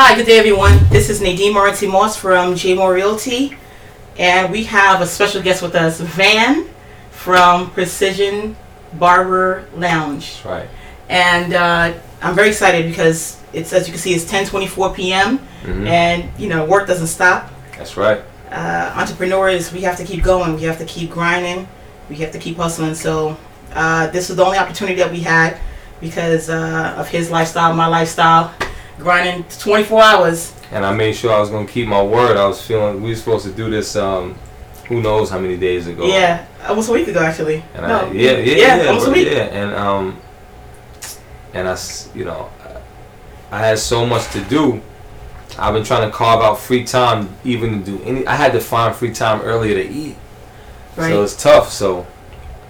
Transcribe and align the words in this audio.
Hi, 0.00 0.14
good 0.14 0.26
day, 0.26 0.38
everyone. 0.38 0.78
This 0.90 1.10
is 1.10 1.20
Nadine 1.20 1.52
Morency 1.52 1.90
Moss 1.90 2.16
from 2.16 2.54
J 2.54 2.74
Moore 2.74 2.94
Realty, 2.94 3.56
and 4.16 4.48
we 4.52 4.62
have 4.62 5.00
a 5.00 5.06
special 5.06 5.42
guest 5.42 5.60
with 5.60 5.74
us, 5.74 5.98
Van 6.00 6.68
from 7.10 7.68
Precision 7.72 8.54
Barber 8.92 9.64
Lounge. 9.74 10.34
That's 10.34 10.44
right. 10.44 10.68
And 11.08 11.52
uh, 11.52 11.94
I'm 12.22 12.36
very 12.36 12.50
excited 12.50 12.86
because 12.88 13.42
it's 13.52 13.72
as 13.72 13.88
you 13.88 13.92
can 13.92 14.00
see, 14.00 14.14
it's 14.14 14.24
10:24 14.24 14.94
p.m. 14.94 15.40
Mhm. 15.64 15.88
and 15.88 16.30
you 16.38 16.48
know 16.48 16.64
work 16.64 16.86
doesn't 16.86 17.08
stop. 17.08 17.50
That's 17.76 17.96
right. 17.96 18.22
Uh, 18.52 18.92
entrepreneurs, 18.94 19.72
we 19.72 19.80
have 19.80 19.96
to 19.96 20.04
keep 20.04 20.22
going. 20.22 20.54
We 20.54 20.62
have 20.62 20.78
to 20.78 20.84
keep 20.84 21.10
grinding. 21.10 21.66
We 22.08 22.14
have 22.18 22.30
to 22.30 22.38
keep 22.38 22.56
hustling. 22.56 22.94
So 22.94 23.36
uh, 23.74 24.06
this 24.10 24.28
was 24.28 24.36
the 24.36 24.44
only 24.44 24.58
opportunity 24.58 24.96
that 25.00 25.10
we 25.10 25.22
had 25.22 25.58
because 26.00 26.48
uh, 26.48 26.94
of 26.96 27.08
his 27.08 27.32
lifestyle, 27.32 27.74
my 27.74 27.88
lifestyle, 27.88 28.54
grinding 28.98 29.44
24 29.58 30.02
hours. 30.02 30.54
And 30.70 30.84
I 30.84 30.94
made 30.94 31.14
sure 31.14 31.32
I 31.32 31.40
was 31.40 31.50
gonna 31.50 31.66
keep 31.66 31.88
my 31.88 32.02
word. 32.02 32.36
I 32.36 32.46
was 32.46 32.60
feeling 32.64 33.02
we 33.02 33.10
were 33.10 33.16
supposed 33.16 33.44
to 33.46 33.52
do 33.52 33.70
this. 33.70 33.96
Um, 33.96 34.34
who 34.88 35.02
knows 35.02 35.30
how 35.30 35.38
many 35.38 35.56
days 35.56 35.86
ago? 35.86 36.06
Yeah, 36.06 36.46
almost 36.66 36.88
a 36.88 36.92
week 36.92 37.08
ago 37.08 37.20
actually. 37.20 37.62
And 37.74 37.86
no, 37.86 37.98
I, 38.00 38.10
yeah, 38.12 38.30
yeah, 38.32 38.38
yeah, 38.38 38.76
yeah, 38.82 38.88
almost 38.88 39.08
a 39.08 39.10
week. 39.10 39.28
yeah. 39.28 39.42
And 39.44 39.74
um, 39.74 40.20
and 41.54 41.68
I, 41.68 41.76
you 42.14 42.24
know, 42.24 42.50
I 43.50 43.58
had 43.58 43.78
so 43.78 44.04
much 44.06 44.28
to 44.32 44.40
do. 44.44 44.80
I've 45.58 45.74
been 45.74 45.84
trying 45.84 46.08
to 46.08 46.14
carve 46.16 46.40
out 46.40 46.58
free 46.58 46.84
time, 46.84 47.30
even 47.44 47.82
to 47.82 47.90
do 47.98 48.02
any. 48.04 48.26
I 48.26 48.34
had 48.36 48.52
to 48.52 48.60
find 48.60 48.94
free 48.94 49.12
time 49.12 49.40
earlier 49.42 49.74
to 49.82 49.88
eat, 49.88 50.16
Right. 50.96 51.10
so 51.10 51.22
it's 51.22 51.34
tough. 51.42 51.70
So, 51.72 52.06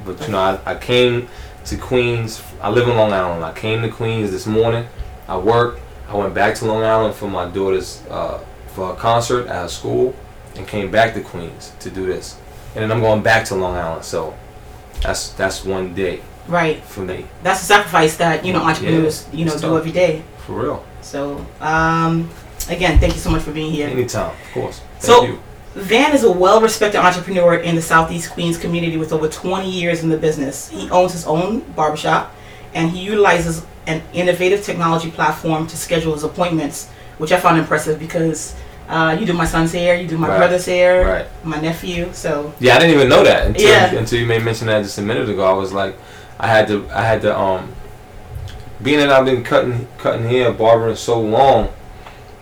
but 0.05 0.21
you 0.23 0.29
know, 0.29 0.39
I, 0.39 0.59
I 0.65 0.75
came 0.77 1.29
to 1.67 1.77
Queens. 1.77 2.43
I 2.63 2.71
live 2.71 2.89
in 2.89 2.97
Long 2.97 3.13
Island. 3.13 3.45
I 3.45 3.53
came 3.53 3.83
to 3.83 3.89
Queens 3.89 4.31
this 4.31 4.47
morning. 4.47 4.87
I 5.27 5.37
worked. 5.37 5.83
I 6.09 6.17
went 6.17 6.35
back 6.35 6.55
to 6.57 6.65
Long 6.65 6.83
Island 6.83 7.15
for 7.15 7.29
my 7.29 7.47
daughter's 7.49 8.03
uh, 8.11 8.39
for 8.69 8.93
a 8.93 8.97
concert 8.97 9.47
at 9.47 9.63
her 9.63 9.69
school, 9.69 10.15
and 10.57 10.67
came 10.67 10.91
back 10.91 11.15
to 11.15 11.21
Queens 11.21 11.73
to 11.81 11.91
do 11.91 12.07
this. 12.07 12.37
And 12.75 12.83
then 12.83 12.91
I'm 12.93 13.01
going 13.01 13.23
back 13.23 13.45
to 13.47 13.55
Long 13.55 13.77
Island. 13.77 14.05
So, 14.05 14.35
that's 15.03 15.31
that's 15.33 15.65
one 15.65 15.95
day 15.95 16.21
right. 16.49 16.83
for 16.83 17.01
me, 17.01 17.27
That's 17.43 17.63
a 17.63 17.65
sacrifice 17.65 18.17
that 18.17 18.45
you 18.45 18.53
know 18.53 18.61
entrepreneurs 18.63 19.27
you 19.33 19.45
know 19.45 19.57
do 19.59 19.77
every 19.77 19.93
day. 19.93 20.23
for 20.47 20.63
real. 20.63 20.85
So 21.03 21.45
um, 21.61 22.29
again, 22.69 22.99
thank 22.99 23.15
you 23.15 23.21
so 23.21 23.31
much 23.31 23.43
for 23.43 23.53
being 23.53 23.71
here. 23.71 23.89
Anytime, 23.89 24.31
of 24.33 24.53
course. 24.53 24.81
Thank 24.99 25.03
So- 25.05 25.25
you. 25.25 25.39
Van 25.75 26.13
is 26.13 26.25
a 26.25 26.33
well-respected 26.33 26.99
entrepreneur 26.99 27.55
in 27.55 27.77
the 27.77 27.83
Southeast 27.83 28.33
Queens 28.33 28.59
community 28.59 28.97
with 28.97 29.13
over 29.13 29.29
20 29.29 29.71
years 29.71 30.03
in 30.03 30.09
the 30.09 30.17
business. 30.17 30.69
He 30.71 30.91
owns 30.91 31.13
his 31.13 31.25
own 31.25 31.61
barbershop, 31.77 32.35
and 32.75 32.91
he 32.91 32.99
utilizes 32.99 33.65
an 33.89 34.03
innovative 34.13 34.63
technology 34.63 35.11
platform 35.11 35.67
to 35.67 35.77
schedule 35.77 36.13
his 36.13 36.23
appointments, 36.23 36.89
which 37.17 37.33
I 37.33 37.41
found 37.41 37.59
impressive 37.59 37.99
because 37.99 38.55
uh, 38.89 39.17
you 39.19 39.27
do 39.27 39.33
my 39.33 39.45
son's 39.47 39.73
hair, 39.73 39.97
you 40.01 40.07
do 40.07 40.17
my 40.17 40.29
Right. 40.29 40.39
brother's 40.39 40.67
hair, 40.67 41.05
Right. 41.07 41.27
my 41.45 41.61
nephew. 41.61 42.11
So 42.13 42.53
Yeah, 42.61 42.77
I 42.77 42.79
didn't 42.79 42.95
even 42.95 43.09
know 43.09 43.25
that 43.25 43.47
until 43.47 43.69
Yeah. 43.69 43.95
until 43.95 44.19
you 44.21 44.27
made 44.27 44.43
mention 44.45 44.67
that 44.69 44.83
just 44.83 44.99
a 44.99 45.03
minute 45.03 45.29
ago. 45.29 45.45
I 45.45 45.53
was 45.53 45.73
like, 45.73 45.95
I 46.39 46.47
had 46.47 46.69
to, 46.69 46.87
I 46.95 47.03
had 47.03 47.21
to, 47.23 47.37
um, 47.37 47.69
being 48.83 48.99
that 49.01 49.11
I've 49.11 49.25
been 49.25 49.43
cutting 49.43 49.89
cutting 49.99 50.25
hair, 50.29 50.53
barbering 50.53 50.97
so 50.97 51.19
long. 51.21 51.69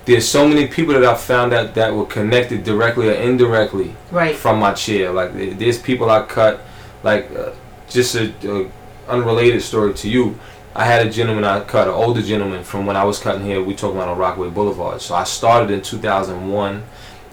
There's 0.05 0.29
so 0.29 0.47
many 0.49 0.67
people 0.69 0.95
that 0.95 1.05
I 1.05 1.15
found 1.15 1.53
out 1.53 1.75
that 1.75 1.93
were 1.95 2.05
connected 2.07 2.63
directly 2.63 3.09
or 3.09 3.13
indirectly 3.15 3.97
right, 4.13 4.37
from 4.37 4.59
my 4.61 4.73
chair. 4.73 5.11
Like 5.13 5.31
there's 5.59 5.79
people 5.79 6.11
I 6.11 6.23
cut, 6.23 6.61
like 7.03 7.29
uh, 7.37 7.51
just 7.89 8.15
a, 8.15 8.33
a 8.45 8.67
unrelated 9.09 9.63
story 9.63 9.95
to 9.95 10.09
you. 10.09 10.39
I 10.77 10.85
had 10.85 11.07
a 11.07 11.11
gentleman 11.11 11.43
I 11.45 11.61
cut, 11.61 11.89
an 11.89 11.95
older 11.95 12.21
gentleman 12.21 12.63
from 12.63 12.85
when 12.85 12.97
I 12.97 13.05
was 13.05 13.19
cutting 13.19 13.47
hair. 13.47 13.63
We 13.63 13.75
talking 13.75 13.97
about 13.97 14.09
on 14.09 14.19
Rockaway 14.19 14.51
Boulevard. 14.51 15.01
So 15.01 15.15
I 15.15 15.25
started 15.25 15.71
in 15.71 15.81
2001, 15.81 16.83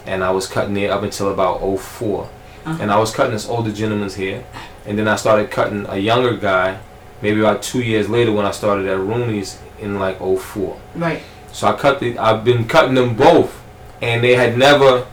and 0.05 0.23
I 0.23 0.31
was 0.31 0.47
cutting 0.47 0.73
hair 0.77 0.93
up 0.93 1.03
until 1.03 1.29
about 1.29 1.59
04. 1.59 2.23
Uh-huh. 2.23 2.77
And 2.81 2.89
I 2.89 2.97
was 2.97 3.13
cutting 3.13 3.33
this 3.33 3.49
older 3.49 3.73
gentleman's 3.73 4.15
hair, 4.15 4.45
and 4.85 4.97
then 4.97 5.09
I 5.09 5.17
started 5.17 5.51
cutting 5.51 5.85
a 5.89 5.97
younger 5.97 6.37
guy, 6.37 6.79
maybe 7.21 7.41
about 7.41 7.61
two 7.61 7.81
years 7.81 8.07
later 8.07 8.31
when 8.31 8.45
I 8.45 8.51
started 8.51 8.87
at 8.87 8.97
Rooney's 8.97 9.59
in 9.77 9.99
like 9.99 10.19
04. 10.19 10.79
right, 10.95 11.21
So 11.51 11.67
I 11.67 11.73
cut 11.73 11.99
the. 11.99 12.17
I've 12.17 12.45
been 12.45 12.65
cutting 12.65 12.95
them 12.95 13.13
both, 13.13 13.61
and 14.01 14.23
they 14.23 14.35
had 14.35 14.57
never 14.57 15.05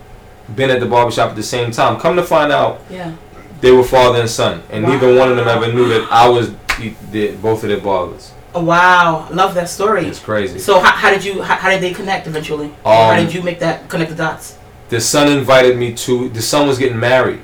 been 0.54 0.70
at 0.70 0.78
the 0.78 0.86
barbershop 0.86 1.30
at 1.30 1.36
the 1.36 1.42
same 1.42 1.72
time. 1.72 1.98
Come 1.98 2.14
to 2.14 2.22
find 2.22 2.52
out, 2.52 2.80
yeah, 2.88 3.16
they 3.60 3.72
were 3.72 3.82
father 3.82 4.20
and 4.20 4.30
son, 4.30 4.62
and 4.70 4.84
neither 4.84 5.18
one 5.18 5.30
of 5.30 5.36
them 5.36 5.48
ever 5.48 5.72
knew 5.72 5.88
that 5.88 6.06
I 6.12 6.28
was 6.28 6.52
the, 6.78 6.94
did 7.12 7.42
both 7.42 7.62
of 7.62 7.68
their 7.70 7.80
barbers. 7.80 8.32
oh, 8.54 8.64
wow, 8.64 9.28
love 9.30 9.54
that 9.54 9.68
story. 9.68 10.06
It's 10.06 10.18
crazy. 10.18 10.58
So 10.58 10.80
how, 10.80 10.92
how 10.92 11.10
did 11.10 11.24
you 11.24 11.42
how, 11.42 11.56
how 11.56 11.70
did 11.70 11.80
they 11.80 11.92
connect 11.92 12.26
eventually? 12.26 12.72
how 12.84 13.10
Um, 13.10 13.24
did 13.24 13.34
you 13.34 13.42
make 13.42 13.58
that 13.60 13.88
connect 13.88 14.10
the 14.10 14.16
dots? 14.16 14.56
The 14.88 15.00
son 15.00 15.28
invited 15.28 15.76
me 15.78 15.94
to. 15.94 16.28
The 16.28 16.42
son 16.42 16.66
was 16.66 16.76
getting 16.78 16.98
married, 16.98 17.40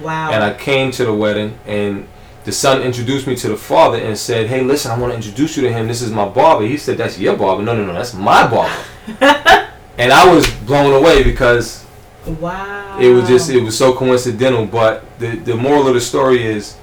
Wow, 0.00 0.30
and 0.32 0.44
I 0.44 0.54
came 0.54 0.90
to 0.92 1.04
the 1.04 1.12
wedding, 1.12 1.58
and 1.66 2.06
the 2.44 2.52
son 2.52 2.80
introduced 2.82 3.26
me 3.26 3.34
to 3.36 3.48
the 3.48 3.56
father 3.56 3.98
and 3.98 4.16
said, 4.16 4.46
"Hey, 4.46 4.62
listen, 4.62 4.92
I 4.92 4.98
want 4.98 5.10
to 5.12 5.16
introduce 5.16 5.56
you 5.56 5.62
to 5.64 5.72
him. 5.72 5.88
This 5.88 6.00
is 6.00 6.12
my 6.12 6.28
barber." 6.28 6.64
He 6.64 6.76
said, 6.76 6.96
"That's 6.98 7.18
your 7.18 7.36
barber." 7.36 7.62
No, 7.64 7.74
no, 7.74 7.84
no, 7.84 7.92
that's 7.92 8.14
my 8.14 8.46
barber. 8.46 8.72
and 9.98 10.12
I 10.12 10.32
was 10.32 10.48
blown 10.64 10.92
away 10.92 11.24
because 11.24 11.84
wow, 12.40 12.98
it 13.00 13.08
was 13.08 13.26
just 13.28 13.50
it 13.50 13.62
was 13.62 13.76
so 13.76 13.94
coincidental 13.94 14.64
but 14.66 15.04
the 15.18 15.36
the 15.36 15.56
moral 15.56 15.88
of 15.88 15.94
the 15.94 16.00
story 16.00 16.42
is 16.44 16.76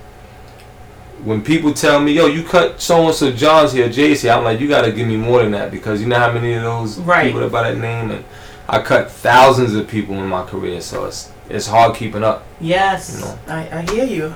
when 1.23 1.41
people 1.44 1.73
tell 1.73 2.00
me 2.01 2.11
yo 2.13 2.25
you 2.25 2.44
cut 2.44 2.81
so 2.81 3.06
and 3.07 3.16
so 3.16 3.31
john's 3.31 3.72
here 3.72 3.88
jay's 3.89 4.22
here 4.22 4.34
i'm 4.34 4.44
like 4.44 4.59
you 4.59 4.67
gotta 4.67 4.91
give 4.91 5.07
me 5.07 5.16
more 5.16 5.41
than 5.41 5.51
that 5.51 5.72
because 5.72 6.01
you 6.01 6.07
know 6.07 6.17
how 6.19 6.31
many 6.31 6.53
of 6.53 6.61
those 6.63 6.97
Right. 7.00 7.25
people 7.28 7.41
that 7.41 7.51
by 7.51 7.72
that 7.72 7.78
name 7.79 8.11
and 8.11 8.25
i 8.67 8.81
cut 8.81 9.09
thousands 9.11 9.73
of 9.75 9.88
people 9.88 10.16
in 10.16 10.28
my 10.28 10.44
career 10.45 10.81
so 10.81 11.06
it's 11.06 11.31
it's 11.50 11.67
hard 11.67 11.95
keeping 11.95 12.23
up 12.23 12.45
Yes, 12.62 13.16
you 13.16 13.25
know. 13.25 13.39
I, 13.47 13.79
I 13.79 13.81
hear 13.91 14.06
you. 14.06 14.33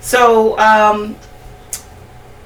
So, 0.00 0.58
um, 0.58 1.16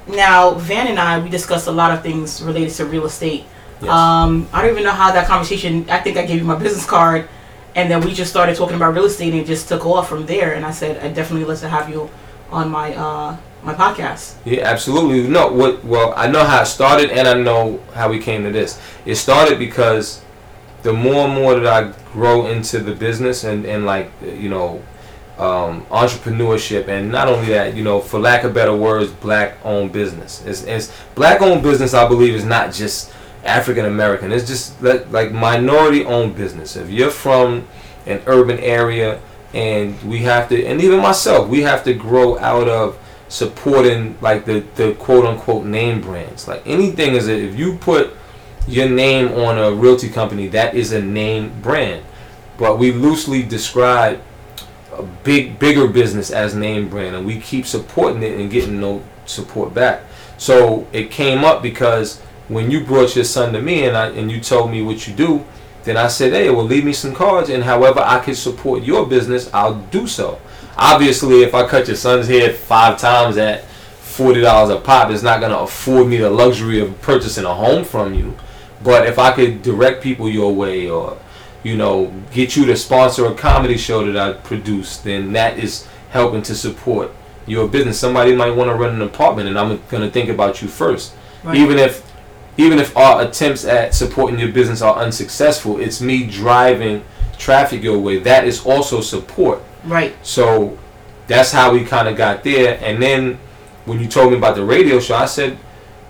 now 0.06 0.54
Van 0.54 0.86
and 0.88 0.98
I, 0.98 1.18
we 1.20 1.28
discussed 1.28 1.66
a 1.66 1.72
lot 1.72 1.92
of 1.92 2.02
things 2.02 2.42
related 2.42 2.72
to 2.74 2.86
real 2.86 3.04
estate. 3.04 3.44
yes. 3.80 3.90
Um, 3.90 4.48
I 4.52 4.62
don't 4.62 4.70
even 4.70 4.84
know 4.84 4.92
how 4.92 5.12
that 5.12 5.26
conversation. 5.26 5.88
I 5.90 5.98
think 5.98 6.16
I 6.16 6.24
gave 6.26 6.38
you 6.38 6.44
my 6.44 6.54
business 6.66 6.86
card, 6.86 7.28
and 7.74 7.90
then 7.90 8.00
we 8.00 8.12
just 8.14 8.30
started 8.30 8.56
talking 8.56 8.76
about 8.76 8.94
real 8.94 9.04
estate, 9.06 9.32
and 9.32 9.42
it 9.42 9.46
just 9.46 9.68
took 9.68 9.84
off 9.84 10.08
from 10.08 10.26
there. 10.26 10.54
And 10.54 10.64
I 10.64 10.70
said, 10.70 11.02
I 11.04 11.08
definitely 11.12 11.44
love 11.46 11.60
to 11.60 11.68
have 11.68 11.88
you 11.90 12.08
on 12.50 12.70
my 12.70 12.94
uh, 12.94 13.36
my 13.62 13.74
podcast. 13.74 14.34
Yeah, 14.44 14.62
absolutely. 14.62 15.28
No, 15.28 15.52
what? 15.52 15.84
Well, 15.84 16.12
I 16.16 16.28
know 16.28 16.44
how 16.44 16.62
it 16.62 16.66
started, 16.66 17.10
and 17.10 17.28
I 17.28 17.34
know 17.34 17.80
how 17.94 18.10
we 18.10 18.18
came 18.18 18.42
to 18.44 18.50
this. 18.50 18.80
It 19.04 19.16
started 19.16 19.58
because 19.58 20.22
the 20.82 20.92
more 20.92 21.26
and 21.26 21.34
more 21.34 21.54
that 21.58 21.66
I 21.66 21.92
grow 22.12 22.46
into 22.46 22.78
the 22.80 22.94
business 22.94 23.44
and 23.44 23.64
and 23.64 23.86
like 23.86 24.10
you 24.22 24.48
know, 24.48 24.82
um, 25.38 25.86
entrepreneurship, 25.86 26.88
and 26.88 27.10
not 27.10 27.28
only 27.28 27.48
that, 27.48 27.74
you 27.74 27.84
know, 27.84 28.00
for 28.00 28.20
lack 28.20 28.44
of 28.44 28.52
better 28.54 28.74
words, 28.74 29.10
black-owned 29.10 29.92
business. 29.92 30.44
It's, 30.44 30.64
it's 30.64 30.92
black-owned 31.14 31.62
business. 31.62 31.94
I 31.94 32.06
believe 32.06 32.34
is 32.34 32.44
not 32.44 32.72
just 32.72 33.12
African 33.44 33.86
American. 33.86 34.30
It's 34.32 34.46
just 34.46 34.80
like, 34.82 35.10
like 35.10 35.32
minority-owned 35.32 36.36
business. 36.36 36.76
If 36.76 36.90
you're 36.90 37.10
from 37.10 37.66
an 38.06 38.22
urban 38.26 38.58
area, 38.58 39.20
and 39.54 40.00
we 40.02 40.18
have 40.18 40.48
to, 40.48 40.64
and 40.64 40.80
even 40.80 41.00
myself, 41.00 41.48
we 41.48 41.62
have 41.62 41.84
to 41.84 41.94
grow 41.94 42.38
out 42.38 42.68
of 42.68 42.98
supporting 43.32 44.14
like 44.20 44.44
the 44.44 44.60
the 44.74 44.92
quote 44.98 45.24
unquote 45.24 45.64
name 45.64 46.02
brands. 46.02 46.46
Like 46.46 46.62
anything 46.66 47.14
is 47.14 47.28
a, 47.28 47.34
if 47.34 47.58
you 47.58 47.76
put 47.78 48.14
your 48.68 48.88
name 48.88 49.28
on 49.32 49.56
a 49.56 49.72
realty 49.72 50.10
company, 50.10 50.48
that 50.48 50.74
is 50.74 50.92
a 50.92 51.00
name 51.00 51.50
brand. 51.62 52.04
But 52.58 52.78
we 52.78 52.92
loosely 52.92 53.42
describe 53.42 54.20
a 54.92 55.02
big 55.02 55.58
bigger 55.58 55.88
business 55.88 56.30
as 56.30 56.54
name 56.54 56.90
brand, 56.90 57.16
and 57.16 57.26
we 57.26 57.40
keep 57.40 57.64
supporting 57.64 58.22
it 58.22 58.38
and 58.38 58.50
getting 58.50 58.78
no 58.78 59.02
support 59.24 59.72
back. 59.72 60.02
So 60.36 60.86
it 60.92 61.10
came 61.10 61.42
up 61.42 61.62
because 61.62 62.20
when 62.48 62.70
you 62.70 62.84
brought 62.84 63.16
your 63.16 63.24
son 63.24 63.54
to 63.54 63.62
me 63.62 63.86
and 63.86 63.96
I 63.96 64.08
and 64.08 64.30
you 64.30 64.40
told 64.40 64.70
me 64.70 64.82
what 64.82 65.08
you 65.08 65.14
do, 65.14 65.42
then 65.84 65.96
I 65.96 66.08
said, 66.08 66.34
hey, 66.34 66.50
well, 66.50 66.66
leave 66.66 66.84
me 66.84 66.92
some 66.92 67.14
cards, 67.14 67.48
and 67.48 67.64
however 67.64 68.00
I 68.00 68.18
can 68.20 68.34
support 68.34 68.82
your 68.82 69.06
business, 69.06 69.48
I'll 69.54 69.80
do 69.90 70.06
so. 70.06 70.38
Obviously, 70.76 71.42
if 71.42 71.54
I 71.54 71.66
cut 71.66 71.86
your 71.86 71.96
son's 71.96 72.26
hair 72.28 72.52
five 72.52 72.98
times 72.98 73.36
at 73.36 73.64
forty 73.66 74.40
dollars 74.40 74.70
a 74.70 74.80
pop, 74.80 75.10
it's 75.10 75.22
not 75.22 75.40
gonna 75.40 75.58
afford 75.58 76.08
me 76.08 76.16
the 76.18 76.30
luxury 76.30 76.80
of 76.80 77.00
purchasing 77.02 77.44
a 77.44 77.54
home 77.54 77.84
from 77.84 78.14
you. 78.14 78.34
But 78.82 79.06
if 79.06 79.18
I 79.18 79.32
could 79.32 79.62
direct 79.62 80.02
people 80.02 80.28
your 80.28 80.54
way, 80.54 80.88
or 80.88 81.18
you 81.62 81.76
know, 81.76 82.12
get 82.32 82.56
you 82.56 82.64
to 82.66 82.76
sponsor 82.76 83.26
a 83.26 83.34
comedy 83.34 83.76
show 83.76 84.04
that 84.10 84.16
I 84.16 84.32
produce, 84.32 84.96
then 84.98 85.32
that 85.34 85.58
is 85.58 85.86
helping 86.10 86.42
to 86.42 86.54
support 86.54 87.10
your 87.46 87.68
business. 87.68 87.98
Somebody 87.98 88.34
might 88.34 88.50
want 88.50 88.68
to 88.70 88.74
rent 88.74 88.94
an 88.94 89.02
apartment, 89.02 89.48
and 89.48 89.58
I'm 89.58 89.80
gonna 89.90 90.10
think 90.10 90.28
about 90.28 90.62
you 90.62 90.68
first, 90.68 91.12
Right. 91.44 91.56
even 91.56 91.78
if 91.78 92.02
even 92.58 92.78
if 92.78 92.94
our 92.96 93.22
attempts 93.22 93.64
at 93.64 93.94
supporting 93.94 94.38
your 94.38 94.50
business 94.50 94.82
are 94.82 94.96
unsuccessful, 94.96 95.80
it's 95.80 96.00
me 96.02 96.24
driving 96.24 97.02
traffic 97.38 97.82
your 97.82 97.98
way. 97.98 98.18
That 98.18 98.44
is 98.46 98.64
also 98.66 99.00
support. 99.00 99.62
Right. 99.84 100.14
So 100.24 100.78
that's 101.26 101.52
how 101.52 101.72
we 101.72 101.84
kind 101.84 102.08
of 102.08 102.16
got 102.16 102.44
there. 102.44 102.78
And 102.82 103.02
then 103.02 103.38
when 103.84 104.00
you 104.00 104.08
told 104.08 104.32
me 104.32 104.38
about 104.38 104.56
the 104.56 104.64
radio 104.64 105.00
show, 105.00 105.16
I 105.16 105.26
said, 105.26 105.58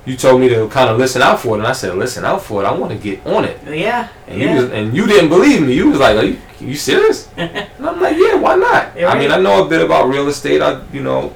you 0.05 0.17
told 0.17 0.41
me 0.41 0.49
to 0.49 0.69
kind 0.69 0.91
of 0.91 0.99
listen 0.99 1.23
out 1.23 1.39
for 1.39 1.57
it, 1.57 1.61
and 1.61 1.67
I 1.67 1.73
said, 1.73 1.95
listen 1.97 2.25
out 2.25 2.43
for 2.43 2.63
it. 2.63 2.67
I 2.67 2.73
want 2.73 2.93
to 2.93 2.99
get 2.99 3.25
on 3.25 3.45
it. 3.45 3.61
Yeah. 3.65 4.09
And 4.27 4.41
yeah. 4.41 4.55
you 4.55 4.61
was, 4.61 4.73
and 4.73 4.97
you 4.97 5.07
didn't 5.07 5.29
believe 5.29 5.63
me. 5.63 5.75
You 5.75 5.91
was 5.91 6.01
like, 6.01 6.17
are 6.17 6.25
you, 6.25 6.39
you 6.61 6.75
serious? 6.75 7.29
and 7.37 7.69
I'm 7.79 8.01
like, 8.01 8.17
yeah, 8.17 8.35
why 8.35 8.57
not? 8.57 8.97
I 8.97 9.19
mean. 9.19 9.31
I 9.31 9.41
know 9.41 9.65
a 9.65 9.69
bit 9.69 9.81
about 9.81 10.09
real 10.09 10.27
estate. 10.29 10.61
I, 10.61 10.85
you 10.93 11.03
know, 11.03 11.33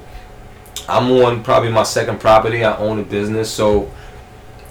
I'm 0.89 1.09
on 1.11 1.43
probably 1.43 1.71
my 1.71 1.83
second 1.83 2.19
property. 2.19 2.65
I 2.65 2.75
own 2.77 2.99
a 2.99 3.03
business, 3.03 3.49
so 3.49 3.89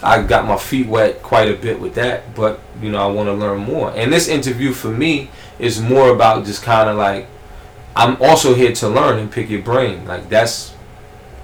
I 0.02 0.22
got 0.22 0.46
my 0.46 0.58
feet 0.58 0.88
wet 0.88 1.22
quite 1.22 1.48
a 1.48 1.54
bit 1.54 1.80
with 1.80 1.94
that. 1.94 2.34
But 2.34 2.60
you 2.82 2.90
know, 2.90 2.98
I 2.98 3.10
want 3.10 3.28
to 3.28 3.32
learn 3.32 3.60
more. 3.60 3.92
And 3.92 4.12
this 4.12 4.28
interview 4.28 4.72
for 4.72 4.88
me 4.88 5.30
is 5.58 5.80
more 5.80 6.10
about 6.10 6.44
just 6.44 6.62
kind 6.62 6.90
of 6.90 6.98
like, 6.98 7.28
I'm 7.96 8.20
also 8.20 8.54
here 8.54 8.72
to 8.72 8.88
learn 8.88 9.18
and 9.18 9.32
pick 9.32 9.48
your 9.48 9.62
brain. 9.62 10.04
Like 10.06 10.28
that's 10.28 10.74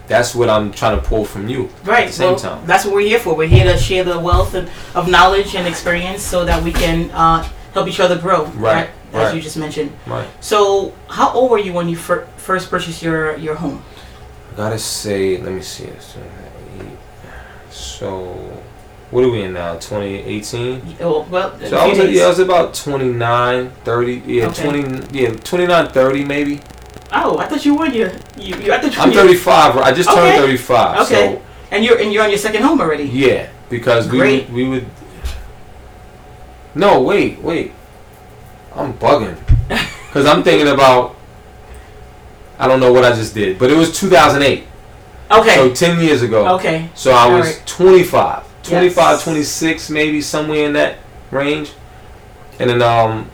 that's 0.06 0.34
what 0.34 0.50
I'm 0.50 0.70
trying 0.70 1.00
to 1.00 1.06
pull 1.06 1.24
from 1.24 1.48
you. 1.48 1.70
Right. 1.84 2.04
At 2.04 2.06
the 2.08 2.12
same 2.12 2.30
well, 2.32 2.38
time. 2.38 2.66
that's 2.66 2.84
what 2.84 2.94
we're 2.94 3.08
here 3.08 3.18
for. 3.18 3.34
We're 3.34 3.48
here 3.48 3.64
to 3.64 3.78
share 3.78 4.04
the 4.04 4.18
wealth 4.18 4.54
and, 4.54 4.70
of 4.94 5.08
knowledge 5.08 5.54
and 5.54 5.66
experience 5.66 6.22
so 6.22 6.44
that 6.44 6.62
we 6.62 6.70
can 6.70 7.10
uh, 7.12 7.42
help 7.72 7.88
each 7.88 8.00
other 8.00 8.18
grow. 8.18 8.44
Right, 8.44 8.62
right? 8.62 8.90
As 9.12 9.14
right. 9.14 9.34
you 9.34 9.40
just 9.40 9.56
mentioned. 9.56 9.92
Right. 10.06 10.28
So, 10.40 10.94
how 11.08 11.32
old 11.32 11.50
were 11.50 11.58
you 11.58 11.72
when 11.72 11.88
you 11.88 11.96
fir- 11.96 12.26
first 12.36 12.68
purchased 12.70 13.02
your 13.02 13.36
your 13.36 13.54
home? 13.54 13.82
I 14.52 14.56
gotta 14.56 14.78
say, 14.78 15.38
let 15.38 15.52
me 15.52 15.62
see. 15.62 15.88
So, 17.70 18.62
what 19.12 19.22
are 19.24 19.28
we 19.30 19.42
in 19.42 19.52
now? 19.52 19.74
2018. 19.74 20.96
Oh, 21.00 21.22
well, 21.30 21.56
So 21.60 21.76
I 21.76 21.86
was, 21.86 21.98
days. 21.98 22.16
yeah, 22.16 22.24
I 22.24 22.28
was 22.28 22.38
about 22.40 22.74
29, 22.74 23.70
30, 23.84 24.22
yeah, 24.26 24.46
Okay. 24.48 24.62
20, 24.82 25.18
yeah, 25.20 25.30
29, 25.30 25.88
30 25.88 26.24
maybe. 26.24 26.60
Oh, 27.12 27.36
I 27.38 27.46
thought 27.46 27.64
you 27.64 27.76
were 27.76 27.86
you. 27.86 28.10
You, 28.38 28.56
you 28.56 28.72
I 28.72 28.80
thought 28.80 28.94
you 28.96 29.00
I'm 29.02 29.10
were 29.10 29.14
35. 29.14 29.76
I 29.76 29.92
just 29.92 30.08
turned 30.08 30.20
Okay. 30.20 30.38
35. 30.56 31.00
Okay. 31.06 31.42
and 31.70 31.84
you're 31.84 31.98
and 32.00 32.10
you're 32.12 32.24
on 32.24 32.30
your 32.30 32.38
second 32.38 32.62
home 32.62 32.80
already. 32.80 33.04
Yeah, 33.04 33.50
because 33.68 34.08
we 34.10 34.18
Great. 34.18 34.44
would, 34.46 34.54
we 34.54 34.68
would. 34.68 34.86
No, 36.74 37.02
wait, 37.02 37.38
wait. 37.42 37.72
I'm 38.74 38.94
bugging, 38.94 39.36
because 40.08 40.24
I'm 40.24 40.42
thinking 40.42 40.68
about. 40.68 41.16
I 42.58 42.66
don't 42.66 42.80
know 42.80 42.92
what 42.92 43.04
I 43.04 43.12
just 43.14 43.34
did, 43.34 43.58
but 43.58 43.70
it 43.70 43.76
was 43.76 43.92
2008. 43.98 44.64
Okay. 45.30 45.54
So 45.54 45.74
10 45.74 46.00
years 46.00 46.22
ago. 46.22 46.54
okay. 46.56 46.88
So 46.94 47.10
I 47.12 47.26
was 47.34 47.46
right. 47.58 47.66
25, 47.66 48.41
25, 48.62 48.96
Yes. 48.96 49.24
26, 49.24 49.90
maybe 49.90 50.20
somewhere 50.20 50.66
in 50.66 50.72
that 50.74 50.98
range. 51.30 51.72
And 52.58 52.70
then 52.70 52.82
um, 52.82 53.28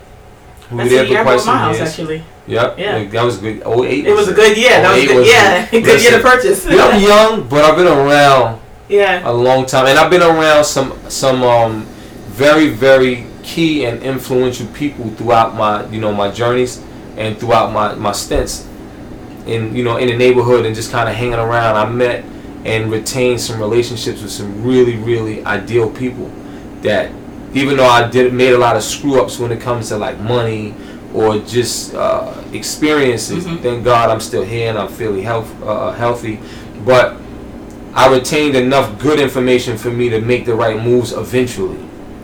we 0.70 0.76
were 0.76 0.82
That's 0.84 0.90
there 0.90 1.02
the 1.04 1.08
year 1.10 1.18
for 1.18 1.24
quite 1.24 1.40
some 1.40 1.56
house 1.58 1.76
years. 1.78 1.88
actually. 1.88 2.24
Yep, 2.46 2.78
Yeah. 2.78 2.96
like, 2.96 3.10
that 3.10 3.24
was 3.24 3.36
good. 3.38 3.62
Oh 3.64 3.84
eight. 3.84 4.06
It 4.06 4.14
was 4.14 4.28
a 4.28 4.32
good 4.32 4.56
year. 4.56 4.70
That 4.80 4.94
was 4.94 5.06
good. 5.06 5.16
was 5.18 5.28
Yeah, 5.28 5.66
good. 5.70 5.84
good 5.84 6.02
year 6.02 6.10
to 6.12 6.20
purchase. 6.20 6.64
Yeah, 6.66 6.84
I'm 6.86 7.02
young, 7.02 7.48
but 7.48 7.62
I've 7.64 7.76
been 7.76 7.86
around 7.86 8.60
yeah. 8.88 9.28
a 9.28 9.32
long 9.32 9.66
time, 9.66 9.86
and 9.86 9.98
I've 9.98 10.10
been 10.10 10.22
around 10.22 10.64
some 10.64 10.98
some 11.10 11.42
um, 11.42 11.82
very 12.28 12.68
very 12.70 13.26
key 13.42 13.84
and 13.84 14.02
influential 14.02 14.66
people 14.68 15.10
throughout 15.10 15.54
my 15.56 15.86
you 15.88 16.00
know 16.00 16.12
my 16.12 16.30
journeys 16.30 16.82
and 17.18 17.36
throughout 17.38 17.70
my 17.72 17.94
my 17.96 18.12
stints 18.12 18.66
in 19.46 19.74
you 19.74 19.82
know 19.84 19.96
in 19.98 20.08
the 20.08 20.16
neighborhood 20.16 20.64
and 20.64 20.74
just 20.74 20.90
kind 20.90 21.06
of 21.08 21.14
hanging 21.14 21.34
around. 21.34 21.76
I 21.76 21.86
met 21.90 22.24
and 22.64 22.90
retain 22.90 23.38
some 23.38 23.60
relationships 23.60 24.20
with 24.22 24.30
some 24.32 24.64
really 24.64 24.96
really 24.96 25.44
ideal 25.44 25.88
people 25.90 26.30
that 26.82 27.10
even 27.54 27.76
though 27.76 27.86
I 27.86 28.08
did 28.08 28.32
made 28.34 28.52
a 28.52 28.58
lot 28.58 28.76
of 28.76 28.82
screw 28.82 29.20
ups 29.20 29.38
when 29.38 29.52
it 29.52 29.60
comes 29.60 29.88
to 29.88 29.96
like 29.96 30.18
money 30.20 30.74
or 31.14 31.38
just 31.38 31.94
uh, 31.94 32.34
experiences, 32.52 33.46
Mhm. 33.46 33.60
thank 33.62 33.84
God 33.84 34.10
I'm 34.10 34.20
still 34.20 34.42
here 34.44 34.68
and 34.68 34.78
I'm 34.78 34.88
feeling 34.88 35.22
health 35.22 35.50
uh, 35.62 35.92
healthy, 35.92 36.40
but. 36.84 37.16
I 37.94 38.06
retained 38.14 38.54
enough 38.54 38.96
good 39.00 39.18
information 39.18 39.76
for 39.76 39.90
me 39.90 40.08
to 40.10 40.20
make 40.20 40.44
the 40.44 40.54
right 40.54 40.80
moves 40.80 41.10
eventually. 41.12 41.78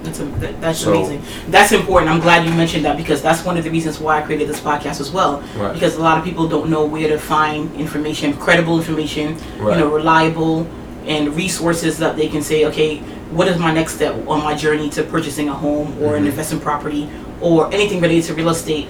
That's 0.05 0.21
a, 0.21 0.25
that, 0.25 0.61
that's 0.61 0.79
So- 0.81 0.93
amazing. 0.95 1.23
That's 1.49 1.73
important. 1.73 2.11
I'm 2.11 2.21
glad 2.21 2.47
you 2.47 2.53
mentioned 2.55 2.85
that 2.85 2.97
because 2.97 3.21
that's 3.23 3.45
one 3.45 3.57
of 3.57 3.65
the 3.65 3.71
reasons 3.71 3.99
why 4.01 4.19
I 4.19 4.23
created 4.23 4.49
this 4.49 4.61
podcast 4.61 5.01
as 5.01 5.11
well. 5.11 5.43
Right. 5.57 5.73
Because 5.73 5.97
a 5.97 6.01
lot 6.03 6.19
of 6.19 6.25
people 6.25 6.47
don't 6.47 6.69
know 6.71 6.85
where 6.85 7.09
to 7.09 7.19
find 7.19 7.75
information, 7.75 8.35
credible 8.37 8.77
information, 8.79 9.37
Right. 9.59 9.77
you 9.79 9.85
know, 9.85 9.89
reliable 9.91 10.67
and 11.07 11.35
resources 11.37 11.99
that 11.99 12.17
they 12.17 12.29
can 12.29 12.43
say, 12.43 12.65
okay, 12.67 12.99
what 13.31 13.49
is 13.49 13.59
my 13.59 13.73
next 13.73 13.95
step 13.97 14.15
on 14.29 14.43
my 14.45 14.55
journey 14.55 14.89
to 14.91 15.03
purchasing 15.03 15.49
a 15.49 15.55
home 15.55 15.97
or 16.01 16.17
an 16.17 16.25
Mhm. 16.25 16.29
investment 16.29 16.63
property 16.63 17.09
or 17.41 17.67
anything 17.73 18.01
related 18.01 18.25
to 18.27 18.35
real 18.35 18.51
estate? 18.51 18.87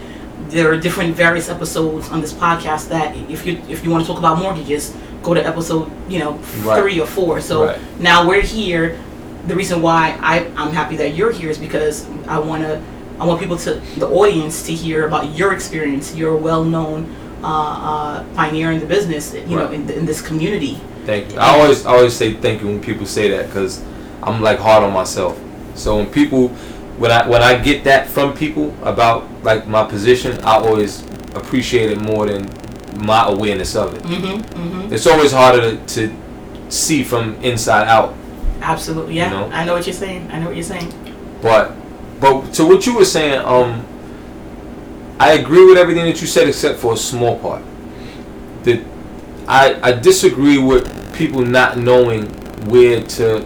There 0.50 0.70
are 0.70 0.76
different 0.76 1.17
various 1.17 1.49
episodes 1.49 2.10
on 2.10 2.20
this 2.20 2.32
podcast 2.32 2.88
that 2.88 3.17
if 3.31 3.46
you 3.46 3.58
if 3.69 3.82
you 3.84 3.90
want 3.90 4.05
to 4.05 4.06
talk 4.08 4.19
about 4.19 4.38
mortgages, 4.38 4.93
go 5.22 5.32
to 5.32 5.44
episode 5.44 5.90
you 6.08 6.19
know 6.19 6.38
Right. 6.62 6.78
three 6.81 7.00
or 7.00 7.06
four. 7.06 7.40
So 7.40 7.75
now 7.99 8.28
we're 8.28 8.43
here. 8.43 8.96
The 9.46 9.55
reason 9.55 9.82
why 9.82 10.19
I 10.20 10.46
I'm 10.56 10.73
happy 10.73 10.96
that 10.96 11.14
you're 11.14 11.32
here 11.32 11.50
is 11.50 11.58
because 11.58 12.08
I 12.26 12.38
want 12.38 12.62
to 12.62 12.82
I 13.19 13.26
want 13.26 13.41
people 13.41 13.56
to 13.58 13.75
the 13.99 14.08
audience 14.08 14.67
to 14.67 14.73
hear 14.73 15.06
about 15.06 15.37
your 15.37 15.52
experience. 15.52 16.14
You're 16.14 16.35
a 16.35 16.37
well-known 16.37 17.14
uh, 17.43 17.46
uh, 17.46 18.25
pioneer 18.35 18.73
in 18.73 18.81
the 18.81 18.87
business, 18.87 19.35
you 19.35 19.56
know, 19.56 19.70
in, 19.70 19.88
in 19.91 20.06
this 20.06 20.23
community. 20.23 20.81
Thank 21.05 21.32
you. 21.32 21.38
I 21.38 21.58
always 21.58 21.85
I 21.85 21.93
always 21.93 22.14
say 22.17 22.35
thank 22.35 22.62
you 22.62 22.69
when 22.69 22.81
people 22.81 23.06
say 23.06 23.29
that 23.29 23.46
because 23.46 23.85
I'm 24.23 24.41
like 24.41 24.58
hard 24.58 24.82
on 24.82 24.93
myself. 24.93 25.38
So 25.75 25.96
when 25.96 26.11
people 26.11 26.49
when 26.99 27.11
I 27.11 27.29
when 27.29 27.43
I 27.43 27.58
get 27.58 27.85
that 27.85 28.08
from 28.08 28.35
people 28.35 28.75
about 28.82 29.29
like 29.44 29.67
my 29.67 29.85
position, 29.85 30.41
I 30.41 30.56
always 30.56 31.05
appreciate 31.35 31.91
it 31.91 32.00
more 32.00 32.26
than 32.26 32.49
my 33.05 33.26
awareness 33.26 33.76
of 33.76 33.94
it. 33.94 34.02
Mm-hmm. 34.02 34.41
Mm-hmm. 34.41 34.93
It's 34.93 35.06
always 35.06 35.32
harder 35.32 35.76
to, 35.76 35.87
to 35.87 36.17
see 36.69 37.05
from 37.05 37.35
inside 37.43 37.88
out. 37.88 38.14
Absolutely. 38.64 39.14
Yeah. 39.14 39.31
You 39.31 39.49
know? 39.49 39.55
I 39.55 39.64
know 39.64 39.75
what 39.75 39.87
you're 39.87 39.94
saying. 39.94 40.31
I 40.31 40.38
know 40.38 40.46
what 40.46 40.56
you're 40.56 40.64
saying. 40.64 40.93
But 41.43 41.76
but 42.20 42.55
to 42.55 42.66
what 42.66 42.87
you 42.87 42.96
were 42.96 43.05
saying, 43.05 43.40
um, 43.44 43.87
I 45.19 45.32
agree 45.32 45.64
with 45.66 45.76
everything 45.76 46.06
that 46.06 46.20
you 46.20 46.26
said 46.26 46.49
except 46.49 46.78
for 46.78 46.94
a 46.94 46.96
small 46.96 47.38
part. 47.38 47.62
That 48.62 48.82
I 49.46 49.78
I 49.82 49.93
disagree 49.93 50.58
with 50.58 50.88
people 51.14 51.43
not 51.44 51.76
knowing 51.76 52.26
where 52.70 53.02
to 53.02 53.40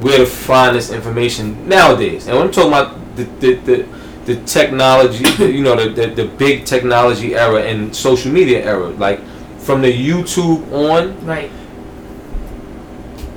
where 0.00 0.18
to 0.18 0.26
find 0.26 0.76
this 0.76 0.90
information 0.90 1.68
nowadays. 1.68 2.26
And 2.26 2.36
when 2.36 2.46
I'm 2.46 2.52
talking 2.52 2.68
about 2.70 3.16
the 3.16 3.24
the, 3.24 3.54
the, 3.54 3.88
the 4.26 4.36
technology, 4.44 5.24
the, 5.38 5.50
you 5.50 5.62
know, 5.62 5.76
the, 5.76 5.88
the 5.88 6.14
the 6.14 6.26
big 6.26 6.66
technology 6.66 7.34
era 7.34 7.62
and 7.62 7.94
social 7.96 8.30
media 8.30 8.62
era, 8.62 8.88
like 8.88 9.20
from 9.58 9.80
the 9.80 9.90
YouTube 9.90 10.70
on, 10.72 11.24
Right. 11.24 11.50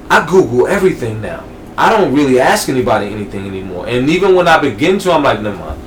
I 0.09 0.25
Google 0.25 0.67
everything 0.67 1.21
now. 1.21 1.43
I 1.77 1.95
don't 1.95 2.13
really 2.13 2.39
ask 2.39 2.69
anybody 2.69 3.07
anything 3.07 3.45
anymore. 3.45 3.87
And 3.87 4.09
even 4.09 4.35
when 4.35 4.47
I 4.47 4.59
begin 4.59 4.97
to, 4.99 5.11
I'm 5.11 5.23
like, 5.23 5.41
never 5.41 5.57
mind. 5.57 5.81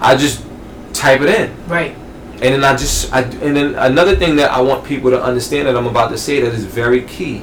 I 0.00 0.16
just 0.16 0.44
type 0.92 1.20
it 1.20 1.28
in. 1.28 1.68
Right. 1.68 1.96
And 2.42 2.54
then 2.54 2.64
I 2.64 2.72
just, 2.72 3.12
I, 3.12 3.20
and 3.20 3.54
then 3.54 3.74
another 3.74 4.16
thing 4.16 4.36
that 4.36 4.50
I 4.50 4.60
want 4.60 4.84
people 4.84 5.10
to 5.10 5.22
understand 5.22 5.68
that 5.68 5.76
I'm 5.76 5.86
about 5.86 6.08
to 6.10 6.18
say 6.18 6.40
that 6.40 6.52
is 6.52 6.64
very 6.64 7.02
key. 7.02 7.42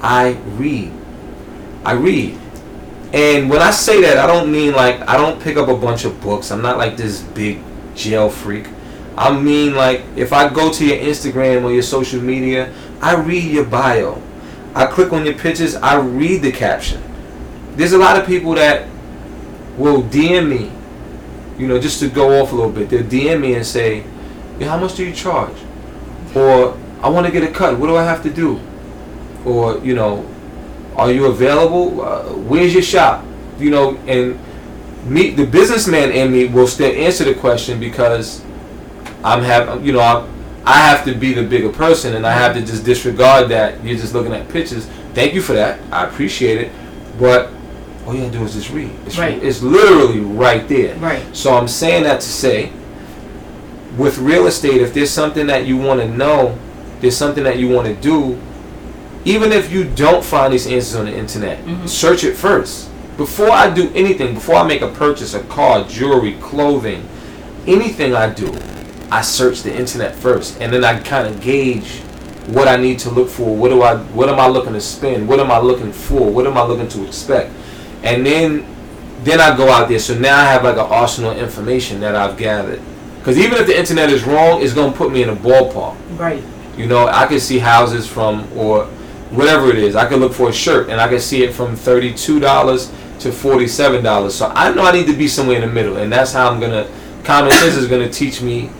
I 0.00 0.32
read. 0.56 0.92
I 1.84 1.92
read. 1.92 2.38
And 3.12 3.50
when 3.50 3.60
I 3.60 3.70
say 3.70 4.00
that, 4.02 4.16
I 4.16 4.26
don't 4.26 4.50
mean 4.50 4.72
like, 4.72 5.06
I 5.06 5.18
don't 5.18 5.40
pick 5.40 5.58
up 5.58 5.68
a 5.68 5.76
bunch 5.76 6.04
of 6.04 6.20
books. 6.22 6.50
I'm 6.50 6.62
not 6.62 6.78
like 6.78 6.96
this 6.96 7.20
big 7.20 7.60
jail 7.94 8.30
freak. 8.30 8.66
I 9.16 9.38
mean 9.38 9.74
like, 9.74 10.02
if 10.16 10.32
I 10.32 10.52
go 10.52 10.72
to 10.72 10.86
your 10.86 10.96
Instagram 10.96 11.64
or 11.64 11.72
your 11.72 11.82
social 11.82 12.22
media, 12.22 12.72
I 13.02 13.16
read 13.16 13.44
your 13.44 13.66
bio. 13.66 14.20
I 14.74 14.86
click 14.86 15.12
on 15.12 15.24
your 15.24 15.34
pictures, 15.34 15.74
I 15.74 15.98
read 16.00 16.42
the 16.42 16.52
caption. 16.52 17.02
There's 17.76 17.92
a 17.92 17.98
lot 17.98 18.18
of 18.18 18.26
people 18.26 18.54
that 18.54 18.88
will 19.76 20.02
DM 20.02 20.48
me, 20.48 20.70
you 21.58 21.66
know, 21.66 21.80
just 21.80 22.00
to 22.00 22.08
go 22.08 22.40
off 22.40 22.52
a 22.52 22.54
little 22.54 22.70
bit. 22.70 22.88
They'll 22.88 23.02
DM 23.02 23.40
me 23.40 23.54
and 23.54 23.66
say, 23.66 24.04
yeah, 24.58 24.68
how 24.68 24.78
much 24.78 24.96
do 24.96 25.04
you 25.04 25.12
charge? 25.12 25.56
Or 26.34 26.76
I 27.02 27.08
want 27.08 27.26
to 27.26 27.32
get 27.32 27.42
a 27.42 27.50
cut. 27.50 27.78
What 27.78 27.88
do 27.88 27.96
I 27.96 28.04
have 28.04 28.22
to 28.22 28.30
do? 28.30 28.60
Or 29.44 29.78
you 29.78 29.94
know, 29.94 30.26
are 30.96 31.10
you 31.10 31.26
available? 31.26 32.00
Uh, 32.00 32.22
where's 32.34 32.72
your 32.72 32.82
shop? 32.82 33.24
You 33.58 33.70
know, 33.70 33.96
and 34.06 34.38
me, 35.04 35.30
the 35.30 35.44
businessman 35.44 36.12
in 36.12 36.32
me, 36.32 36.46
will 36.46 36.66
still 36.66 36.92
answer 36.92 37.24
the 37.24 37.34
question 37.34 37.80
because 37.80 38.42
I'm 39.24 39.42
have 39.42 39.84
you 39.84 39.92
know 39.92 40.00
I, 40.00 40.26
I 40.64 40.78
have 40.78 41.04
to 41.06 41.14
be 41.14 41.32
the 41.32 41.42
bigger 41.42 41.70
person 41.70 42.14
and 42.14 42.26
I 42.26 42.32
have 42.32 42.54
to 42.54 42.60
just 42.60 42.84
disregard 42.84 43.48
that 43.50 43.82
you're 43.84 43.98
just 43.98 44.14
looking 44.14 44.32
at 44.32 44.48
pictures. 44.48 44.86
Thank 45.14 45.34
you 45.34 45.42
for 45.42 45.54
that. 45.54 45.80
I 45.90 46.04
appreciate 46.04 46.58
it, 46.60 46.72
but 47.18 47.50
all 48.06 48.14
you 48.14 48.20
gotta 48.22 48.38
do 48.38 48.44
is 48.44 48.54
just 48.54 48.70
read. 48.70 48.90
It's, 49.06 49.18
Right. 49.18 49.42
it's 49.42 49.62
literally 49.62 50.20
right 50.20 50.66
there. 50.68 50.94
Right. 50.96 51.22
So 51.32 51.54
I'm 51.56 51.68
saying 51.68 52.04
that 52.04 52.20
to 52.20 52.26
say, 52.26 52.70
with 53.96 54.18
real 54.18 54.46
estate, 54.46 54.80
if 54.80 54.94
there's 54.94 55.10
something 55.10 55.46
that 55.48 55.66
you 55.66 55.76
want 55.76 56.00
to 56.00 56.08
know, 56.08 56.56
there's 57.00 57.16
something 57.16 57.44
that 57.44 57.58
you 57.58 57.68
want 57.68 57.86
to 57.88 57.94
do, 57.94 58.38
even 59.24 59.52
if 59.52 59.70
you 59.72 59.84
don't 59.84 60.24
find 60.24 60.52
these 60.52 60.66
answers 60.66 60.94
on 60.96 61.04
the 61.06 61.16
internet, 61.16 61.64
Mhm. 61.66 61.88
search 61.88 62.24
it 62.24 62.36
first. 62.36 62.86
Before 63.18 63.50
I 63.50 63.68
do 63.68 63.90
anything, 63.94 64.34
before 64.34 64.56
I 64.56 64.62
make 64.66 64.80
a 64.82 64.88
purchase, 64.88 65.34
a 65.34 65.40
car, 65.40 65.84
jewelry, 65.88 66.36
clothing, 66.40 67.02
anything 67.66 68.14
I 68.16 68.28
do, 68.30 68.52
I 69.12 69.20
search 69.20 69.60
the 69.60 69.76
internet 69.78 70.14
first, 70.14 70.58
and 70.62 70.72
then 70.72 70.84
I 70.84 70.98
kind 70.98 71.26
of 71.26 71.38
gauge 71.42 72.00
what 72.46 72.66
I 72.66 72.76
need 72.78 72.98
to 73.00 73.10
look 73.10 73.28
for. 73.28 73.54
What 73.54 73.68
do 73.68 73.82
I? 73.82 73.96
What 73.96 74.30
am 74.30 74.40
I 74.40 74.48
looking 74.48 74.72
to 74.72 74.80
spend? 74.80 75.28
What 75.28 75.38
am 75.38 75.50
I 75.50 75.58
looking 75.58 75.92
for? 75.92 76.32
What 76.32 76.46
am 76.46 76.56
I 76.56 76.62
looking 76.62 76.88
to 76.88 77.06
expect? 77.06 77.52
And 78.02 78.24
then, 78.24 78.64
then 79.22 79.38
I 79.38 79.54
go 79.54 79.68
out 79.68 79.90
there. 79.90 79.98
So 79.98 80.18
now 80.18 80.38
I 80.38 80.44
have 80.44 80.64
like 80.64 80.78
an 80.78 80.90
arsenal 80.90 81.32
of 81.32 81.36
information 81.36 82.00
that 82.00 82.16
I've 82.16 82.38
gathered. 82.38 82.80
Because 83.18 83.36
even 83.36 83.58
if 83.58 83.66
the 83.66 83.78
internet 83.78 84.08
is 84.08 84.24
wrong, 84.24 84.62
it's 84.62 84.72
gonna 84.72 84.96
put 84.96 85.12
me 85.12 85.22
in 85.22 85.28
a 85.28 85.36
ballpark. 85.36 85.94
Right. 86.18 86.42
You 86.78 86.86
know, 86.86 87.06
I 87.06 87.26
can 87.26 87.38
see 87.38 87.58
houses 87.58 88.08
from 88.08 88.48
or 88.56 88.86
whatever 89.30 89.68
it 89.68 89.76
is. 89.76 89.94
I 89.94 90.08
can 90.08 90.20
look 90.20 90.32
for 90.32 90.48
a 90.48 90.52
shirt 90.54 90.88
and 90.88 90.98
I 90.98 91.06
can 91.06 91.20
see 91.20 91.42
it 91.42 91.52
from 91.52 91.76
thirty-two 91.76 92.40
dollars 92.40 92.90
to 93.20 93.30
forty-seven 93.30 94.02
dollars. 94.02 94.34
So 94.34 94.46
I 94.48 94.72
know 94.72 94.84
I 94.84 94.92
need 94.92 95.06
to 95.06 95.16
be 95.16 95.28
somewhere 95.28 95.56
in 95.56 95.68
the 95.68 95.72
middle, 95.72 95.98
and 95.98 96.10
that's 96.10 96.32
how 96.32 96.50
I'm 96.50 96.58
gonna. 96.58 96.88
Common 97.24 97.52
sense 97.52 97.76
is 97.76 97.86
gonna 97.86 98.10
teach 98.10 98.40
me 98.40 98.70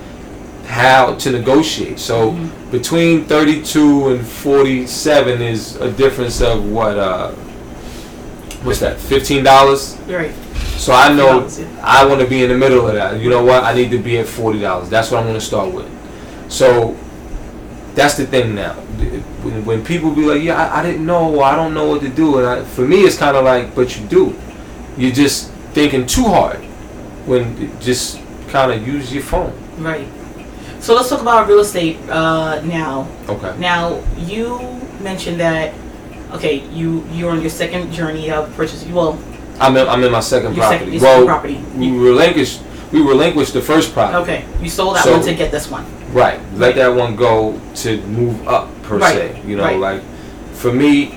how 0.73 1.15
to 1.23 1.31
negotiate. 1.31 1.99
So 1.99 2.33
Mhm. 2.33 2.49
between 2.71 3.25
thirty-two 3.27 4.09
and 4.11 4.27
forty-seven 4.27 5.43
is 5.43 5.77
a 5.77 5.91
difference 5.91 6.41
of 6.41 6.65
what? 6.65 6.97
Uh, 6.99 7.31
what's 8.65 8.81
that? 8.81 8.99
Fifteen 8.99 9.45
dollars. 9.45 9.97
Right. 10.09 10.33
So 10.77 10.93
I 10.93 11.13
know 11.13 11.47
yeah. 11.47 11.67
I 11.83 12.05
want 12.07 12.21
to 12.21 12.27
be 12.27 12.43
in 12.43 12.49
the 12.49 12.57
middle 12.57 12.89
of 12.89 12.95
that. 12.95 13.21
You 13.21 13.29
know 13.31 13.45
what? 13.45 13.65
I 13.65 13.75
need 13.75 13.91
to 13.91 13.99
be 13.99 14.19
at 14.19 14.27
forty 14.27 14.61
dollars. 14.61 14.89
That's 14.89 15.11
what 15.11 15.19
I'm 15.21 15.27
going 15.27 15.39
to 15.39 15.47
start 15.53 15.73
with. 15.73 15.87
So 16.49 16.97
that's 17.95 18.15
the 18.17 18.25
thing 18.27 18.55
now. 18.55 18.75
When, 19.43 19.65
when 19.65 19.85
people 19.85 20.11
be 20.13 20.23
like, 20.25 20.43
"Yeah, 20.43 20.57
I, 20.63 20.81
I 20.81 20.83
didn't 20.83 21.05
know. 21.05 21.41
I 21.43 21.55
don't 21.55 21.75
know 21.75 21.87
what 21.87 22.01
to 22.03 22.09
do," 22.09 22.39
and 22.39 22.47
I, 22.47 22.65
for 22.65 22.83
me, 22.83 22.99
it's 23.03 23.19
kind 23.19 23.37
of 23.37 23.45
like, 23.45 23.75
"But 23.75 23.97
you 23.97 24.07
do. 24.07 24.35
You're 24.97 25.13
just 25.25 25.51
thinking 25.75 26.07
too 26.07 26.25
hard." 26.25 26.61
When 27.27 27.71
just 27.81 28.19
kind 28.49 28.73
of 28.73 28.87
use 28.87 29.13
your 29.13 29.23
phone. 29.23 29.53
Right. 29.79 30.07
So 30.83 30.95
let's 30.97 31.09
talk 31.09 31.21
about 31.23 31.47
real 31.49 31.61
estate 31.61 31.97
uh, 32.11 32.61
now. 32.63 33.07
Okay. 33.29 33.57
Now 33.59 34.03
you 34.19 34.59
mentioned 35.01 35.39
that 35.39 35.73
okay, 36.33 36.67
you 36.71 37.05
you're 37.13 37.31
on 37.31 37.41
your 37.41 37.51
second 37.51 37.93
journey 37.93 38.31
of 38.33 38.53
purchasing. 38.57 38.93
Well, 38.93 39.17
I'm 39.61 39.77
in, 39.77 39.87
I'm 39.87 40.03
in 40.03 40.11
my 40.11 40.19
second 40.21 40.57
your 40.57 40.65
property. 40.67 40.79
second, 40.79 40.93
your 40.93 41.01
second 41.01 41.27
property. 41.27 41.57
we 41.77 41.87
You- 41.87 42.03
relinquished 42.05 42.61
we 42.93 43.01
relinquished 43.01 43.53
the 43.55 43.63
first 43.63 43.93
property. 43.95 44.19
okay, 44.23 44.45
you 44.61 44.69
sold 44.69 44.97
that 44.97 45.05
So- 45.05 45.13
one 45.13 45.23
to 45.23 45.35
get 45.35 45.51
this 45.53 45.71
one. 45.71 45.87
Right. 46.13 46.41
Let 46.57 46.75
that 46.75 46.95
one 46.95 47.15
go 47.17 47.59
to 47.77 47.97
move 48.03 48.47
up 48.49 48.69
per 48.83 48.99
Right, 48.99 49.15
se. 49.15 49.43
You 49.47 49.57
know, 49.57 49.65
right. 49.65 49.79
like 49.79 50.03
for 50.53 50.73
me, 50.73 51.15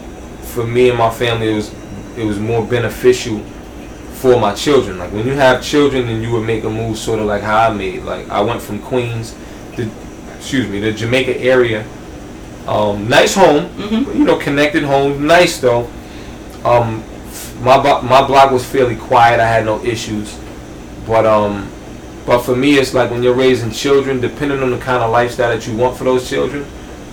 for 0.53 0.63
me 0.63 0.89
and 0.89 0.98
my 0.98 1.10
family, 1.10 1.50
it 1.51 1.55
was 1.55 1.72
it 2.17 2.24
was 2.25 2.38
more 2.39 2.63
beneficial 2.63 3.41
for 4.13 4.39
my 4.39 4.53
children. 4.53 5.00
Like 5.00 5.12
when 5.12 5.25
you 5.27 5.34
have 5.34 5.62
children 5.63 6.07
and 6.07 6.22
you 6.24 6.31
would 6.31 6.45
make 6.45 6.63
a 6.63 6.69
move, 6.69 6.98
sort 7.00 7.19
of 7.19 7.25
like 7.25 7.41
how 7.41 7.69
I 7.69 7.74
made. 7.74 8.03
Like 8.03 8.29
I 8.29 8.39
went 8.41 8.62
from 8.62 8.79
Queens, 8.79 9.34
to, 9.77 9.89
excuse 10.38 10.67
me, 10.67 10.79
the 10.79 10.91
Jamaica 10.91 11.39
area. 11.39 11.86
Um, 12.67 13.08
nice 13.08 13.36
home, 13.36 13.70
Mm-hmm. 13.77 14.17
you 14.17 14.25
know, 14.25 14.38
connected 14.38 14.84
home, 14.84 15.25
nice 15.27 15.60
though. 15.60 15.88
Um, 16.63 17.03
my 17.62 17.77
my 18.01 18.25
block 18.25 18.51
was 18.51 18.65
fairly 18.65 18.96
quiet. 18.96 19.39
I 19.39 19.48
had 19.48 19.65
no 19.65 19.84
issues, 19.84 20.38
but 21.05 21.25
um, 21.27 21.70
but 22.25 22.39
for 22.41 22.55
me, 22.55 22.75
it's 22.77 22.94
like 22.96 23.12
when 23.12 23.22
you're 23.22 23.36
raising 23.36 23.70
children, 23.72 24.20
depending 24.20 24.62
on 24.63 24.72
the 24.72 24.79
kind 24.79 25.03
of 25.03 25.12
lifestyle 25.12 25.50
that 25.55 25.67
you 25.67 25.77
want 25.77 25.96
for 25.96 26.05
those 26.05 26.27
children, 26.27 26.65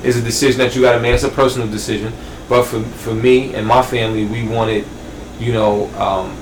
is 0.03 0.17
a 0.17 0.23
decision 0.23 0.59
that 0.59 0.75
you 0.75 0.81
got 0.81 0.93
to 0.93 1.01
make. 1.01 1.13
It's 1.15 1.23
a 1.25 1.29
personal 1.29 1.69
decision. 1.69 2.13
But 2.49 2.65
for 2.65 2.81
for 2.81 3.15
me 3.15 3.55
and 3.55 3.67
my 3.67 3.83
family, 3.83 4.25
we 4.25 4.49
wanted, 4.49 4.87
you 5.39 5.53
know, 5.53 5.89
um, 6.01 6.35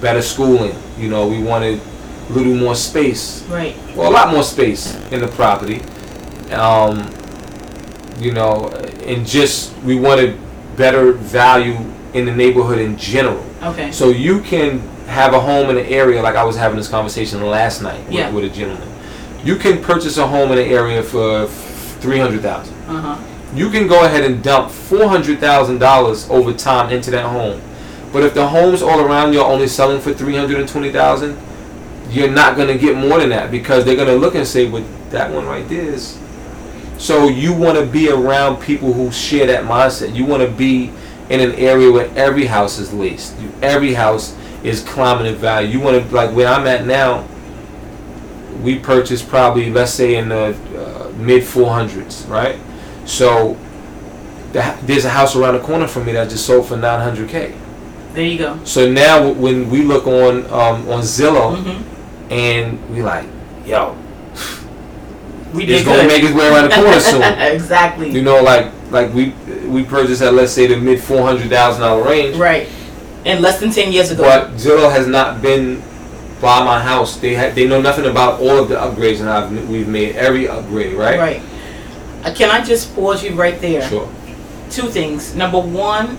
better 0.00 0.22
schooling. 0.22 0.74
You 0.98 1.10
know, 1.10 1.28
we 1.28 1.42
wanted 1.42 1.80
a 2.28 2.32
little 2.32 2.54
more 2.54 2.74
space 2.74 3.42
Right. 3.48 3.74
well, 3.96 4.10
a 4.10 4.12
lot 4.12 4.32
more 4.32 4.42
space 4.42 4.94
in 5.10 5.20
the 5.20 5.28
property. 5.28 5.82
Um, 6.52 7.10
you 8.20 8.32
know, 8.32 8.68
and 9.06 9.26
just 9.26 9.76
we 9.82 9.96
wanted 9.98 10.38
better 10.76 11.12
value 11.12 11.76
in 12.14 12.24
the 12.26 12.32
neighborhood 12.32 12.78
in 12.78 12.96
general. 12.96 13.44
Okay. 13.62 13.90
So 13.92 14.08
you 14.10 14.40
can 14.40 14.80
have 15.08 15.34
a 15.34 15.40
home 15.40 15.68
in 15.70 15.76
an 15.78 15.86
area 15.86 16.22
like 16.22 16.36
I 16.36 16.44
was 16.44 16.56
having 16.56 16.76
this 16.76 16.88
conversation 16.88 17.42
last 17.42 17.82
night 17.82 18.04
with, 18.04 18.12
Yeah. 18.14 18.30
with 18.30 18.44
a 18.44 18.48
gentleman. 18.48 18.88
You 19.44 19.56
can 19.56 19.82
purchase 19.82 20.16
a 20.16 20.26
home 20.26 20.52
in 20.52 20.58
an 20.58 20.68
area 20.68 21.02
for 21.02 21.46
three 22.00 22.18
hundred 22.18 22.42
thousand. 22.42 22.74
Uh 22.88 23.00
huh. 23.00 23.16
You 23.54 23.70
can 23.70 23.86
go 23.86 24.04
ahead 24.04 24.24
and 24.24 24.42
dump 24.42 24.70
four 24.70 25.08
hundred 25.08 25.38
thousand 25.40 25.78
dollars 25.78 26.28
over 26.30 26.52
time 26.52 26.90
into 26.90 27.10
that 27.10 27.26
home. 27.26 27.60
But 28.12 28.22
if 28.22 28.32
the 28.34 28.46
homes 28.46 28.80
all 28.82 29.00
around 29.00 29.32
you 29.32 29.40
are 29.40 29.50
only 29.50 29.66
selling 29.68 30.00
for 30.00 30.12
three 30.14 30.36
hundred 30.36 30.60
and 30.60 30.68
twenty 30.68 30.90
thousand, 30.92 31.36
you're 32.14 32.30
not 32.30 32.56
gonna 32.56 32.78
get 32.78 32.96
more 32.96 33.18
than 33.18 33.30
that 33.30 33.50
because 33.50 33.84
they're 33.84 33.96
gonna 33.96 34.14
look 34.14 34.34
and 34.34 34.46
say, 34.46 34.68
"Well, 34.68 34.84
that 35.10 35.32
one 35.32 35.46
right 35.46 35.68
there 35.68 35.82
is." 35.82 36.16
So 36.98 37.28
you 37.28 37.52
want 37.52 37.76
to 37.76 37.84
be 37.84 38.08
around 38.08 38.62
people 38.62 38.92
who 38.92 39.10
share 39.10 39.46
that 39.48 39.64
mindset. 39.64 40.14
You 40.14 40.24
want 40.24 40.42
to 40.42 40.48
be 40.48 40.90
in 41.28 41.40
an 41.40 41.52
area 41.56 41.90
where 41.90 42.08
every 42.16 42.46
house 42.46 42.78
is 42.78 42.92
leased. 42.92 43.34
Every 43.62 43.94
house 43.94 44.36
is 44.62 44.82
climbing 44.82 45.26
in 45.26 45.34
value. 45.34 45.68
You 45.68 45.80
want 45.80 46.02
to 46.02 46.14
like 46.14 46.30
where 46.34 46.48
I'm 46.48 46.66
at 46.66 46.86
now. 46.86 47.26
We 48.62 48.78
purchased 48.78 49.28
probably 49.28 49.70
let's 49.70 49.92
say 49.92 50.14
in 50.16 50.28
the 50.28 50.56
uh, 50.76 51.12
mid 51.18 51.42
400s, 51.42 52.28
right? 52.28 52.58
So 53.04 53.58
the, 54.52 54.78
there's 54.82 55.04
a 55.04 55.10
house 55.10 55.34
around 55.36 55.54
the 55.54 55.60
corner 55.60 55.88
from 55.88 56.06
me 56.06 56.12
that 56.12 56.30
just 56.30 56.46
sold 56.46 56.68
for 56.68 56.76
900k. 56.76 57.54
There 58.14 58.24
you 58.24 58.38
go. 58.38 58.60
So 58.64 58.90
now 58.90 59.28
when 59.32 59.68
we 59.68 59.82
look 59.82 60.06
on 60.06 60.46
um, 60.46 60.88
on 60.88 61.02
Zillow 61.02 61.56
Mm-hmm. 61.56 61.93
And 62.34 62.90
we 62.90 63.02
like, 63.02 63.26
yo, 63.64 63.96
We 65.52 65.64
it's 65.64 65.84
gonna 65.84 66.02
good. 66.02 66.08
make 66.08 66.22
its 66.24 66.34
way 66.34 66.48
around 66.48 66.68
the 66.68 66.74
corner 66.74 67.00
soon. 67.12 67.22
exactly. 67.22 68.10
You 68.10 68.22
know, 68.22 68.42
like 68.42 68.72
like 68.90 69.12
we 69.14 69.30
we 69.68 69.84
purchased 69.84 70.20
at 70.22 70.34
let's 70.34 70.52
say 70.52 70.66
the 70.66 70.76
mid 70.76 71.00
four 71.00 71.22
hundred 71.22 71.48
thousand 71.48 71.82
dollar 71.82 72.02
range, 72.04 72.36
Right. 72.36 72.68
And 73.24 73.40
less 73.40 73.58
than 73.60 73.70
ten 73.70 73.90
years 73.92 74.10
ago. 74.10 74.22
but 74.22 74.50
Zillow 74.56 74.90
has 74.90 75.06
not 75.06 75.40
been 75.40 75.80
by 76.42 76.62
my 76.64 76.78
house. 76.82 77.16
They 77.16 77.34
had 77.34 77.54
they 77.54 77.66
know 77.66 77.80
nothing 77.80 78.06
about 78.06 78.40
all 78.40 78.58
of 78.58 78.68
the 78.68 78.74
upgrades 78.74 79.20
and 79.20 79.28
I've 79.30 79.68
we've 79.68 79.88
made 79.88 80.16
every 80.16 80.48
upgrade, 80.48 80.94
right? 80.94 81.18
Right. 81.18 81.42
Uh, 82.24 82.34
can 82.34 82.50
I 82.50 82.62
just 82.64 82.94
pause 82.94 83.22
you 83.22 83.32
right 83.34 83.58
there? 83.60 83.82
Sure. 83.88 84.08
Two 84.70 84.88
things. 84.88 85.34
Number 85.36 85.60
one, 85.60 86.18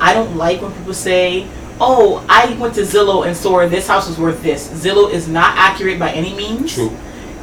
I 0.00 0.14
don't 0.14 0.36
like 0.36 0.62
when 0.62 0.72
people 0.72 0.94
say, 0.94 1.46
"Oh, 1.80 2.24
I 2.28 2.54
went 2.58 2.74
to 2.74 2.82
Zillow 2.82 3.26
and 3.26 3.36
saw 3.36 3.66
this 3.68 3.86
house 3.88 4.08
was 4.08 4.18
worth 4.18 4.42
this." 4.42 4.68
Zillow 4.68 5.10
is 5.10 5.28
not 5.28 5.56
accurate 5.56 5.98
by 5.98 6.10
any 6.12 6.34
means. 6.34 6.74
True. 6.74 6.92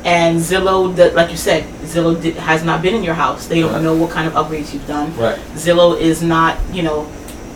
And 0.03 0.39
Zillow, 0.39 0.95
the, 0.95 1.11
like 1.11 1.29
you 1.29 1.37
said, 1.37 1.63
Zillow 1.83 2.19
did, 2.19 2.35
has 2.35 2.63
not 2.63 2.81
been 2.81 2.95
in 2.95 3.03
your 3.03 3.13
house. 3.13 3.45
They 3.47 3.59
don't 3.59 3.71
Right. 3.73 3.83
know 3.83 3.93
what 3.95 4.09
kind 4.09 4.27
of 4.27 4.33
upgrades 4.33 4.73
you've 4.73 4.87
done. 4.87 5.15
Right. 5.15 5.37
Zillow 5.53 5.99
is 5.99 6.23
not, 6.23 6.57
you 6.73 6.81
know, 6.81 7.07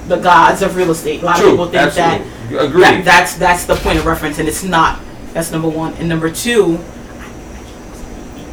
the 0.07 0.17
gods 0.17 0.61
of 0.61 0.75
real 0.75 0.91
estate. 0.91 1.23
A 1.23 1.25
lot 1.25 1.37
True. 1.37 1.45
of 1.47 1.51
people 1.53 1.65
think 1.69 1.93
that. 1.95 2.21
Agreed. 2.51 2.83
that, 2.83 3.03
that's 3.05 3.35
that's 3.37 3.65
the 3.65 3.73
point 3.75 3.97
of 3.97 4.05
reference, 4.05 4.37
and 4.37 4.47
it's 4.47 4.63
not. 4.63 4.99
That's 5.33 5.51
number 5.51 5.67
one. 5.67 5.93
And 5.95 6.07
number 6.07 6.29
two, 6.29 6.77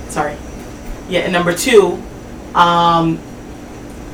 sorry, 0.08 0.36
yeah. 1.08 1.20
And 1.20 1.32
number 1.32 1.52
two, 1.54 2.02
um, 2.54 3.18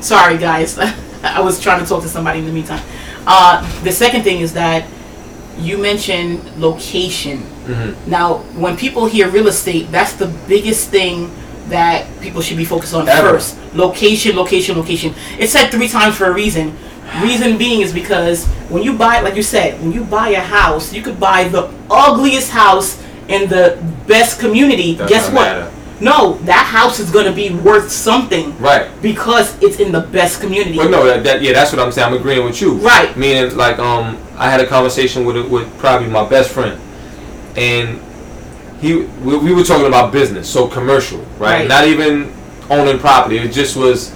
sorry 0.00 0.38
guys, 0.38 0.78
I 1.22 1.40
was 1.40 1.60
trying 1.60 1.80
to 1.80 1.86
talk 1.86 2.02
to 2.02 2.08
somebody 2.08 2.40
in 2.40 2.46
the 2.46 2.52
meantime. 2.52 2.82
Uh, 3.28 3.60
the 3.84 3.92
second 3.92 4.22
thing 4.22 4.40
is 4.40 4.54
that 4.54 4.88
you 5.58 5.76
mentioned 5.76 6.40
location. 6.56 7.38
hmm 7.68 7.92
Now, 8.08 8.38
when 8.56 8.76
people 8.76 9.04
hear 9.06 9.28
real 9.28 9.48
estate, 9.48 9.92
that's 9.92 10.14
the 10.14 10.28
biggest 10.48 10.88
thing 10.88 11.30
that 11.68 12.06
people 12.22 12.40
should 12.40 12.56
be 12.56 12.64
focused 12.64 12.94
on 12.94 13.06
Ever. 13.06 13.36
first. 13.36 13.58
Location, 13.74 14.34
location, 14.34 14.76
location. 14.78 15.14
It's 15.38 15.52
said 15.52 15.68
three 15.70 15.88
times 15.88 16.16
for 16.16 16.24
a 16.24 16.32
reason. 16.32 16.72
Reason 17.20 17.58
being 17.58 17.80
is 17.82 17.92
because 17.92 18.46
when 18.72 18.82
you 18.82 18.96
buy, 18.96 19.20
like 19.20 19.36
you 19.36 19.42
said, 19.42 19.78
when 19.80 19.92
you 19.92 20.04
buy 20.04 20.30
a 20.30 20.40
house, 20.40 20.92
you 20.92 21.02
could 21.02 21.20
buy 21.20 21.44
the 21.48 21.68
ugliest 21.90 22.50
house 22.50 22.96
in 23.28 23.48
the 23.48 23.76
best 24.06 24.40
community. 24.40 24.94
Guess 24.96 25.26
what? 25.28 25.34
matter. 25.34 25.72
No, 26.00 26.34
that 26.44 26.64
house 26.66 27.00
is 27.00 27.10
going 27.10 27.26
to 27.26 27.32
be 27.32 27.50
worth 27.52 27.90
something 27.90 28.56
Right. 28.58 28.88
because 29.02 29.60
it's 29.62 29.80
in 29.80 29.90
the 29.90 30.00
best 30.02 30.40
community. 30.40 30.78
Well, 30.78 30.88
no, 30.90 31.04
that, 31.06 31.24
that 31.24 31.42
yeah, 31.42 31.52
that's 31.52 31.72
what 31.72 31.80
I'm 31.80 31.90
saying. 31.90 32.08
I'm 32.12 32.18
agreeing 32.18 32.44
with 32.44 32.60
you. 32.60 32.74
Right. 32.74 33.16
Meaning, 33.16 33.56
like, 33.56 33.78
um, 33.78 34.16
I 34.36 34.48
had 34.48 34.60
a 34.60 34.66
conversation 34.66 35.24
with 35.24 35.36
with 35.50 35.66
probably 35.78 36.08
my 36.08 36.28
best 36.28 36.50
friend, 36.50 36.80
and 37.56 38.00
he 38.80 38.96
we, 39.24 39.36
we 39.38 39.52
were 39.52 39.64
talking 39.64 39.86
about 39.86 40.12
business, 40.12 40.48
so 40.48 40.68
commercial, 40.68 41.18
right? 41.38 41.60
Right. 41.60 41.68
Not 41.68 41.84
even 41.88 42.32
owning 42.70 42.98
property. 43.00 43.38
It 43.38 43.50
just 43.52 43.76
was 43.76 44.12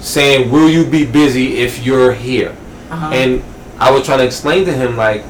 saying, 0.00 0.50
"Will 0.50 0.70
you 0.70 0.86
be 0.86 1.04
busy 1.04 1.58
if 1.58 1.84
you're 1.84 2.12
here?" 2.14 2.56
Uh-huh. 2.90 3.10
And 3.12 3.42
I 3.78 3.90
was 3.90 4.04
trying 4.06 4.18
to 4.20 4.24
explain 4.24 4.64
to 4.64 4.72
him 4.72 4.96
like, 4.96 5.22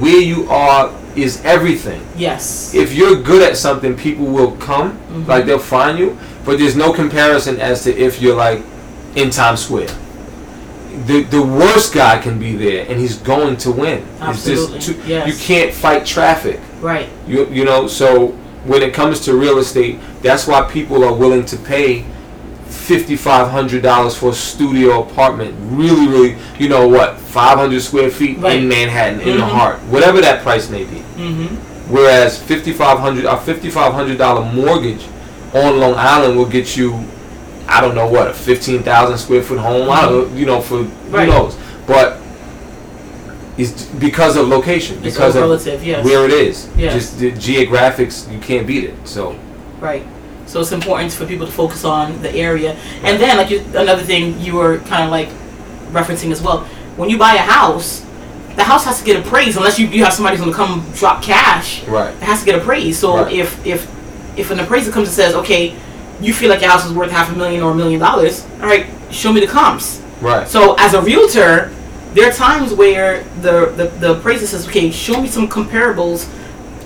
where 0.00 0.20
you 0.20 0.48
are 0.48 0.90
is 1.16 1.40
everything. 1.44 2.02
yes. 2.16 2.74
If 2.74 2.92
you're 2.94 3.16
good 3.22 3.42
at 3.42 3.56
something, 3.56 3.94
people 3.96 4.26
will 4.26 4.52
come, 4.52 4.98
Mhm. 5.12 5.26
like 5.28 5.46
they'll 5.46 5.58
find 5.58 5.98
you. 5.98 6.16
But 6.44 6.58
there's 6.58 6.76
no 6.76 6.92
comparison 6.92 7.58
as 7.60 7.82
to 7.84 7.90
if 7.96 8.20
you're 8.22 8.36
like 8.36 8.62
in 9.14 9.30
Times 9.30 9.60
Square. 9.60 9.88
The 11.06 11.22
the 11.24 11.42
worst 11.42 11.92
guy 11.94 12.18
can 12.18 12.38
be 12.38 12.56
there, 12.56 12.86
and 12.88 12.98
he's 12.98 13.16
going 13.16 13.56
to 13.58 13.70
win. 13.70 14.02
Absolutely. 14.20 14.76
It's 14.76 14.86
just 14.86 15.02
too, 15.02 15.08
Yes. 15.08 15.26
you 15.28 15.34
can't 15.34 15.72
fight 15.74 16.06
traffic. 16.06 16.60
right. 16.80 17.08
You 17.28 17.48
you 17.52 17.64
know 17.64 17.86
so 17.88 18.34
when 18.64 18.82
it 18.82 18.92
comes 18.94 19.20
to 19.20 19.34
real 19.34 19.58
estate, 19.58 19.98
that's 20.22 20.46
why 20.46 20.62
people 20.62 21.04
are 21.04 21.12
willing 21.12 21.44
to 21.46 21.56
pay 21.56 22.04
fifty 22.68 23.16
five 23.16 23.48
hundred 23.50 23.82
dollars 23.82 24.16
for 24.16 24.30
a 24.30 24.34
studio 24.34 25.02
apartment. 25.02 25.54
Really, 25.76 26.06
really, 26.08 26.36
you 26.58 26.68
know 26.68 26.86
what? 26.88 27.18
Five 27.18 27.58
hundred 27.58 27.80
square 27.82 28.10
feet 28.10 28.38
Right. 28.38 28.56
in 28.58 28.68
Manhattan, 28.68 29.20
in 29.20 29.36
the 29.38 29.46
heart, 29.46 29.78
whatever 29.84 30.20
that 30.20 30.42
price 30.42 30.68
may 30.70 30.84
be. 30.84 30.96
Mm-hmm. 31.16 31.92
Whereas 31.92 32.42
fifty 32.42 32.72
five 32.72 32.98
hundred 32.98 33.24
a 33.26 33.36
fifty 33.38 33.70
five 33.70 33.92
hundred 33.92 34.18
dollar 34.18 34.50
mortgage 34.52 35.06
on 35.54 35.78
Long 35.78 35.94
Island 35.94 36.36
will 36.36 36.48
get 36.48 36.76
you, 36.76 37.02
I 37.68 37.80
don't 37.80 37.94
know 37.94 38.08
what, 38.08 38.26
a 38.28 38.34
fifteen 38.34 38.82
thousand 38.82 39.18
square 39.18 39.42
foot 39.42 39.58
home. 39.58 39.88
I 39.90 40.02
don't, 40.02 40.30
know, 40.32 40.36
you 40.36 40.46
know, 40.46 40.60
for 40.60 40.82
Right. 41.10 41.26
who 41.28 41.32
knows, 41.32 41.56
but 41.86 42.18
it's 43.56 43.86
because 43.86 44.36
of 44.36 44.48
location, 44.48 45.00
because 45.00 45.34
of 45.34 45.42
relative, 45.42 45.82
yes. 45.84 46.04
where 46.04 46.24
it 46.26 46.32
is. 46.32 46.68
Yes. 46.76 46.92
Just 46.92 47.18
the 47.18 47.32
geographics, 47.32 48.30
you 48.32 48.38
can't 48.38 48.66
beat 48.66 48.84
it. 48.84 48.94
So 49.08 49.38
Right. 49.80 50.04
So 50.46 50.60
it's 50.60 50.72
important 50.72 51.12
for 51.12 51.26
people 51.26 51.46
to 51.46 51.52
focus 51.52 51.84
on 51.84 52.22
the 52.22 52.30
area. 52.32 52.72
And 53.02 53.20
then, 53.20 53.36
like 53.36 53.50
you, 53.50 53.60
another 53.74 54.02
thing 54.02 54.40
you 54.40 54.54
were 54.54 54.78
kind 54.80 55.04
of 55.04 55.10
like 55.10 55.28
referencing 55.92 56.30
as 56.30 56.40
well, 56.40 56.60
when 56.96 57.10
you 57.10 57.18
buy 57.18 57.34
a 57.34 57.38
house, 57.38 58.04
the 58.54 58.64
house 58.64 58.84
has 58.84 58.98
to 59.00 59.04
get 59.04 59.16
appraised 59.24 59.56
unless 59.56 59.78
you, 59.78 59.86
you 59.88 60.02
have 60.04 60.12
somebody 60.14 60.36
who's 60.36 60.44
gonna 60.46 60.56
come 60.56 60.84
drop 60.94 61.22
cash. 61.22 61.84
right, 61.84 62.14
It 62.14 62.22
has 62.22 62.40
to 62.40 62.46
get 62.46 62.54
appraised. 62.54 63.00
So 63.00 63.18
Right. 63.24 63.32
if 63.32 63.66
if 63.66 63.86
if 64.36 64.50
an 64.50 64.60
appraiser 64.60 64.90
comes 64.90 65.08
and 65.08 65.14
says, 65.14 65.34
okay, 65.34 65.74
you 66.20 66.32
feel 66.32 66.48
like 66.48 66.60
your 66.60 66.70
house 66.70 66.84
is 66.86 66.92
worth 66.92 67.10
half 67.10 67.30
a 67.32 67.36
million 67.36 67.62
or 67.62 67.72
a 67.72 67.74
million 67.74 67.98
dollars, 68.00 68.44
all 68.60 68.66
right, 68.68 68.86
show 69.10 69.32
me 69.32 69.40
the 69.40 69.46
comps. 69.46 70.00
right, 70.20 70.46
So 70.48 70.74
as 70.78 70.94
a 70.94 71.00
realtor, 71.02 71.70
there 72.14 72.28
are 72.28 72.32
times 72.32 72.72
where 72.72 73.24
the, 73.42 73.72
the, 73.76 73.84
the 74.00 74.12
appraiser 74.12 74.46
says, 74.46 74.66
okay, 74.68 74.90
show 74.90 75.20
me 75.20 75.28
some 75.28 75.48
comparables 75.48 76.28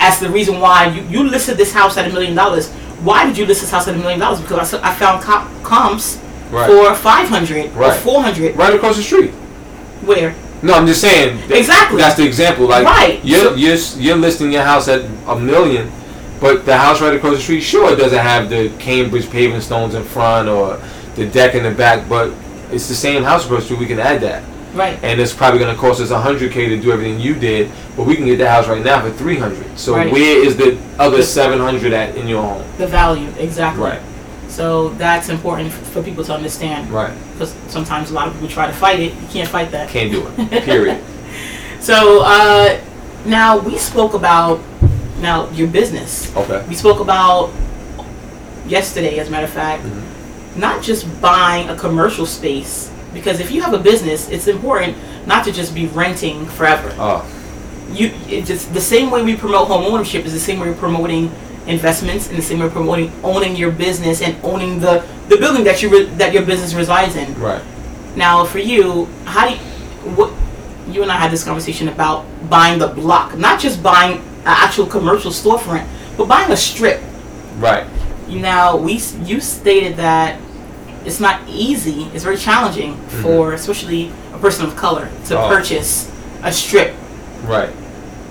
as 0.01 0.19
the 0.19 0.29
reason 0.29 0.61
why 0.61 0.87
you, 0.87 1.03
you 1.03 1.23
listed 1.29 1.57
this 1.57 1.73
house 1.73 1.97
at 1.97 2.09
a 2.09 2.13
million 2.13 2.35
dollars. 2.35 2.71
Why 3.03 3.27
did 3.27 3.37
you 3.39 3.47
list 3.47 3.61
this 3.63 3.71
house 3.71 3.89
at 3.89 3.95
a 3.95 3.99
million 3.99 4.19
dollars? 4.21 4.41
Because 4.41 4.75
I 4.75 4.95
found 4.95 5.23
comp, 5.23 5.63
comps 5.63 6.19
right, 6.51 6.67
for 6.69 6.95
500 6.95 7.77
or 7.77 7.93
400. 7.93 8.57
right 8.57 8.75
across 8.75 8.97
the 8.97 9.03
street. 9.03 9.31
Where? 10.05 10.35
No, 10.63 10.75
I'm 10.75 10.87
just 10.87 11.01
saying. 11.01 11.39
that- 11.49 11.57
Exactly. 11.59 11.99
That's 11.99 12.17
the 12.17 12.27
example. 12.27 12.67
Like 12.67 12.85
Right. 12.85 13.21
you're 13.25 13.57
you're 13.57 13.77
you're 13.97 14.17
listing 14.17 14.53
your 14.53 14.63
house 14.63 14.89
at 14.89 15.03
a 15.27 15.37
million, 15.39 15.91
but 16.41 16.67
the 16.67 16.77
house 16.77 17.01
right 17.01 17.15
across 17.15 17.37
the 17.37 17.43
street, 17.43 17.61
sure, 17.63 17.93
it 17.93 17.97
doesn't 17.97 18.19
have 18.19 18.51
the 18.51 18.71
Cambridge 18.79 19.31
paving 19.31 19.61
stones 19.63 19.95
in 19.95 20.05
front 20.05 20.49
or 20.49 20.79
the 21.17 21.25
deck 21.27 21.55
in 21.55 21.63
the 21.63 21.71
back, 21.71 22.07
but 22.09 22.33
it's 22.71 22.89
the 22.89 22.95
same 22.95 23.23
house 23.25 23.45
across 23.47 23.61
the 23.61 23.65
street. 23.67 23.81
We 23.81 23.87
can 23.87 23.99
add 24.01 24.21
that, 24.21 24.43
Right. 24.75 24.99
and 25.03 25.21
it's 25.21 25.33
probably 25.35 25.59
going 25.59 25.75
to 25.75 25.81
cost 25.81 26.01
us 26.01 26.11
hundred 26.11 26.53
k 26.53 26.69
to 26.69 26.77
do 26.81 26.93
everything 26.93 27.19
you 27.21 27.35
did, 27.35 27.71
but 27.97 28.07
we 28.07 28.15
can 28.17 28.25
get 28.27 28.39
that 28.39 28.51
house 28.51 28.69
right 28.69 28.83
now 28.85 29.01
for 29.03 29.11
three 29.11 29.37
hundred. 29.37 29.79
So 29.79 29.95
Right. 29.97 30.13
where 30.13 30.45
is 30.45 30.57
the 30.57 30.79
other 30.99 31.19
The- 31.19 31.23
seven 31.25 31.59
hundred 31.59 31.93
at 31.93 32.15
in 32.17 32.29
your 32.29 32.43
home? 32.43 32.63
The 32.79 32.87
value, 32.87 33.29
exactly. 33.39 33.83
Right. 33.85 34.01
So 34.49 34.91
that's 34.91 35.29
important 35.29 35.73
for 35.73 36.03
people 36.03 36.25
to 36.25 36.35
understand. 36.35 36.91
Right. 36.91 37.13
Because 37.33 37.55
sometimes 37.69 38.11
a 38.11 38.15
lot 38.15 38.27
of 38.29 38.35
people 38.35 38.49
try 38.49 38.67
to 38.67 38.73
fight 38.73 38.99
it. 39.01 39.13
You 39.15 39.29
can't 39.33 39.49
fight 39.49 39.71
that. 39.73 39.89
Can't 39.89 40.11
do 40.11 40.27
it. 40.27 40.65
Period. 40.65 40.99
So 41.81 42.23
uh, 42.25 42.79
now 43.25 43.59
we 43.59 43.79
spoke 43.79 44.15
about 44.15 44.61
now 45.21 45.49
your 45.51 45.69
business. 45.69 46.35
Okay. 46.37 46.65
We 46.69 46.75
spoke 46.75 47.01
about 47.01 47.51
yesterday, 48.67 49.19
as 49.19 49.29
a 49.29 49.31
matter 49.31 49.47
of 49.47 49.53
fact, 49.53 49.85
Mhm. 49.85 50.03
not 50.57 50.83
just 50.83 51.07
buying 51.21 51.69
a 51.69 51.77
commercial 51.77 52.27
space 52.27 52.90
because 53.13 53.41
if 53.41 53.51
you 53.51 53.63
have 53.63 53.75
a 53.75 53.79
business, 53.79 54.29
it's 54.29 54.47
important 54.47 54.97
not 55.27 55.45
to 55.45 55.53
just 55.53 55.75
be 55.75 55.87
renting 55.87 56.47
forever. 56.47 56.95
Oh. 56.99 57.27
You 57.93 58.13
it 58.29 58.45
just 58.45 58.73
the 58.73 58.81
same 58.81 59.11
way 59.11 59.23
we 59.23 59.37
promote 59.37 59.69
home 59.69 59.85
ownership 59.85 60.25
is 60.25 60.33
the 60.33 60.41
same 60.41 60.61
way 60.61 60.69
we're 60.69 60.77
promoting 60.77 61.33
investments 61.67 62.29
and 62.29 62.39
the 62.39 62.43
same 62.43 62.61
way 62.61 62.67
we're 62.67 62.73
promoting 62.73 63.13
owning 63.23 63.57
your 63.57 63.71
business 63.71 64.23
and 64.23 64.37
owning 64.45 64.81
the 64.81 65.05
the 65.29 65.37
building 65.37 65.65
that 65.65 65.83
you 65.83 65.91
re, 65.91 66.05
that 66.17 66.33
your 66.33 66.45
business 66.45 66.75
resides 66.75 67.17
in. 67.17 67.35
Right. 67.41 67.63
Now, 68.17 68.45
for 68.45 68.59
you, 68.59 69.07
how 69.25 69.49
do 69.49 69.55
you, 69.55 69.61
what 70.15 70.33
you 70.93 71.03
and 71.03 71.11
I 71.11 71.17
had 71.17 71.31
this 71.31 71.45
conversation 71.45 71.89
about 71.89 72.27
buying 72.49 72.79
the 72.79 72.89
block, 72.89 73.37
not 73.37 73.61
just 73.61 73.83
buying 73.83 74.19
an 74.19 74.23
actual 74.47 74.87
commercial 74.87 75.31
storefront, 75.31 75.87
but 76.17 76.27
buying 76.27 76.51
a 76.51 76.57
strip. 76.57 77.01
Right. 77.59 77.87
Now, 78.29 78.77
we 78.77 78.95
you 79.25 79.41
stated 79.41 79.97
that 79.97 80.41
it's 81.05 81.21
not 81.21 81.41
easy; 81.49 82.05
it's 82.15 82.25
very 82.25 82.37
challenging 82.37 82.97
for 83.23 83.53
especially 83.53 84.11
a 84.35 84.39
person 84.39 84.67
of 84.67 84.77
color 84.77 85.09
to 85.27 85.39
Oh. 85.41 85.49
purchase 85.49 86.11
a 86.43 86.53
strip 86.53 86.95
Right. 87.45 87.71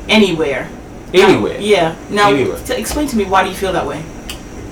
anywhere. 0.07 0.67
Now- 1.13 1.27
Anywhere. 1.27 1.57
yeah. 1.59 1.95
Now, 2.09 2.29
Anywhere. 2.29 2.57
to 2.65 2.77
explain 2.79 3.07
to 3.07 3.17
me 3.17 3.25
why 3.25 3.43
do 3.43 3.49
you 3.49 3.55
feel 3.55 3.73
that 3.73 3.85
way? 3.87 4.03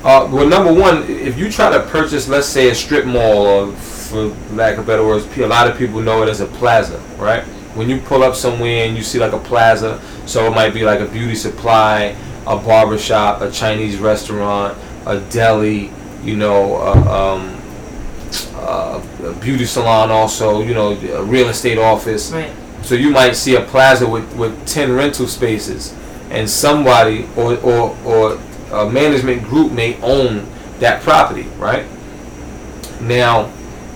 Uh, 0.04 0.28
well, 0.32 0.48
number 0.48 0.72
one, 0.72 1.04
if 1.10 1.38
you 1.38 1.52
try 1.52 1.72
to 1.72 1.80
purchase, 1.80 2.28
let's 2.28 2.48
say, 2.48 2.70
a 2.70 2.76
strip 2.76 3.06
mall, 3.06 3.48
or 3.48 3.68
for 3.72 4.32
lack 4.54 4.78
of 4.78 4.86
better 4.86 5.06
words, 5.06 5.26
a 5.38 5.48
lot 5.48 5.68
of 5.68 5.78
people 5.78 6.00
know 6.00 6.22
it 6.22 6.30
as 6.30 6.40
a 6.40 6.46
plaza, 6.46 7.00
right? 7.18 7.44
When 7.76 7.90
you 7.90 7.98
pull 7.98 8.24
up 8.24 8.36
somewhere 8.36 8.86
and 8.86 8.96
you 8.96 9.04
see 9.04 9.18
like 9.20 9.34
a 9.34 9.40
plaza, 9.40 10.00
so 10.28 10.46
it 10.46 10.52
might 10.52 10.74
be 10.74 10.84
like 10.86 11.00
a 11.00 11.06
beauty 11.06 11.36
supply, 11.36 12.16
a 12.46 12.56
barber 12.56 12.98
shop, 12.98 13.42
a 13.42 13.50
Chinese 13.52 13.98
restaurant, 13.98 14.78
a 15.08 15.20
deli, 15.20 15.92
you 16.24 16.36
know, 16.38 16.76
uh, 16.76 17.36
um, 17.36 17.57
uh, 18.68 19.02
a 19.24 19.34
beauty 19.34 19.66
salon, 19.66 20.12
also, 20.12 20.62
you 20.62 20.74
know, 20.74 20.92
a 20.92 21.24
real 21.24 21.50
estate 21.50 21.78
office. 21.78 22.32
Right. 22.32 22.52
So 22.84 22.96
you 22.96 23.10
might 23.10 23.36
see 23.36 23.56
a 23.56 23.62
plaza 23.62 24.08
with, 24.08 24.36
with 24.36 24.68
10 24.68 24.94
rental 24.94 25.28
spaces 25.28 25.94
and 26.30 26.50
somebody 26.50 27.28
or, 27.36 27.58
or, 27.58 27.98
or 28.06 28.40
a 28.72 28.90
management 28.90 29.44
group 29.44 29.72
may 29.72 30.00
own 30.02 30.48
that 30.80 31.02
property, 31.02 31.44
right? 31.58 31.86
Now, 33.02 33.52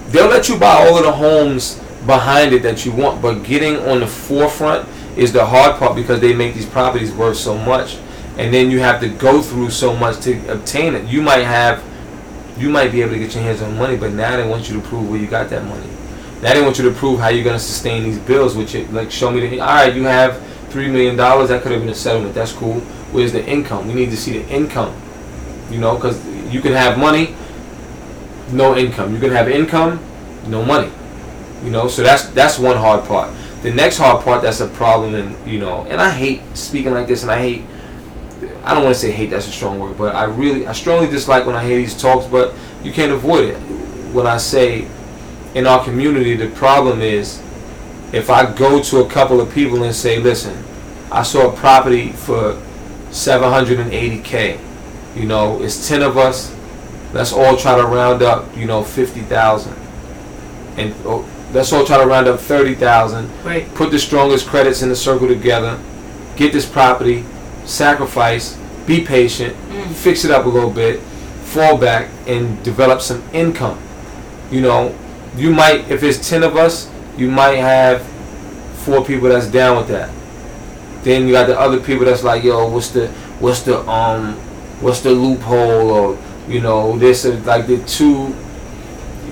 they'll 0.09 0.29
let 0.29 0.49
you 0.49 0.57
buy 0.57 0.87
all 0.87 0.97
of 0.97 1.03
the 1.03 1.11
homes 1.11 1.75
behind 2.05 2.53
it 2.53 2.63
that 2.63 2.85
you 2.85 2.91
want, 2.91 3.21
but 3.21 3.43
getting 3.43 3.77
on 3.87 3.99
the 3.99 4.07
forefront 4.07 4.87
is 5.17 5.31
the 5.33 5.45
hard 5.45 5.77
part 5.77 5.95
because 5.95 6.19
they 6.19 6.33
make 6.33 6.53
these 6.53 6.65
properties 6.65 7.11
worth 7.11 7.37
so 7.37 7.57
much. 7.57 7.97
And 8.37 8.53
then 8.53 8.71
you 8.71 8.79
have 8.79 9.01
to 9.01 9.09
go 9.09 9.41
through 9.41 9.71
so 9.71 9.95
much 9.95 10.21
to 10.21 10.51
obtain 10.51 10.95
it. 10.95 11.05
You 11.07 11.21
might 11.21 11.43
have, 11.43 11.83
you 12.61 12.69
might 12.69 12.91
be 12.91 13.01
able 13.01 13.13
to 13.13 13.19
get 13.19 13.33
your 13.33 13.43
hands 13.43 13.61
on 13.61 13.75
money, 13.77 13.97
but 13.97 14.11
now 14.11 14.37
they 14.37 14.47
want 14.47 14.69
you 14.69 14.79
to 14.79 14.87
prove 14.87 15.09
where 15.09 15.19
you 15.19 15.27
got 15.27 15.49
that 15.49 15.65
money. 15.65 15.87
Now 16.41 16.53
they 16.53 16.61
want 16.61 16.77
you 16.77 16.89
to 16.89 16.95
prove 16.95 17.19
how 17.19 17.29
you're 17.29 17.43
gonna 17.43 17.59
sustain 17.59 18.03
these 18.03 18.19
bills, 18.19 18.55
which 18.55 18.75
it, 18.75 18.93
like 18.93 19.11
show 19.11 19.31
me 19.31 19.47
the. 19.47 19.59
All 19.59 19.67
right, 19.67 19.93
you 19.93 20.03
have 20.03 20.41
three 20.69 20.87
million 20.87 21.15
dollars. 21.15 21.49
That 21.49 21.63
could 21.63 21.71
have 21.71 21.81
been 21.81 21.89
a 21.89 21.95
settlement. 21.95 22.35
That's 22.35 22.53
cool. 22.53 22.79
Where's 23.11 23.31
the 23.31 23.45
income? 23.45 23.87
We 23.87 23.93
need 23.95 24.11
to 24.11 24.17
see 24.17 24.37
the 24.37 24.47
income. 24.49 24.95
You 25.71 25.79
know, 25.79 25.95
because 25.95 26.23
you 26.53 26.61
can 26.61 26.73
have 26.73 26.97
money, 26.97 27.35
no 28.51 28.77
income. 28.77 29.13
You 29.13 29.19
can 29.19 29.31
have 29.31 29.49
income, 29.49 29.99
no 30.47 30.63
money. 30.63 30.91
You 31.63 31.71
know, 31.71 31.87
so 31.87 32.03
that's 32.03 32.25
that's 32.29 32.59
one 32.59 32.77
hard 32.77 33.05
part. 33.05 33.33
The 33.63 33.71
next 33.71 33.97
hard 33.97 34.23
part 34.23 34.41
that's 34.41 34.59
a 34.59 34.67
problem, 34.67 35.15
and 35.15 35.47
you 35.47 35.59
know, 35.59 35.85
and 35.89 36.01
I 36.01 36.09
hate 36.09 36.41
speaking 36.55 36.93
like 36.93 37.07
this, 37.07 37.23
and 37.23 37.31
I 37.31 37.39
hate. 37.39 37.63
I 38.63 38.73
don't 38.73 38.83
want 38.83 38.95
to 38.95 38.99
say 38.99 39.11
hate. 39.11 39.31
That's 39.31 39.47
a 39.47 39.51
strong 39.51 39.79
word, 39.79 39.97
but 39.97 40.15
I 40.15 40.25
really, 40.25 40.67
I 40.67 40.73
strongly 40.73 41.07
dislike 41.07 41.45
when 41.45 41.55
I 41.55 41.65
hear 41.65 41.77
these 41.77 41.99
talks. 41.99 42.25
But 42.27 42.53
you 42.83 42.91
can't 42.91 43.11
avoid 43.11 43.45
it. 43.45 43.57
When 44.13 44.27
I 44.27 44.37
say 44.37 44.87
in 45.55 45.67
our 45.67 45.83
community, 45.83 46.35
the 46.35 46.49
problem 46.49 47.01
is 47.01 47.41
if 48.13 48.29
I 48.29 48.51
go 48.53 48.81
to 48.81 48.99
a 48.99 49.09
couple 49.09 49.39
of 49.39 49.53
people 49.53 49.83
and 49.83 49.95
say, 49.95 50.19
listen, 50.19 50.63
I 51.11 51.23
saw 51.23 51.51
a 51.51 51.55
property 51.55 52.11
for 52.11 52.61
780K. 53.09 54.59
You 55.15 55.25
know, 55.25 55.61
it's 55.61 55.87
10 55.87 56.01
of 56.03 56.17
us. 56.17 56.55
Let's 57.13 57.33
all 57.33 57.57
try 57.57 57.75
to 57.77 57.85
round 57.85 58.21
up, 58.21 58.55
you 58.55 58.65
know, 58.65 58.83
50,000. 58.83 59.73
And 60.77 60.95
oh, 61.05 61.27
let's 61.51 61.73
all 61.73 61.85
try 61.85 61.97
to 61.97 62.05
round 62.05 62.27
up 62.27 62.39
30,000. 62.39 63.29
Right. 63.43 63.73
Put 63.75 63.91
the 63.91 63.99
strongest 63.99 64.47
credits 64.47 64.81
in 64.81 64.89
the 64.89 64.95
circle 64.95 65.27
together. 65.27 65.79
Get 66.37 66.53
this 66.53 66.67
property, 66.67 67.25
sacrifice, 67.65 68.57
be 68.85 69.01
patient, 69.01 69.55
Mm. 69.71 69.91
fix 69.93 70.25
it 70.25 70.31
up 70.31 70.45
a 70.45 70.49
little 70.49 70.69
bit, 70.69 70.99
fall 71.45 71.77
back, 71.77 72.07
and 72.27 72.61
develop 72.63 73.01
some 73.01 73.21
income. 73.33 73.77
You 74.51 74.61
know, 74.61 74.93
you 75.37 75.51
might, 75.51 75.89
if 75.89 76.03
it's 76.03 76.27
10 76.29 76.43
of 76.43 76.55
us, 76.57 76.89
you 77.17 77.29
might 77.29 77.57
have 77.57 78.01
four 78.85 79.03
people 79.03 79.29
that's 79.29 79.47
down 79.47 79.77
with 79.77 79.87
that. 79.89 80.09
Then 81.03 81.27
you 81.27 81.33
got 81.33 81.47
the 81.47 81.59
other 81.59 81.79
people 81.79 82.05
that's 82.05 82.23
like, 82.23 82.43
yo, 82.43 82.67
what's 82.67 82.89
the, 82.89 83.07
what's 83.39 83.61
the, 83.61 83.79
um, 83.89 84.33
what's 84.81 85.01
the 85.01 85.11
loophole, 85.11 85.89
or 85.91 86.17
you 86.47 86.59
know, 86.59 86.97
this 86.97 87.23
is 87.25 87.45
like 87.45 87.67
the 87.67 87.77
two 87.85 88.35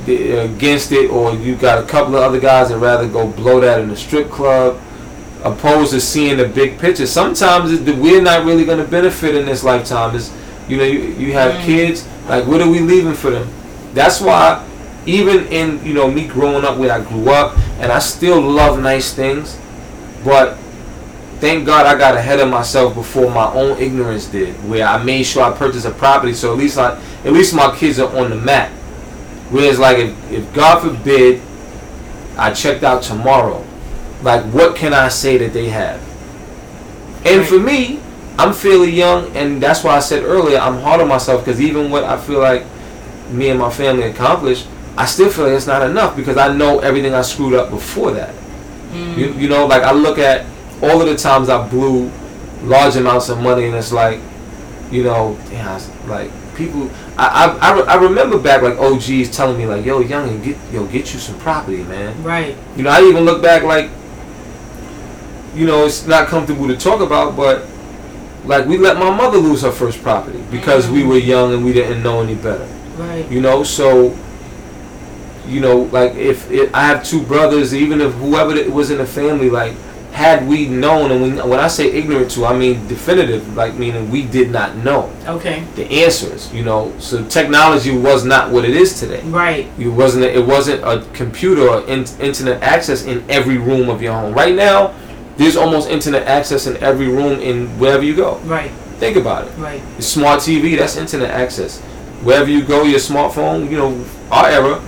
against 0.08 0.92
it, 0.92 1.10
or 1.12 1.34
you 1.36 1.56
got 1.56 1.84
a 1.84 1.86
couple 1.88 2.16
of 2.16 2.22
other 2.24 2.40
guys 2.40 2.70
that 2.70 2.78
rather 2.78 3.08
go 3.08 3.28
blow 3.28 3.60
that 3.60 3.80
in 3.80 3.90
the 3.90 3.96
strip 3.96 4.30
club, 4.30 4.80
opposed 5.44 5.92
to 5.92 6.02
seeing 6.02 6.38
the 6.38 6.46
big 6.48 6.78
picture. 6.78 7.06
Sometimes 7.06 7.72
it- 7.72 7.96
we're 7.98 8.22
not 8.22 8.46
really 8.46 8.66
going 8.66 8.78
to 8.80 8.84
benefit 8.90 9.36
in 9.36 9.46
this 9.46 9.64
lifetime. 9.64 10.16
Is 10.16 10.32
you 10.68 10.78
know, 10.78 10.84
you, 10.84 11.00
you 11.18 11.34
have 11.34 11.54
Mm. 11.54 11.64
kids, 11.66 12.06
like 12.28 12.46
what 12.46 12.62
are 12.62 12.68
we 12.70 12.80
leaving 12.80 13.14
for 13.14 13.32
them? 13.32 13.48
That's 13.94 14.22
why, 14.22 14.64
even 15.06 15.48
in 15.48 15.84
you 15.84 15.94
know 15.94 16.10
me 16.12 16.28
growing 16.28 16.64
up 16.64 16.78
where 16.78 16.92
I 16.92 17.00
grew 17.00 17.30
up, 17.32 17.58
and 17.80 17.92
I 17.92 18.00
still 18.00 18.40
love 18.40 18.80
nice 18.80 19.12
things, 19.14 19.58
but 20.24 20.58
thank 21.40 21.66
God 21.66 21.86
I 21.88 21.98
got 21.98 22.16
ahead 22.18 22.40
of 22.40 22.50
myself 22.50 22.94
before 22.94 23.32
my 23.32 23.52
own 23.54 23.78
ignorance 23.80 24.26
did, 24.28 24.54
where 24.70 24.86
I 24.86 25.02
made 25.02 25.24
sure 25.24 25.42
I 25.42 25.52
purchased 25.52 25.86
a 25.86 25.92
property 25.92 26.34
so 26.34 26.52
at 26.52 26.58
least 26.60 26.78
I, 26.78 27.00
at 27.26 27.32
least 27.34 27.54
my 27.56 27.74
kids 27.76 27.98
are 28.00 28.16
on 28.16 28.30
the 28.30 28.36
map. 28.36 28.70
Whereas 29.50 29.80
like 29.80 29.98
if, 29.98 30.32
if 30.32 30.54
God 30.54 30.82
forbid 30.82 31.42
I 32.38 32.52
checked 32.54 32.84
out 32.84 33.02
tomorrow, 33.02 33.66
like 34.22 34.44
what 34.46 34.76
can 34.76 34.94
I 34.94 35.08
say 35.10 35.38
that 35.38 35.54
they 35.54 35.70
have? 35.70 36.00
And 37.26 37.40
Right. 37.42 37.48
for 37.48 37.60
me, 37.60 38.00
I'm 38.38 38.54
fairly 38.54 38.90
young, 38.92 39.36
and 39.36 39.62
that's 39.62 39.84
why 39.84 39.96
I 39.98 40.00
said 40.00 40.24
earlier 40.24 40.58
I'm 40.58 40.80
hard 40.80 41.02
on 41.02 41.08
myself 41.10 41.44
because 41.44 41.60
even 41.60 41.92
what 41.92 42.04
I 42.06 42.18
feel 42.18 42.40
like 42.40 42.64
me 43.32 43.50
and 43.50 43.60
my 43.60 43.70
family 43.70 44.04
accomplished, 44.04 44.66
I 44.98 45.06
still 45.06 45.30
feel 45.30 45.46
like 45.46 45.54
it's 45.54 45.68
not 45.68 45.82
enough 45.82 46.16
because 46.16 46.38
I 46.38 46.54
know 46.54 46.80
everything 46.80 47.14
I 47.14 47.22
screwed 47.22 47.54
up 47.54 47.70
before 47.70 48.12
that. 48.12 48.34
Mm. 48.94 49.18
You, 49.18 49.34
you 49.34 49.50
know, 49.50 49.66
like 49.66 49.84
I 49.84 49.92
look 49.92 50.18
at 50.18 50.46
all 50.82 51.02
of 51.02 51.08
the 51.08 51.16
times 51.18 51.50
I 51.50 51.68
blew 51.68 52.10
large 52.64 52.96
amounts 52.96 53.30
of 53.30 53.40
money, 53.40 53.66
and 53.66 53.76
it's 53.76 53.92
like, 53.92 54.20
you 54.92 55.04
know, 55.04 55.38
yeah, 55.52 55.80
like 56.08 56.32
people. 56.56 56.90
I, 57.18 57.58
I, 57.62 57.80
I 57.82 57.96
remember 58.02 58.40
back 58.40 58.62
like 58.62 58.78
OGs 58.78 59.30
telling 59.36 59.58
me 59.58 59.66
like, 59.68 59.86
yo, 59.86 60.00
young, 60.00 60.30
and 60.30 60.44
get 60.44 60.58
yo, 60.72 60.86
get 60.88 61.14
you 61.14 61.20
some 61.20 61.38
property, 61.40 61.84
man. 61.84 62.22
Right. 62.24 62.56
You 62.78 62.84
know, 62.84 62.90
I 62.90 63.02
even 63.02 63.26
look 63.26 63.42
back 63.42 63.64
like, 63.64 63.90
you 65.56 65.66
know, 65.66 65.86
it's 65.86 66.06
not 66.06 66.28
comfortable 66.28 66.68
to 66.68 66.78
talk 66.78 67.02
about, 67.02 67.36
but 67.36 67.66
like 68.46 68.66
we 68.66 68.78
let 68.78 68.98
my 68.98 69.10
mother 69.16 69.38
lose 69.38 69.62
her 69.62 69.72
first 69.72 70.02
property 70.02 70.42
because 70.50 70.90
we 70.90 71.04
were 71.04 71.18
young 71.18 71.54
and 71.54 71.64
we 71.66 71.74
didn't 71.74 72.02
know 72.02 72.22
any 72.22 72.36
better. 72.36 72.68
Right. 72.98 73.30
You 73.32 73.42
know, 73.42 73.64
so 73.64 74.18
you 75.48 75.60
know, 75.62 75.82
like 75.92 76.14
if 76.16 76.50
it, 76.52 76.74
I 76.74 76.86
have 76.86 77.04
two 77.04 77.24
brothers, 77.24 77.74
even 77.74 78.02
if 78.02 78.14
whoever 78.16 78.70
was 78.70 78.92
in 78.92 79.00
the 79.00 79.06
family, 79.06 79.50
like 79.50 79.74
had 80.12 80.48
we 80.48 80.68
known, 80.68 81.12
and 81.12 81.22
when 81.22 81.50
when 81.50 81.60
I 81.60 81.68
say 81.68 81.92
ignorant 81.92 82.32
to, 82.32 82.46
I 82.46 82.58
mean 82.58 82.88
definitive, 82.88 83.56
like 83.56 83.76
meaning 83.76 84.10
we 84.12 84.26
did 84.26 84.52
not 84.52 84.76
know 84.78 85.12
Okay. 85.28 85.64
the 85.76 85.86
answers. 86.04 86.52
You 86.54 86.64
know, 86.64 86.94
so 87.00 87.24
technology 87.26 87.96
was 87.96 88.26
not 88.26 88.52
what 88.52 88.66
it 88.66 88.76
is 88.76 89.00
today. 89.00 89.22
Right. 89.24 89.68
It 89.80 89.88
wasn't. 89.88 90.26
It 90.26 90.46
wasn't 90.46 90.84
a 90.84 91.06
computer 91.14 91.68
or 91.68 91.82
in, 91.88 92.06
internet 92.20 92.62
access 92.62 93.04
in 93.06 93.24
every 93.30 93.58
room 93.58 93.90
of 93.90 94.02
your 94.02 94.14
home. 94.14 94.34
Right 94.34 94.56
now, 94.56 94.94
there's 95.40 95.56
almost 95.56 95.90
internet 95.90 96.28
access 96.28 96.68
in 96.68 96.78
every 96.78 97.08
room 97.08 97.40
in 97.40 97.68
wherever 97.80 98.04
you 98.04 98.16
go. 98.16 98.38
Right. 98.46 98.70
Think 99.00 99.16
about 99.18 99.48
it. 99.48 99.58
Right. 99.58 99.82
Your 99.94 100.02
smart 100.02 100.42
TV, 100.42 100.78
that's 100.78 100.96
internet 100.98 101.32
access. 101.32 101.80
Wherever 102.22 102.50
you 102.50 102.64
go, 102.64 102.84
your 102.84 103.00
smartphone, 103.00 103.72
you 103.72 103.78
know, 103.78 104.06
our 104.30 104.48
era, 104.48 104.82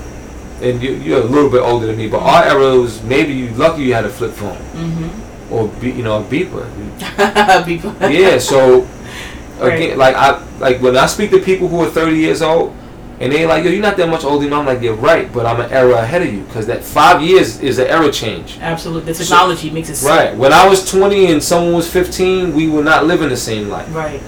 and 0.61 0.83
you, 0.83 0.91
you're 0.95 1.21
a 1.21 1.23
little 1.23 1.49
bit 1.49 1.61
older 1.61 1.87
than 1.87 1.97
me, 1.97 2.07
but 2.07 2.19
our 2.19 2.43
era 2.43 2.77
was 2.77 3.01
maybe 3.03 3.33
you 3.33 3.49
lucky 3.55 3.81
you 3.83 3.93
had 3.93 4.05
a 4.05 4.09
flip 4.09 4.31
phone 4.33 4.57
Mm-hmm. 4.75 5.53
or 5.53 5.67
be, 5.79 5.89
you 5.91 6.03
know 6.03 6.19
a 6.19 6.23
beeper. 6.23 6.67
People. 7.65 7.95
Yeah, 8.11 8.37
so 8.37 8.81
Right. 9.61 9.73
again, 9.75 9.97
like 9.97 10.15
I 10.15 10.41
like 10.59 10.81
when 10.81 10.97
I 10.97 11.05
speak 11.05 11.29
to 11.31 11.39
people 11.39 11.67
who 11.67 11.81
are 11.81 11.89
30 11.89 12.17
years 12.17 12.41
old, 12.41 12.75
and 13.21 13.31
they 13.31 13.45
like, 13.45 13.63
yo, 13.63 13.69
you're 13.71 13.81
not 13.81 13.97
that 13.97 14.09
much 14.09 14.23
older 14.23 14.41
than 14.43 14.49
me. 14.49 14.55
I'm 14.57 14.65
like, 14.65 14.81
you're 14.81 14.95
right, 14.95 15.31
but 15.31 15.45
I'm 15.45 15.59
an 15.61 15.71
era 15.71 15.93
ahead 15.95 16.21
of 16.23 16.33
you 16.33 16.41
because 16.41 16.65
that 16.67 16.83
five 16.83 17.21
years 17.21 17.59
is 17.61 17.77
an 17.79 17.87
era 17.87 18.11
change. 18.11 18.57
Absolutely. 18.59 19.13
The 19.13 19.19
technology 19.19 19.69
makes 19.69 19.89
it. 19.89 20.05
Right. 20.05 20.35
When 20.35 20.51
I 20.51 20.67
was 20.67 20.89
20 20.89 21.31
and 21.31 21.43
someone 21.43 21.73
was 21.73 21.89
15, 21.91 22.53
we 22.55 22.67
were 22.67 22.83
not 22.83 23.05
living 23.05 23.29
the 23.29 23.37
same 23.37 23.69
life. 23.69 23.93
Right. 23.93 24.21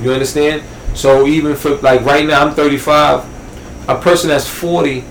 You 0.00 0.12
understand? 0.12 0.62
So 0.94 1.26
even 1.26 1.54
for 1.56 1.76
like 1.76 2.02
right 2.02 2.26
now, 2.26 2.44
I'm 2.46 2.54
35. 2.54 3.24
A 3.88 4.00
person 4.00 4.28
that's 4.30 4.46
40, 4.48 5.04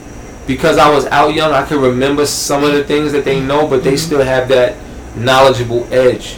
because 0.48 0.78
I 0.78 0.90
was 0.90 1.06
out 1.08 1.34
young, 1.34 1.52
I 1.52 1.66
can 1.66 1.80
remember 1.82 2.26
some 2.26 2.64
of 2.64 2.74
the 2.74 2.84
things 2.84 3.12
that 3.12 3.26
they 3.26 3.40
know, 3.40 3.68
but 3.68 3.84
they 3.84 3.94
Mhm. 3.94 4.00
still 4.00 4.24
have 4.24 4.48
that 4.50 4.76
knowledgeable 5.16 5.88
edge. 5.92 6.38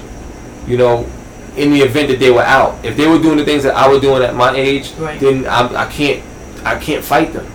You 0.67 0.77
know, 0.77 1.05
in 1.57 1.71
the 1.71 1.81
event 1.81 2.09
that 2.09 2.19
they 2.19 2.31
were 2.31 2.41
out, 2.43 2.77
if 2.83 2.95
they 2.95 3.07
were 3.07 3.19
doing 3.19 3.37
the 3.37 3.43
things 3.45 3.63
that 3.63 3.75
I 3.75 3.87
was 3.87 4.01
doing 4.01 4.23
at 4.23 4.35
my 4.35 4.55
age, 4.55 4.91
Right. 4.97 5.19
then 5.19 5.45
I, 5.47 5.83
I 5.83 5.85
can't, 5.87 6.21
I 6.65 6.77
can't 6.79 7.03
fight 7.03 7.33
them. 7.33 7.45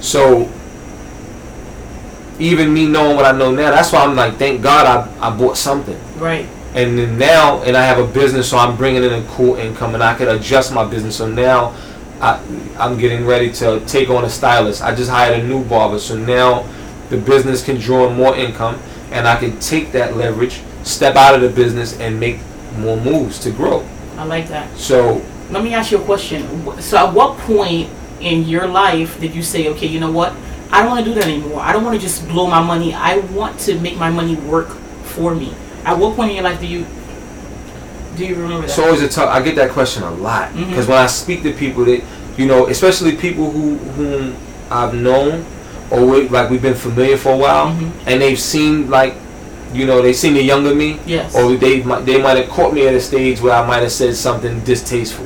So 0.00 0.48
even 2.38 2.72
me 2.72 2.86
knowing 2.86 3.16
what 3.16 3.24
I 3.24 3.32
know 3.36 3.50
now, 3.50 3.70
that's 3.70 3.92
why 3.92 4.00
I'm 4.04 4.14
like, 4.14 4.34
thank 4.34 4.62
God 4.62 4.86
I, 4.86 5.28
I 5.28 5.36
bought 5.36 5.56
something 5.56 5.98
Right. 6.18 6.46
and 6.74 6.98
then 6.98 7.18
now 7.18 7.62
and 7.62 7.76
I 7.76 7.84
have 7.84 7.98
a 7.98 8.06
business 8.06 8.50
so 8.50 8.58
I'm 8.58 8.76
bringing 8.76 9.02
in 9.04 9.12
a 9.12 9.22
cool 9.28 9.56
income 9.56 9.94
and 9.94 10.02
I 10.02 10.14
can 10.14 10.28
adjust 10.28 10.72
my 10.74 10.84
business 10.84 11.16
so 11.16 11.26
now 11.28 11.74
I, 12.20 12.38
I'm 12.78 12.98
getting 12.98 13.24
ready 13.24 13.50
to 13.52 13.80
take 13.86 14.10
on 14.10 14.24
a 14.24 14.28
stylist 14.28 14.82
I 14.82 14.94
just 14.94 15.10
hired 15.10 15.40
a 15.40 15.46
new 15.46 15.64
barber 15.64 15.98
so 15.98 16.14
now 16.16 16.66
the 17.08 17.16
business 17.16 17.64
can 17.64 17.76
draw 17.78 18.06
in 18.08 18.16
more 18.16 18.36
income 18.36 18.78
and 19.12 19.26
I 19.26 19.36
can 19.36 19.58
take 19.58 19.92
that 19.92 20.16
leverage 20.16 20.60
step 20.82 21.16
out 21.16 21.34
of 21.34 21.40
the 21.40 21.48
business 21.48 21.98
and 22.00 22.20
make 22.20 22.38
more 22.76 22.98
moves 22.98 23.38
to 23.40 23.50
grow 23.50 23.86
I 24.18 24.24
like 24.24 24.48
that. 24.48 24.76
so 24.76 25.22
Let 25.50 25.64
me 25.64 25.72
ask 25.72 25.90
you 25.90 25.98
a 25.98 26.04
question. 26.04 26.42
So, 26.82 26.96
at 26.98 27.14
what 27.14 27.38
point 27.38 27.88
in 28.20 28.44
your 28.44 28.66
life 28.66 29.20
did 29.20 29.34
you 29.34 29.42
say, 29.42 29.68
okay, 29.68 29.86
you 29.86 30.00
know 30.00 30.10
what? 30.10 30.32
I 30.70 30.82
don't 30.82 30.90
want 30.90 31.04
to 31.04 31.10
do 31.10 31.14
that 31.14 31.24
anymore. 31.24 31.60
I 31.60 31.72
don't 31.72 31.84
want 31.84 31.94
to 32.00 32.04
just 32.04 32.26
blow 32.28 32.46
my 32.46 32.62
money. 32.62 32.92
I 32.92 33.18
want 33.18 33.58
to 33.60 33.78
make 33.80 33.96
my 33.96 34.10
money 34.10 34.34
work 34.34 34.68
for 35.04 35.34
me. 35.34 35.54
At 35.84 35.98
what 35.98 36.16
point 36.16 36.30
in 36.30 36.36
your 36.36 36.44
life 36.44 36.60
do 36.60 36.66
you 36.66 36.84
do 38.16 38.24
you 38.26 38.34
remember 38.34 38.62
that? 38.66 38.70
it's 38.70 38.78
always 38.78 39.02
a 39.02 39.08
tough 39.08 39.28
I 39.28 39.42
get 39.42 39.56
that 39.56 39.70
question 39.70 40.02
a 40.02 40.10
lot 40.10 40.54
because 40.56 40.86
when 40.88 40.96
I 40.98 41.06
speak 41.06 41.42
to 41.42 41.52
people 41.52 41.84
that 41.84 42.02
you 42.38 42.46
know 42.46 42.66
especially 42.66 43.14
people 43.16 43.50
who 43.50 43.76
whom 43.76 44.34
I've 44.70 44.94
known 44.94 45.44
or 45.90 46.04
we, 46.04 46.28
like 46.28 46.48
we've 46.50 46.62
been 46.62 46.74
familiar 46.74 47.16
for 47.18 47.32
a 47.32 47.36
while 47.36 47.68
Mhm. 47.68 47.90
and 48.06 48.20
they've 48.22 48.40
seen 48.40 48.88
like 48.90 49.14
you 49.74 49.84
know 49.86 50.00
they've 50.00 50.16
seen 50.16 50.32
the 50.34 50.42
younger 50.42 50.74
me 50.74 50.98
yes. 51.06 51.34
or 51.36 51.54
they 51.56 51.80
they 51.80 52.20
might 52.20 52.36
have 52.38 52.48
caught 52.48 52.72
me 52.72 52.86
at 52.88 52.94
a 52.94 53.00
stage 53.00 53.40
where 53.40 53.52
I 53.54 53.66
might 53.66 53.82
have 53.82 53.92
said 53.92 54.16
something 54.16 54.60
distasteful. 54.60 55.25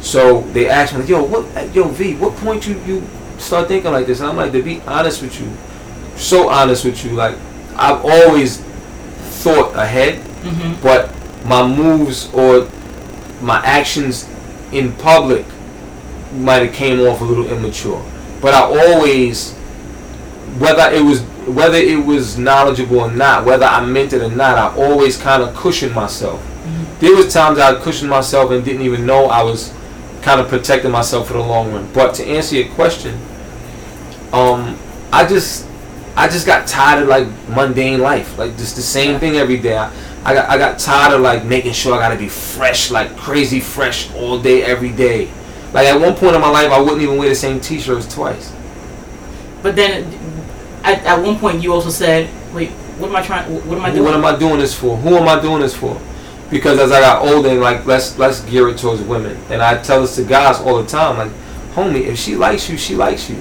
So 0.00 0.42
they 0.52 0.68
asked 0.68 0.92
me, 0.94 1.00
like, 1.00 1.08
"Yo, 1.08 1.22
what? 1.22 1.74
Yo, 1.74 1.84
V, 1.88 2.14
what 2.16 2.34
point 2.36 2.66
you 2.66 2.80
you 2.86 3.06
start 3.38 3.68
thinking 3.68 3.92
like 3.92 4.06
this?" 4.06 4.20
And 4.20 4.28
I'm 4.28 4.36
like, 4.36 4.52
to 4.52 4.62
be 4.62 4.80
honest 4.86 5.22
with 5.22 5.38
you, 5.40 5.50
so 6.16 6.48
honest 6.48 6.84
with 6.84 7.04
you, 7.04 7.12
like 7.12 7.36
I've 7.76 8.04
always 8.04 8.58
thought 9.42 9.74
ahead, 9.76 10.18
hmm 10.42 10.74
but 10.82 11.10
my 11.44 11.66
moves 11.66 12.32
or 12.34 12.68
my 13.42 13.58
actions 13.64 14.28
in 14.72 14.92
public 14.92 15.44
might 16.36 16.62
have 16.62 16.74
came 16.74 17.00
off 17.00 17.20
a 17.20 17.24
little 17.24 17.46
immature. 17.50 18.02
But 18.40 18.54
I 18.54 18.60
always, 18.62 19.52
whether 20.58 20.90
it 20.94 21.02
was 21.02 21.22
whether 21.46 21.78
it 21.78 22.04
was 22.04 22.38
knowledgeable 22.38 23.00
or 23.00 23.10
not, 23.10 23.44
whether 23.44 23.64
I 23.66 23.84
meant 23.84 24.12
it 24.12 24.22
or 24.22 24.30
not, 24.30 24.56
I 24.58 24.74
always 24.76 25.16
kind 25.16 25.42
of 25.42 25.54
cushioned 25.56 25.94
myself. 25.94 26.40
There 27.00 27.16
was 27.16 27.32
times 27.32 27.58
I 27.58 27.74
cushioned 27.80 28.10
myself 28.10 28.50
and 28.50 28.62
didn't 28.64 28.82
even 28.82 29.06
know 29.06 29.26
I 29.26 29.42
was 29.42 29.72
kind 30.22 30.40
of 30.40 30.48
protecting 30.48 30.90
myself 30.90 31.28
for 31.28 31.34
the 31.34 31.40
long 31.40 31.72
run. 31.72 31.90
But 31.92 32.14
to 32.14 32.24
answer 32.24 32.56
your 32.56 32.72
question, 32.74 33.18
um, 34.32 34.78
I 35.12 35.26
just 35.26 35.66
I 36.16 36.28
just 36.28 36.46
got 36.46 36.66
tired 36.66 37.02
of 37.02 37.08
like 37.08 37.26
mundane 37.48 38.00
life, 38.00 38.38
like 38.38 38.56
just 38.56 38.76
the 38.76 38.82
same 38.82 39.18
thing 39.18 39.36
every 39.36 39.58
day. 39.58 39.76
I, 39.76 39.90
I 40.24 40.34
got 40.34 40.48
I 40.50 40.58
got 40.58 40.78
tired 40.78 41.14
of 41.14 41.20
like 41.20 41.44
making 41.44 41.72
sure 41.72 41.94
I 41.94 41.98
gotta 41.98 42.18
be 42.18 42.28
fresh, 42.28 42.90
like 42.90 43.16
crazy 43.16 43.60
fresh 43.60 44.12
all 44.14 44.38
day 44.38 44.62
every 44.62 44.90
day. 44.90 45.30
Like 45.72 45.86
at 45.86 46.00
one 46.00 46.14
point 46.14 46.34
in 46.34 46.40
my 46.40 46.50
life, 46.50 46.70
I 46.70 46.80
wouldn't 46.80 47.00
even 47.02 47.16
wear 47.16 47.28
the 47.28 47.34
same 47.34 47.60
T-shirts 47.60 48.12
twice. 48.12 48.52
But 49.62 49.76
then, 49.76 50.04
at, 50.82 51.04
at 51.04 51.22
one 51.22 51.38
point, 51.38 51.62
you 51.62 51.72
also 51.72 51.90
said, 51.90 52.28
"Wait, 52.52 52.70
what 52.98 53.08
am 53.08 53.16
I 53.16 53.22
trying? 53.22 53.50
What 53.68 53.78
am 53.78 53.84
I 53.84 53.90
doing?" 53.90 54.04
What 54.04 54.14
am 54.14 54.24
I 54.24 54.36
doing 54.36 54.58
this 54.58 54.74
for? 54.74 54.96
Who 54.96 55.16
am 55.16 55.28
I 55.28 55.40
doing 55.40 55.60
this 55.60 55.76
for? 55.76 56.00
Because 56.50 56.78
as 56.80 56.90
I 56.92 57.00
got 57.00 57.22
older, 57.22 57.54
like 57.54 57.86
let's 57.86 58.18
let's 58.18 58.40
gear 58.42 58.68
it 58.68 58.78
towards 58.78 59.02
women, 59.02 59.36
and 59.50 59.62
I 59.62 59.80
tell 59.82 60.00
this 60.02 60.16
to 60.16 60.24
guys 60.24 60.58
all 60.58 60.82
the 60.82 60.88
time, 60.88 61.16
like, 61.18 61.30
homie, 61.74 62.06
if 62.06 62.18
she 62.18 62.34
likes 62.36 62.68
you, 62.68 62.76
she 62.76 62.96
likes 62.96 63.30
you. 63.30 63.36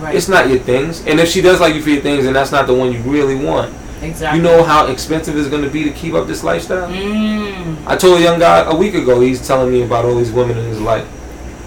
right. 0.00 0.14
It's 0.14 0.28
not 0.28 0.48
your 0.50 0.58
things, 0.58 1.04
and 1.06 1.18
if 1.18 1.28
she 1.30 1.40
does 1.40 1.60
like 1.60 1.74
you 1.74 1.82
for 1.82 1.90
your 1.90 2.02
things, 2.02 2.26
and 2.26 2.36
that's 2.36 2.52
not 2.52 2.66
the 2.66 2.74
one 2.74 2.92
you 2.92 3.00
really 3.00 3.34
want. 3.36 3.74
exactly. 4.02 4.38
You 4.38 4.42
know 4.44 4.62
how 4.62 4.88
expensive 4.88 5.36
it's 5.36 5.48
going 5.48 5.62
to 5.62 5.70
be 5.70 5.84
to 5.84 5.90
keep 5.92 6.12
up 6.12 6.26
this 6.26 6.44
lifestyle. 6.44 6.90
Mm. 6.90 7.86
I 7.86 7.96
told 7.96 8.18
a 8.18 8.22
young 8.22 8.38
guy 8.38 8.70
a 8.70 8.74
week 8.76 8.94
ago. 8.94 9.20
He's 9.20 9.46
telling 9.46 9.72
me 9.72 9.82
about 9.82 10.04
all 10.04 10.16
these 10.16 10.30
women 10.32 10.58
in 10.58 10.64
his 10.66 10.80
life. 10.80 11.06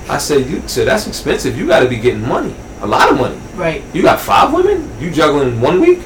I 0.07 0.19
said, 0.19 0.45
"You 0.47 0.61
said 0.67 0.87
that's 0.87 1.07
expensive. 1.07 1.57
You 1.57 1.65
got 1.65 1.79
to 1.79 1.89
be 1.89 1.97
getting 1.97 2.27
money, 2.27 2.53
a 2.81 2.85
lot 2.87 3.11
of 3.11 3.17
money. 3.17 3.39
Right. 3.55 3.81
You 3.93 4.03
got 4.03 4.19
five 4.19 4.53
women. 4.53 4.87
You 5.01 5.09
juggling 5.09 5.59
one 5.61 5.81
week. 5.81 6.01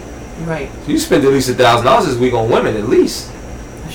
Right. 0.45 0.69
You 0.87 0.97
spend 0.97 1.25
at 1.25 1.33
least 1.33 1.49
a 1.49 1.53
thousand 1.53 1.85
dollars 1.85 2.05
this 2.05 2.15
week 2.17 2.33
on 2.33 2.49
women, 2.49 2.77
at 2.77 2.87
least. 2.87 3.29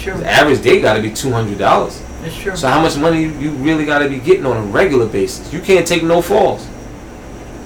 The 0.02 0.30
average 0.30 0.62
date 0.62 0.82
got 0.82 0.94
to 0.94 1.02
be 1.02 1.10
two 1.10 1.30
hundred 1.32 1.58
dollars. 1.58 2.02
That's 2.22 2.36
true. 2.36 2.56
So 2.56 2.68
how 2.68 2.80
much 2.80 2.96
money 2.96 3.22
you, 3.22 3.30
you 3.38 3.50
really 3.52 3.84
got 3.84 3.98
to 4.00 4.08
be 4.08 4.18
getting 4.18 4.46
on 4.46 4.56
a 4.56 4.62
regular 4.62 5.06
basis? 5.06 5.52
You 5.52 5.60
can't 5.60 5.86
take 5.86 6.02
no 6.02 6.22
falls. 6.22 6.66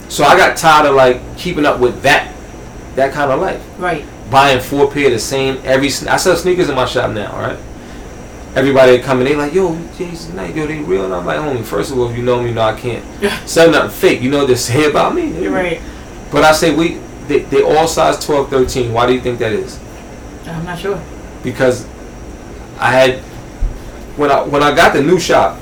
So 0.09 0.23
I 0.23 0.35
got 0.35 0.57
tired 0.57 0.87
of 0.87 0.95
like 0.95 1.21
keeping 1.37 1.65
up 1.65 1.79
with 1.79 2.01
that, 2.01 2.33
that 2.95 3.13
kind 3.13 3.31
of 3.31 3.39
life. 3.39 3.63
right. 3.77 4.05
Buying 4.31 4.59
four 4.61 4.91
pair 4.91 5.07
of 5.07 5.13
the 5.13 5.19
same 5.19 5.59
every. 5.63 5.87
I 5.87 6.17
sell 6.17 6.35
sneakers 6.35 6.69
in 6.69 6.75
my 6.75 6.85
shop 6.85 7.11
now, 7.11 7.35
right? 7.35 7.57
Everybody 8.55 8.99
come 8.99 9.19
in, 9.19 9.25
they 9.25 9.35
like, 9.35 9.53
yo, 9.53 9.75
Jason 9.97 10.35
Knight, 10.35 10.55
yo, 10.55 10.67
they 10.67 10.79
real, 10.81 11.05
and 11.05 11.13
I'm 11.13 11.25
like, 11.25 11.37
homie. 11.37 11.63
First 11.63 11.91
of 11.91 11.97
all, 11.99 12.09
if 12.09 12.17
you 12.17 12.23
know 12.23 12.41
me, 12.41 12.51
know 12.51 12.61
I 12.61 12.79
can't 12.79 13.03
sell 13.49 13.71
nothing 13.71 13.89
fake. 13.91 14.21
You 14.21 14.29
know 14.29 14.39
what 14.39 14.47
they 14.47 14.55
say 14.55 14.89
about 14.89 15.15
me. 15.15 15.41
You're 15.41 15.51
right. 15.51 15.81
But 16.31 16.43
I 16.43 16.51
say 16.51 16.75
we, 16.75 16.95
they, 17.27 17.39
they 17.39 17.63
all 17.63 17.87
size 17.87 18.23
12, 18.23 18.49
13. 18.49 18.93
Why 18.93 19.07
do 19.07 19.13
you 19.13 19.21
think 19.21 19.39
that 19.39 19.51
is? 19.53 19.79
I'm 20.45 20.63
not 20.65 20.77
sure. 20.77 21.01
because 21.43 21.85
I 22.79 22.91
had 22.91 23.19
when 24.17 24.31
I 24.31 24.41
when 24.43 24.63
I 24.63 24.73
got 24.75 24.93
the 24.93 25.01
new 25.01 25.19
shop 25.19 25.59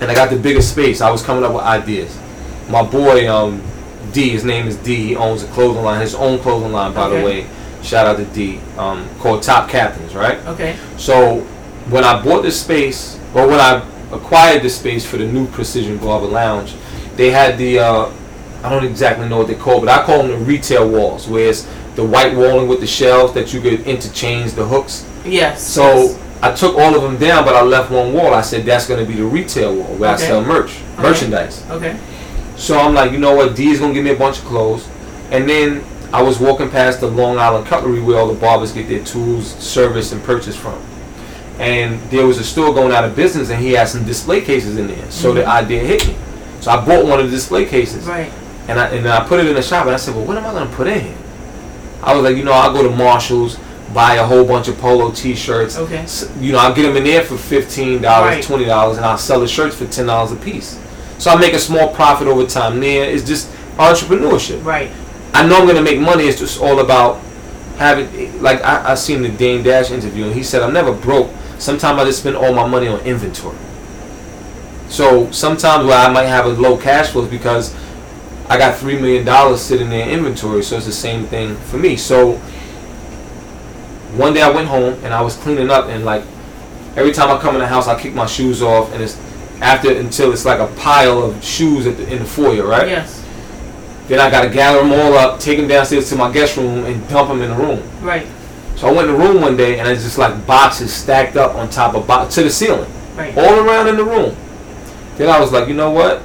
and 0.00 0.10
I 0.10 0.14
got 0.14 0.30
the 0.30 0.36
bigger 0.36 0.62
space, 0.62 1.00
I 1.00 1.10
was 1.10 1.22
coming 1.22 1.44
up 1.44 1.52
with 1.52 1.62
ideas. 1.62 2.16
My 2.68 2.82
boy, 2.82 3.30
um, 3.30 3.62
D. 4.12 4.30
His 4.30 4.44
name 4.44 4.66
is 4.66 4.76
D. 4.76 5.08
He 5.08 5.16
owns 5.16 5.42
a 5.42 5.46
clothing 5.48 5.82
line, 5.82 6.00
his 6.00 6.14
own 6.14 6.38
clothing 6.38 6.72
line, 6.72 6.94
by 6.94 7.06
Okay. 7.06 7.18
the 7.18 7.24
way. 7.24 7.46
Shout 7.82 8.06
out 8.06 8.16
to 8.18 8.24
D. 8.26 8.60
Um, 8.78 9.08
called 9.20 9.42
Top 9.42 9.68
Captains, 9.68 10.14
right? 10.14 10.38
Okay. 10.46 10.76
So 10.96 11.40
when 11.90 12.04
I 12.04 12.22
bought 12.22 12.42
this 12.42 12.60
space, 12.60 13.18
or 13.34 13.46
when 13.46 13.60
I 13.60 13.82
acquired 14.12 14.62
this 14.62 14.76
space 14.78 15.04
for 15.04 15.16
the 15.18 15.26
new 15.26 15.46
Precision 15.48 15.98
Barber 15.98 16.26
Lounge, 16.26 16.74
they 17.16 17.30
had 17.30 17.58
the 17.58 17.78
uh, 17.80 18.10
I 18.62 18.68
don't 18.70 18.84
exactly 18.84 19.28
know 19.28 19.38
what 19.38 19.46
they 19.48 19.54
call, 19.54 19.80
but 19.80 19.88
I 19.88 20.02
call 20.04 20.18
them 20.18 20.28
the 20.28 20.36
retail 20.38 20.88
walls, 20.88 21.26
where 21.28 21.48
it's 21.48 21.66
the 21.96 22.04
white 22.04 22.34
walling 22.36 22.68
with 22.68 22.80
the 22.80 22.86
shelves 22.86 23.32
that 23.34 23.52
you 23.52 23.60
could 23.60 23.80
interchange 23.86 24.52
the 24.52 24.64
hooks. 24.66 25.06
Yes. 25.24 25.62
So 25.62 25.94
yes. 25.94 26.18
I 26.42 26.52
took 26.52 26.76
all 26.76 26.94
of 26.94 27.02
them 27.02 27.18
down, 27.18 27.44
but 27.44 27.54
I 27.54 27.62
left 27.62 27.90
one 27.90 28.12
wall. 28.14 28.32
I 28.32 28.40
said 28.40 28.64
that's 28.64 28.86
going 28.86 29.00
to 29.00 29.06
be 29.06 29.14
the 29.18 29.24
retail 29.26 29.74
wall 29.74 29.94
where 29.96 30.14
Okay. 30.14 30.24
I 30.24 30.26
sell 30.28 30.42
merch, 30.42 30.78
Okay. 30.94 31.02
merchandise. 31.02 31.62
Okay. 31.70 31.96
So 32.56 32.78
I'm 32.78 32.94
like, 32.94 33.12
you 33.12 33.18
know 33.18 33.34
what? 33.34 33.54
D 33.56 33.70
is 33.70 33.80
gonna 33.80 33.94
give 33.94 34.04
me 34.04 34.10
a 34.10 34.16
bunch 34.16 34.38
of 34.38 34.44
clothes, 34.44 34.86
and 35.30 35.48
then 35.48 35.82
I 36.12 36.22
was 36.22 36.38
walking 36.38 36.68
past 36.70 37.00
the 37.00 37.06
Long 37.08 37.38
Island 37.38 37.66
Cutlery 37.66 38.00
where 38.00 38.18
all 38.18 38.26
the 38.28 38.38
barbers 38.38 38.72
get 38.72 38.88
their 38.88 39.02
tools, 39.04 39.46
service, 39.54 40.12
and 40.12 40.22
purchase 40.24 40.56
from. 40.56 40.78
And 41.58 42.00
there 42.10 42.26
was 42.26 42.38
a 42.38 42.44
store 42.44 42.74
going 42.74 42.92
out 42.92 43.04
of 43.04 43.14
business, 43.16 43.50
and 43.50 43.60
he 43.62 43.72
had 43.72 43.88
some 43.88 44.04
display 44.04 44.40
cases 44.42 44.76
in 44.76 44.88
there. 44.88 45.10
So 45.10 45.32
the 45.32 45.42
Mhm. 45.42 45.46
idea 45.46 45.80
hit 45.84 46.06
me. 46.08 46.16
So 46.60 46.70
I 46.70 46.76
bought 46.84 47.06
one 47.06 47.18
of 47.20 47.30
the 47.30 47.36
display 47.36 47.64
cases, 47.64 48.04
Right. 48.06 48.30
and 48.68 48.78
I 48.80 48.86
and 48.88 49.06
I 49.08 49.20
put 49.20 49.40
it 49.40 49.46
in 49.46 49.54
the 49.54 49.62
shop, 49.62 49.86
and 49.86 49.94
I 49.94 49.98
said, 49.98 50.14
well, 50.14 50.24
what 50.24 50.36
am 50.36 50.44
I 50.46 50.52
gonna 50.52 50.66
put 50.66 50.86
in 50.86 51.00
here? 51.00 51.14
I 52.02 52.14
was 52.14 52.22
like, 52.24 52.36
you 52.36 52.44
know, 52.44 52.52
I'll 52.52 52.72
go 52.72 52.82
to 52.82 52.90
Marshalls, 52.90 53.56
buy 53.94 54.14
a 54.16 54.24
whole 54.26 54.44
bunch 54.44 54.68
of 54.68 54.78
polo 54.78 55.10
T-shirts. 55.10 55.76
Okay. 55.78 56.06
You 56.40 56.52
know, 56.52 56.58
I'll 56.58 56.74
get 56.74 56.82
them 56.82 56.96
in 56.96 57.04
there 57.04 57.22
for 57.22 57.36
fifteen 57.36 58.00
dollars, 58.00 58.34
Right. 58.36 58.44
twenty 58.44 58.64
dollars, 58.64 58.96
and 58.96 59.06
I'll 59.06 59.18
sell 59.18 59.40
the 59.40 59.48
shirts 59.48 59.76
for 59.76 59.86
ten 59.86 60.06
dollars 60.06 60.32
a 60.32 60.36
piece. 60.36 60.78
So 61.18 61.30
I 61.30 61.36
make 61.38 61.52
a 61.54 61.58
small 61.58 61.88
profit 61.94 62.28
over 62.28 62.46
time. 62.46 62.80
There, 62.80 63.04
it's 63.04 63.24
just 63.26 63.50
entrepreneurship. 63.76 64.64
Right. 64.64 64.90
I 65.34 65.46
know 65.46 65.60
I'm 65.60 65.66
gonna 65.66 65.82
make 65.82 66.00
money. 66.00 66.24
It's 66.24 66.38
just 66.38 66.60
all 66.60 66.80
about 66.80 67.20
having. 67.78 68.40
Like 68.42 68.62
I, 68.62 68.92
I 68.92 68.94
seen 68.94 69.22
the 69.22 69.28
Dame 69.28 69.62
Dash 69.62 69.90
interview, 69.90 70.24
and 70.24 70.34
he 70.34 70.42
said 70.42 70.62
I'm 70.62 70.72
never 70.72 70.92
broke. 70.92 71.30
Sometimes 71.58 71.98
I 72.00 72.04
just 72.04 72.20
spend 72.20 72.36
all 72.36 72.52
my 72.54 72.66
money 72.66 72.88
on 72.88 73.00
inventory. 73.00 73.56
So 74.88 75.30
sometimes 75.30 75.86
where 75.86 75.96
I 75.98 76.10
might 76.10 76.24
have 76.24 76.46
a 76.46 76.50
low 76.50 76.76
cash 76.76 77.10
flow 77.10 77.22
is 77.22 77.28
because 77.30 77.74
I 78.48 78.58
got 78.58 78.76
three 78.78 78.98
million 78.98 79.24
dollars 79.24 79.60
sitting 79.60 79.88
there 79.90 80.04
in 80.08 80.10
inventory. 80.18 80.62
So 80.62 80.76
it's 80.76 80.86
the 80.86 80.92
same 80.92 81.26
thing 81.26 81.54
for 81.56 81.76
me. 81.78 81.96
So 81.96 82.40
one 84.16 84.32
day 84.34 84.42
I 84.42 84.50
went 84.50 84.68
home 84.68 84.94
and 85.04 85.12
I 85.14 85.20
was 85.20 85.36
cleaning 85.36 85.70
up 85.70 85.86
and 85.86 86.04
like 86.04 86.22
every 86.96 87.12
time 87.12 87.30
I 87.30 87.40
come 87.40 87.54
in 87.54 87.60
the 87.60 87.66
house 87.66 87.86
I 87.88 88.00
kick 88.00 88.14
my 88.14 88.26
shoes 88.26 88.62
off 88.62 88.92
and 88.92 89.02
it's 89.02 89.18
after 89.60 89.92
until 89.92 90.32
it's 90.32 90.44
like 90.44 90.58
a 90.58 90.66
pile 90.76 91.22
of 91.22 91.42
shoes 91.44 91.86
at 91.86 91.96
the, 91.96 92.10
in 92.12 92.18
the 92.20 92.24
foyer, 92.24 92.66
right? 92.66 92.88
Yes. 92.88 93.16
Then 94.08 94.18
I 94.18 94.30
gotta 94.30 94.48
gather 94.48 94.78
them 94.80 94.92
all 94.92 95.14
up, 95.14 95.38
take 95.38 95.58
them 95.58 95.68
downstairs 95.68 96.08
to 96.08 96.16
my 96.16 96.32
guest 96.32 96.56
room, 96.56 96.84
and 96.86 97.06
dump 97.08 97.28
them 97.28 97.42
in 97.42 97.50
the 97.50 97.56
room. 97.56 97.82
Right. 98.02 98.26
So 98.76 98.88
I 98.88 98.92
went 98.92 99.08
in 99.10 99.16
the 99.16 99.20
room 99.20 99.40
one 99.42 99.56
day 99.56 99.78
and 99.78 99.86
it's 99.88 100.02
just 100.02 100.18
like 100.18 100.46
boxes 100.46 100.92
stacked 100.92 101.36
up 101.36 101.54
on 101.54 101.68
top 101.70 101.94
of 101.94 102.06
box 102.06 102.34
to 102.36 102.42
the 102.42 102.50
ceiling, 102.50 102.90
Right. 103.16 103.36
all 103.36 103.60
around 103.60 103.88
in 103.88 103.96
the 103.96 104.04
room. 104.04 104.34
Then 105.16 105.28
I 105.28 105.38
was 105.38 105.52
like, 105.52 105.68
you 105.68 105.74
know 105.74 105.90
what? 105.90 106.22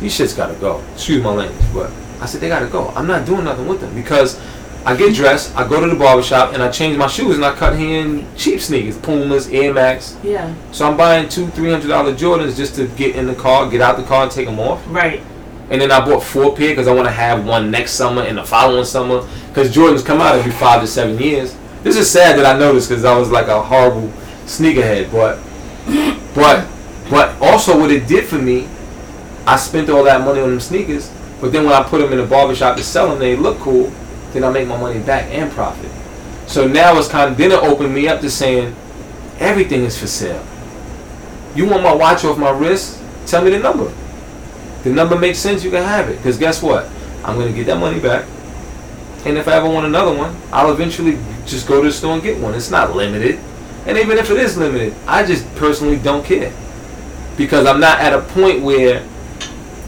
These 0.00 0.18
shits 0.18 0.36
gotta 0.36 0.54
go. 0.54 0.82
Excuse 0.94 1.22
my 1.24 1.30
language, 1.32 1.66
but 1.74 1.90
I 2.20 2.26
said 2.26 2.40
they 2.42 2.48
gotta 2.48 2.66
go. 2.66 2.88
I'm 2.94 3.06
not 3.06 3.24
doing 3.26 3.44
nothing 3.44 3.66
with 3.66 3.80
them 3.80 3.94
because 3.94 4.38
I 4.84 4.96
get 4.96 5.14
dressed, 5.14 5.54
I 5.54 5.68
go 5.68 5.78
to 5.80 5.86
the 5.86 5.94
barber 5.94 6.22
shop, 6.22 6.54
and 6.54 6.62
I 6.62 6.70
change 6.70 6.96
my 6.96 7.06
shoes 7.06 7.36
and 7.36 7.44
I 7.44 7.54
cut 7.54 7.74
in 7.74 8.26
cheap 8.36 8.60
sneakers, 8.60 8.96
Pumas, 8.96 9.48
Air 9.48 9.74
Max. 9.74 10.16
Yeah. 10.22 10.54
So 10.72 10.90
I'm 10.90 10.96
buying 10.96 11.28
two, 11.28 11.48
three 11.48 11.70
hundred 11.70 11.88
dollar 11.88 12.14
Jordans 12.14 12.56
just 12.56 12.76
to 12.76 12.86
get 12.88 13.14
in 13.14 13.26
the 13.26 13.34
car, 13.34 13.68
get 13.68 13.82
out 13.82 13.98
the 13.98 14.04
car, 14.04 14.22
and 14.22 14.32
take 14.32 14.46
them 14.46 14.58
off. 14.58 14.82
Right. 14.88 15.20
And 15.68 15.80
then 15.80 15.92
I 15.92 16.04
bought 16.04 16.22
four 16.22 16.56
pair 16.56 16.70
because 16.70 16.88
I 16.88 16.94
want 16.94 17.06
to 17.06 17.12
have 17.12 17.46
one 17.46 17.70
next 17.70 17.92
summer 17.92 18.22
and 18.22 18.38
the 18.38 18.44
following 18.44 18.84
summer 18.84 19.26
because 19.48 19.74
Jordans 19.74 20.04
come 20.04 20.20
out 20.20 20.34
every 20.34 20.50
five 20.50 20.80
to 20.80 20.86
seven 20.86 21.18
years. 21.18 21.54
This 21.82 21.96
is 21.96 22.10
sad 22.10 22.38
that 22.38 22.46
I 22.46 22.58
noticed 22.58 22.88
because 22.88 23.04
I 23.04 23.16
was 23.16 23.30
like 23.30 23.48
a 23.48 23.62
horrible 23.62 24.08
sneakerhead, 24.46 25.12
but 25.12 25.38
but 26.34 26.66
but 27.10 27.40
also 27.42 27.78
what 27.78 27.90
it 27.90 28.08
did 28.08 28.24
for 28.24 28.38
me, 28.38 28.66
I 29.46 29.56
spent 29.56 29.90
all 29.90 30.04
that 30.04 30.22
money 30.22 30.40
on 30.40 30.50
them 30.50 30.60
sneakers, 30.60 31.12
but 31.40 31.52
then 31.52 31.64
when 31.64 31.74
I 31.74 31.82
put 31.82 32.00
them 32.00 32.12
in 32.12 32.18
the 32.18 32.26
barbershop 32.26 32.76
to 32.78 32.82
sell 32.82 33.10
them, 33.10 33.18
they 33.18 33.36
look 33.36 33.58
cool. 33.58 33.92
Then 34.32 34.44
I 34.44 34.50
make 34.50 34.68
my 34.68 34.76
money 34.76 35.00
back 35.00 35.26
and 35.30 35.50
profit. 35.52 35.90
So 36.46 36.66
now 36.66 36.96
it's 36.98 37.08
kind 37.08 37.30
of 37.30 37.38
then 37.38 37.52
it 37.52 37.62
opened 37.62 37.94
me 37.94 38.08
up 38.08 38.20
to 38.20 38.30
saying 38.30 38.74
everything 39.38 39.84
is 39.84 39.98
for 39.98 40.06
sale. 40.06 40.44
You 41.54 41.66
want 41.66 41.82
my 41.82 41.94
watch 41.94 42.24
off 42.24 42.38
my 42.38 42.50
wrist? 42.50 43.00
Tell 43.26 43.42
me 43.42 43.50
the 43.50 43.58
number 43.58 43.92
the 44.82 44.90
number 44.90 45.18
makes 45.18 45.38
sense, 45.38 45.62
you 45.62 45.70
can 45.70 45.82
have 45.82 46.08
it. 46.08 46.16
Because 46.16 46.38
guess 46.38 46.62
what? 46.62 46.88
I'm 47.24 47.36
going 47.36 47.48
to 47.48 47.54
get 47.54 47.66
that 47.66 47.78
money 47.78 48.00
back. 48.00 48.26
And 49.26 49.36
if 49.36 49.46
I 49.46 49.52
ever 49.52 49.68
want 49.68 49.86
another 49.86 50.16
one, 50.16 50.34
I'll 50.50 50.72
eventually 50.72 51.18
just 51.44 51.68
go 51.68 51.82
to 51.82 51.88
the 51.88 51.92
store 51.92 52.14
and 52.14 52.22
get 52.22 52.40
one. 52.40 52.54
It's 52.54 52.70
not 52.70 52.96
limited. 52.96 53.38
And 53.86 53.98
even 53.98 54.16
if 54.16 54.30
it 54.30 54.38
is 54.38 54.56
limited, 54.56 54.94
I 55.06 55.26
just 55.26 55.52
personally 55.56 55.98
don't 55.98 56.24
care. 56.24 56.52
Because 57.36 57.66
I'm 57.66 57.80
not 57.80 58.00
at 58.00 58.14
a 58.14 58.20
point 58.20 58.62
where 58.62 59.06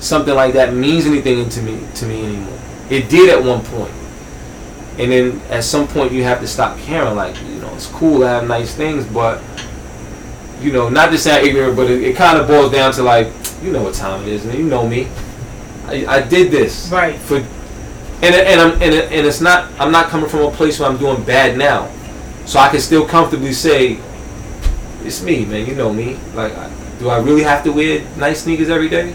something 0.00 0.34
like 0.34 0.54
that 0.54 0.74
means 0.74 1.06
anything 1.06 1.48
to 1.48 1.62
me 1.62 1.80
to 1.94 2.06
me 2.06 2.24
anymore. 2.24 2.58
It 2.90 3.08
did 3.08 3.30
at 3.30 3.42
one 3.42 3.64
point. 3.64 3.92
And 4.98 5.10
then 5.10 5.40
at 5.48 5.64
some 5.64 5.88
point 5.88 6.12
you 6.12 6.22
have 6.24 6.40
to 6.40 6.46
stop 6.46 6.78
caring. 6.80 7.16
Like, 7.16 7.40
you 7.42 7.56
know, 7.60 7.72
it's 7.74 7.86
cool 7.86 8.20
to 8.20 8.26
have 8.28 8.46
nice 8.46 8.74
things, 8.74 9.06
but 9.06 9.42
you 10.60 10.70
know, 10.72 10.88
not 10.88 11.10
to 11.10 11.18
sound 11.18 11.46
ignorant, 11.46 11.76
but 11.76 11.90
it, 11.90 12.02
it 12.02 12.16
kind 12.16 12.38
of 12.38 12.46
boils 12.46 12.70
down 12.72 12.92
to 12.92 13.02
like, 13.02 13.28
you 13.62 13.72
know 13.72 13.82
what 13.82 13.94
time 13.94 14.22
it 14.22 14.28
is, 14.28 14.44
and 14.44 14.54
you 14.54 14.64
know 14.64 14.86
me. 14.86 15.08
I, 15.86 16.06
I 16.06 16.22
did 16.22 16.50
this 16.52 16.88
Right. 16.90 17.16
for, 17.18 17.36
and 17.36 18.34
and 18.34 18.60
I'm 18.60 18.72
and, 18.74 18.94
and 18.94 19.26
it's 19.26 19.40
not. 19.40 19.68
I'm 19.80 19.90
not 19.90 20.06
coming 20.08 20.28
from 20.28 20.40
a 20.42 20.50
place 20.50 20.78
where 20.78 20.88
I'm 20.88 20.98
doing 20.98 21.22
bad 21.24 21.56
now, 21.58 21.90
so 22.44 22.60
I 22.60 22.68
can 22.68 22.78
still 22.80 23.04
comfortably 23.06 23.52
say, 23.52 23.98
it's 25.04 25.22
me, 25.22 25.44
man. 25.44 25.66
You 25.66 25.74
know 25.74 25.92
me. 25.92 26.18
Like, 26.34 26.56
I, 26.56 26.70
do 27.00 27.08
I 27.08 27.18
really 27.18 27.42
have 27.42 27.64
to 27.64 27.72
wear 27.72 28.04
nice 28.16 28.42
sneakers 28.44 28.68
every 28.68 28.88
day? 28.88 29.12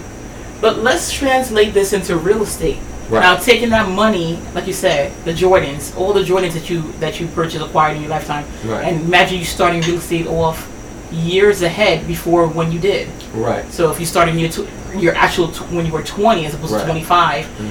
But 0.60 0.80
let's 0.80 1.12
translate 1.12 1.74
this 1.74 1.94
into 1.94 2.18
real 2.18 2.42
estate. 2.42 2.80
Right. 3.10 3.22
Now, 3.22 3.38
taking 3.38 3.70
that 3.70 3.88
money, 3.90 4.38
like 4.54 4.68
you 4.68 4.74
said, 4.74 5.14
the 5.24 5.32
Jordans, 5.34 5.96
all 5.98 6.12
the 6.14 6.22
Jordans 6.24 6.54
that 6.54 6.70
you 6.70 6.82
that 7.00 7.20
you 7.20 7.28
purchased, 7.28 7.64
acquired 7.66 7.96
in 7.96 8.02
your 8.04 8.10
lifetime, 8.12 8.46
Right. 8.66 8.84
and 8.86 9.02
imagine 9.06 9.40
you 9.40 9.46
starting 9.46 9.82
real 9.82 9.96
estate 9.96 10.28
off 10.28 10.68
years 11.12 11.62
ahead 11.62 12.06
before 12.06 12.48
when 12.48 12.70
you 12.72 12.80
did. 12.80 13.08
Right. 13.34 13.64
So 13.72 13.90
if 13.92 14.00
you 14.00 14.06
started 14.06 14.36
your 14.36 14.50
tw- 14.50 14.68
your 14.98 15.16
actual 15.16 15.48
tw- 15.50 15.72
when 15.72 15.86
you 15.86 15.92
were 15.94 16.02
20 16.02 16.46
as 16.46 16.54
opposed 16.54 16.74
Right. 16.74 16.80
to 16.82 16.86
25, 16.86 17.46
Mhm. 17.46 17.70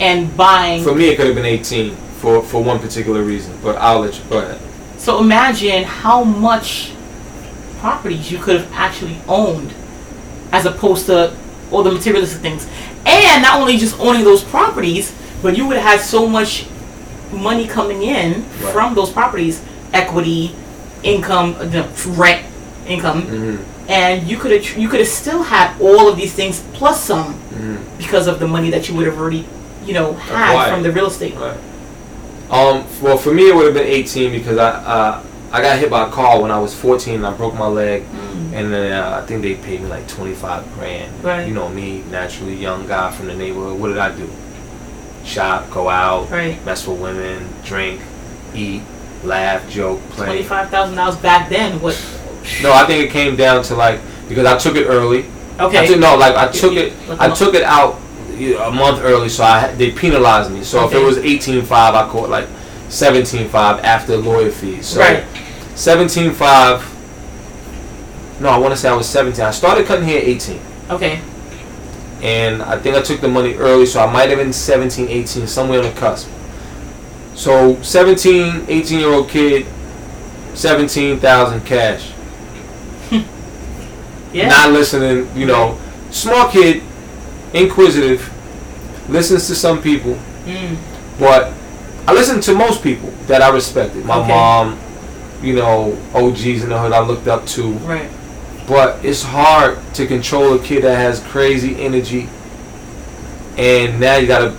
and 0.00 0.36
buying. 0.36 0.82
For 0.84 0.94
me, 0.94 1.08
it 1.08 1.16
could 1.16 1.26
have 1.26 1.34
been 1.34 1.44
18 1.44 1.94
for 2.22 2.40
for 2.42 2.62
one 2.62 2.78
particular 2.78 3.20
reason, 3.22 3.52
but 3.62 3.76
I'll 3.76 4.00
let 4.00 4.14
you 4.14 4.22
go 4.30 4.38
ahead. 4.38 4.58
so 4.96 5.18
imagine 5.20 5.84
how 5.84 6.24
much 6.24 6.90
properties 7.80 8.30
you 8.32 8.38
could 8.38 8.56
have 8.56 8.66
actually 8.74 9.18
owned, 9.28 9.70
as 10.50 10.64
opposed 10.66 11.06
to 11.06 11.30
all 11.70 11.82
the 11.82 11.92
materialistic 11.92 12.40
things, 12.40 12.66
and 13.06 13.42
not 13.42 13.60
only 13.60 13.76
just 13.76 13.98
owning 14.00 14.24
those 14.24 14.42
properties, 14.44 15.14
but 15.42 15.56
you 15.56 15.66
would 15.66 15.76
have 15.76 15.98
had 15.98 16.00
so 16.00 16.26
much 16.28 16.66
money 17.32 17.66
coming 17.66 18.02
in 18.02 18.42
Right. 18.42 18.72
from 18.72 18.94
those 18.94 19.10
properties, 19.10 19.62
equity, 19.92 20.54
income, 21.02 21.54
uh, 21.58 21.86
rent, 22.16 22.44
income, 22.86 23.22
Mm-hmm. 23.22 23.90
and 23.90 24.26
you 24.28 24.36
could 24.36 24.50
have 24.50 24.76
you 24.76 24.88
could 24.88 25.00
have 25.00 25.08
still 25.08 25.42
had 25.42 25.78
all 25.80 26.08
of 26.08 26.16
these 26.16 26.32
things 26.32 26.62
plus 26.72 27.02
some 27.02 27.34
Mm-hmm. 27.34 27.98
because 27.98 28.26
of 28.26 28.38
the 28.40 28.46
money 28.48 28.70
that 28.70 28.88
you 28.88 28.94
would 28.96 29.06
have 29.06 29.18
already, 29.18 29.44
you 29.84 29.92
know, 29.94 30.12
had 30.14 30.70
from 30.72 30.82
the 30.82 30.90
real 30.92 31.06
estate. 31.06 31.34
Right. 31.36 31.56
Um. 32.50 32.86
Well, 33.02 33.18
for 33.18 33.32
me, 33.32 33.48
it 33.50 33.54
would 33.54 33.66
have 33.66 33.74
been 33.74 33.86
18 33.86 34.32
because 34.32 34.56
I 34.58 34.70
uh, 34.70 35.22
I 35.50 35.62
got 35.62 35.78
hit 35.78 35.88
by 35.90 36.06
a 36.06 36.10
car 36.10 36.40
when 36.42 36.50
I 36.50 36.58
was 36.58 36.74
14 36.74 37.14
and 37.16 37.26
I 37.26 37.32
broke 37.32 37.54
my 37.54 37.66
leg, 37.66 38.02
Mm. 38.04 38.52
and 38.52 38.72
then 38.72 38.92
uh, 38.92 39.20
I 39.22 39.26
think 39.26 39.42
they 39.42 39.54
paid 39.54 39.80
me 39.80 39.88
like 39.88 40.06
25 40.08 40.74
grand. 40.74 41.24
Right. 41.24 41.48
You 41.48 41.54
know 41.54 41.68
me, 41.68 42.02
naturally 42.10 42.54
young 42.54 42.86
guy 42.86 43.10
from 43.12 43.26
the 43.28 43.34
neighborhood. 43.34 43.80
What 43.80 43.88
did 43.88 43.98
I 43.98 44.14
do? 44.14 44.28
Shop, 45.24 45.70
go 45.70 45.88
out, 45.88 46.30
Right. 46.30 46.62
mess 46.64 46.86
with 46.86 46.98
women, 47.00 47.48
drink, 47.64 48.00
eat, 48.54 48.82
laugh, 49.24 49.68
joke, 49.70 50.00
play. 50.10 50.26
Twenty-five 50.26 50.70
thousand 50.70 50.96
dollars 50.96 51.16
back 51.16 51.48
then. 51.48 51.80
What? 51.80 51.98
No, 52.62 52.72
I 52.72 52.84
think 52.86 53.04
it 53.04 53.10
came 53.10 53.36
down 53.36 53.62
to 53.64 53.74
like 53.74 54.00
because 54.28 54.46
I 54.46 54.56
took 54.56 54.76
it 54.76 54.86
early. 54.86 55.26
Okay. 55.60 55.78
I 55.80 55.86
took, 55.86 55.98
no, 55.98 56.16
like 56.16 56.34
I 56.36 56.48
took 56.48 56.74
it. 56.74 56.92
I 57.18 57.28
took 57.30 57.54
it 57.54 57.62
out 57.62 57.98
a 58.38 58.70
month 58.70 59.00
early, 59.02 59.28
so 59.28 59.44
I 59.44 59.72
they 59.74 59.90
penalized 59.90 60.50
me. 60.52 60.62
So 60.62 60.86
if 60.86 60.94
it 60.94 61.02
was 61.04 61.18
eighteen 61.18 61.62
five, 61.64 61.94
I 61.94 62.08
caught 62.08 62.28
like 62.30 62.46
seventeen 62.88 63.48
five 63.48 63.82
after 63.84 64.16
lawyer 64.16 64.50
fees. 64.50 64.86
So 64.86 65.00
Right. 65.00 65.24
seventeen 65.74 66.32
five. 66.32 66.82
No, 68.40 68.48
I 68.50 68.58
want 68.58 68.72
to 68.72 68.80
say 68.80 68.88
I 68.88 68.94
was 68.94 69.08
seventeen. 69.08 69.44
I 69.44 69.50
started 69.50 69.86
cutting 69.86 70.04
hair 70.04 70.18
at 70.18 70.24
eighteen, 70.24 70.60
Okay. 70.90 71.20
and 72.22 72.62
I 72.62 72.78
think 72.78 72.96
I 72.96 73.02
took 73.02 73.20
the 73.20 73.28
money 73.28 73.54
early, 73.54 73.84
so 73.86 74.00
I 74.00 74.10
might 74.10 74.28
have 74.30 74.38
been 74.38 74.52
17, 74.52 75.08
18, 75.08 75.46
somewhere 75.46 75.80
on 75.80 75.86
the 75.86 75.92
cusp. 76.00 76.28
So 77.34 77.76
17, 77.82 78.64
18 78.68 78.98
year 79.00 79.08
old 79.12 79.28
kid, 79.28 79.66
seventeen 80.54 81.18
thousand 81.18 81.64
cash. 81.66 82.10
Yeah. 84.32 84.48
not 84.48 84.72
listening, 84.72 85.28
you 85.34 85.46
know, 85.46 85.78
smart 86.10 86.52
kid, 86.52 86.82
inquisitive, 87.54 88.30
listens 89.08 89.46
to 89.46 89.54
some 89.54 89.80
people, 89.80 90.18
Mm. 90.46 90.76
but 91.18 91.52
I 92.08 92.14
listened 92.14 92.42
to 92.44 92.54
most 92.54 92.82
people 92.82 93.10
that 93.26 93.42
I 93.42 93.50
respected. 93.50 94.02
My 94.06 94.16
Okay. 94.18 94.28
mom, 94.28 94.78
you 95.42 95.54
know, 95.56 95.94
OGs 96.14 96.62
in 96.62 96.70
the 96.70 96.78
hood 96.78 96.92
I 96.92 97.00
looked 97.00 97.28
up 97.28 97.44
to. 97.48 97.72
Right. 97.84 98.08
But 98.66 99.00
it's 99.04 99.22
hard 99.22 99.76
to 99.94 100.06
control 100.06 100.54
a 100.54 100.58
kid 100.58 100.84
that 100.84 100.96
has 100.96 101.20
crazy 101.20 101.78
energy, 101.82 102.28
and 103.58 104.00
now 104.00 104.16
you 104.16 104.26
got 104.26 104.40
a 104.42 104.52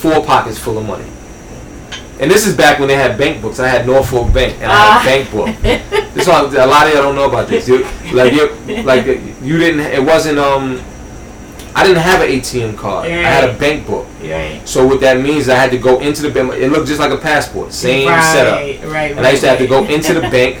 four 0.00 0.24
pockets 0.24 0.56
full 0.58 0.78
of 0.78 0.86
money. 0.86 1.04
And 2.18 2.30
this 2.30 2.46
is 2.46 2.56
back 2.56 2.78
when 2.78 2.88
they 2.88 2.94
had 2.94 3.18
bank 3.18 3.42
books. 3.42 3.60
I 3.60 3.68
had 3.68 3.86
Norfolk 3.86 4.32
Bank, 4.32 4.56
and 4.62 4.72
I 4.72 4.74
Ah. 4.74 4.98
had 5.00 5.04
bank 5.04 5.30
book. 5.30 5.50
This 6.14 6.26
one, 6.26 6.46
a 6.56 6.66
lot 6.66 6.86
of 6.86 6.94
y'all 6.94 7.02
don't 7.02 7.14
know 7.14 7.26
about 7.28 7.46
this. 7.48 7.68
You, 7.68 7.86
like 8.14 8.32
you, 8.32 8.48
like 8.84 9.04
you 9.42 9.58
didn't. 9.58 9.80
It 9.80 10.02
wasn't. 10.02 10.38
Um, 10.38 10.80
I 11.76 11.84
didn't 11.86 12.02
have 12.02 12.22
an 12.22 12.28
ATM 12.30 12.74
card. 12.78 13.06
I 13.06 13.10
had 13.10 13.44
a 13.44 13.48
Right. 13.48 13.58
bank 13.58 13.86
book. 13.86 14.06
Right. 14.22 14.60
So 14.64 14.86
what 14.86 15.00
that 15.02 15.20
means, 15.20 15.48
I 15.50 15.56
had 15.56 15.70
to 15.72 15.78
go 15.78 16.00
into 16.00 16.22
the 16.22 16.30
bank. 16.30 16.54
It 16.54 16.72
looked 16.72 16.88
just 16.88 16.98
like 17.00 17.12
a 17.12 17.18
passport, 17.18 17.72
same 17.74 18.08
right, 18.08 18.32
setup. 18.32 18.54
Right. 18.54 18.80
Right. 18.86 19.10
And 19.16 19.26
I 19.26 19.30
used 19.32 19.42
to 19.42 19.48
have 19.50 19.58
to 19.58 19.66
go 19.66 19.84
into 19.84 20.14
the 20.14 20.20
bank 20.38 20.58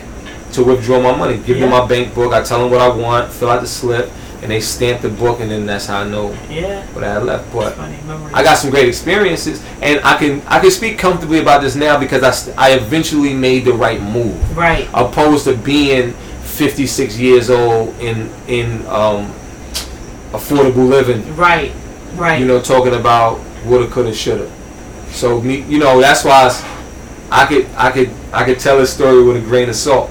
to 0.52 0.62
withdraw 0.62 1.00
my 1.00 1.16
money. 1.16 1.38
Give 1.38 1.58
them 1.58 1.70
my 1.70 1.86
bank 1.86 2.14
book. 2.14 2.34
I 2.34 2.42
tell 2.42 2.60
them 2.60 2.70
what 2.70 2.82
I 2.82 2.88
want, 2.88 3.32
fill 3.32 3.50
out 3.50 3.62
the 3.62 3.66
slip, 3.66 4.12
and 4.42 4.50
they 4.50 4.60
stamp 4.60 5.00
the 5.00 5.08
book, 5.08 5.40
and 5.40 5.50
then 5.50 5.64
that's 5.64 5.86
how 5.86 6.00
I 6.00 6.04
know 6.04 6.34
Yeah. 6.50 6.82
what 6.92 7.02
I 7.02 7.14
had 7.14 7.22
left. 7.24 7.50
But. 7.50 7.74
I 8.34 8.42
got 8.42 8.58
some 8.58 8.68
great 8.70 8.86
experiences, 8.86 9.62
and 9.80 10.00
I 10.04 10.16
can 10.18 10.42
I 10.46 10.58
can 10.60 10.70
speak 10.70 10.98
comfortably 10.98 11.40
about 11.40 11.62
this 11.62 11.74
now 11.76 11.96
because 11.98 12.22
I 12.22 12.30
st- 12.30 12.56
I 12.58 12.72
eventually 12.72 13.32
made 13.32 13.64
the 13.64 13.72
right 13.72 14.02
move, 14.02 14.36
Right. 14.54 14.86
opposed 14.92 15.44
to 15.44 15.54
being 15.54 16.12
56 16.44 17.18
years 17.18 17.48
old 17.50 17.94
in 18.00 18.28
in 18.48 18.84
um, 18.88 19.32
affordable 20.32 20.88
living. 20.88 21.36
Right. 21.36 21.72
Right. 22.14 22.40
You 22.40 22.46
know, 22.46 22.60
talking 22.60 22.94
about 22.94 23.40
woulda, 23.64 23.88
coulda, 23.90 24.14
shoulda. 24.14 24.50
So 25.10 25.40
me, 25.40 25.62
you 25.62 25.78
know, 25.78 26.00
that's 26.00 26.24
why 26.24 26.50
I 27.30 27.46
could, 27.46 27.66
I 27.76 27.90
could, 27.90 28.10
I 28.32 28.44
could 28.44 28.58
tell 28.58 28.78
this 28.78 28.92
story 28.92 29.22
with 29.22 29.36
a 29.36 29.40
grain 29.40 29.68
of 29.68 29.76
salt, 29.76 30.10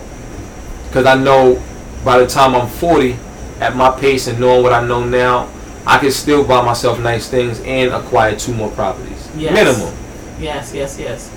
because 0.87 1.05
I 1.05 1.15
know 1.15 1.61
by 2.03 2.19
the 2.19 2.27
time 2.27 2.55
I'm 2.55 2.67
40, 2.67 3.15
at 3.61 3.75
my 3.75 3.89
pace 3.89 4.27
and 4.27 4.39
knowing 4.39 4.63
what 4.63 4.73
I 4.73 4.85
know 4.85 5.03
now, 5.03 5.49
I 5.87 5.97
can 5.97 6.11
still 6.11 6.43
buy 6.45 6.61
myself 6.63 6.99
nice 6.99 7.29
things 7.29 7.61
and 7.61 7.93
acquire 7.93 8.35
two 8.35 8.53
more 8.53 8.69
properties, 8.71 9.29
Yes. 9.37 9.53
minimum. 9.53 9.93
Yes. 10.39 10.73
Yes. 10.73 10.99
Yes. 10.99 11.31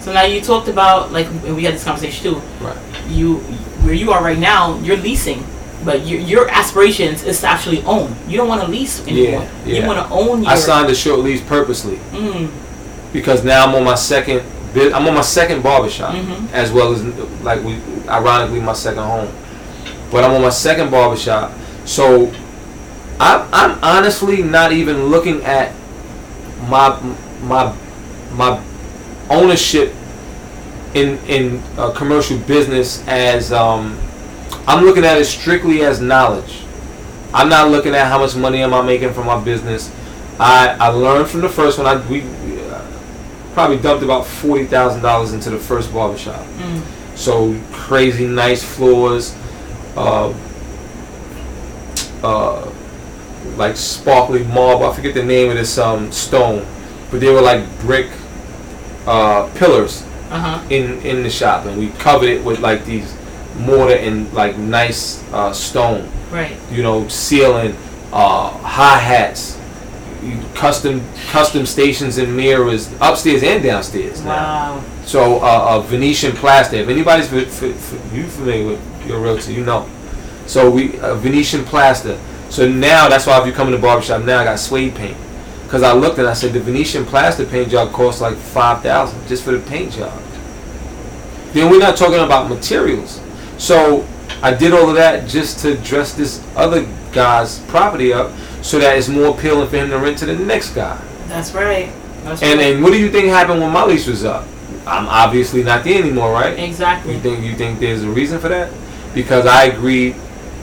So 0.00 0.12
now 0.12 0.22
you 0.24 0.40
talked 0.40 0.68
about 0.68 1.12
like 1.12 1.28
we 1.44 1.62
had 1.64 1.74
this 1.74 1.84
conversation 1.84 2.34
too. 2.34 2.42
Right. 2.60 2.76
You 3.08 3.36
where 3.84 3.94
you 3.94 4.10
are 4.12 4.22
right 4.24 4.38
now, 4.38 4.78
you're 4.80 4.96
leasing, 4.96 5.44
but 5.84 6.06
your 6.06 6.20
your 6.20 6.48
aspirations 6.50 7.22
is 7.24 7.40
to 7.40 7.46
actually 7.48 7.82
own. 7.84 8.14
You 8.28 8.36
don't 8.36 8.48
want 8.48 8.62
to 8.62 8.68
lease 8.68 9.00
anymore. 9.06 9.48
Yeah, 9.64 9.80
You 9.80 9.86
want 9.86 10.06
to 10.06 10.12
own 10.14 10.42
your. 10.42 10.52
I 10.52 10.56
signed 10.56 10.90
a 10.90 10.94
short 10.94 11.20
lease 11.20 11.40
purposely 11.42 11.96
Mm, 12.12 12.50
because 13.12 13.44
now 13.44 13.66
I'm 13.66 13.74
on 13.74 13.84
my 13.84 13.94
second, 13.94 14.42
I'm 14.76 15.06
on 15.06 15.14
my 15.14 15.20
second 15.22 15.62
barbershop. 15.62 16.14
Mhm. 16.14 16.52
as 16.52 16.70
well 16.72 16.92
as 16.92 17.02
like 17.42 17.62
we 17.64 17.76
ironically 18.08 18.60
my 18.60 18.74
second 18.74 19.02
home. 19.04 19.28
But 20.10 20.24
I'm 20.24 20.32
on 20.32 20.42
my 20.42 20.50
second 20.50 20.90
barbershop, 20.90 21.52
so 21.84 22.30
I'm 23.18 23.46
I'm 23.52 23.78
honestly 23.82 24.42
not 24.42 24.72
even 24.72 25.06
looking 25.06 25.42
at 25.44 25.72
my 26.68 26.96
my 27.42 27.72
my 28.34 28.60
ownership 29.30 29.94
in 30.94 31.18
in 31.28 31.62
commercial 31.94 32.36
business 32.38 33.02
as 33.06 33.52
um, 33.52 33.96
I'm 34.70 34.84
looking 34.84 35.04
at 35.04 35.18
it 35.18 35.24
strictly 35.24 35.82
as 35.82 36.00
knowledge. 36.00 36.62
I'm 37.34 37.48
not 37.48 37.70
looking 37.72 37.92
at 37.92 38.06
how 38.06 38.20
much 38.20 38.36
money 38.36 38.62
am 38.62 38.72
I 38.72 38.82
making 38.82 39.12
from 39.14 39.26
my 39.26 39.42
business. 39.42 39.92
I 40.38 40.76
I 40.78 40.88
learned 40.90 41.28
from 41.28 41.40
the 41.40 41.48
first 41.48 41.76
one. 41.76 41.88
I 41.88 41.96
we 42.08 42.22
uh, 42.22 42.86
probably 43.52 43.78
dumped 43.78 44.04
about 44.04 44.24
forty 44.26 44.66
thousand 44.66 45.02
dollars 45.02 45.32
into 45.32 45.50
the 45.50 45.58
first 45.58 45.92
barbershop. 45.92 46.46
mm, 46.46 46.82
So 47.16 47.60
crazy 47.72 48.28
nice 48.28 48.62
floors, 48.62 49.34
uh, 49.96 50.32
uh, 52.22 52.70
like 53.56 53.76
sparkly 53.76 54.44
marble. 54.44 54.86
I 54.86 54.94
forget 54.94 55.14
the 55.14 55.24
name 55.24 55.50
of 55.50 55.56
this 55.56 55.78
um, 55.78 56.12
stone, 56.12 56.64
but 57.10 57.18
they 57.18 57.32
were 57.32 57.42
like 57.42 57.64
brick 57.80 58.06
uh, 59.08 59.50
pillars 59.56 60.04
uh 60.30 60.38
huh. 60.38 60.66
in 60.70 61.00
in 61.02 61.24
the 61.24 61.30
shop, 61.30 61.66
and 61.66 61.76
we 61.76 61.88
covered 61.98 62.28
it 62.28 62.44
with 62.44 62.60
like 62.60 62.84
these 62.84 63.16
mortar 63.60 63.96
and 63.96 64.32
like 64.32 64.56
nice 64.56 65.22
uh, 65.32 65.52
stone. 65.52 66.08
Right. 66.30 66.56
You 66.70 66.82
know, 66.82 67.08
ceiling, 67.08 67.76
uh, 68.12 68.50
hi 68.58 68.98
hats. 68.98 69.58
Custom 70.54 71.02
custom 71.30 71.64
stations 71.64 72.18
and 72.18 72.36
mirrors 72.36 72.92
upstairs 73.00 73.42
and 73.42 73.62
downstairs 73.62 74.22
now. 74.22 74.76
Wow. 74.76 74.84
So 75.04 75.36
uh, 75.36 75.76
uh, 75.76 75.80
Venetian 75.80 76.32
plaster. 76.32 76.76
If 76.76 76.88
anybody's 76.88 77.32
f- 77.32 77.62
f- 77.62 77.94
f- 77.94 78.14
you 78.14 78.24
familiar 78.24 78.66
with 78.66 79.06
your 79.06 79.18
realtor, 79.20 79.52
you 79.52 79.64
know. 79.64 79.88
So 80.46 80.70
we 80.70 80.98
uh, 81.00 81.14
Venetian 81.14 81.64
plaster. 81.64 82.20
So 82.50 82.68
now 82.68 83.08
that's 83.08 83.26
why 83.26 83.40
if 83.40 83.46
you 83.46 83.52
come 83.52 83.68
in 83.68 83.72
the 83.72 83.78
barbershop 83.80 84.22
now, 84.24 84.40
I 84.40 84.44
got 84.44 84.58
suede 84.58 84.94
paint. 84.94 85.16
Cause 85.68 85.82
I 85.84 85.92
looked 85.92 86.18
and 86.18 86.28
I 86.28 86.34
said 86.34 86.52
the 86.52 86.60
Venetian 86.60 87.06
plaster 87.06 87.46
paint 87.46 87.70
job 87.70 87.92
costs 87.92 88.20
like 88.20 88.36
five 88.36 88.82
thousand 88.82 89.26
just 89.26 89.42
for 89.44 89.52
the 89.52 89.60
paint 89.70 89.92
job. 89.92 90.20
Then 91.52 91.70
we're 91.70 91.78
not 91.78 91.96
talking 91.96 92.18
about 92.18 92.48
materials. 92.50 93.20
So 93.60 94.06
I 94.42 94.54
did 94.54 94.72
all 94.72 94.88
of 94.88 94.96
that 94.96 95.28
just 95.28 95.58
to 95.60 95.76
dress 95.76 96.14
this 96.14 96.42
other 96.56 96.86
guy's 97.12 97.58
property 97.66 98.12
up 98.12 98.32
so 98.62 98.78
that 98.78 98.96
it's 98.96 99.08
more 99.08 99.36
appealing 99.36 99.68
for 99.68 99.76
him 99.76 99.90
to 99.90 99.98
rent 99.98 100.18
to 100.18 100.26
the 100.26 100.34
next 100.36 100.70
guy. 100.74 101.00
That's 101.28 101.52
right. 101.52 101.92
That's 102.24 102.42
And 102.42 102.58
right. 102.58 102.74
and 102.74 102.82
what 102.82 102.92
do 102.92 102.98
you 102.98 103.10
think 103.10 103.28
happened 103.28 103.60
when 103.60 103.70
my 103.70 103.84
lease 103.84 104.06
was 104.06 104.24
up? 104.24 104.46
I'm 104.86 105.06
obviously 105.06 105.62
not 105.62 105.84
there 105.84 106.00
anymore, 106.02 106.32
right? 106.32 106.58
exactly. 106.58 107.14
You 107.14 107.20
think 107.20 107.44
you 107.44 107.54
think 107.54 107.78
there's 107.80 108.02
a 108.02 108.08
reason 108.08 108.38
for 108.40 108.48
that? 108.48 108.72
Because 109.14 109.44
I 109.46 109.64
agreed 109.64 110.14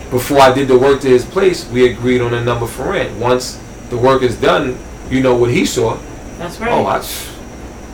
before 0.10 0.40
I 0.40 0.54
did 0.54 0.68
the 0.68 0.78
work 0.78 1.02
to 1.02 1.08
his 1.08 1.24
place, 1.26 1.70
we 1.70 1.92
agreed 1.92 2.22
on 2.22 2.34
a 2.34 2.44
number 2.44 2.66
for 2.66 2.92
rent. 2.92 3.16
Once 3.20 3.60
the 3.90 3.98
work 3.98 4.24
is 4.24 4.36
done, 4.40 4.78
you 5.10 5.22
know 5.22 5.36
what 5.36 5.52
he 5.52 5.66
saw. 5.66 5.98
That's 6.40 6.60
oh, 6.60 6.66
right. 6.66 6.72
Oh, 6.72 6.86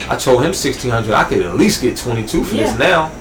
I, 0.09 0.13
I 0.13 0.17
told 0.17 0.43
him 0.43 0.53
sixteen 0.53 0.91
hundred. 0.91 1.13
I 1.13 1.23
could 1.25 1.41
at 1.41 1.55
least 1.55 1.81
get 1.81 1.97
twenty 1.97 2.25
two 2.25 2.43
for 2.43 2.55
Yeah. 2.55 2.63
this 2.69 2.79
now. 2.79 3.11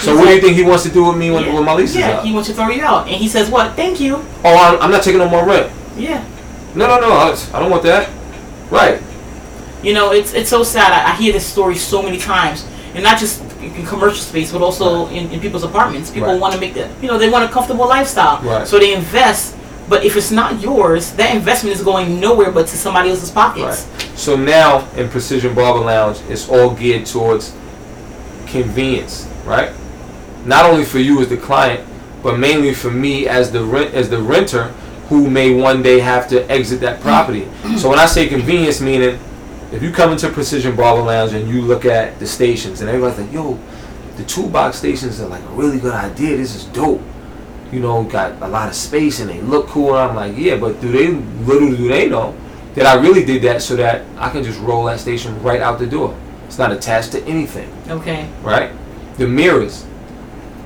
So 0.00 0.16
what 0.16 0.26
do 0.26 0.34
you 0.34 0.40
think 0.40 0.56
he 0.56 0.62
wants 0.62 0.82
to 0.84 0.90
do 0.90 1.04
with 1.04 1.16
me 1.16 1.30
when, 1.30 1.44
yeah. 1.44 1.54
when 1.54 1.64
my 1.64 1.74
lease 1.74 1.94
yeah, 1.94 2.10
is 2.10 2.16
up? 2.18 2.24
he 2.24 2.32
wants 2.32 2.48
to 2.48 2.54
throw 2.54 2.68
you 2.68 2.82
out, 2.82 3.06
and 3.06 3.16
he 3.16 3.28
says, 3.28 3.50
"What? 3.50 3.74
Thank 3.76 4.00
you." 4.00 4.16
oh, 4.44 4.56
I'm, 4.56 4.80
I'm 4.80 4.90
not 4.90 5.02
taking 5.02 5.18
no 5.18 5.28
more 5.28 5.44
rent. 5.46 5.70
Yeah. 5.96 6.24
No, 6.74 6.86
no, 6.86 7.00
no. 7.00 7.12
I, 7.12 7.36
I 7.52 7.60
don't 7.60 7.70
want 7.70 7.82
that. 7.82 8.08
Right. 8.70 9.02
You 9.82 9.92
know, 9.94 10.12
it's 10.12 10.32
it's 10.34 10.48
so 10.50 10.62
sad. 10.62 10.92
I, 10.92 11.12
I 11.12 11.14
hear 11.16 11.32
this 11.32 11.46
story 11.46 11.74
so 11.76 12.02
many 12.02 12.18
times, 12.18 12.66
and 12.94 13.02
not 13.02 13.18
just 13.18 13.42
in 13.60 13.84
commercial 13.86 14.22
space, 14.22 14.52
but 14.52 14.62
also 14.62 15.08
in, 15.08 15.30
in 15.30 15.40
people's 15.40 15.64
apartments. 15.64 16.10
People 16.10 16.28
Right. 16.28 16.40
want 16.40 16.54
to 16.54 16.60
make 16.60 16.74
the, 16.74 16.88
you 17.02 17.08
know, 17.08 17.18
they 17.18 17.28
want 17.28 17.44
a 17.44 17.48
comfortable 17.52 17.86
lifestyle, 17.86 18.40
Right. 18.42 18.66
so 18.66 18.78
they 18.78 18.94
invest. 18.94 19.56
But 19.88 20.04
if 20.04 20.16
it's 20.16 20.30
not 20.30 20.60
yours, 20.62 21.10
that 21.12 21.34
investment 21.34 21.74
is 21.76 21.82
going 21.82 22.20
nowhere 22.20 22.52
but 22.52 22.68
to 22.68 22.76
somebody 22.76 23.10
else's 23.10 23.30
pockets. 23.30 23.86
Right. 23.90 24.18
So 24.18 24.36
now 24.36 24.88
in 24.96 25.08
Precision 25.08 25.52
Barber 25.54 25.80
Lounge, 25.80 26.18
it's 26.28 26.48
all 26.48 26.70
geared 26.70 27.06
towards 27.06 27.52
convenience, 28.46 29.26
right? 29.44 29.72
Not 30.44 30.64
only 30.64 30.84
for 30.84 30.98
you 30.98 31.20
as 31.20 31.28
the 31.28 31.36
client, 31.36 31.86
but 32.22 32.38
mainly 32.38 32.74
for 32.74 32.90
me 32.90 33.26
as 33.28 33.50
the 33.50 33.64
rent 33.64 33.94
as 33.94 34.08
the 34.10 34.18
renter 34.20 34.64
who 35.08 35.28
may 35.28 35.52
one 35.54 35.82
day 35.82 35.98
have 35.98 36.28
to 36.28 36.48
exit 36.50 36.80
that 36.80 37.00
property. 37.00 37.48
so 37.76 37.88
when 37.88 37.98
I 37.98 38.06
say 38.06 38.28
convenience, 38.28 38.80
meaning 38.80 39.18
if 39.72 39.82
you 39.82 39.90
come 39.90 40.12
into 40.12 40.28
Precision 40.28 40.76
Barber 40.76 41.02
Lounge 41.02 41.32
and 41.32 41.48
you 41.48 41.62
look 41.62 41.84
at 41.84 42.18
the 42.18 42.26
stations 42.26 42.80
and 42.80 42.88
everybody's 42.90 43.18
like, 43.18 43.32
"Yo, 43.32 43.58
the 44.16 44.24
toolbox 44.24 44.76
stations 44.78 45.20
are 45.20 45.26
like 45.28 45.42
a 45.42 45.52
really 45.52 45.78
good 45.78 45.94
idea. 45.94 46.36
This 46.36 46.54
is 46.54 46.64
dope." 46.66 47.00
You 47.72 47.78
know, 47.80 48.02
got 48.02 48.40
a 48.42 48.48
lot 48.48 48.68
of 48.68 48.74
space 48.74 49.20
and 49.20 49.30
they 49.30 49.40
look 49.40 49.68
cool. 49.68 49.94
And 49.96 50.10
I'm 50.10 50.16
like, 50.16 50.36
yeah, 50.36 50.56
but 50.56 50.80
do 50.80 50.90
they 50.90 51.08
little 51.44 51.70
do 51.70 51.86
they 51.88 52.08
know 52.08 52.34
that 52.74 52.84
I 52.86 52.94
really 53.00 53.24
did 53.24 53.42
that 53.42 53.62
so 53.62 53.76
that 53.76 54.02
I 54.18 54.28
can 54.30 54.42
just 54.42 54.58
roll 54.60 54.84
that 54.86 54.98
station 55.00 55.40
right 55.42 55.60
out 55.60 55.78
the 55.78 55.86
door. 55.86 56.16
It's 56.46 56.58
not 56.58 56.72
attached 56.72 57.12
to 57.12 57.24
anything, 57.26 57.68
Okay. 57.88 58.28
right? 58.42 58.70
The 59.18 59.26
mirrors, 59.28 59.84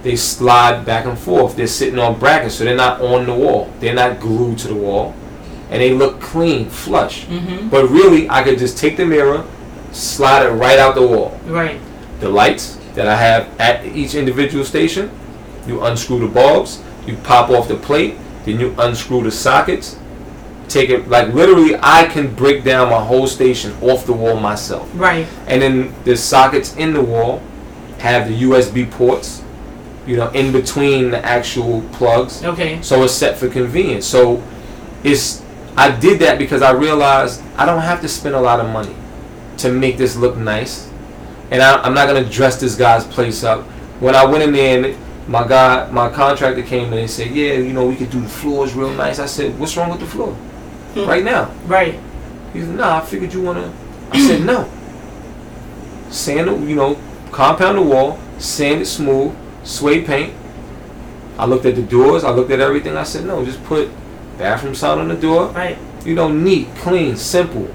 they 0.05 0.17
slide 0.17 0.85
back 0.85 1.07
and 1.07 1.19
forth. 1.19 1.57
They're 1.57 1.67
sitting 1.67 1.99
on 1.99 2.19
brackets, 2.19 2.55
so 2.57 2.65
they're 2.65 2.77
not 2.77 3.01
on 3.01 3.27
the 3.27 3.35
wall. 3.35 3.73
They're 3.81 3.95
not 3.95 4.21
glued 4.21 4.59
to 4.59 4.69
the 4.69 4.75
wall, 4.75 5.15
and 5.71 5.83
they 5.83 5.93
look 5.93 6.21
clean, 6.21 6.69
flush. 6.69 7.25
Mm-hmm. 7.25 7.71
But 7.71 7.89
really, 7.89 8.29
I 8.29 8.45
could 8.45 8.59
just 8.59 8.79
take 8.79 8.99
the 8.99 9.07
mirror, 9.07 9.45
slide 9.93 10.45
it 10.47 10.51
right 10.51 10.79
out 10.79 10.95
the 10.95 11.07
wall. 11.07 11.41
Right. 11.47 11.81
The 12.21 12.29
lights 12.29 12.79
that 12.95 13.09
I 13.09 13.17
have 13.17 13.59
at 13.59 13.85
each 13.87 14.15
individual 14.15 14.65
station, 14.65 15.11
you 15.67 15.83
unscrew 15.83 16.21
the 16.21 16.29
bulbs, 16.29 16.83
you 17.07 17.17
pop 17.17 17.49
off 17.49 17.67
the 17.67 17.77
plate, 17.77 18.17
then 18.45 18.61
you 18.61 18.75
unscrew 18.79 19.23
the 19.23 19.31
sockets. 19.31 19.99
Take 20.69 20.91
it 20.91 21.09
like 21.09 21.33
literally, 21.33 21.77
I 21.81 22.07
can 22.07 22.35
break 22.35 22.63
down 22.65 22.91
my 22.91 23.03
whole 23.03 23.27
station 23.27 23.75
off 23.81 24.05
the 24.07 24.13
wall 24.13 24.39
myself. 24.39 24.91
Right. 24.95 25.27
And 25.47 25.63
then 25.63 25.95
the 26.05 26.17
sockets 26.17 26.77
in 26.77 26.93
the 26.93 27.03
wall 27.03 27.43
have 27.99 28.29
the 28.29 28.43
USB 28.43 28.91
ports, 28.91 29.44
you 30.07 30.17
know, 30.17 30.29
in 30.31 30.53
between 30.53 31.11
the 31.11 31.25
actual 31.25 31.83
plugs. 31.93 32.43
Okay. 32.45 32.81
So 32.83 33.03
it's 33.05 33.15
set 33.15 33.37
for 33.39 33.49
convenience. 33.49 34.07
So 34.07 34.43
it's 35.03 35.43
I 35.77 35.91
did 35.91 36.21
that 36.21 36.39
because 36.39 36.63
I 36.63 36.73
realized 36.73 37.43
I 37.57 37.67
don't 37.67 37.81
have 37.83 38.01
to 38.03 38.09
spend 38.09 38.35
a 38.35 38.41
lot 38.41 38.61
of 38.61 38.69
money 38.71 38.95
to 39.59 39.73
make 39.73 39.97
this 39.99 40.17
look 40.17 40.37
nice, 40.37 40.89
and 41.51 41.63
I, 41.63 41.81
I'm 41.83 41.95
not 41.95 42.07
gonna 42.07 42.29
dress 42.29 42.61
this 42.61 42.75
guy's 42.77 43.05
place 43.05 43.43
up. 43.45 43.63
When 44.01 44.15
I 44.15 44.25
went 44.25 44.43
in 44.45 44.53
there 44.53 44.85
and 44.85 44.97
my 45.29 45.47
guy, 45.47 45.89
my 45.91 46.11
contractor 46.11 46.63
came 46.63 46.93
in 46.93 46.99
and 46.99 47.11
said, 47.11 47.31
"Yeah, 47.31 47.55
you 47.55 47.73
know, 47.73 47.87
we 47.87 47.97
could 47.97 48.11
do 48.11 48.21
the 48.21 48.29
floors 48.29 48.75
real 48.75 48.93
nice." 48.93 49.19
I 49.19 49.27
said, 49.27 49.59
"What's 49.59 49.77
wrong 49.77 49.91
with 49.91 50.01
the 50.01 50.07
floor 50.07 50.33
Hmm. 50.95 51.07
right 51.09 51.25
now?" 51.25 51.51
Right. 51.67 51.99
He 52.53 52.61
said, 52.61 52.77
"Nah, 52.77 52.99
I 52.99 53.01
figured 53.01 53.33
you 53.33 53.43
wanna." 53.43 53.73
I 54.13 54.27
said, 54.27 54.45
"No." 54.45 54.69
Sand, 56.11 56.69
you 56.69 56.77
know, 56.77 56.97
compound 57.33 57.79
the 57.79 57.83
wall, 57.83 58.19
sand 58.39 58.83
it 58.83 58.87
smooth, 58.87 59.35
suede 59.65 60.07
paint. 60.07 60.33
I 61.39 61.47
looked 61.47 61.67
at 61.67 61.75
the 61.75 61.83
doors. 61.83 62.23
I 62.23 62.31
looked 62.31 62.51
at 62.53 62.61
everything. 62.61 62.97
I 62.97 63.03
said, 63.03 63.25
"No, 63.25 63.45
just 63.45 63.63
put 63.65 63.89
bathroom 64.39 64.75
sign 64.75 64.99
on 64.99 65.09
the 65.09 65.15
door. 65.15 65.47
Right. 65.49 65.77
You 66.05 66.15
know, 66.15 66.29
neat, 66.29 66.69
clean, 66.77 67.17
simple. 67.17 67.69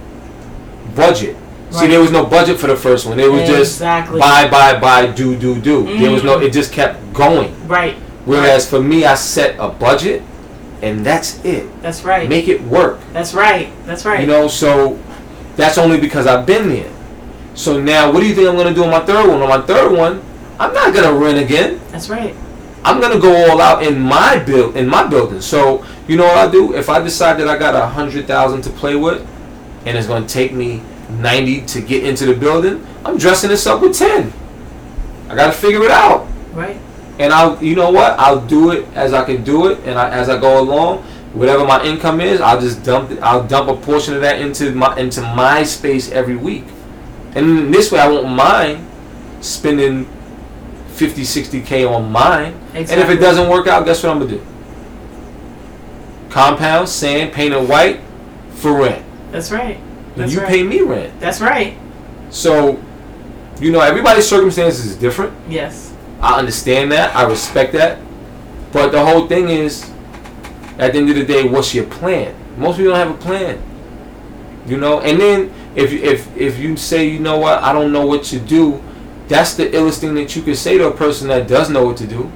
Budget. 0.96 1.36
See, 1.72 1.86
there 1.88 2.00
was 2.00 2.12
no 2.12 2.26
budget 2.26 2.58
for 2.58 2.66
the 2.68 2.76
first 2.76 3.06
one. 3.06 3.20
It 3.20 3.32
was 3.32 3.48
just 3.48 3.76
Exactly. 3.76 4.20
buy, 4.20 4.48
buy, 4.50 4.80
buy, 4.80 5.06
do, 5.08 5.36
do, 5.36 5.60
do. 5.60 5.84
There 6.00 6.10
was 6.12 6.24
no. 6.24 6.40
Mhm. 6.40 6.46
It 6.46 6.54
just 6.54 6.72
kept 6.72 7.14
going. 7.14 7.54
Right. 7.68 7.96
Whereas 8.26 8.68
for 8.68 8.82
me, 8.82 9.06
I 9.06 9.14
set 9.16 9.56
a 9.60 9.68
budget, 9.70 10.24
and 10.82 11.06
that's 11.06 11.40
it. 11.44 11.68
That's 11.84 12.04
right. 12.04 12.28
Make 12.28 12.48
it 12.48 12.64
work. 12.64 13.00
That's 13.14 13.34
right. 13.36 13.70
That's 13.86 14.04
right. 14.04 14.22
You 14.22 14.28
know, 14.28 14.48
so 14.48 14.98
that's 15.58 15.78
only 15.78 16.00
because 16.00 16.26
I've 16.26 16.46
been 16.46 16.70
there. 16.70 16.90
So 17.54 17.80
now, 17.80 18.12
what 18.12 18.22
do 18.22 18.28
you 18.28 18.34
think 18.34 18.48
I'm 18.50 18.56
gonna 18.58 18.74
do 18.74 18.84
on 18.84 18.90
my 18.90 19.02
third 19.02 19.28
one? 19.28 19.42
On 19.42 19.50
my 19.50 19.62
third 19.62 19.92
one, 19.92 20.22
I'm 20.60 20.74
not 20.74 20.94
gonna 20.94 21.14
rent 21.14 21.38
again. 21.38 21.80
That's 21.92 22.10
right. 22.10 22.36
I'm 22.84 23.00
gonna 23.02 23.20
go 23.20 23.50
all 23.50 23.62
out 23.62 23.84
in 23.84 24.00
my 24.00 24.40
build 24.40 24.76
in 24.78 24.88
my 24.88 25.06
building. 25.08 25.42
So 25.42 25.86
you 26.08 26.18
know 26.18 26.26
what 26.26 26.38
I 26.38 26.52
do? 26.52 26.74
If 26.76 26.90
I 26.90 27.00
decide 27.02 27.38
that 27.40 27.48
I 27.48 27.58
got 27.58 27.76
a 27.76 27.86
hundred 27.86 28.28
thousand 28.28 28.62
to 28.64 28.70
play 28.70 28.96
with, 28.96 29.26
and 29.86 29.98
it's 29.98 30.08
gonna 30.08 30.28
take 30.28 30.54
me 30.54 30.82
ninety 31.10 31.62
to 31.68 31.82
get 31.82 32.04
into 32.04 32.26
the 32.26 32.34
building, 32.34 32.86
I'm 33.06 33.18
dressing 33.18 33.50
this 33.50 33.66
up 33.68 33.82
with 33.82 33.98
ten. 33.98 34.34
I 35.30 35.36
gotta 35.36 35.54
figure 35.54 35.84
it 35.84 35.92
out, 35.92 36.28
Right. 36.54 36.78
and 37.20 37.32
I'll 37.34 37.62
you 37.64 37.76
know 37.76 37.92
what? 37.92 38.20
I'll 38.20 38.42
do 38.42 38.72
it 38.72 38.86
as 38.96 39.14
I 39.14 39.24
can 39.26 39.44
do 39.44 39.68
it, 39.68 39.80
and 39.86 39.98
I, 39.98 40.10
as 40.10 40.30
I 40.30 40.40
go 40.40 40.60
along. 40.60 41.04
Whatever 41.34 41.64
my 41.64 41.84
income 41.84 42.22
is, 42.22 42.42
I'll 42.42 42.60
just 42.60 42.84
dump 42.84 43.12
it. 43.12 43.20
I'll 43.22 43.44
dump 43.44 43.70
a 43.70 43.76
portion 43.76 44.16
of 44.16 44.22
that 44.22 44.42
into 44.42 44.72
my 44.74 44.98
into 44.98 45.22
my 45.22 45.62
space 45.62 46.10
every 46.12 46.36
week, 46.36 46.66
and 47.36 47.72
this 47.72 47.92
way 47.92 48.00
I 48.00 48.08
won't 48.08 48.30
mind 48.30 48.88
spending 49.42 50.08
50, 51.00 51.24
60 51.24 51.62
k 51.62 51.86
on 51.86 52.12
mine. 52.12 52.54
And 52.74 52.90
if 52.90 53.10
it 53.10 53.22
doesn't 53.22 53.50
work 53.50 53.68
out, 53.68 53.86
guess 53.86 54.04
what 54.04 54.12
I'm 54.12 54.20
gonna 54.20 54.32
do? 54.32 54.46
Compound, 56.30 56.90
sand, 56.90 57.32
paint 57.32 57.54
it 57.54 57.70
white 57.70 58.02
for 58.52 58.74
rent. 58.74 59.06
That's 59.32 59.50
right. 59.50 59.78
And 59.78 60.16
That's 60.18 60.34
you 60.34 60.40
right. 60.40 60.50
pay 60.50 60.64
me 60.64 60.82
rent. 60.82 61.18
That's 61.22 61.40
right. 61.40 61.78
So, 62.30 62.84
you 63.62 63.72
know, 63.72 63.80
everybody's 63.80 64.28
circumstances 64.28 64.88
is 64.88 64.98
different. 64.98 65.34
Yes. 65.48 65.94
I 66.20 66.38
understand 66.38 66.92
that. 66.92 67.16
I 67.16 67.24
respect 67.24 67.72
that. 67.74 68.00
But 68.74 68.92
the 68.92 69.04
whole 69.04 69.26
thing 69.26 69.48
is, 69.48 69.90
at 70.78 70.92
the 70.92 71.00
end 71.00 71.10
of 71.10 71.16
the 71.16 71.26
day, 71.26 71.48
what's 71.48 71.74
your 71.74 71.86
plan? 71.86 72.36
Most 72.58 72.76
people 72.76 72.92
don't 72.92 73.08
have 73.08 73.16
a 73.16 73.22
plan. 73.22 73.64
You 74.68 74.76
know, 74.76 75.00
and 75.00 75.18
then 75.18 75.54
if 75.76 75.94
if 75.94 76.36
if 76.38 76.60
you 76.60 76.76
say, 76.76 77.08
you 77.08 77.20
know 77.20 77.38
what, 77.38 77.64
I 77.64 77.72
don't 77.72 77.94
know 77.94 78.06
what 78.06 78.24
to 78.26 78.40
do, 78.40 78.84
that's 79.30 79.54
the 79.54 79.68
illest 79.68 80.00
thing 80.00 80.16
that 80.16 80.36
you 80.36 80.42
could 80.42 80.58
say 80.58 80.78
to 80.78 80.88
a 80.88 80.92
person 80.92 81.28
that 81.30 81.48
does 81.48 81.70
know 81.70 81.86
what 81.86 81.98
to 81.98 82.08
do. 82.08 82.30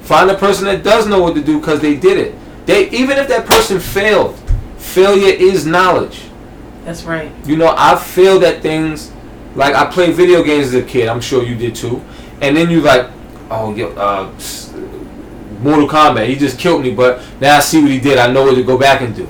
Find 0.00 0.30
a 0.30 0.36
person 0.36 0.64
that 0.64 0.82
does 0.82 1.06
know 1.06 1.22
what 1.22 1.34
to 1.34 1.42
do 1.42 1.60
because 1.60 1.80
they 1.80 1.94
did 1.94 2.18
it. 2.18 2.34
They 2.66 2.88
even 2.90 3.18
if 3.18 3.28
that 3.28 3.46
person 3.46 3.78
failed, 3.78 4.38
failure 4.78 5.32
is 5.32 5.66
knowledge. 5.66 6.22
That's 6.84 7.04
right. 7.04 7.30
You 7.44 7.56
know, 7.56 7.68
I've 7.68 8.02
failed 8.02 8.42
at 8.44 8.62
things. 8.62 9.12
Like 9.54 9.74
I 9.74 9.84
played 9.90 10.14
video 10.14 10.42
games 10.42 10.68
as 10.68 10.74
a 10.74 10.82
kid. 10.82 11.08
I'm 11.08 11.20
sure 11.20 11.44
you 11.44 11.54
did 11.54 11.76
too. 11.76 12.02
And 12.40 12.56
then 12.56 12.70
you 12.70 12.80
like, 12.80 13.10
oh, 13.50 13.74
yo, 13.74 13.90
uh, 13.92 14.32
Mortal 15.60 15.88
Kombat. 15.88 16.26
He 16.26 16.34
just 16.34 16.58
killed 16.58 16.82
me, 16.82 16.92
but 16.92 17.22
now 17.40 17.58
I 17.58 17.60
see 17.60 17.80
what 17.80 17.90
he 17.90 18.00
did. 18.00 18.18
I 18.18 18.32
know 18.32 18.42
what 18.44 18.54
to 18.54 18.64
go 18.64 18.78
back 18.78 19.02
and 19.02 19.14
do. 19.14 19.28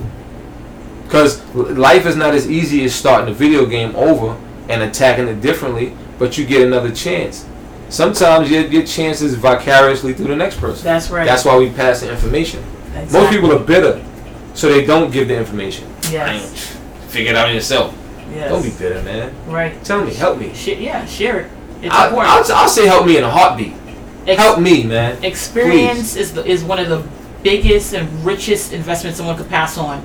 Because 1.05 1.45
life 1.55 2.07
is 2.07 2.17
not 2.17 2.33
as 2.33 2.51
easy 2.51 2.85
as 2.85 2.95
starting 2.95 3.29
a 3.29 3.35
video 3.35 3.67
game 3.67 3.95
over 3.97 4.41
and 4.69 4.83
attacking 4.83 5.29
it 5.29 5.43
differently, 5.43 5.95
but 6.23 6.39
you 6.39 6.47
get 6.47 6.63
another 6.65 6.93
chance. 6.93 7.45
Sometimes 7.89 8.49
your, 8.49 8.63
your 8.67 8.85
chance 8.85 9.21
is 9.23 9.35
vicariously 9.35 10.15
through 10.15 10.29
the 10.29 10.37
next 10.37 10.61
person. 10.61 10.85
That's 10.85 11.11
right. 11.11 11.27
That's 11.27 11.45
why 11.45 11.59
we 11.59 11.69
pass 11.71 11.99
the 12.01 12.13
information. 12.13 12.63
Exactly. 12.95 13.19
Most 13.19 13.31
people 13.33 13.53
are 13.53 13.59
bitter, 13.59 14.05
so 14.55 14.69
they 14.69 14.87
don't 14.87 15.11
give 15.11 15.27
the 15.27 15.37
information. 15.37 15.89
Yes. 16.11 16.79
Figure 17.09 17.33
it 17.33 17.37
out 17.37 17.53
yourself. 17.53 17.93
Yes. 18.33 18.51
Don't 18.51 18.63
be 18.63 18.71
bitter, 18.71 19.03
man. 19.03 19.35
Right. 19.51 19.83
Tell 19.85 20.05
me, 20.05 20.15
help 20.15 20.39
me. 20.39 20.55
Sh- 20.55 20.79
yeah. 20.79 21.05
Share 21.07 21.41
it. 21.41 21.51
It's 21.83 21.93
I, 21.93 22.07
important. 22.07 22.33
I'll, 22.33 22.53
I'll 22.53 22.69
say 22.69 22.87
help 22.87 23.05
me 23.05 23.17
in 23.17 23.25
a 23.25 23.31
heartbeat. 23.31 23.75
Ex- 24.29 24.41
Help 24.41 24.61
me, 24.61 24.85
man. 24.85 25.23
Experience 25.25 26.15
is 26.15 26.35
the, 26.35 26.47
is 26.47 26.63
one 26.63 26.79
of 26.79 26.89
the 26.89 27.03
biggest 27.43 27.95
and 27.95 28.25
richest 28.25 28.73
investments 28.73 29.19
someone 29.19 29.37
could 29.37 29.49
pass 29.49 29.77
on, 29.77 30.01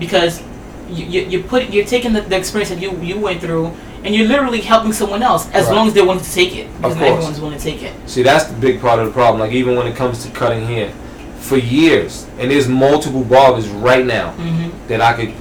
because 0.00 0.42
you 0.88 1.04
you, 1.06 1.20
you 1.28 1.42
put 1.44 1.70
you're 1.70 1.86
taking 1.86 2.12
the, 2.12 2.22
the 2.22 2.36
experience 2.36 2.70
that 2.70 2.80
you 2.82 2.90
you 3.00 3.20
went 3.20 3.40
through 3.40 3.72
and 4.04 4.14
you're 4.14 4.26
literally 4.26 4.60
helping 4.60 4.92
someone 4.92 5.22
else 5.22 5.48
as 5.52 5.66
Right. 5.66 5.74
long 5.76 5.88
as 5.88 5.94
they're 5.94 6.04
willing 6.04 6.20
to 6.24 6.32
take 6.32 6.56
it. 6.56 6.66
Because 6.76 6.94
not 6.96 7.02
course. 7.04 7.12
everyone's 7.12 7.40
willing 7.40 7.58
to 7.58 7.64
take 7.64 7.82
it. 7.82 7.92
See, 8.06 8.22
that's 8.22 8.44
the 8.46 8.54
big 8.58 8.80
part 8.80 8.98
of 8.98 9.06
the 9.06 9.12
problem. 9.12 9.40
Like 9.40 9.52
even 9.52 9.76
when 9.76 9.86
it 9.86 9.96
comes 9.96 10.24
to 10.24 10.30
cutting 10.30 10.64
hair, 10.66 10.92
for 11.40 11.56
years, 11.56 12.26
and 12.38 12.50
there's 12.50 12.68
multiple 12.68 13.24
barbers 13.24 13.66
right 13.68 14.04
now 14.04 14.32
Mm-hmm. 14.38 14.88
that 14.88 15.00
I 15.00 15.12
could 15.14 15.32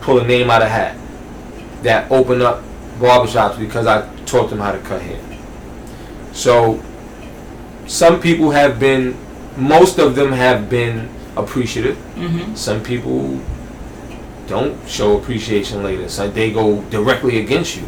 pull 0.00 0.18
a 0.18 0.26
name 0.26 0.50
out 0.50 0.60
of 0.62 0.68
hat 0.68 0.96
that 1.82 2.10
open 2.10 2.42
up 2.42 2.62
barbershops 2.98 3.58
because 3.58 3.86
I 3.86 4.08
taught 4.24 4.50
them 4.50 4.58
how 4.58 4.72
to 4.72 4.78
cut 4.78 5.02
hair. 5.02 5.20
So 6.32 6.82
some 7.86 8.20
people 8.20 8.50
have 8.50 8.78
been, 8.80 9.16
most 9.56 9.98
of 9.98 10.14
them 10.16 10.32
have 10.32 10.68
been 10.68 11.08
appreciative. 11.36 11.96
Mm-hmm. 12.16 12.54
Some 12.54 12.82
people 12.82 13.40
don't 14.46 14.88
show 14.88 15.18
appreciation 15.18 15.82
later. 15.82 16.08
So 16.08 16.28
they 16.28 16.52
go 16.52 16.82
directly 16.82 17.38
against 17.40 17.76
you. 17.76 17.84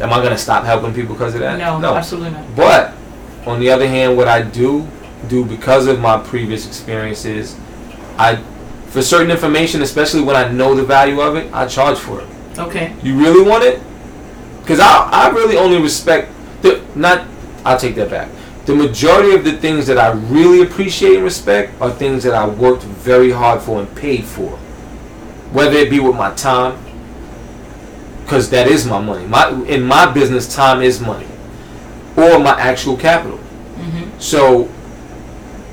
Am 0.00 0.12
I 0.12 0.22
gonna 0.22 0.38
stop 0.38 0.64
helping 0.64 0.94
people 0.94 1.14
because 1.14 1.34
of 1.34 1.40
that? 1.40 1.58
No, 1.58 1.78
no, 1.78 1.94
absolutely 1.94 2.30
not. 2.30 2.56
But 2.56 2.94
on 3.46 3.60
the 3.60 3.70
other 3.70 3.86
hand, 3.86 4.16
what 4.16 4.28
I 4.28 4.42
do 4.42 4.86
do 5.28 5.44
because 5.44 5.86
of 5.86 6.00
my 6.00 6.18
previous 6.18 6.66
experiences, 6.66 7.56
I 8.18 8.36
for 8.88 9.00
certain 9.00 9.30
information, 9.30 9.82
especially 9.82 10.22
when 10.22 10.36
I 10.36 10.50
know 10.50 10.74
the 10.74 10.84
value 10.84 11.20
of 11.20 11.36
it, 11.36 11.52
I 11.52 11.66
charge 11.66 11.98
for 11.98 12.20
it. 12.20 12.28
Okay. 12.58 12.94
You 13.02 13.18
really 13.18 13.48
want 13.48 13.64
it? 13.64 13.80
Because 14.60 14.80
I 14.80 15.08
I 15.10 15.28
really 15.30 15.56
only 15.56 15.80
respect 15.80 16.30
the 16.62 16.82
not. 16.94 17.26
I'll 17.64 17.78
take 17.78 17.94
that 17.94 18.10
back. 18.10 18.28
The 18.66 18.74
majority 18.74 19.34
of 19.34 19.44
the 19.44 19.52
things 19.52 19.86
that 19.88 19.98
I 19.98 20.12
really 20.12 20.62
appreciate 20.62 21.14
and 21.16 21.24
respect 21.24 21.80
are 21.80 21.90
things 21.90 22.22
that 22.22 22.34
I 22.34 22.46
worked 22.46 22.82
very 22.84 23.30
hard 23.30 23.60
for 23.60 23.80
and 23.80 23.96
paid 23.96 24.24
for. 24.24 24.58
Whether 25.52 25.76
it 25.76 25.90
be 25.90 26.00
with 26.00 26.16
my 26.16 26.32
time, 26.34 26.78
because 28.22 28.48
that 28.50 28.66
is 28.66 28.86
my 28.86 29.00
money. 29.00 29.26
My 29.26 29.50
in 29.64 29.82
my 29.82 30.10
business, 30.10 30.52
time 30.54 30.82
is 30.82 31.00
money, 31.00 31.26
or 32.16 32.38
my 32.38 32.58
actual 32.58 32.96
capital. 32.96 33.38
Mm-hmm. 33.38 34.18
So, 34.18 34.70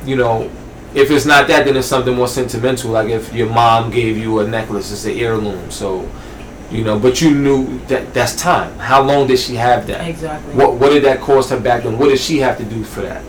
you 0.06 0.16
know, 0.16 0.52
if 0.94 1.12
it's 1.12 1.26
not 1.26 1.48
that, 1.48 1.66
then 1.66 1.78
it's 1.78 1.88
something 1.88 2.16
more 2.16 2.28
sentimental. 2.28 2.92
Like 2.92 3.10
if 3.10 3.34
your 3.34 3.50
mom 3.50 3.92
gave 3.92 4.18
you 4.18 4.40
a 4.40 4.48
necklace, 4.48 4.92
it's 4.92 5.06
an 5.06 5.18
heirloom. 5.18 5.72
So, 5.72 6.10
you 6.72 6.84
know, 6.84 7.00
but 7.00 7.22
you 7.22 7.34
knew 7.34 7.80
that 7.88 8.14
that's 8.14 8.36
time. 8.36 8.78
How 8.80 9.02
long 9.02 9.28
did 9.28 9.40
she 9.40 9.56
have 9.56 9.88
that? 9.88 10.08
Exactly. 10.08 10.54
What 10.54 10.76
what 10.76 10.90
did 10.90 11.04
that 11.06 11.22
cost 11.22 11.52
her 11.52 11.60
back 11.60 11.84
then? 11.84 11.98
What 11.98 12.10
did 12.10 12.20
she 12.20 12.40
have 12.40 12.58
to 12.58 12.66
do 12.66 12.84
for 12.84 13.02
that? 13.02 13.24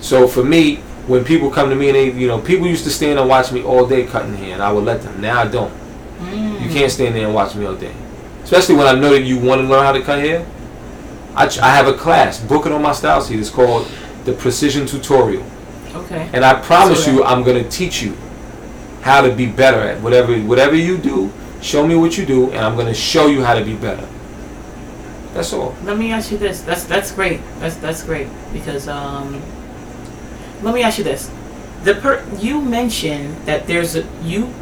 So 0.00 0.26
for 0.26 0.42
me, 0.42 0.82
when 1.10 1.24
people 1.24 1.50
come 1.50 1.68
to 1.68 1.74
me 1.74 1.88
and 1.88 1.96
they, 1.96 2.12
you 2.12 2.28
know, 2.28 2.40
people 2.40 2.68
used 2.68 2.84
to 2.84 2.90
stand 2.90 3.18
and 3.18 3.28
watch 3.28 3.50
me 3.50 3.64
all 3.64 3.84
day 3.84 4.06
cutting 4.06 4.36
hair, 4.36 4.54
and 4.54 4.62
I 4.62 4.70
would 4.72 4.84
let 4.84 5.02
them. 5.02 5.20
Now 5.20 5.40
I 5.40 5.48
don't. 5.48 5.72
Mm. 6.20 6.62
You 6.62 6.70
can't 6.70 6.90
stand 6.90 7.16
there 7.16 7.26
and 7.26 7.34
watch 7.34 7.56
me 7.56 7.66
all 7.66 7.74
day, 7.74 7.92
especially 8.44 8.76
when 8.76 8.86
I 8.86 8.92
know 8.92 9.10
that 9.10 9.22
you 9.22 9.36
want 9.36 9.60
to 9.60 9.66
learn 9.66 9.84
how 9.84 9.90
to 9.90 10.02
cut 10.02 10.20
hair. 10.20 10.46
I, 11.34 11.46
I 11.46 11.74
have 11.74 11.88
a 11.88 11.94
class, 11.94 12.40
book 12.40 12.64
it 12.64 12.72
on 12.72 12.80
my 12.80 12.90
StyleSeat. 12.90 13.38
It's 13.40 13.50
called 13.50 13.90
the 14.24 14.32
Precision 14.32 14.86
Tutorial. 14.86 15.44
Okay. 15.94 16.30
And 16.32 16.44
I 16.44 16.60
promise 16.60 17.04
So 17.04 17.10
you, 17.10 17.24
I'm 17.24 17.42
gonna 17.42 17.68
teach 17.68 18.02
you 18.02 18.16
how 19.02 19.20
to 19.20 19.34
be 19.34 19.46
better 19.46 19.80
at 19.80 20.00
whatever 20.00 20.38
whatever 20.38 20.76
you 20.76 20.96
do. 20.96 21.32
Show 21.60 21.84
me 21.84 21.96
what 21.96 22.16
you 22.16 22.24
do, 22.24 22.52
and 22.52 22.64
I'm 22.64 22.76
gonna 22.76 22.94
show 22.94 23.26
you 23.26 23.42
how 23.42 23.54
to 23.54 23.64
be 23.64 23.74
better. 23.74 24.08
That's 25.34 25.52
all. 25.52 25.74
Let 25.82 25.98
me 25.98 26.12
ask 26.12 26.30
you 26.30 26.38
this. 26.38 26.62
That's 26.62 26.84
that's 26.84 27.10
great. 27.10 27.40
That's 27.58 27.74
that's 27.76 28.04
great 28.04 28.28
because 28.52 28.86
um. 28.86 29.42
Let 30.62 30.74
me 30.74 30.82
ask 30.82 30.98
you 30.98 31.04
this. 31.04 31.30
The 31.84 31.94
per 31.94 32.24
you 32.38 32.60
mentioned 32.60 33.36
that 33.46 33.66
there's 33.66 33.96
a 33.96 34.06
you 34.22 34.52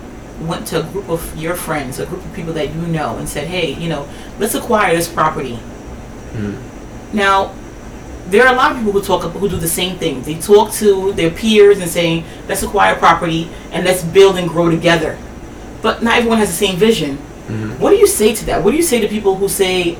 went 0.40 0.66
to 0.68 0.80
a 0.80 0.82
group 0.84 1.08
of 1.08 1.36
your 1.36 1.54
friends, 1.54 1.98
a 1.98 2.06
group 2.06 2.24
of 2.24 2.32
people 2.34 2.52
that 2.54 2.72
you 2.74 2.82
know, 2.82 3.16
and 3.16 3.28
said, 3.28 3.48
"Hey, 3.48 3.72
you 3.72 3.88
know, 3.88 4.06
let's 4.38 4.54
acquire 4.54 4.94
this 4.94 5.08
property." 5.08 5.58
Mm. 6.36 6.56
Now, 7.12 7.52
there 8.30 8.46
are 8.46 8.52
a 8.52 8.56
lot 8.56 8.70
of 8.70 8.78
people 8.78 8.92
who 8.92 9.02
talk 9.02 9.22
who 9.22 9.48
do 9.48 9.56
the 9.56 9.68
same 9.68 9.98
thing. 9.98 10.22
They 10.22 10.34
talk 10.36 10.72
to 10.74 11.12
their 11.14 11.30
peers 11.30 11.78
and 11.80 11.90
saying, 11.90 12.24
"Let's 12.48 12.62
acquire 12.62 12.94
property 12.94 13.48
and 13.72 13.84
let's 13.84 14.02
build 14.04 14.36
and 14.36 14.48
grow 14.48 14.70
together." 14.70 15.18
but 15.80 16.02
not 16.02 16.16
everyone 16.16 16.38
has 16.38 16.48
the 16.48 16.66
same 16.66 16.76
vision. 16.76 17.18
Mhm. 17.48 17.78
What 17.78 17.90
do 17.90 17.96
you 17.96 18.06
say 18.06 18.34
to 18.34 18.44
that? 18.46 18.64
What 18.64 18.72
do 18.72 18.76
you 18.76 18.82
say 18.82 19.00
to 19.00 19.06
people 19.08 19.36
who 19.36 19.48
say, 19.48 19.96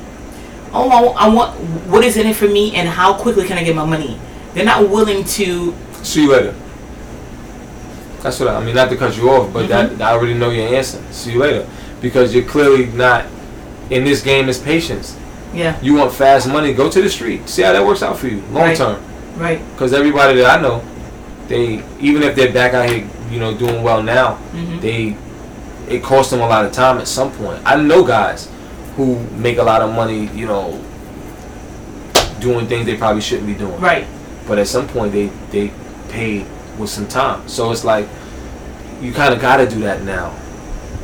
"Oh, 0.73 0.89
I, 0.89 1.25
I 1.25 1.29
want 1.29 1.55
what 1.87 2.03
is 2.03 2.17
in 2.17 2.27
it 2.27 2.35
for 2.35 2.47
me, 2.47 2.75
and 2.75 2.87
how 2.87 3.13
quickly 3.13 3.45
can 3.47 3.57
I 3.57 3.63
get 3.63 3.75
my 3.75 3.85
money?" 3.85 4.19
They're 4.53 4.65
not 4.65 4.89
willing 4.89 5.23
to. 5.39 5.73
See 6.03 6.23
you 6.23 6.31
later. 6.31 6.55
That's 8.21 8.39
what 8.39 8.49
I, 8.49 8.55
I 8.57 8.63
mean. 8.63 8.75
Not 8.75 8.89
to 8.89 8.97
cut 8.97 9.15
you 9.17 9.29
off, 9.29 9.53
but 9.53 9.67
that 9.69 10.01
I 10.01 10.11
already 10.11 10.33
know 10.33 10.49
your 10.49 10.73
answer. 10.75 11.01
See 11.11 11.33
you 11.33 11.39
later, 11.39 11.67
because 12.01 12.33
you're 12.35 12.43
clearly 12.45 12.87
not 12.87 13.25
in 13.89 14.03
this 14.03 14.21
game. 14.21 14.49
Is 14.49 14.57
patience. 14.57 15.17
Yeah, 15.53 15.79
You 15.81 15.95
want 15.95 16.13
fast 16.13 16.47
money? 16.47 16.73
Go 16.73 16.91
to 16.91 17.01
the 17.01 17.09
street. 17.09 17.49
See 17.49 17.63
how 17.63 17.73
that 17.73 17.83
works 17.83 18.03
out 18.03 18.19
for 18.19 18.27
you 18.27 18.41
long 18.51 18.65
Right. 18.65 18.77
term. 18.77 19.01
right. 19.35 19.59
Because 19.73 19.93
everybody 19.93 20.37
that 20.41 20.59
I 20.59 20.61
know, 20.61 20.83
they 21.47 21.83
even 21.99 22.21
if 22.21 22.35
they're 22.35 22.53
back 22.53 22.73
out 22.75 22.87
here, 22.87 23.07
you 23.31 23.39
know, 23.39 23.55
doing 23.57 23.81
well 23.81 24.03
now, 24.03 24.35
hmm 24.35 24.79
they 24.79 25.15
it 25.87 26.03
costs 26.03 26.29
them 26.31 26.41
a 26.41 26.47
lot 26.47 26.65
of 26.65 26.71
time 26.71 26.99
at 26.99 27.07
some 27.07 27.31
point. 27.31 27.59
I 27.65 27.75
know 27.81 28.03
guys 28.03 28.47
who 28.95 29.19
make 29.37 29.57
a 29.57 29.63
lot 29.63 29.81
of 29.81 29.91
money, 29.95 30.27
you 30.35 30.45
know, 30.45 30.79
doing 32.39 32.67
things 32.67 32.85
they 32.85 32.95
probably 32.95 33.21
shouldn't 33.21 33.47
be 33.47 33.55
doing. 33.55 33.79
Right. 33.81 34.05
But 34.47 34.59
at 34.59 34.67
some 34.67 34.87
point 34.87 35.11
they 35.13 35.27
they 35.51 35.71
pay 36.09 36.45
with 36.77 36.89
some 36.89 37.07
time. 37.07 37.47
So 37.47 37.71
it's 37.71 37.83
like 37.85 38.07
you 39.01 39.13
kind 39.13 39.33
of 39.33 39.39
got 39.41 39.57
to 39.57 39.69
do 39.69 39.79
that 39.81 40.03
now. 40.03 40.31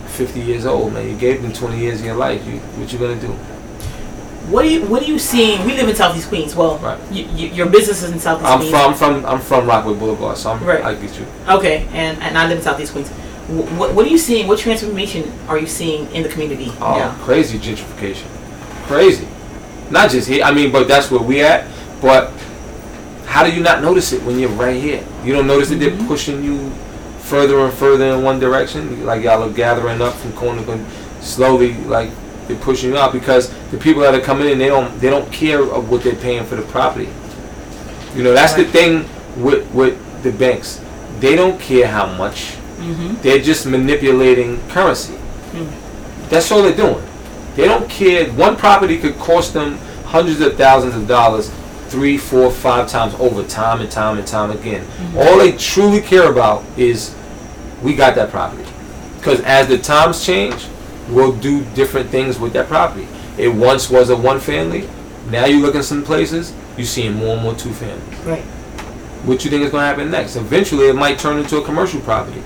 50 0.07 0.39
years 0.39 0.65
old, 0.65 0.93
man. 0.93 1.09
You 1.09 1.17
gave 1.17 1.41
them 1.41 1.51
20 1.51 1.77
years 1.77 1.99
of 1.99 2.05
your 2.05 2.15
life. 2.15 2.45
You 2.47 2.59
what 2.77 2.91
you 2.93 2.97
gonna 2.99 3.19
do? 3.19 3.27
What 4.51 4.61
do 4.63 4.69
you 4.69 4.85
What 4.85 5.01
are 5.01 5.05
you 5.05 5.19
seeing? 5.19 5.65
We 5.65 5.73
live 5.75 5.89
in 5.89 5.95
Southeast 5.95 6.29
Queens. 6.29 6.55
Well, 6.55 6.77
Right. 6.77 6.97
y- 7.11 7.27
y- 7.33 7.51
your 7.53 7.65
business 7.65 8.01
is 8.03 8.11
in 8.11 8.19
Southeast 8.19 8.47
I'm 8.49 8.59
Queens. 8.59 8.71
from 8.71 8.81
I'm 8.91 8.93
from 8.95 9.25
I'm 9.25 9.39
from 9.41 9.67
Rockaway 9.67 9.95
Boulevard, 9.95 10.37
so 10.37 10.51
I'm 10.51 10.63
Right. 10.63 10.83
I 10.85 10.93
get 10.93 11.17
you. 11.19 11.25
Okay, 11.49 11.85
and, 11.93 12.21
and 12.21 12.37
I 12.37 12.47
live 12.47 12.59
in 12.59 12.63
Southeast 12.63 12.93
Queens. 12.93 13.09
What, 13.49 13.93
what 13.93 14.05
are 14.05 14.09
you 14.09 14.17
seeing? 14.17 14.47
What 14.47 14.57
transformation 14.59 15.31
are 15.49 15.57
you 15.57 15.67
seeing 15.67 16.07
in 16.13 16.23
the 16.23 16.29
community 16.29 16.71
Oh, 16.79 16.97
now? 16.97 17.11
crazy 17.23 17.59
gentrification. 17.59 18.25
Crazy. 18.87 19.27
Not 19.91 20.09
just 20.11 20.27
here. 20.29 20.43
I 20.43 20.51
mean, 20.53 20.71
but 20.71 20.87
that's 20.87 21.11
where 21.11 21.19
we 21.21 21.41
at. 21.41 21.65
But 22.01 22.31
how 23.35 23.43
do 23.43 23.51
you 23.51 23.61
not 23.61 23.81
notice 23.81 24.13
it 24.13 24.23
when 24.23 24.39
you're 24.39 24.57
right 24.65 24.81
here? 24.81 25.03
You 25.25 25.33
don't 25.33 25.45
notice 25.45 25.67
that 25.69 25.75
they're 25.81 25.91
Mhm. 25.91 26.07
pushing 26.07 26.41
you 26.41 26.71
further 27.19 27.59
and 27.59 27.73
further 27.73 28.05
in 28.13 28.23
one 28.23 28.39
direction. 28.39 29.05
Like 29.05 29.23
y'all 29.25 29.43
are 29.43 29.49
gathering 29.49 30.01
up 30.01 30.13
from 30.21 30.31
corner 30.31 30.61
to 30.61 30.65
corner, 30.65 30.85
slowly. 31.21 31.75
Like 31.85 32.11
they're 32.47 32.55
pushing 32.69 32.91
you 32.91 32.97
out 32.97 33.11
because 33.11 33.49
the 33.71 33.77
people 33.77 34.01
that 34.03 34.15
are 34.15 34.21
coming 34.21 34.47
in, 34.49 34.57
they 34.57 34.67
don't 34.69 35.01
they 35.01 35.09
don't 35.09 35.29
care 35.33 35.61
of 35.61 35.89
what 35.89 36.01
they're 36.03 36.21
paying 36.27 36.45
for 36.45 36.55
the 36.55 36.61
property. 36.61 37.09
You 38.15 38.23
know, 38.23 38.33
that's 38.33 38.53
the 38.53 38.63
thing 38.63 39.03
with 39.35 39.63
with 39.73 39.95
the 40.23 40.31
banks. 40.31 40.79
They 41.19 41.35
don't 41.35 41.59
care 41.59 41.87
how 41.87 42.05
much. 42.05 42.53
Mm-hmm. 42.79 43.15
They're 43.21 43.39
just 43.51 43.65
manipulating 43.65 44.59
currency. 44.69 45.15
Mm. 45.53 45.67
That's 46.29 46.49
all 46.53 46.61
they're 46.63 46.71
doing. 46.85 47.03
They 47.57 47.65
don't 47.67 47.89
care. 47.89 48.25
One 48.45 48.55
property 48.55 48.97
could 48.97 49.17
cost 49.19 49.53
them 49.53 49.77
hundreds 50.05 50.39
of 50.39 50.55
thousands 50.55 50.95
of 50.95 51.05
dollars, 51.07 51.49
three, 51.87 52.17
four, 52.17 52.51
five 52.51 52.87
times 52.89 53.13
over 53.15 53.43
time 53.43 53.81
and 53.81 53.91
time 53.91 54.17
and 54.17 54.27
time 54.27 54.51
again. 54.51 54.85
All 55.15 55.37
they 55.37 55.53
truly 55.53 56.01
care 56.01 56.31
about 56.31 56.63
is 56.77 57.15
we 57.81 57.95
got 57.95 58.15
that 58.15 58.29
property. 58.29 58.69
Because 59.17 59.41
as 59.41 59.67
the 59.67 59.77
times 59.77 60.25
change, 60.25 60.67
we'll 61.09 61.35
do 61.35 61.63
different 61.73 62.09
things 62.09 62.39
with 62.39 62.53
that 62.53 62.67
property. 62.67 63.07
It 63.37 63.49
once 63.49 63.89
was 63.89 64.09
a 64.09 64.15
one 64.15 64.39
family. 64.39 64.87
Now 65.29 65.45
you 65.45 65.59
look 65.61 65.75
in 65.75 65.83
some 65.83 66.03
places, 66.03 66.53
you're 66.77 66.85
seeing 66.85 67.13
more 67.13 67.33
and 67.33 67.41
more 67.41 67.55
two 67.55 67.71
families. 67.71 68.19
Right. 68.19 68.43
What 69.25 69.43
you 69.43 69.49
think 69.49 69.63
is 69.63 69.71
going 69.71 69.81
to 69.81 69.87
happen 69.87 70.11
next? 70.11 70.35
Eventually, 70.35 70.87
it 70.87 70.95
might 70.95 71.17
turn 71.17 71.39
into 71.39 71.57
a 71.57 71.65
commercial 71.65 71.99
property. 72.01 72.43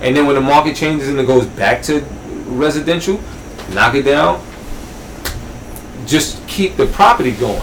And 0.00 0.14
then 0.14 0.26
when 0.26 0.34
the 0.34 0.40
market 0.42 0.76
changes 0.76 1.08
and 1.08 1.18
it 1.18 1.26
goes 1.26 1.46
back 1.46 1.82
to 1.84 2.00
residential, 2.46 3.20
knock 3.72 3.94
it 3.94 4.02
down. 4.02 4.44
Just 6.04 6.46
keep 6.46 6.76
the 6.76 6.86
property 6.86 7.32
going. 7.32 7.62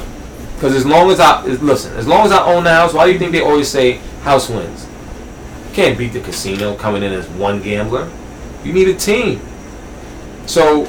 Because 0.62 0.76
as 0.76 0.86
long 0.86 1.10
as 1.10 1.20
I 1.20 1.44
listen, 1.44 1.98
as 1.98 2.06
long 2.06 2.24
as 2.24 2.32
I 2.32 2.46
own 2.46 2.66
the 2.66 2.70
house, 2.70 2.94
why 2.94 3.08
do 3.08 3.14
you 3.14 3.18
think 3.18 3.32
they 3.32 3.42
always 3.42 3.68
say 3.68 3.94
house 4.22 4.48
wins? 4.48 4.88
Can't 5.74 5.98
beat 5.98 6.14
the 6.14 6.20
casino 6.20 6.76
coming 6.76 7.02
in 7.02 7.12
as 7.12 7.28
one 7.30 7.64
gambler. 7.64 8.12
You 8.64 8.72
need 8.72 8.88
a 8.88 8.94
team. 8.94 9.42
So 10.46 10.86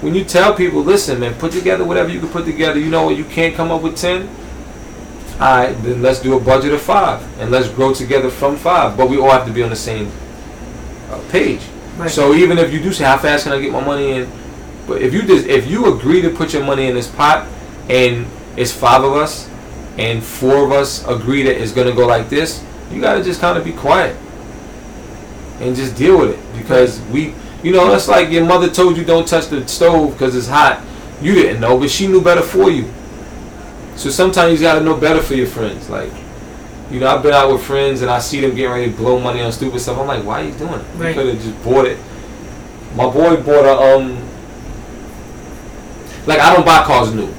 when 0.00 0.16
you 0.16 0.24
tell 0.24 0.52
people, 0.52 0.82
listen, 0.82 1.20
man, 1.20 1.34
put 1.34 1.52
together 1.52 1.84
whatever 1.84 2.08
you 2.08 2.18
can 2.18 2.28
put 2.28 2.44
together. 2.44 2.80
You 2.80 2.90
know 2.90 3.04
what? 3.04 3.16
You 3.16 3.24
can't 3.24 3.54
come 3.54 3.70
up 3.70 3.82
with 3.82 3.96
ten. 3.96 4.28
All 5.34 5.56
right, 5.56 5.72
then 5.84 6.02
let's 6.02 6.18
do 6.18 6.36
a 6.36 6.40
budget 6.40 6.72
of 6.72 6.82
five, 6.82 7.22
and 7.38 7.52
let's 7.52 7.68
grow 7.68 7.94
together 7.94 8.30
from 8.30 8.56
five. 8.56 8.96
But 8.96 9.08
we 9.08 9.16
all 9.16 9.30
have 9.30 9.46
to 9.46 9.52
be 9.52 9.62
on 9.62 9.70
the 9.70 9.76
same 9.76 10.10
uh, 11.08 11.22
page. 11.30 11.62
Right. 11.96 12.10
So 12.10 12.34
even 12.34 12.58
if 12.58 12.72
you 12.72 12.82
do 12.82 12.92
say, 12.92 13.04
how 13.04 13.16
fast 13.16 13.44
can 13.44 13.52
I 13.52 13.60
get 13.60 13.70
my 13.70 13.84
money 13.84 14.10
in? 14.10 14.28
But 14.88 15.02
if 15.02 15.14
you 15.14 15.22
just 15.22 15.46
if 15.46 15.70
you 15.70 15.94
agree 15.94 16.20
to 16.22 16.30
put 16.30 16.52
your 16.52 16.64
money 16.64 16.88
in 16.88 16.96
this 16.96 17.06
pot, 17.06 17.46
and 17.88 18.26
it's 18.60 18.72
five 18.72 19.02
of 19.02 19.14
us, 19.14 19.48
and 19.96 20.22
four 20.22 20.66
of 20.66 20.70
us 20.70 21.06
agree 21.08 21.42
that 21.44 21.60
it's 21.60 21.72
gonna 21.72 21.94
go 21.94 22.06
like 22.06 22.28
this, 22.28 22.62
you 22.92 23.00
gotta 23.00 23.24
just 23.24 23.40
kind 23.40 23.56
of 23.56 23.64
be 23.64 23.72
quiet 23.72 24.14
and 25.60 25.74
just 25.74 25.96
deal 25.96 26.18
with 26.18 26.30
it 26.30 26.58
because 26.58 27.00
we, 27.06 27.34
you 27.62 27.72
know, 27.72 27.92
it's 27.94 28.06
like 28.06 28.30
your 28.30 28.44
mother 28.44 28.68
told 28.68 28.98
you 28.98 29.04
don't 29.04 29.26
touch 29.26 29.46
the 29.46 29.66
stove 29.66 30.12
because 30.12 30.36
it's 30.36 30.46
hot. 30.46 30.84
You 31.22 31.34
didn't 31.34 31.60
know, 31.60 31.78
but 31.78 31.90
she 31.90 32.06
knew 32.06 32.22
better 32.22 32.42
for 32.42 32.70
you. 32.70 32.90
So 33.96 34.10
sometimes 34.10 34.60
you 34.60 34.66
gotta 34.66 34.82
know 34.82 34.96
better 34.96 35.22
for 35.22 35.34
your 35.34 35.46
friends. 35.46 35.88
Like, 35.88 36.12
you 36.90 37.00
know, 37.00 37.06
I've 37.14 37.22
been 37.22 37.32
out 37.32 37.50
with 37.52 37.62
friends 37.62 38.02
and 38.02 38.10
I 38.10 38.18
see 38.18 38.40
them 38.40 38.54
getting 38.54 38.72
ready 38.72 38.90
to 38.90 38.96
blow 38.96 39.18
money 39.18 39.40
on 39.40 39.52
stupid 39.52 39.80
stuff. 39.80 39.98
I'm 39.98 40.06
like, 40.06 40.24
why 40.24 40.42
are 40.42 40.44
you 40.44 40.54
doing 40.54 40.80
it? 40.80 40.84
You 41.08 41.14
could 41.14 41.34
have 41.34 41.42
just 41.42 41.64
bought 41.64 41.86
it. 41.86 41.98
My 42.94 43.04
boy 43.10 43.36
bought 43.42 43.64
a 43.64 43.96
um. 43.96 44.26
Like 46.26 46.40
I 46.40 46.54
don't 46.54 46.66
buy 46.66 46.84
cars 46.84 47.14
new. 47.14 47.32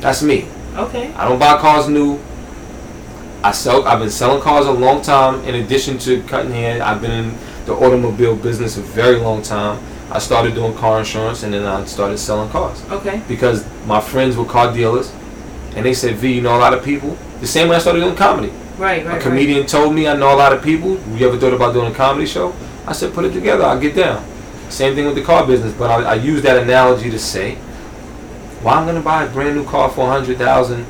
That's 0.00 0.22
me. 0.22 0.46
Okay. 0.76 1.12
I 1.14 1.28
don't 1.28 1.38
buy 1.38 1.58
cars 1.58 1.88
new. 1.88 2.18
I 3.42 3.52
sell. 3.52 3.86
I've 3.86 3.98
been 3.98 4.10
selling 4.10 4.42
cars 4.42 4.66
a 4.66 4.72
long 4.72 5.02
time. 5.02 5.42
In 5.44 5.54
addition 5.56 5.98
to 5.98 6.22
cutting 6.24 6.52
hair, 6.52 6.82
I've 6.82 7.00
been 7.00 7.10
in 7.10 7.34
the 7.66 7.74
automobile 7.74 8.36
business 8.36 8.76
a 8.76 8.82
very 8.82 9.16
long 9.16 9.42
time. 9.42 9.82
I 10.10 10.18
started 10.18 10.54
doing 10.54 10.74
car 10.74 10.98
insurance, 10.98 11.42
and 11.44 11.54
then 11.54 11.64
I 11.66 11.84
started 11.84 12.18
selling 12.18 12.50
cars 12.50 12.82
Okay. 12.90 13.22
because 13.28 13.64
my 13.86 14.00
friends 14.00 14.36
were 14.36 14.44
car 14.44 14.72
dealers, 14.72 15.12
and 15.76 15.86
they 15.86 15.94
said, 15.94 16.16
"V, 16.16 16.32
you 16.34 16.40
know 16.42 16.56
a 16.56 16.58
lot 16.58 16.74
of 16.74 16.84
people." 16.84 17.16
The 17.40 17.46
same 17.46 17.68
way 17.68 17.76
I 17.76 17.78
started 17.78 18.00
doing 18.00 18.16
comedy. 18.16 18.52
Right. 18.76 19.04
Right. 19.06 19.18
a 19.18 19.20
comedian 19.20 19.66
told 19.66 19.94
me 19.94 20.08
I 20.08 20.14
know 20.16 20.34
a 20.34 20.36
lot 20.36 20.52
of 20.52 20.62
people. 20.62 20.98
You 21.14 21.28
ever 21.28 21.36
thought 21.38 21.52
about 21.52 21.74
doing 21.74 21.92
a 21.92 21.94
comedy 21.94 22.26
show? 22.26 22.54
I 22.86 22.92
said, 22.92 23.12
put 23.12 23.24
it 23.26 23.32
together. 23.32 23.62
I'll 23.64 23.78
get 23.78 23.94
down. 23.94 24.24
Same 24.70 24.94
thing 24.94 25.04
with 25.04 25.14
the 25.14 25.22
car 25.22 25.46
business, 25.46 25.74
but 25.74 25.90
I, 25.90 26.12
I 26.12 26.14
use 26.14 26.40
that 26.42 26.56
analogy 26.62 27.10
to 27.10 27.18
say, 27.18 27.58
why 28.62 28.74
I'm 28.74 28.86
gonna 28.86 29.00
buy 29.00 29.24
a 29.24 29.30
brand 29.30 29.56
new 29.56 29.64
car 29.64 29.90
for 29.90 30.06
100,000, 30.06 30.80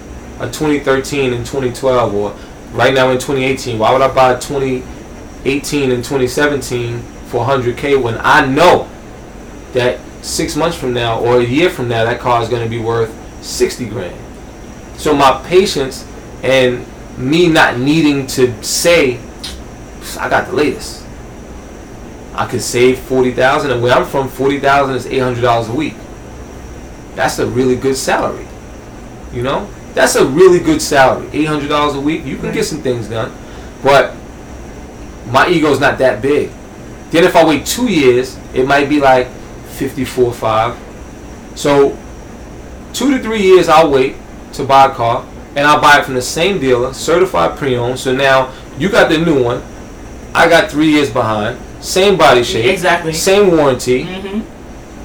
a 0.40 0.46
2013 0.46 1.32
and 1.32 1.46
2012, 1.46 2.14
or 2.14 2.34
right 2.72 2.92
now 2.92 3.10
in 3.10 3.18
2018? 3.18 3.78
Why 3.78 3.92
would 3.92 4.02
I 4.02 4.12
buy 4.12 4.32
a 4.32 4.40
2018 4.40 5.90
and 5.92 6.02
2017 6.02 7.00
for 7.28 7.44
100k 7.44 8.02
when 8.02 8.18
I 8.20 8.44
know 8.46 8.88
that 9.72 10.00
six 10.22 10.56
months 10.56 10.76
from 10.76 10.92
now 10.92 11.20
or 11.20 11.40
a 11.40 11.44
year 11.44 11.70
from 11.70 11.88
now 11.88 12.04
that 12.04 12.20
car 12.20 12.42
is 12.42 12.48
gonna 12.48 12.68
be 12.68 12.78
worth 12.80 13.14
60 13.44 13.86
grand? 13.86 14.16
So 14.96 15.14
my 15.14 15.42
patience 15.46 16.06
and 16.42 16.84
me 17.16 17.48
not 17.48 17.78
needing 17.78 18.26
to 18.28 18.62
say, 18.62 19.20
I 20.18 20.28
got 20.28 20.48
the 20.48 20.54
latest. 20.54 21.04
I 22.34 22.46
could 22.46 22.62
save 22.62 22.98
forty 22.98 23.32
thousand, 23.32 23.70
and 23.70 23.82
where 23.82 23.92
I'm 23.92 24.06
from, 24.06 24.28
forty 24.28 24.60
thousand 24.60 24.94
is 24.96 25.06
eight 25.06 25.18
hundred 25.18 25.42
dollars 25.42 25.68
a 25.68 25.72
week. 25.72 25.94
That's 27.20 27.38
a 27.38 27.46
really 27.46 27.76
good 27.76 27.96
salary. 27.98 28.46
You 29.30 29.42
know, 29.42 29.68
that's 29.92 30.16
a 30.16 30.24
really 30.24 30.58
good 30.58 30.80
salary. 30.80 31.28
Eight 31.34 31.44
hundred 31.44 31.68
dollars 31.68 31.94
a 31.94 32.00
week, 32.00 32.24
you 32.24 32.38
can 32.38 32.50
get 32.50 32.64
some 32.64 32.80
things 32.80 33.08
done, 33.08 33.30
but 33.82 34.14
my 35.26 35.46
ego's 35.46 35.78
not 35.80 35.98
that 35.98 36.22
big. 36.22 36.50
Then 37.10 37.24
if 37.24 37.36
I 37.36 37.44
wait 37.44 37.66
two 37.66 37.88
years, 37.92 38.38
it 38.54 38.66
might 38.66 38.88
be 38.88 39.00
like 39.00 39.26
fifty-four 39.76 40.32
five. 40.32 40.78
So 41.54 41.94
two 42.94 43.10
to 43.14 43.22
three 43.22 43.42
years, 43.42 43.68
I'll 43.68 43.90
wait 43.90 44.16
to 44.54 44.64
buy 44.64 44.86
a 44.86 44.94
car, 44.94 45.26
and 45.56 45.66
I'll 45.66 45.80
buy 45.82 45.98
it 45.98 46.06
from 46.06 46.14
the 46.14 46.22
same 46.22 46.58
dealer, 46.58 46.94
certified 46.94 47.58
pre-owned. 47.58 47.98
So 47.98 48.16
now 48.16 48.50
you 48.78 48.88
got 48.88 49.10
the 49.10 49.18
new 49.18 49.44
one, 49.44 49.62
I 50.34 50.48
got 50.48 50.70
three 50.70 50.88
years 50.88 51.10
behind, 51.12 51.58
same 51.84 52.16
body 52.16 52.42
shape, 52.44 52.72
Exactly. 52.72 53.12
same 53.12 53.50
warranty, 53.58 54.04
Mm-hmm. 54.04 54.56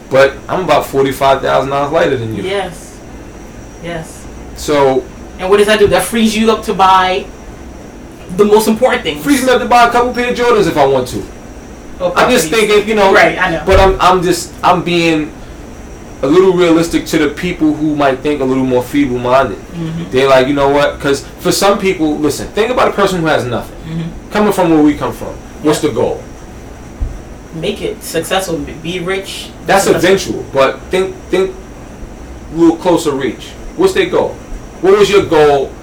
But 0.09 0.37
I'm 0.47 0.63
about 0.63 0.85
forty-five 0.85 1.41
thousand 1.41 1.69
dollars 1.71 1.91
lighter 1.91 2.17
than 2.17 2.35
you. 2.35 2.43
Yes. 2.43 2.99
Yes. 3.83 4.25
So 4.55 5.03
And 5.39 5.49
what 5.49 5.57
does 5.57 5.67
that 5.67 5.79
do? 5.79 5.87
That 5.87 6.03
frees 6.03 6.35
you 6.35 6.51
up 6.51 6.63
to 6.65 6.73
buy 6.73 7.25
the 8.37 8.45
most 8.45 8.67
important 8.67 9.03
things. 9.03 9.23
frees 9.23 9.45
me 9.45 9.51
up 9.51 9.61
to 9.61 9.67
buy 9.67 9.87
a 9.87 9.91
couple 9.91 10.13
pair 10.13 10.31
of 10.31 10.37
Jordans 10.37 10.67
if 10.67 10.77
I 10.77 10.85
want 10.85 11.07
to. 11.09 11.19
Or 11.99 12.17
I'm 12.17 12.29
just 12.31 12.49
thinking, 12.49 12.87
you 12.87 12.95
know, 12.95 13.13
Right. 13.13 13.37
I 13.37 13.51
know. 13.51 13.63
But 13.65 13.79
I'm 13.79 13.99
I'm 14.01 14.23
just 14.23 14.53
I'm 14.63 14.83
being 14.83 15.31
a 16.21 16.27
little 16.27 16.53
realistic 16.53 17.05
to 17.07 17.17
the 17.17 17.29
people 17.35 17.73
who 17.73 17.95
might 17.95 18.19
think 18.19 18.41
a 18.41 18.43
little 18.43 18.65
more 18.65 18.81
feeble-minded. 18.81 19.57
mm-hmm. 19.57 20.09
They're 20.11 20.29
like, 20.29 20.47
you 20.47 20.53
know 20.53 20.69
what? 20.69 20.95
Because 20.95 21.27
for 21.43 21.51
some 21.51 21.77
people, 21.77 22.17
listen, 22.17 22.47
think 22.47 22.71
about 22.71 22.87
a 22.87 22.93
person 22.93 23.19
who 23.19 23.27
has 23.27 23.45
nothing. 23.45 23.77
Mm-hmm. 23.85 24.31
Coming 24.31 24.53
from 24.53 24.71
where 24.71 24.81
we 24.81 24.95
come 24.97 25.13
from, 25.13 25.35
what's 25.61 25.81
the 25.81 25.91
goal? 25.91 26.23
Make 27.55 27.81
it 27.81 28.03
successful, 28.03 28.57
be- 28.59 28.99
rich. 28.99 29.49
That's 29.65 29.87
eventual, 29.87 30.43
but 30.53 30.79
think 30.91 31.15
think 31.29 31.55
a 32.51 32.55
little 32.55 32.77
closer 32.77 33.11
reach. 33.11 33.49
What's 33.77 33.93
their 33.93 34.09
goal? 34.09 34.33
What 34.81 34.97
was 34.97 35.09
your 35.09 35.25
goal 35.25 35.73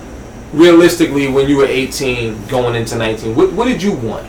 realistically 0.52 1.28
when 1.28 1.48
you 1.48 1.56
were 1.56 1.66
18 1.66 2.46
going 2.46 2.74
into 2.74 2.96
19? 2.96 3.34
What, 3.34 3.52
what 3.52 3.66
did 3.66 3.82
you 3.82 3.92
want? 3.92 4.26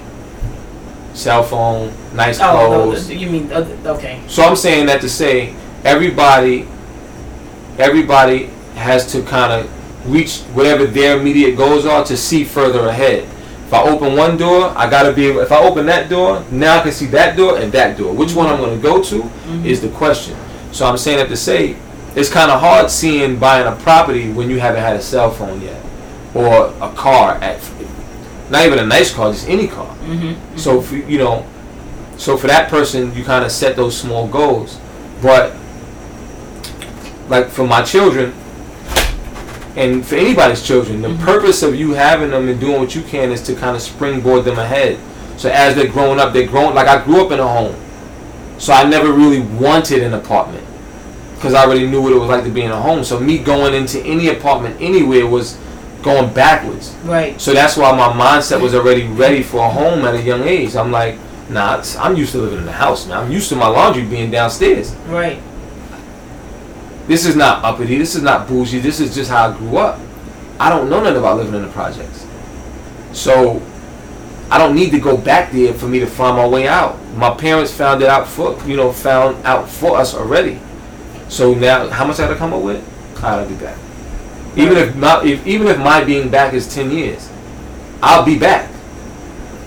Cell 1.13 1.43
phone, 1.43 1.93
nice 2.15 2.39
Oh, 2.39 2.53
no, 2.71 2.83
clothes. 2.91 3.09
you 3.11 3.29
mean 3.29 3.51
okay? 3.53 4.21
So 4.27 4.43
I'm 4.43 4.55
saying 4.55 4.87
that 4.87 5.01
to 5.01 5.09
say 5.09 5.53
everybody 5.83 6.67
everybody 7.77 8.45
has 8.75 9.11
to 9.11 9.21
kind 9.23 9.51
of 9.53 10.09
reach 10.11 10.39
whatever 10.53 10.85
their 10.85 11.19
immediate 11.19 11.55
goals 11.55 11.85
are 11.85 12.03
to 12.05 12.17
see 12.17 12.43
further 12.43 12.87
ahead. 12.87 13.27
If 13.73 13.79
I 13.79 13.89
open 13.89 14.15
one 14.15 14.37
door, 14.37 14.71
I 14.77 14.87
gotta 14.87 15.11
be 15.11 15.25
able. 15.25 15.39
If 15.39 15.51
I 15.51 15.57
open 15.57 15.87
that 15.87 16.07
door, 16.07 16.43
now 16.51 16.77
I 16.77 16.83
can 16.83 16.91
see 16.91 17.07
that 17.07 17.35
door 17.35 17.57
and 17.57 17.71
that 17.71 17.97
door. 17.97 18.13
Which 18.13 18.35
one 18.35 18.45
I'm 18.45 18.59
gonna 18.59 18.75
go 18.75 19.01
to 19.01 19.23
Mhm. 19.23 19.65
is 19.65 19.81
the 19.81 19.87
question. 19.87 20.35
So 20.71 20.85
I'm 20.85 20.95
saying 20.95 21.17
that 21.17 21.27
to 21.29 21.35
say 21.35 21.75
it's 22.15 22.29
kind 22.29 22.51
of 22.51 22.59
hard 22.59 22.91
seeing 22.91 23.37
buying 23.37 23.65
a 23.65 23.71
property 23.71 24.29
when 24.31 24.47
you 24.51 24.59
haven't 24.59 24.83
had 24.83 24.95
a 24.95 25.01
cell 25.01 25.31
phone 25.31 25.59
yet, 25.59 25.81
or 26.35 26.69
a 26.81 26.89
car 26.89 27.39
at 27.41 27.57
not 28.51 28.63
even 28.63 28.77
a 28.77 28.85
nice 28.85 29.11
car, 29.11 29.31
just 29.31 29.49
any 29.49 29.65
car. 29.65 29.87
Mm-hmm. 30.07 30.33
So 30.55 30.79
for, 30.79 30.95
you 30.95 31.17
know, 31.17 31.43
so 32.17 32.37
for 32.37 32.45
that 32.45 32.69
person, 32.69 33.11
you 33.15 33.23
kind 33.23 33.43
of 33.43 33.51
set 33.51 33.75
those 33.75 33.97
small 33.97 34.27
goals. 34.27 34.77
But 35.19 35.53
like 37.27 37.49
for 37.49 37.65
my 37.65 37.81
children, 37.81 38.33
and 39.75 40.05
for 40.05 40.15
anybody's 40.15 40.61
children, 40.61 41.01
the 41.01 41.09
Mhm. 41.09 41.19
purpose 41.25 41.63
of 41.63 41.75
you 41.75 41.93
having 41.93 42.31
them 42.31 42.47
and 42.47 42.59
doing 42.59 42.79
what 42.79 42.93
you 42.95 43.01
can 43.01 43.31
is 43.31 43.41
to 43.41 43.53
kind 43.53 43.75
of 43.75 43.81
springboard 43.81 44.45
them 44.45 44.59
ahead. 44.59 44.97
So 45.37 45.49
as 45.49 45.75
they're 45.75 45.87
growing 45.87 46.19
up, 46.19 46.31
they're 46.33 46.45
growing. 46.47 46.75
Like 46.75 46.87
I 46.87 46.99
grew 47.03 47.21
up 47.25 47.31
in 47.31 47.39
a 47.39 47.47
home, 47.47 47.73
so 48.59 48.71
I 48.73 48.83
never 48.83 49.11
really 49.11 49.39
wanted 49.39 50.03
an 50.03 50.13
apartment 50.13 50.63
because 51.35 51.53
I 51.55 51.63
already 51.65 51.87
knew 51.87 52.01
what 52.01 52.11
it 52.13 52.19
was 52.19 52.29
like 52.29 52.43
to 52.43 52.49
be 52.51 52.61
in 52.61 52.71
a 52.71 52.79
home. 52.79 53.03
So 53.03 53.19
me 53.19 53.37
going 53.39 53.73
into 53.73 53.99
any 54.05 54.29
apartment 54.29 54.75
anywhere 54.79 55.25
was 55.25 55.55
going 56.03 56.27
backwards. 56.33 56.91
right. 57.05 57.39
So 57.41 57.53
that's 57.53 57.77
why 57.77 57.91
my 57.93 58.09
mindset 58.09 58.59
was 58.59 58.75
already 58.75 59.07
ready 59.07 59.41
for 59.41 59.57
a 59.65 59.69
home 59.69 60.03
at 60.05 60.13
a 60.13 60.21
young 60.21 60.43
age. 60.47 60.75
I'm 60.75 60.91
like, 60.91 61.15
nah, 61.49 61.81
I'm 61.99 62.15
used 62.17 62.33
to 62.33 62.39
living 62.39 62.59
in 62.59 62.65
the 62.65 62.73
house, 62.73 63.07
man. 63.07 63.17
I'm 63.19 63.31
used 63.31 63.47
to 63.49 63.55
my 63.55 63.67
laundry 63.67 64.03
being 64.03 64.29
downstairs. 64.29 64.91
Right. 65.09 65.39
This 67.07 67.25
is 67.25 67.35
not 67.35 67.63
uppity. 67.63 67.97
This 67.97 68.15
is 68.15 68.21
not 68.21 68.47
bougie. 68.47 68.79
This 68.79 68.99
is 68.99 69.13
just 69.13 69.29
how 69.29 69.49
I 69.49 69.57
grew 69.57 69.77
up. 69.77 69.99
I 70.59 70.69
don't 70.69 70.89
know 70.89 71.01
nothing 71.01 71.17
about 71.17 71.37
living 71.37 71.55
in 71.55 71.63
the 71.63 71.69
projects. 71.69 72.25
So 73.11 73.61
I 74.49 74.57
don't 74.57 74.75
need 74.75 74.91
to 74.91 74.99
go 74.99 75.17
back 75.17 75.51
there 75.51 75.73
for 75.73 75.87
me 75.87 75.99
to 75.99 76.07
find 76.07 76.37
my 76.37 76.47
way 76.47 76.67
out. 76.67 76.97
My 77.15 77.33
parents 77.33 77.71
found 77.73 78.01
it 78.01 78.09
out 78.09 78.27
for 78.27 78.57
you 78.65 78.75
know 78.75 78.91
found 78.91 79.43
out 79.45 79.69
for 79.69 79.97
us 79.97 80.13
already. 80.13 80.59
So 81.27 81.53
now, 81.53 81.89
how 81.89 82.05
much 82.05 82.19
I 82.19 82.27
gotta 82.27 82.35
come 82.35 82.53
up 82.53 82.61
with? 82.61 82.83
I 83.17 83.21
gotta 83.21 83.49
be 83.49 83.55
back. 83.55 83.77
Even 84.55 84.77
if 84.77 84.95
my 84.95 85.23
if 85.23 85.45
even 85.47 85.67
if 85.67 85.79
my 85.79 86.03
being 86.03 86.29
back 86.29 86.53
is 86.53 86.73
ten 86.73 86.91
years, 86.91 87.29
I'll 88.01 88.25
be 88.25 88.37
back. 88.37 88.69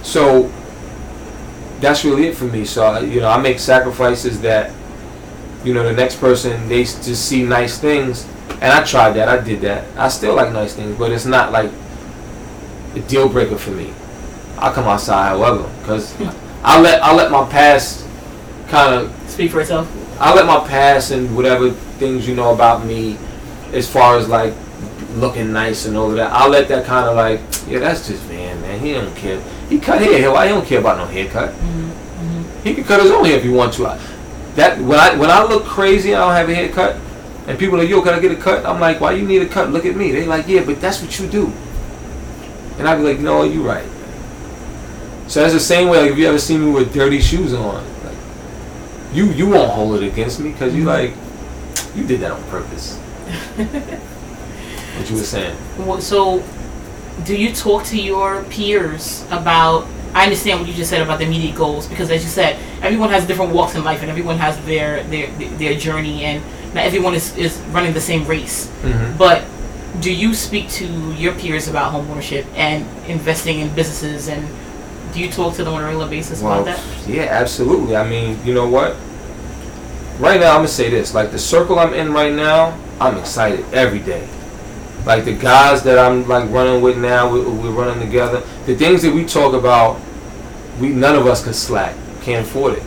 So 0.02 0.50
that's 1.80 2.04
really 2.04 2.28
it 2.28 2.36
for 2.36 2.44
me. 2.44 2.64
So 2.64 3.00
you 3.00 3.20
know, 3.20 3.28
I 3.28 3.40
make 3.40 3.58
sacrifices 3.58 4.40
that 4.42 4.72
you 5.66 5.74
know 5.74 5.82
the 5.82 5.92
next 5.92 6.20
person 6.20 6.68
they 6.68 6.84
just 6.84 7.28
see 7.28 7.42
nice 7.42 7.78
things, 7.78 8.26
and 8.62 8.72
I 8.72 8.84
tried 8.84 9.12
that. 9.12 9.28
I 9.28 9.42
did 9.42 9.60
that. 9.62 9.84
I 9.96 10.08
still 10.08 10.34
like 10.34 10.52
nice 10.52 10.74
things, 10.74 10.96
but 10.96 11.12
it's 11.12 11.26
not 11.26 11.52
like 11.52 11.70
a 12.94 13.00
deal 13.00 13.28
breaker 13.28 13.58
for 13.58 13.72
me. 13.72 13.92
I'll 14.58 14.72
come 14.72 14.86
outside, 14.86 15.28
however, 15.28 15.68
because 15.80 16.14
I 16.62 16.80
let 16.80 17.02
I 17.02 17.14
let 17.14 17.30
my 17.30 17.46
past 17.48 18.06
kind 18.68 18.94
of 18.94 19.16
Speak 19.36 19.50
for 19.50 19.60
itself. 19.60 19.86
I 20.18 20.34
let 20.34 20.46
my 20.46 20.66
past 20.66 21.10
and 21.10 21.36
whatever 21.36 21.70
things 21.70 22.26
you 22.26 22.34
know 22.34 22.54
about 22.54 22.86
me, 22.86 23.18
as 23.74 23.86
far 23.86 24.16
as 24.16 24.30
like 24.30 24.54
looking 25.16 25.52
nice 25.52 25.84
and 25.84 25.94
all 25.94 26.08
of 26.08 26.16
that, 26.16 26.32
I'll 26.32 26.48
let 26.48 26.68
that 26.68 26.86
kind 26.86 27.06
of 27.06 27.16
like, 27.16 27.40
yeah, 27.68 27.80
that's 27.80 28.08
just 28.08 28.26
man, 28.28 28.58
man. 28.62 28.80
He 28.80 28.94
don't 28.94 29.14
care. 29.14 29.38
He 29.68 29.78
cut 29.78 30.00
hair. 30.00 30.32
Why 30.32 30.46
he 30.46 30.54
don't 30.54 30.66
care 30.66 30.80
about 30.80 30.96
no 30.96 31.04
haircut? 31.04 31.50
Mm-hmm. 31.50 32.62
He 32.62 32.74
can 32.74 32.84
cut 32.84 33.02
his 33.02 33.10
own 33.10 33.26
hair 33.26 33.36
if 33.36 33.42
he 33.42 33.50
wants 33.50 33.76
to. 33.76 34.00
That 34.56 34.78
when 34.80 34.98
I 34.98 35.14
when 35.16 35.30
I 35.30 35.44
look 35.44 35.64
crazy, 35.64 36.12
and 36.12 36.22
I 36.22 36.26
don't 36.26 36.34
have 36.34 36.48
a 36.48 36.54
haircut, 36.54 36.96
and 37.46 37.58
people 37.58 37.76
are 37.76 37.82
like, 37.82 37.90
yo, 37.90 38.02
can 38.02 38.14
I 38.14 38.20
get 38.20 38.32
a 38.32 38.36
cut? 38.36 38.66
I'm 38.66 38.80
like, 38.80 39.00
why 39.00 39.12
you 39.12 39.26
need 39.26 39.42
a 39.42 39.46
cut? 39.46 39.70
Look 39.70 39.84
at 39.84 39.94
me. 39.94 40.10
They 40.12 40.24
like, 40.24 40.48
yeah, 40.48 40.64
but 40.64 40.80
that's 40.80 41.00
what 41.00 41.18
you 41.18 41.28
do. 41.28 41.52
And 42.78 42.88
I'd 42.88 42.96
be 42.96 43.02
like, 43.02 43.20
no, 43.20 43.44
you 43.44 43.62
right. 43.66 43.86
So 45.28 45.40
that's 45.40 45.52
the 45.52 45.60
same 45.60 45.88
way. 45.88 46.00
Like 46.00 46.12
if 46.12 46.18
you 46.18 46.26
ever 46.26 46.38
see 46.38 46.56
me 46.56 46.70
with 46.70 46.92
dirty 46.92 47.20
shoes 47.20 47.52
on, 47.52 47.84
like, 48.04 48.16
you 49.12 49.26
you 49.32 49.48
won't 49.48 49.72
hold 49.72 50.02
it 50.02 50.06
against 50.06 50.40
me 50.40 50.52
because 50.52 50.74
you 50.74 50.84
mm-hmm. 50.84 51.12
like 51.12 51.96
you 51.96 52.06
did 52.06 52.20
that 52.20 52.32
on 52.32 52.42
purpose. 52.44 52.96
what 53.56 55.10
you 55.10 55.16
were 55.16 55.22
saying? 55.22 55.56
Well, 55.78 56.00
So, 56.00 56.42
do 57.24 57.36
you 57.36 57.52
talk 57.52 57.84
to 57.86 58.00
your 58.00 58.44
peers 58.44 59.24
about? 59.30 59.86
I 60.16 60.24
understand 60.24 60.60
what 60.60 60.66
you 60.66 60.74
just 60.74 60.88
said 60.88 61.02
about 61.02 61.18
the 61.18 61.26
immediate 61.26 61.54
goals 61.54 61.86
because, 61.86 62.10
as 62.10 62.24
you 62.24 62.30
said, 62.30 62.56
everyone 62.80 63.10
has 63.10 63.26
different 63.26 63.52
walks 63.52 63.74
in 63.74 63.84
life 63.84 64.00
and 64.00 64.10
everyone 64.10 64.38
has 64.38 64.56
their 64.64 65.02
their 65.04 65.28
their 65.58 65.74
journey, 65.74 66.24
and 66.24 66.42
not 66.74 66.84
everyone 66.86 67.12
is, 67.14 67.36
is 67.36 67.58
running 67.76 67.92
the 67.92 68.00
same 68.00 68.26
race. 68.26 68.68
Mm-hmm. 68.80 69.18
But 69.18 69.44
do 70.00 70.10
you 70.10 70.32
speak 70.32 70.70
to 70.80 70.86
your 71.12 71.34
peers 71.34 71.68
about 71.68 71.92
homeownership 71.92 72.46
and 72.54 72.86
investing 73.06 73.60
in 73.60 73.68
businesses, 73.74 74.28
and 74.28 74.48
do 75.12 75.20
you 75.20 75.30
talk 75.30 75.54
to 75.56 75.64
them 75.64 75.74
on 75.74 75.82
a 75.82 75.84
regular 75.84 76.08
basis 76.08 76.40
Well, 76.40 76.62
about 76.62 76.76
that? 76.76 77.06
yeah, 77.06 77.24
absolutely. 77.24 77.94
I 77.94 78.08
mean, 78.08 78.38
you 78.42 78.54
know 78.54 78.66
what? 78.66 78.96
Right 80.18 80.40
now, 80.40 80.52
I'm 80.52 80.64
gonna 80.64 80.68
say 80.68 80.88
this: 80.88 81.12
like 81.12 81.30
the 81.30 81.38
circle 81.38 81.78
I'm 81.78 81.92
in 81.92 82.14
right 82.14 82.32
now, 82.32 82.72
I'm 83.00 83.18
excited 83.18 83.66
every 83.74 84.00
day. 84.00 84.26
Like 85.04 85.26
the 85.26 85.34
guys 85.34 85.82
that 85.82 85.98
I'm 85.98 86.26
like 86.26 86.50
running 86.50 86.80
with 86.80 86.96
now, 86.96 87.30
we, 87.30 87.40
we're 87.40 87.70
running 87.70 88.00
together. 88.00 88.40
The 88.64 88.74
things 88.74 89.02
that 89.02 89.14
we 89.14 89.24
talk 89.26 89.52
about, 89.52 90.00
we 90.80 90.88
none 90.88 91.14
of 91.16 91.26
us 91.26 91.42
can 91.44 91.52
slack, 91.54 91.94
can't 92.22 92.46
afford 92.46 92.74
it. 92.74 92.82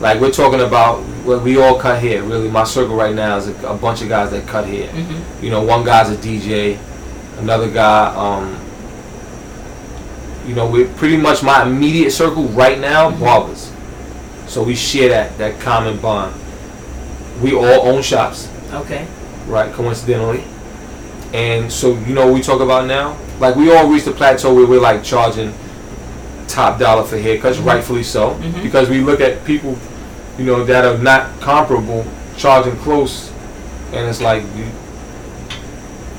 Like 0.00 0.20
we're 0.20 0.30
talking 0.30 0.60
about, 0.60 1.04
well, 1.24 1.40
we 1.40 1.60
all 1.60 1.78
cut 1.78 2.00
hair. 2.00 2.22
Really, 2.22 2.48
my 2.48 2.64
circle 2.64 2.94
right 2.94 3.14
now 3.14 3.36
is 3.36 3.48
a, 3.48 3.68
a 3.68 3.76
bunch 3.76 4.00
of 4.02 4.08
guys 4.08 4.30
that 4.30 4.46
cut 4.46 4.66
hair. 4.66 4.88
Mm-hmm. 4.88 5.44
You 5.44 5.50
know, 5.50 5.62
one 5.62 5.84
guy's 5.84 6.10
a 6.10 6.16
DJ, 6.16 6.78
another 7.38 7.68
guy, 7.70 8.14
um, 8.14 8.56
you 10.46 10.54
know, 10.54 10.66
we're 10.70 10.88
pretty 10.94 11.16
much 11.16 11.42
my 11.42 11.62
immediate 11.64 12.10
circle 12.10 12.44
right 12.48 12.78
now, 12.78 13.10
Mhm. 13.10 13.20
barbers. 13.20 13.70
So 14.46 14.62
we 14.62 14.74
share 14.74 15.08
that 15.10 15.36
that 15.38 15.60
common 15.60 15.98
bond. 15.98 16.34
We 17.42 17.54
all 17.54 17.86
own 17.88 18.02
shops, 18.02 18.48
Okay. 18.72 19.06
right? 19.46 19.70
Coincidentally, 19.72 20.42
and 21.34 21.70
so 21.70 21.98
you 22.06 22.14
know 22.14 22.24
what 22.26 22.34
we 22.34 22.40
talk 22.40 22.60
about 22.60 22.86
now. 22.86 23.16
Like 23.40 23.56
we 23.56 23.70
all 23.74 23.86
reached 23.88 24.06
a 24.06 24.12
plateau 24.12 24.54
where 24.54 24.66
we're 24.66 24.80
like 24.80 25.02
charging 25.04 25.52
top 26.58 26.76
dollar 26.80 27.04
for 27.04 27.16
haircuts, 27.16 27.54
Mhm. 27.54 27.66
rightfully 27.66 28.02
so, 28.02 28.36
Mhm. 28.42 28.62
because 28.64 28.88
we 28.88 28.98
look 29.00 29.20
at 29.20 29.44
people, 29.44 29.76
you 30.36 30.44
know, 30.44 30.64
that 30.64 30.84
are 30.84 30.98
not 30.98 31.26
comparable 31.40 32.04
charging 32.36 32.74
close, 32.78 33.30
and 33.92 34.08
it's 34.08 34.20
like 34.20 34.42
you, 34.56 34.64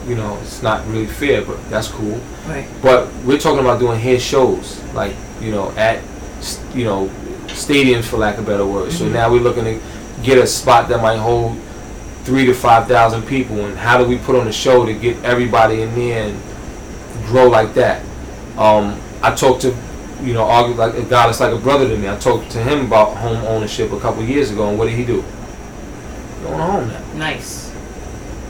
you 0.07 0.15
know, 0.15 0.37
it's 0.41 0.63
not 0.63 0.79
really 0.89 1.07
fair, 1.07 1.41
but 1.41 1.57
that's 1.69 1.89
cool. 1.89 2.17
Right. 2.47 2.65
But 2.81 3.07
we're 3.25 3.37
talking 3.37 3.59
about 3.59 3.79
doing 3.79 3.99
hair 3.99 4.17
shows, 4.19 4.77
like 4.95 5.13
you 5.41 5.51
know, 5.51 5.73
at 5.75 5.97
you 6.73 6.85
know 6.85 7.09
stadiums 7.47 8.05
for 8.05 8.15
lack 8.17 8.37
of 8.37 8.45
better 8.45 8.65
words. 8.65 8.97
So 8.97 9.03
Mhm. 9.05 9.11
now 9.11 9.29
we're 9.29 9.41
looking 9.41 9.65
to 9.65 9.75
get 10.23 10.37
a 10.37 10.47
spot 10.47 10.87
that 10.87 11.01
might 11.01 11.17
hold 11.17 11.57
three 12.23 12.45
to 12.45 12.53
five 12.53 12.87
thousand 12.87 13.23
people, 13.23 13.57
and 13.65 13.77
how 13.77 13.97
do 13.97 14.05
we 14.05 14.15
put 14.15 14.37
on 14.37 14.47
a 14.47 14.53
show 14.53 14.85
to 14.85 14.93
get 14.93 15.17
everybody 15.25 15.81
in 15.81 15.93
there 15.95 16.23
and 16.27 16.35
grow 17.27 17.47
like 17.49 17.73
that? 17.73 17.99
Um, 18.57 18.95
I 19.21 19.31
talked 19.31 19.63
to 19.63 19.73
you 20.21 20.33
know, 20.33 20.43
argue 20.43 20.75
like 20.75 20.93
a 20.95 21.01
guy 21.03 21.25
that's 21.27 21.39
like 21.39 21.53
a 21.53 21.57
brother 21.57 21.87
to 21.87 21.97
me. 21.97 22.09
I 22.09 22.17
talked 22.17 22.49
to 22.51 22.59
him 22.63 22.85
about 22.85 23.15
home 23.17 23.37
ownership 23.45 23.91
a 23.91 23.99
couple 23.99 24.23
years 24.23 24.51
ago, 24.51 24.69
and 24.69 24.77
what 24.77 24.85
did 24.85 24.95
he 24.97 25.05
do? 25.05 25.23
A 26.45 26.55
home 26.55 26.87
now. 26.89 27.01
Nice. 27.15 27.71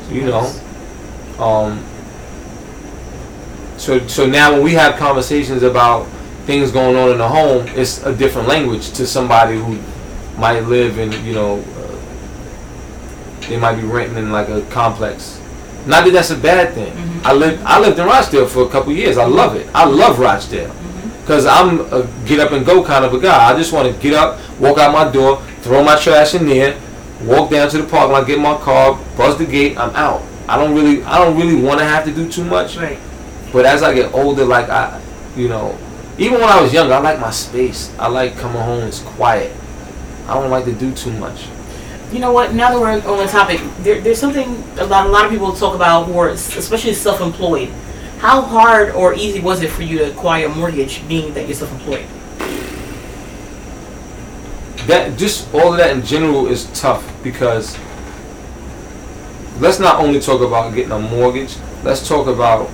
So, 0.07 0.13
you 0.13 0.21
know, 0.25 0.51
um, 1.43 1.83
so 3.77 4.05
so 4.07 4.25
now 4.25 4.51
when 4.53 4.63
we 4.63 4.73
have 4.73 4.95
conversations 4.97 5.63
about 5.63 6.05
things 6.45 6.71
going 6.71 6.95
on 6.95 7.11
in 7.11 7.17
the 7.17 7.27
home, 7.27 7.65
it's 7.69 8.03
a 8.03 8.15
different 8.15 8.47
language 8.47 8.91
to 8.93 9.05
somebody 9.07 9.57
who 9.57 9.79
might 10.37 10.61
live 10.61 10.97
in 10.99 11.11
you 11.25 11.33
know 11.33 11.59
uh, 11.59 13.47
they 13.47 13.57
might 13.57 13.75
be 13.75 13.83
renting 13.83 14.17
in 14.17 14.31
like 14.31 14.49
a 14.49 14.61
complex. 14.69 15.39
Not 15.85 16.03
that 16.05 16.11
that's 16.11 16.29
a 16.31 16.37
bad 16.37 16.73
thing. 16.73 16.91
Mhm. 16.93 17.25
I 17.25 17.33
lived 17.33 17.63
I 17.63 17.79
lived 17.79 17.99
in 17.99 18.05
Rochdale 18.05 18.47
for 18.47 18.63
a 18.63 18.69
couple 18.69 18.91
years. 18.93 19.17
I 19.17 19.25
love 19.25 19.55
it. 19.55 19.67
I 19.73 19.85
love 19.85 20.19
Rochdale 20.19 20.69
Mm-hmm. 20.69 20.98
Because 21.29 21.45
I'm 21.45 21.81
a 21.93 22.09
get 22.25 22.39
up 22.39 22.53
and 22.53 22.65
go 22.65 22.83
kind 22.83 23.05
of 23.05 23.13
a 23.13 23.19
guy. 23.19 23.53
I 23.53 23.55
just 23.55 23.71
want 23.71 23.93
to 23.93 24.01
get 24.01 24.13
up, 24.15 24.39
walk 24.59 24.79
out 24.79 24.91
my 24.91 25.11
door, 25.11 25.39
throw 25.61 25.83
my 25.83 25.95
trash 25.95 26.33
in 26.33 26.47
there, 26.47 26.75
walk 27.21 27.51
down 27.51 27.69
to 27.69 27.77
the 27.77 27.87
parking 27.87 28.13
lot, 28.13 28.25
get 28.25 28.39
my 28.39 28.57
car, 28.57 28.99
buzz 29.15 29.37
the 29.37 29.45
gate, 29.45 29.77
I'm 29.77 29.91
out. 29.91 30.23
I 30.47 30.57
don't 30.57 30.73
really 30.73 31.03
I 31.03 31.23
don't 31.23 31.37
really 31.37 31.61
want 31.61 31.81
to 31.81 31.85
have 31.85 32.03
to 32.05 32.11
do 32.11 32.27
too 32.27 32.43
much. 32.43 32.77
Right. 32.77 32.97
But 33.53 33.67
as 33.67 33.83
I 33.83 33.93
get 33.93 34.11
older, 34.11 34.43
like 34.43 34.69
I, 34.69 34.99
you 35.35 35.49
know, 35.49 35.77
Even 36.19 36.41
when 36.41 36.49
I 36.49 36.59
was 36.61 36.73
younger, 36.73 36.95
I 36.95 36.99
like 36.99 37.19
my 37.19 37.31
space. 37.31 37.93
I 37.97 38.07
like 38.09 38.35
coming 38.35 38.61
home. 38.61 38.83
It's 38.83 38.99
quiet. 38.99 39.55
I 40.27 40.33
don't 40.33 40.49
like 40.49 40.65
to 40.65 40.73
do 40.73 40.91
too 40.93 41.13
much. 41.13 41.47
You 42.11 42.19
know 42.19 42.33
what? 42.33 42.53
Now 42.53 42.71
that 42.71 42.79
we're 42.79 42.91
on 42.91 43.17
the 43.19 43.31
topic, 43.31 43.61
there, 43.79 44.01
there's 44.01 44.19
something 44.19 44.63
a 44.77 44.85
lot, 44.85 45.05
a 45.05 45.09
lot 45.09 45.25
of 45.25 45.31
people 45.31 45.53
talk 45.53 45.75
about 45.75 46.07
who 46.07 46.17
are 46.17 46.29
especially 46.29 46.93
self-employed. 46.93 47.71
How 48.19 48.41
hard 48.41 48.91
or 48.91 49.13
easy 49.13 49.39
was 49.39 49.61
it 49.61 49.71
for 49.71 49.83
you 49.83 49.97
to 49.99 50.11
acquire 50.11 50.45
a 50.45 50.49
mortgage, 50.49 51.07
being 51.07 51.33
that 51.33 51.47
you're 51.47 51.55
self-employed? 51.55 52.05
that 54.89 55.17
just 55.19 55.53
all 55.53 55.71
of 55.71 55.77
that 55.77 55.95
in 55.95 56.03
general 56.03 56.47
is 56.47 56.65
tough 56.79 57.05
because 57.23 57.77
let's 59.59 59.79
not 59.79 60.03
only 60.03 60.19
talk 60.19 60.41
about 60.41 60.73
getting 60.73 60.91
a 60.91 60.99
mortgage 60.99 61.57
let's 61.83 62.07
talk 62.07 62.25
about 62.25 62.67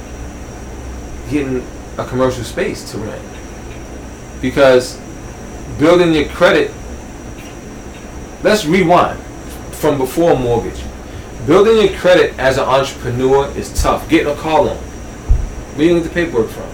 getting 1.29 1.65
a 1.97 2.05
commercial 2.05 2.43
space 2.43 2.89
to 2.91 2.97
rent. 2.97 3.21
Because 4.41 4.97
building 5.77 6.13
your 6.13 6.29
credit 6.29 6.71
let's 8.43 8.65
rewind 8.65 9.19
from 9.73 9.97
before 9.97 10.31
a 10.31 10.39
mortgage. 10.39 10.81
Building 11.45 11.85
your 11.85 11.99
credit 11.99 12.37
as 12.39 12.57
an 12.57 12.63
entrepreneur 12.63 13.47
is 13.57 13.81
tough. 13.81 14.07
Getting 14.09 14.31
a 14.31 14.35
car 14.35 14.63
loan 14.63 14.81
where 15.75 15.85
you 15.85 15.93
get 15.95 16.03
the 16.03 16.09
paperwork 16.09 16.49
from 16.49 16.69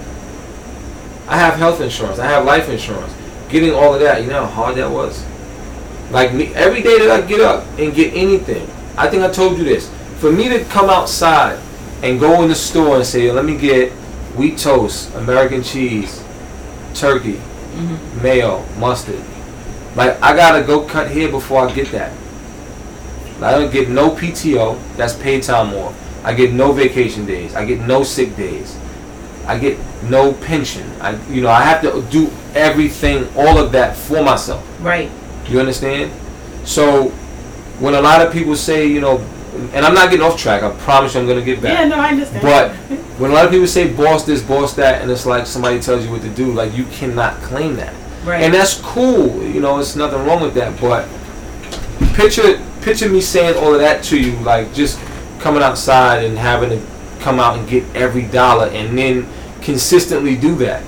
i 1.27 1.37
have 1.37 1.55
health 1.55 1.81
insurance 1.81 2.19
i 2.19 2.25
have 2.25 2.45
life 2.45 2.69
insurance 2.69 3.13
getting 3.49 3.73
all 3.73 3.93
of 3.93 3.99
that 3.99 4.21
you 4.21 4.27
know 4.27 4.45
how 4.45 4.63
hard 4.63 4.75
that 4.77 4.89
was 4.89 5.25
like 6.11 6.33
me, 6.33 6.53
every 6.53 6.81
day 6.81 6.99
that 6.99 7.09
I 7.09 7.25
get 7.25 7.39
up 7.39 7.65
and 7.79 7.93
get 7.95 8.13
anything, 8.13 8.67
I 8.97 9.07
think 9.07 9.23
I 9.23 9.31
told 9.31 9.57
you 9.57 9.63
this. 9.63 9.89
For 10.19 10.31
me 10.31 10.49
to 10.49 10.63
come 10.65 10.89
outside 10.89 11.57
and 12.03 12.19
go 12.19 12.41
in 12.43 12.49
the 12.49 12.55
store 12.55 12.97
and 12.97 13.05
say, 13.05 13.31
let 13.31 13.45
me 13.45 13.57
get 13.57 13.91
wheat 14.35 14.57
toast, 14.57 15.13
American 15.15 15.63
cheese, 15.63 16.21
turkey, 16.93 17.35
mm-hmm. 17.35 18.21
mayo, 18.21 18.65
mustard. 18.77 19.21
Like 19.95 20.21
I 20.21 20.35
gotta 20.35 20.65
go 20.65 20.85
cut 20.85 21.09
hair 21.09 21.29
before 21.29 21.67
I 21.67 21.73
get 21.73 21.91
that. 21.91 22.11
I 23.41 23.51
don't 23.51 23.71
get 23.71 23.89
no 23.89 24.11
PTO, 24.11 24.77
that's 24.97 25.15
paid 25.15 25.43
time 25.43 25.73
off. 25.75 25.97
I 26.23 26.33
get 26.33 26.53
no 26.53 26.71
vacation 26.73 27.25
days. 27.25 27.55
I 27.55 27.65
get 27.65 27.79
no 27.79 28.03
sick 28.03 28.35
days. 28.35 28.77
I 29.45 29.57
get 29.57 29.77
no 30.03 30.33
pension. 30.33 30.89
I, 31.01 31.15
you 31.29 31.41
know, 31.41 31.49
I 31.49 31.63
have 31.63 31.81
to 31.81 32.01
do 32.11 32.29
everything, 32.53 33.27
all 33.35 33.57
of 33.57 33.71
that 33.73 33.95
for 33.95 34.23
myself. 34.23 34.65
Right. 34.81 35.09
You 35.47 35.59
understand? 35.59 36.11
So 36.65 37.09
when 37.79 37.95
a 37.95 38.01
lot 38.01 38.25
of 38.25 38.31
people 38.31 38.55
say, 38.55 38.87
you 38.87 39.01
know, 39.01 39.17
and 39.73 39.85
I'm 39.85 39.93
not 39.93 40.09
getting 40.09 40.25
off 40.25 40.39
track. 40.39 40.63
I 40.63 40.71
promise 40.77 41.13
you, 41.13 41.19
I'm 41.19 41.27
gonna 41.27 41.41
get 41.41 41.61
back. 41.61 41.73
Yeah. 41.77 41.85
No, 41.87 41.97
I 41.97 42.09
understand. 42.09 42.41
But 42.41 42.71
when 43.19 43.31
a 43.31 43.33
lot 43.33 43.45
of 43.45 43.51
people 43.51 43.67
say 43.67 43.91
boss 43.91 44.23
this, 44.25 44.41
boss 44.41 44.73
that, 44.75 45.01
and 45.01 45.11
it's 45.11 45.25
like 45.25 45.45
somebody 45.45 45.79
tells 45.81 46.05
you 46.05 46.11
what 46.11 46.21
to 46.21 46.29
do, 46.29 46.53
like 46.53 46.73
you 46.73 46.85
cannot 46.85 47.35
claim 47.41 47.75
that. 47.75 47.93
right. 48.25 48.41
And 48.43 48.53
that's 48.53 48.79
cool. 48.79 49.43
You 49.43 49.59
know, 49.59 49.77
it's 49.79 49.95
nothing 49.97 50.25
wrong 50.25 50.41
with 50.41 50.53
that. 50.53 50.79
But 50.79 51.07
picture 52.15 52.61
picture 52.81 53.09
me 53.09 53.19
saying 53.21 53.57
all 53.61 53.73
of 53.73 53.79
that 53.81 54.03
to 54.05 54.19
you, 54.19 54.37
like 54.39 54.73
just 54.73 54.99
coming 55.39 55.61
outside 55.61 56.23
and 56.23 56.37
having 56.37 56.69
to 56.69 56.85
come 57.21 57.39
out 57.39 57.57
and 57.57 57.67
get 57.67 57.83
every 57.95 58.23
dollar, 58.23 58.67
and 58.67 58.97
then 58.97 59.27
consistently 59.61 60.35
do 60.35 60.55
that 60.55 60.83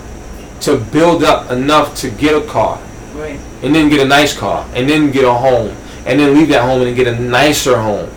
to 0.61 0.77
build 0.77 1.23
up 1.23 1.51
enough 1.51 1.95
to 1.95 2.09
get 2.09 2.33
a 2.41 2.45
car 2.47 2.79
right. 3.15 3.39
and 3.61 3.75
then 3.75 3.89
get 3.89 3.99
a 3.99 4.05
nice 4.05 4.35
car, 4.35 4.67
and 4.73 4.89
then 4.89 5.11
get 5.11 5.23
a 5.25 5.33
home, 5.33 5.75
and 6.05 6.19
then 6.19 6.33
leave 6.33 6.49
that 6.49 6.63
home 6.63 6.81
and 6.81 6.95
get 6.95 7.07
a 7.07 7.19
nicer 7.19 7.77
home, 7.77 8.09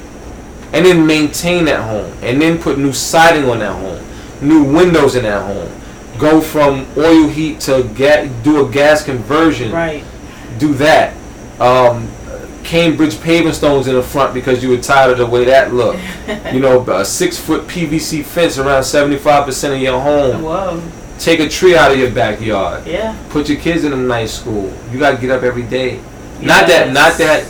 and 0.73 0.85
then 0.87 1.07
maintain 1.07 1.65
that 1.67 1.81
home, 1.83 2.11
and 2.23 2.41
then 2.41 2.59
put 2.59 2.79
new 2.79 2.93
siding 2.93 3.49
on 3.51 3.59
that 3.59 3.73
home, 3.73 4.03
new 4.41 4.65
windows 4.65 5.15
in 5.17 5.23
that 5.25 5.43
home, 5.43 5.71
go 6.19 6.41
from 6.41 6.87
oil 6.97 7.29
heat 7.29 7.61
to 7.61 7.83
ga- 7.95 8.29
do 8.43 8.67
a 8.67 8.71
gas 8.71 9.05
conversion, 9.05 9.73
Right. 9.73 10.03
do 10.59 10.73
that. 10.75 11.13
Um, 11.61 12.09
Cambridge 12.67 13.21
paving 13.21 13.53
stones 13.53 13.87
in 13.87 13.95
the 13.95 14.03
front 14.03 14.35
because 14.35 14.63
you 14.63 14.69
were 14.71 14.77
tired 14.79 15.13
of 15.13 15.19
the 15.19 15.27
way 15.27 15.45
that 15.45 15.73
looked. 15.73 16.01
you 16.53 16.61
know, 16.61 16.85
a 16.91 17.05
six 17.05 17.39
foot 17.39 17.67
PVC 17.69 18.25
fence 18.25 18.59
around 18.59 18.83
75% 18.83 19.75
of 19.75 19.81
your 19.81 20.01
home. 20.01 20.43
Whoa. 20.43 20.83
Take 21.19 21.41
a 21.41 21.49
tree 21.49 21.77
out 21.77 21.93
of 21.93 21.99
your 21.99 22.11
backyard 22.11 22.87
Yeah. 22.87 23.17
put 23.31 23.49
your 23.49 23.59
kids 23.59 23.85
in 23.85 23.93
a 23.93 23.97
nice 23.97 24.39
school. 24.39 24.71
You 24.93 24.99
gotta 24.99 25.17
get 25.17 25.31
up 25.31 25.43
every 25.43 25.63
day. 25.63 25.99
Not 26.41 26.67
that, 26.67 26.93
not 26.93 27.17
that, 27.19 27.47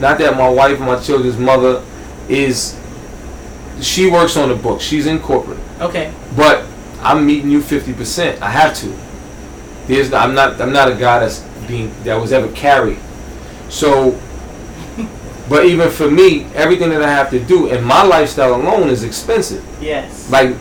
not 0.00 0.18
that 0.18 0.36
my 0.36 0.48
wife, 0.48 0.78
and 0.78 0.86
my 0.86 0.98
children's 0.98 1.38
mother, 1.38 1.84
is. 2.28 2.76
She 3.80 4.10
works 4.10 4.36
on 4.36 4.48
the 4.48 4.54
book. 4.56 4.80
She's 4.80 5.06
in 5.06 5.18
corporate, 5.20 5.58
Okay. 5.80 6.12
but 6.36 6.64
I'm 7.02 7.26
meeting 7.26 7.50
you 7.50 7.60
fifty 7.60 7.92
percent. 7.92 8.40
I 8.42 8.50
have 8.50 8.74
to. 8.78 8.96
There's, 9.86 10.12
I'm 10.12 10.34
not, 10.34 10.60
I'm 10.60 10.72
not 10.72 10.90
a 10.90 10.94
guy 10.94 11.20
that's 11.20 11.40
being 11.68 11.92
that 12.04 12.14
was 12.20 12.32
ever 12.32 12.48
carried. 12.52 12.98
So, 13.68 14.18
but 15.48 15.66
even 15.66 15.90
for 15.90 16.10
me, 16.10 16.44
everything 16.54 16.88
that 16.90 17.02
I 17.02 17.10
have 17.10 17.28
to 17.30 17.38
do 17.40 17.68
and 17.70 17.84
my 17.84 18.02
lifestyle 18.02 18.54
alone 18.54 18.88
is 18.88 19.04
expensive 19.04 19.62
Yes. 19.80 20.30
like 20.30 20.54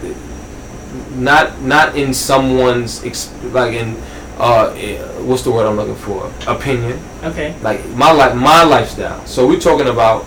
not 1.15 1.61
not 1.61 1.95
in 1.95 2.13
someone's 2.13 2.99
exp- 3.01 3.51
like 3.53 3.73
in 3.73 3.95
uh 4.39 4.73
eh, 4.77 4.97
what's 5.21 5.43
the 5.43 5.51
word 5.51 5.65
I'm 5.67 5.75
looking 5.77 5.95
for 5.95 6.31
opinion 6.47 6.99
Okay. 7.23 7.55
like 7.61 7.85
my 7.89 8.11
life 8.11 8.35
my 8.35 8.63
lifestyle 8.63 9.23
so 9.25 9.47
we're 9.47 9.59
talking 9.59 9.87
about 9.87 10.25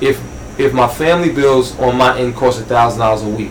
if 0.00 0.20
if 0.58 0.72
my 0.72 0.86
family 0.88 1.32
bills 1.32 1.78
on 1.80 1.96
my 1.96 2.18
end 2.18 2.34
cost 2.36 2.60
a 2.60 2.64
thousand 2.64 3.00
dollars 3.00 3.22
a 3.22 3.28
week 3.28 3.50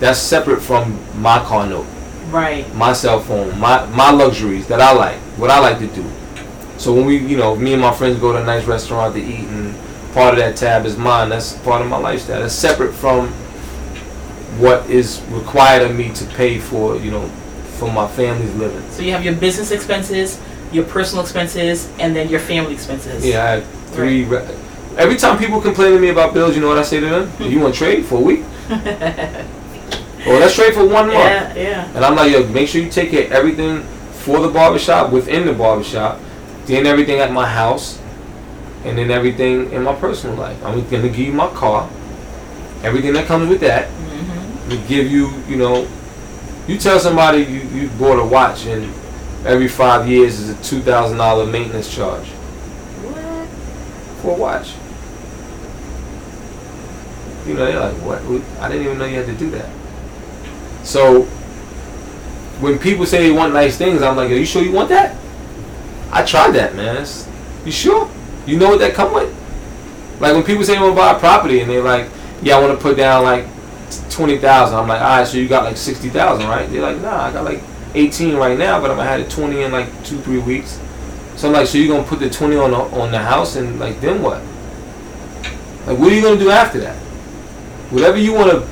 that's 0.00 0.18
separate 0.18 0.60
from 0.60 0.98
my 1.20 1.38
car 1.44 1.66
note 1.66 1.86
Right. 2.30 2.66
my 2.74 2.92
cell 2.92 3.20
phone 3.20 3.58
my 3.58 3.84
my 3.86 4.10
luxuries 4.10 4.66
that 4.68 4.80
I 4.80 4.92
like 4.92 5.16
what 5.38 5.50
I 5.50 5.58
like 5.60 5.78
to 5.78 5.86
do 5.88 6.04
so 6.78 6.92
when 6.92 7.04
we 7.06 7.16
you 7.18 7.36
know 7.36 7.54
me 7.56 7.72
and 7.72 7.80
my 7.82 7.92
friends 7.92 8.18
go 8.18 8.32
to 8.32 8.38
a 8.42 8.44
nice 8.44 8.64
restaurant 8.64 9.14
to 9.14 9.20
eat 9.22 9.46
and 9.48 9.74
part 10.12 10.34
of 10.34 10.38
that 10.38 10.56
tab 10.56 10.84
is 10.86 10.96
mine 10.96 11.28
that's 11.28 11.54
part 11.58 11.80
of 11.82 11.88
my 11.88 11.96
lifestyle 11.98 12.40
that's 12.40 12.54
separate 12.54 12.92
from 12.92 13.28
what 14.58 14.88
is 14.88 15.20
required 15.30 15.82
of 15.82 15.96
me 15.96 16.12
to 16.12 16.24
pay 16.36 16.58
for 16.58 16.96
you 16.96 17.10
know 17.10 17.26
for 17.78 17.90
my 17.90 18.06
family's 18.08 18.54
living 18.54 18.82
So 18.90 19.02
you 19.02 19.10
have 19.12 19.24
your 19.24 19.34
business 19.34 19.72
expenses, 19.72 20.40
your 20.72 20.84
personal 20.84 21.24
expenses, 21.24 21.90
and 21.98 22.14
then 22.14 22.28
your 22.28 22.38
family 22.40 22.72
expenses. 22.74 23.24
yeah 23.26 23.42
I 23.44 23.48
have 23.56 23.66
three 23.90 24.24
re- 24.24 24.46
every 24.96 25.16
time 25.16 25.38
people 25.38 25.60
complain 25.60 25.92
to 25.92 25.98
me 26.00 26.08
about 26.10 26.34
bills 26.34 26.54
you 26.54 26.60
know 26.60 26.68
what 26.68 26.78
I 26.78 26.82
say 26.82 27.00
to 27.00 27.06
them 27.08 27.32
you 27.50 27.58
want 27.60 27.74
to 27.74 27.78
trade 27.78 28.04
for 28.04 28.18
a 28.18 28.20
week 28.20 28.42
well 28.68 30.40
let's 30.40 30.54
trade 30.54 30.74
for 30.74 30.84
one 30.86 31.06
month 31.08 31.14
Yeah. 31.18 31.54
Yeah. 31.54 31.92
And 31.94 32.04
I'm 32.04 32.14
like, 32.16 32.30
yo, 32.32 32.46
make 32.48 32.68
sure 32.68 32.80
you 32.80 32.90
take 32.90 33.10
care 33.10 33.26
of 33.26 33.32
everything 33.32 33.82
for 34.12 34.40
the 34.40 34.48
barbershop, 34.48 35.10
within 35.12 35.44
the 35.46 35.52
barbershop, 35.52 36.18
then 36.66 36.86
everything 36.86 37.20
at 37.20 37.30
my 37.32 37.46
house, 37.48 38.00
and 38.84 38.96
then 38.98 39.10
everything 39.10 39.70
in 39.72 39.82
my 39.82 39.94
personal 39.94 40.36
life. 40.36 40.62
I'm 40.64 40.82
gonna 40.88 41.08
give 41.08 41.18
you 41.18 41.32
my 41.32 41.48
car, 41.48 41.88
everything 42.82 43.12
that 43.14 43.26
comes 43.26 43.48
with 43.48 43.60
that. 43.60 43.88
hmm 43.88 44.68
We 44.68 44.78
give 44.88 45.10
you, 45.10 45.30
you 45.48 45.56
know, 45.56 45.86
you 46.66 46.78
tell 46.78 46.98
somebody 46.98 47.42
you, 47.42 47.60
you 47.74 47.88
bought 47.98 48.18
a 48.18 48.24
watch 48.24 48.66
and 48.66 48.84
every 49.46 49.68
five 49.68 50.08
years 50.08 50.40
is 50.40 50.48
a 50.50 50.62
two 50.62 50.80
thousand 50.80 51.18
dollar 51.18 51.44
maintenance 51.46 51.94
charge 51.94 52.26
What? 53.04 53.48
for 54.22 54.36
a 54.36 54.40
watch. 54.40 54.72
You 57.46 57.52
know, 57.54 57.66
they're 57.66 57.78
like, 57.78 57.94
what? 57.96 58.22
I 58.62 58.68
didn't 58.68 58.86
even 58.86 58.98
know 58.98 59.04
you 59.04 59.16
had 59.16 59.26
to 59.26 59.34
do 59.34 59.50
that. 59.50 59.68
So, 60.82 61.22
when 62.60 62.78
people 62.78 63.04
say 63.04 63.28
they 63.28 63.32
want 63.32 63.52
nice 63.52 63.76
things, 63.76 64.00
I'm 64.00 64.16
like, 64.16 64.30
are 64.30 64.34
you 64.34 64.46
sure 64.46 64.62
you 64.62 64.72
want 64.72 64.88
that? 64.88 65.14
I 66.14 66.24
tried 66.24 66.52
that, 66.52 66.74
man. 66.76 66.96
It's, 67.02 67.28
you 67.64 67.72
sure? 67.72 68.08
You 68.46 68.56
know 68.56 68.68
what 68.68 68.78
that 68.78 68.94
come 68.94 69.12
with? 69.12 69.30
Like 70.20 70.32
when 70.34 70.44
people 70.44 70.62
say 70.62 70.74
they 70.74 70.80
want 70.80 70.92
to 70.92 70.96
buy 70.96 71.12
a 71.12 71.18
property 71.18 71.60
and 71.60 71.68
they're 71.68 71.82
like, 71.82 72.08
yeah, 72.40 72.56
I 72.56 72.60
want 72.60 72.78
to 72.78 72.80
put 72.80 72.96
down 72.96 73.24
like 73.24 73.46
twenty 74.10 74.38
thousand. 74.38 74.78
I'm 74.78 74.86
like, 74.86 75.00
all 75.00 75.18
right, 75.18 75.26
so 75.26 75.38
you 75.38 75.48
got 75.48 75.64
like 75.64 75.76
sixty 75.76 76.08
thousand, 76.08 76.46
right? 76.46 76.70
They're 76.70 76.82
like, 76.82 77.00
nah, 77.00 77.24
I 77.24 77.32
got 77.32 77.44
like 77.44 77.62
eighteen 77.94 78.36
right 78.36 78.56
now, 78.56 78.80
but 78.80 78.90
I'm 78.90 78.96
gonna 78.96 79.08
have 79.08 79.28
twenty 79.28 79.62
in 79.62 79.72
like 79.72 79.88
two, 80.04 80.20
three 80.20 80.38
weeks. 80.38 80.78
So 81.36 81.48
I'm 81.48 81.54
like, 81.54 81.66
so 81.66 81.78
you 81.78 81.88
gonna 81.88 82.04
put 82.04 82.20
the 82.20 82.30
twenty 82.30 82.56
on 82.56 82.70
the 82.70 82.76
on 82.76 83.10
the 83.10 83.18
house 83.18 83.56
and 83.56 83.80
like 83.80 84.00
then 84.00 84.22
what? 84.22 84.40
Like, 85.86 85.98
what 85.98 86.12
are 86.12 86.14
you 86.14 86.22
gonna 86.22 86.38
do 86.38 86.50
after 86.50 86.78
that? 86.80 86.96
Whatever 87.90 88.18
you 88.18 88.32
wanna, 88.32 88.66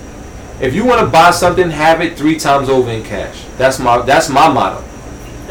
if 0.61 0.75
you 0.75 0.85
wanna 0.85 1.07
buy 1.07 1.33
something, 1.33 1.71
have 1.71 2.01
it 2.01 2.17
three 2.17 2.39
times 2.39 2.69
over 2.69 2.91
in 2.91 3.03
cash. 3.03 3.45
That's 3.59 3.81
my 3.81 4.01
that's 4.03 4.29
my 4.29 4.49
motto. 4.49 4.85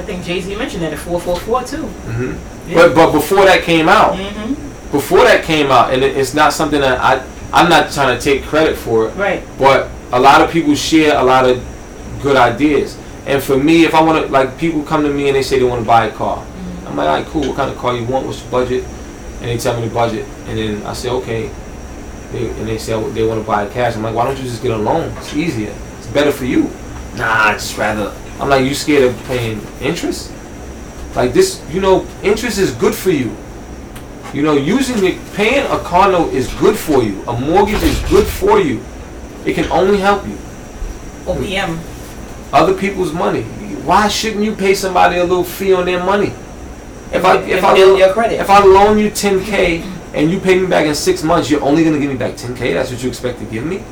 I 0.01 0.03
think 0.03 0.23
Jay 0.25 0.41
Z 0.41 0.55
mentioned 0.55 0.81
that 0.83 0.93
at 0.93 0.99
444 0.99 1.63
too. 1.63 1.85
hmm 1.85 2.73
But 2.73 2.95
but 2.95 3.11
before 3.11 3.45
that 3.45 3.61
came 3.63 3.87
out, 3.87 4.17
hmm 4.17 4.53
before 4.91 5.23
that 5.23 5.45
came 5.45 5.71
out, 5.71 5.93
and 5.93 6.03
it, 6.03 6.17
it's 6.17 6.33
not 6.33 6.51
something 6.51 6.81
that 6.81 6.99
I 6.99 7.23
I'm 7.53 7.69
not 7.69 7.91
trying 7.91 8.17
to 8.17 8.23
take 8.23 8.43
credit 8.43 8.77
for 8.77 9.07
it. 9.07 9.11
Right. 9.15 9.43
But 9.59 9.89
a 10.11 10.19
lot 10.19 10.41
of 10.41 10.49
people 10.51 10.73
share 10.75 11.17
a 11.17 11.23
lot 11.23 11.47
of 11.47 11.61
good 12.21 12.35
ideas. 12.35 12.97
And 13.25 13.41
for 13.43 13.57
me, 13.57 13.83
if 13.85 13.93
I 13.93 14.01
want 14.01 14.25
to, 14.25 14.31
like, 14.31 14.57
people 14.57 14.83
come 14.83 15.03
to 15.03 15.09
me 15.13 15.27
and 15.27 15.35
they 15.35 15.43
say 15.43 15.59
they 15.59 15.65
want 15.65 15.81
to 15.81 15.87
buy 15.87 16.05
a 16.05 16.11
car. 16.11 16.45
I'm 16.87 16.95
like, 16.95 17.07
all 17.07 17.15
right, 17.15 17.25
cool. 17.27 17.41
What 17.47 17.55
kind 17.57 17.69
of 17.69 17.77
car 17.77 17.95
you 17.95 18.05
want? 18.05 18.25
What's 18.25 18.41
your 18.41 18.51
budget? 18.51 18.83
And 19.41 19.45
they 19.49 19.57
tell 19.57 19.79
me 19.79 19.87
the 19.87 19.93
budget. 19.93 20.25
And 20.47 20.57
then 20.57 20.85
I 20.85 20.93
say, 20.93 21.09
okay. 21.09 21.51
They, 22.31 22.49
and 22.49 22.67
they 22.67 22.77
say 22.77 22.93
they 23.11 23.23
want 23.23 23.39
to 23.41 23.47
buy 23.47 23.67
cash. 23.67 23.95
I'm 23.95 24.03
like, 24.03 24.15
why 24.15 24.25
don't 24.25 24.37
you 24.37 24.43
just 24.43 24.61
get 24.63 24.71
a 24.71 24.77
loan? 24.77 25.13
It's 25.17 25.33
easier. 25.35 25.75
It's 25.99 26.07
better 26.07 26.31
for 26.31 26.45
you. 26.45 26.69
Nah, 27.15 27.49
I'd 27.51 27.59
just 27.59 27.77
rather 27.77 28.13
I'm 28.41 28.49
like, 28.49 28.65
you 28.65 28.73
scared 28.73 29.03
of 29.03 29.23
paying 29.25 29.61
interest? 29.81 30.33
Like 31.15 31.31
this, 31.31 31.63
you 31.69 31.79
know, 31.79 32.07
interest 32.23 32.57
is 32.57 32.71
good 32.71 32.95
for 32.95 33.11
you. 33.11 33.35
You 34.33 34.41
know, 34.41 34.53
using 34.53 35.05
it, 35.05 35.19
paying 35.35 35.63
a 35.65 35.77
car 35.79 36.11
note 36.11 36.33
is 36.33 36.51
good 36.55 36.75
for 36.75 37.03
you. 37.03 37.21
A 37.27 37.39
mortgage 37.39 37.83
is 37.83 37.99
good 38.09 38.25
for 38.25 38.59
you. 38.59 38.83
It 39.45 39.53
can 39.53 39.71
only 39.71 39.99
help 39.99 40.25
you. 40.27 40.37
OPM. 41.25 41.77
Other 42.51 42.73
people's 42.73 43.13
money. 43.13 43.43
Why 43.83 44.07
shouldn't 44.07 44.43
you 44.43 44.55
pay 44.55 44.73
somebody 44.73 45.17
a 45.17 45.23
little 45.23 45.43
fee 45.43 45.73
on 45.73 45.85
their 45.85 46.03
money? 46.03 46.33
If 47.13 47.23
I 47.23 47.37
if 47.43 47.63
I 47.63 47.75
build 47.75 47.99
your 47.99 48.11
credit. 48.13 48.39
if 48.39 48.49
I 48.49 48.63
loan 48.63 48.97
you 48.97 49.11
10k 49.11 49.83
and 50.15 50.31
you 50.31 50.39
pay 50.39 50.59
me 50.59 50.65
back 50.65 50.87
in 50.87 50.95
six 50.95 51.21
months, 51.23 51.49
you're 51.51 51.61
only 51.63 51.83
gonna 51.83 51.99
give 51.99 52.09
me 52.09 52.17
back 52.17 52.33
10k. 52.33 52.73
That's 52.73 52.89
what 52.89 53.03
you 53.03 53.09
expect 53.09 53.37
to 53.39 53.45
give 53.45 53.65
me. 53.65 53.83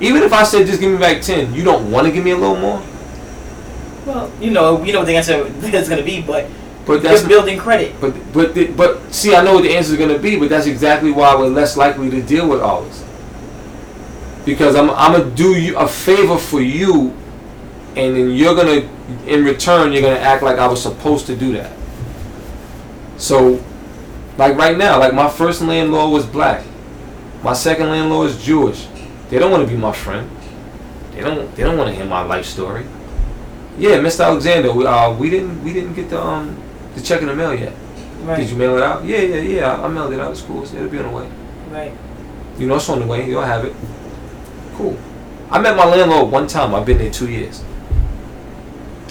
Even 0.00 0.24
if 0.24 0.32
I 0.32 0.42
said 0.42 0.66
just 0.66 0.80
give 0.80 0.90
me 0.90 0.98
back 0.98 1.22
10, 1.22 1.54
you 1.54 1.62
don't 1.62 1.90
want 1.90 2.06
to 2.06 2.12
give 2.12 2.24
me 2.24 2.32
a 2.32 2.36
little 2.36 2.56
more. 2.56 2.82
Well, 4.06 4.30
you 4.40 4.50
know, 4.50 4.82
you 4.84 4.92
know 4.92 5.00
what 5.00 5.06
the 5.06 5.16
answer 5.16 5.46
is 5.62 5.88
going 5.88 6.00
to 6.00 6.04
be, 6.04 6.20
but 6.22 6.46
But 6.86 7.02
that's 7.02 7.20
you're 7.20 7.28
building 7.28 7.58
credit. 7.58 7.94
But 8.00 8.14
but 8.32 8.54
the- 8.54 8.68
but 8.68 9.12
see, 9.12 9.34
I 9.34 9.42
know 9.42 9.54
what 9.54 9.62
the 9.62 9.74
answer 9.76 9.92
is 9.92 9.98
going 9.98 10.10
to 10.14 10.18
be, 10.18 10.38
but 10.38 10.48
that's 10.48 10.66
exactly 10.66 11.10
why 11.12 11.34
we're 11.34 11.48
less 11.48 11.76
likely 11.76 12.10
to 12.10 12.22
deal 12.22 12.48
with 12.48 12.60
ours. 12.60 13.02
Because 14.44 14.76
I'm 14.76 14.90
I'm 14.90 15.12
gonna 15.12 15.30
do 15.34 15.58
you 15.58 15.76
a 15.78 15.88
favor 15.88 16.36
for 16.36 16.60
you, 16.60 17.14
and 17.96 18.14
then 18.14 18.30
you're 18.32 18.54
gonna 18.54 18.86
in 19.26 19.42
return 19.44 19.92
you're 19.92 20.02
gonna 20.02 20.16
act 20.20 20.42
like 20.42 20.58
I 20.58 20.66
was 20.66 20.82
supposed 20.82 21.26
to 21.26 21.36
do 21.36 21.52
that. 21.54 21.72
So, 23.16 23.62
like 24.36 24.56
right 24.56 24.76
now, 24.76 24.98
like 24.98 25.14
my 25.14 25.30
first 25.30 25.62
landlord 25.62 26.12
was 26.12 26.26
black, 26.26 26.64
my 27.42 27.54
second 27.54 27.88
landlord 27.88 28.30
is 28.30 28.44
Jewish. 28.44 28.86
They 29.30 29.38
don't 29.38 29.50
want 29.50 29.66
to 29.66 29.72
be 29.72 29.78
my 29.80 29.92
friend. 29.92 30.28
They 31.12 31.20
don't 31.20 31.54
they 31.54 31.62
don't 31.62 31.78
want 31.78 31.88
to 31.90 31.96
hear 31.96 32.04
my 32.04 32.22
life 32.22 32.44
story. 32.44 32.84
Yeah, 33.76 33.98
Mr. 33.98 34.24
Alexander, 34.24 34.72
we, 34.72 34.86
uh, 34.86 35.12
we 35.14 35.30
didn't 35.30 35.62
we 35.64 35.72
didn't 35.72 35.94
get 35.94 36.08
the 36.10 36.20
um 36.20 36.56
the 36.94 37.02
check 37.02 37.20
in 37.20 37.26
the 37.26 37.34
mail 37.34 37.54
yet. 37.54 37.72
Right. 38.22 38.36
Did 38.38 38.50
you 38.50 38.56
mail 38.56 38.76
it 38.76 38.82
out? 38.82 39.04
Yeah, 39.04 39.18
yeah, 39.18 39.40
yeah. 39.40 39.74
I 39.76 39.84
I 39.84 39.88
mailed 39.88 40.12
it 40.12 40.20
out. 40.20 40.30
It's 40.30 40.42
cool. 40.42 40.62
It'll 40.62 40.88
be 40.88 40.98
on 40.98 41.04
the 41.04 41.10
way. 41.10 41.30
Right. 41.70 41.92
You 42.58 42.66
know, 42.68 42.76
it's 42.76 42.88
on 42.88 43.00
the 43.00 43.06
way. 43.06 43.28
You'll 43.28 43.42
have 43.42 43.64
it. 43.64 43.74
Cool. 44.76 44.96
I 45.50 45.60
met 45.60 45.76
my 45.76 45.84
landlord 45.84 46.30
one 46.30 46.46
time. 46.46 46.74
I've 46.74 46.86
been 46.86 46.98
there 46.98 47.10
two 47.10 47.30
years. 47.30 47.62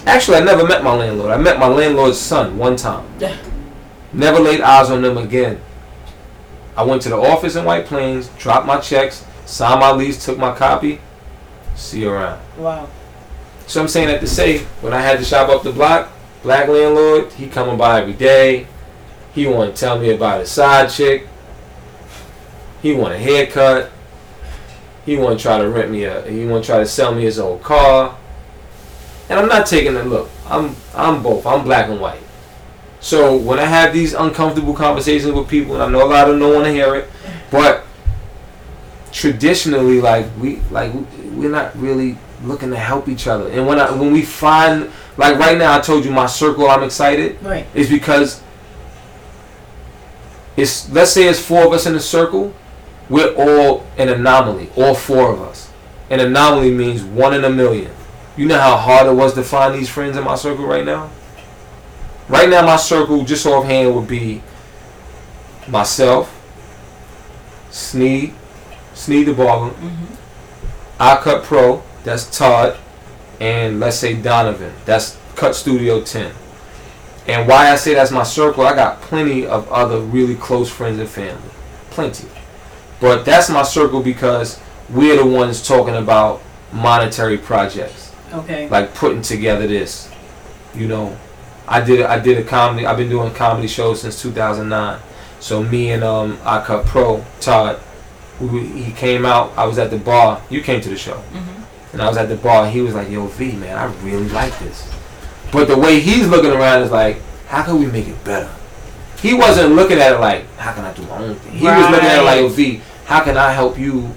Actually, 0.05 0.37
I 0.37 0.43
never 0.43 0.65
met 0.65 0.83
my 0.83 0.95
landlord. 0.95 1.31
I 1.31 1.37
met 1.37 1.59
my 1.59 1.67
landlord's 1.67 2.19
son 2.19 2.57
one 2.57 2.75
time. 2.75 3.05
Yeah. 3.19 3.37
Never 4.11 4.39
laid 4.39 4.61
eyes 4.61 4.89
on 4.89 5.01
them 5.01 5.17
again. 5.17 5.61
I 6.75 6.83
went 6.83 7.01
to 7.03 7.09
the 7.09 7.17
office 7.17 7.55
in 7.55 7.65
White 7.65 7.85
Plains, 7.85 8.29
dropped 8.37 8.65
my 8.65 8.79
checks, 8.79 9.25
signed 9.45 9.79
my 9.79 9.91
lease, 9.91 10.23
took 10.23 10.37
my 10.37 10.55
copy. 10.55 10.99
See 11.75 12.01
you 12.01 12.09
around. 12.09 12.41
Wow. 12.57 12.89
So 13.67 13.81
I'm 13.81 13.87
saying 13.87 14.07
that 14.07 14.21
to 14.21 14.27
say, 14.27 14.59
when 14.81 14.93
I 14.93 15.01
had 15.01 15.19
to 15.19 15.25
shop 15.25 15.49
up 15.49 15.63
the 15.63 15.71
block, 15.71 16.11
black 16.43 16.67
landlord, 16.67 17.31
he 17.33 17.47
coming 17.47 17.77
by 17.77 18.01
every 18.01 18.13
day. 18.13 18.67
He 19.33 19.47
want 19.47 19.75
to 19.75 19.79
tell 19.79 19.99
me 19.99 20.11
about 20.11 20.41
his 20.41 20.51
side 20.51 20.89
chick. 20.89 21.27
He 22.81 22.93
want 22.93 23.13
a 23.13 23.17
haircut. 23.17 23.91
He 25.05 25.17
want 25.17 25.39
to 25.39 25.43
try 25.43 25.57
to 25.57 25.69
rent 25.69 25.89
me 25.89 26.03
a. 26.03 26.29
He 26.29 26.45
want 26.45 26.63
to 26.63 26.69
try 26.69 26.79
to 26.79 26.85
sell 26.85 27.15
me 27.15 27.23
his 27.23 27.39
old 27.39 27.63
car. 27.63 28.17
And 29.29 29.39
I'm 29.39 29.47
not 29.47 29.65
taking 29.65 29.95
a 29.95 30.03
look. 30.03 30.29
I'm 30.47 30.75
I'm 30.93 31.23
both. 31.23 31.45
I'm 31.45 31.63
black 31.63 31.89
and 31.89 31.99
white. 31.99 32.21
So 32.99 33.35
when 33.35 33.59
I 33.59 33.65
have 33.65 33.93
these 33.93 34.13
uncomfortable 34.13 34.73
conversations 34.73 35.33
with 35.33 35.49
people, 35.49 35.73
and 35.75 35.83
I 35.83 35.89
know 35.89 36.05
a 36.05 36.07
lot 36.07 36.25
of 36.25 36.31
them 36.31 36.39
don't 36.39 36.53
want 36.53 36.65
to 36.65 36.71
hear 36.71 36.95
it, 36.95 37.09
but 37.51 37.85
traditionally, 39.11 39.99
like 39.99 40.25
we 40.39 40.57
like 40.71 40.93
we're 41.31 41.49
not 41.49 41.75
really 41.77 42.17
looking 42.43 42.69
to 42.71 42.77
help 42.77 43.07
each 43.07 43.27
other. 43.27 43.49
And 43.49 43.65
when 43.67 43.79
I 43.79 43.91
when 43.91 44.11
we 44.11 44.21
find 44.21 44.89
like 45.17 45.37
right 45.37 45.57
now, 45.57 45.75
I 45.77 45.79
told 45.81 46.05
you 46.05 46.11
my 46.11 46.25
circle, 46.25 46.69
I'm 46.69 46.83
excited 46.83 47.37
Right. 47.41 47.65
is 47.73 47.89
because 47.89 48.41
it's 50.55 50.89
let's 50.91 51.11
say 51.11 51.27
it's 51.27 51.39
four 51.43 51.65
of 51.65 51.73
us 51.73 51.85
in 51.85 51.95
a 51.95 51.99
circle, 51.99 52.53
we're 53.09 53.33
all 53.35 53.85
an 53.97 54.09
anomaly, 54.09 54.69
all 54.75 54.93
four 54.95 55.31
of 55.31 55.41
us. 55.41 55.71
An 56.09 56.19
anomaly 56.19 56.71
means 56.71 57.03
one 57.03 57.33
in 57.33 57.43
a 57.43 57.49
million. 57.49 57.91
You 58.37 58.45
know 58.47 58.59
how 58.59 58.77
hard 58.77 59.07
it 59.07 59.13
was 59.13 59.33
to 59.35 59.43
find 59.43 59.73
these 59.73 59.89
friends 59.89 60.17
in 60.17 60.23
my 60.23 60.35
circle 60.35 60.65
right 60.65 60.85
now? 60.85 61.09
Right 62.27 62.49
now 62.49 62.65
my 62.65 62.77
circle 62.77 63.23
just 63.23 63.45
offhand 63.45 63.95
would 63.95 64.07
be 64.07 64.41
myself, 65.67 66.29
Sneed, 67.71 68.33
Sneed 68.93 69.27
the 69.27 69.33
barber, 69.33 69.73
Mm-hmm. 69.75 70.05
I 70.99 71.17
Cut 71.17 71.43
Pro, 71.43 71.81
that's 72.03 72.37
Todd, 72.37 72.77
and 73.39 73.79
let's 73.79 73.97
say 73.97 74.13
Donovan, 74.13 74.73
that's 74.85 75.17
Cut 75.35 75.55
Studio 75.55 76.01
10. 76.01 76.33
And 77.27 77.47
why 77.47 77.71
I 77.71 77.75
say 77.75 77.93
that's 77.93 78.11
my 78.11 78.23
circle, 78.23 78.65
I 78.65 78.75
got 78.75 79.01
plenty 79.01 79.45
of 79.45 79.71
other 79.71 79.99
really 79.99 80.35
close 80.35 80.69
friends 80.69 80.99
and 80.99 81.07
family. 81.07 81.49
Plenty. 81.89 82.27
But 82.99 83.23
that's 83.23 83.49
my 83.49 83.63
circle 83.63 84.01
because 84.01 84.59
we're 84.89 85.17
the 85.17 85.25
ones 85.25 85.65
talking 85.65 85.95
about 85.95 86.41
monetary 86.71 87.37
projects. 87.37 88.13
Okay. 88.33 88.67
Like 88.69 88.93
putting 88.93 89.21
together 89.21 89.67
this. 89.67 90.09
You 90.75 90.87
know, 90.87 91.17
I 91.67 91.81
did 91.81 92.01
I 92.01 92.19
did 92.19 92.37
a 92.37 92.43
comedy 92.43 92.85
I've 92.85 92.97
been 92.97 93.09
doing 93.09 93.33
comedy 93.33 93.67
shows 93.67 94.01
since 94.01 94.21
2009. 94.21 94.99
So 95.39 95.63
me 95.63 95.91
and 95.91 96.03
um 96.03 96.39
I 96.43 96.63
Cut 96.63 96.85
Pro, 96.85 97.23
Todd, 97.39 97.79
we, 98.39 98.65
he 98.65 98.91
came 98.91 99.25
out, 99.25 99.53
I 99.57 99.65
was 99.65 99.77
at 99.77 99.91
the 99.91 99.97
bar. 99.97 100.41
You 100.49 100.61
came 100.61 100.81
to 100.81 100.89
the 100.89 100.97
show. 100.97 101.13
Mm-hmm. 101.13 101.52
And 101.93 102.01
I 102.01 102.07
was 102.07 102.17
at 102.17 102.27
the 102.27 102.35
bar. 102.35 102.67
He 102.67 102.81
was 102.81 102.95
like, 102.95 103.09
"Yo, 103.09 103.27
V, 103.27 103.53
man, 103.53 103.77
I 103.77 103.85
really 104.03 104.27
like 104.29 104.57
this." 104.59 104.91
But 105.51 105.67
the 105.67 105.77
way 105.77 105.99
he's 105.99 106.27
looking 106.27 106.51
around 106.51 106.81
is 106.81 106.91
like, 106.91 107.21
"How 107.47 107.63
can 107.63 107.79
we 107.79 107.85
make 107.85 108.07
it 108.07 108.23
better?" 108.23 108.49
He 109.21 109.33
wasn't 109.33 109.75
looking 109.75 109.99
at 109.99 110.13
it 110.13 110.19
like, 110.19 110.53
"How 110.57 110.73
can 110.73 110.83
I 110.83 110.93
do 110.93 111.03
my 111.03 111.17
own 111.17 111.35
thing?" 111.35 111.53
He 111.53 111.65
was 111.65 111.89
looking 111.91 112.07
at 112.07 112.19
it 112.19 112.25
like, 112.25 112.39
"Yo, 112.39 112.47
V, 112.49 112.81
how 113.05 113.21
can 113.21 113.37
I 113.37 113.51
help 113.51 113.77
you? 113.77 114.09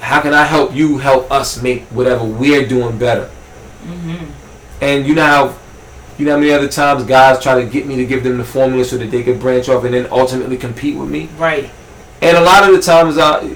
How 0.00 0.20
can 0.20 0.34
I 0.34 0.44
help 0.44 0.74
you 0.74 0.98
help 0.98 1.30
us 1.30 1.60
make 1.62 1.84
whatever 1.84 2.24
we're 2.24 2.66
doing 2.66 2.98
better?" 2.98 3.30
Mm-hmm. 3.84 4.26
And 4.82 5.06
you 5.06 5.14
know 5.14 5.24
how, 5.24 5.54
you 6.18 6.26
know 6.26 6.32
how 6.32 6.38
many 6.38 6.52
other 6.52 6.68
times 6.68 7.04
guys 7.04 7.42
try 7.42 7.62
to 7.62 7.68
get 7.68 7.86
me 7.86 7.96
to 7.96 8.04
give 8.04 8.22
them 8.22 8.38
the 8.38 8.44
formula 8.44 8.84
so 8.84 8.98
that 8.98 9.10
they 9.10 9.22
could 9.22 9.40
branch 9.40 9.68
off 9.68 9.84
and 9.84 9.94
then 9.94 10.06
ultimately 10.10 10.56
compete 10.58 10.96
with 10.96 11.08
me. 11.08 11.28
Right. 11.38 11.70
And 12.22 12.36
a 12.36 12.40
lot 12.42 12.68
of 12.68 12.74
the 12.74 12.82
times 12.82 13.16
I 13.16 13.48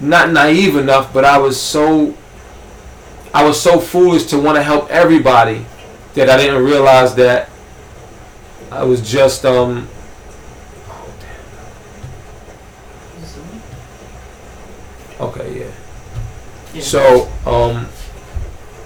not 0.00 0.30
naive 0.30 0.76
enough, 0.76 1.12
but 1.12 1.24
I 1.24 1.38
was 1.38 1.60
so 1.60 2.14
I 3.34 3.44
was 3.44 3.60
so 3.60 3.78
foolish 3.78 4.24
to 4.26 4.38
want 4.38 4.56
to 4.56 4.62
help 4.62 4.90
everybody 4.90 5.64
that 6.14 6.30
I 6.30 6.36
didn't 6.36 6.64
realize 6.64 7.14
that 7.16 7.50
I 8.70 8.84
was 8.84 9.08
just 9.08 9.44
um 9.44 9.88
oh. 10.88 11.10
Okay, 15.20 15.60
yeah. 15.60 15.70
Yeah. 16.74 16.82
So, 16.82 17.30
um 17.46 17.88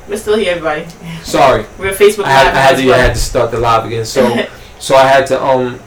We're 0.09 0.17
still 0.17 0.37
here, 0.37 0.53
everybody. 0.53 0.87
sorry. 1.23 1.67
We're 1.79 1.93
Facebook 1.93 2.25
I 2.25 2.31
had, 2.31 2.45
Live 2.47 2.55
I 2.55 2.61
had 2.61 2.77
to 2.77 2.87
well. 2.87 2.95
I 2.95 3.03
had 3.03 3.15
to 3.15 3.21
start 3.21 3.51
the 3.51 3.59
live 3.59 3.85
again. 3.87 4.05
So 4.05 4.47
so 4.79 4.97
I 4.97 5.07
had 5.07 5.27
to 5.29 5.43
um 5.43 5.81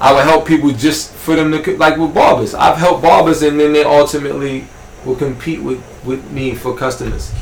I 0.00 0.12
would 0.12 0.24
help 0.24 0.46
people 0.46 0.70
just 0.70 1.12
for 1.12 1.36
them 1.36 1.50
to 1.52 1.76
like 1.76 1.96
with 1.96 2.14
barbers. 2.14 2.54
I've 2.54 2.76
helped 2.76 3.02
barbers 3.02 3.42
and 3.42 3.58
then 3.58 3.72
they 3.72 3.84
ultimately 3.84 4.66
will 5.04 5.16
compete 5.16 5.62
with 5.62 5.82
with 6.04 6.30
me 6.30 6.54
for 6.54 6.76
customers. 6.76 7.32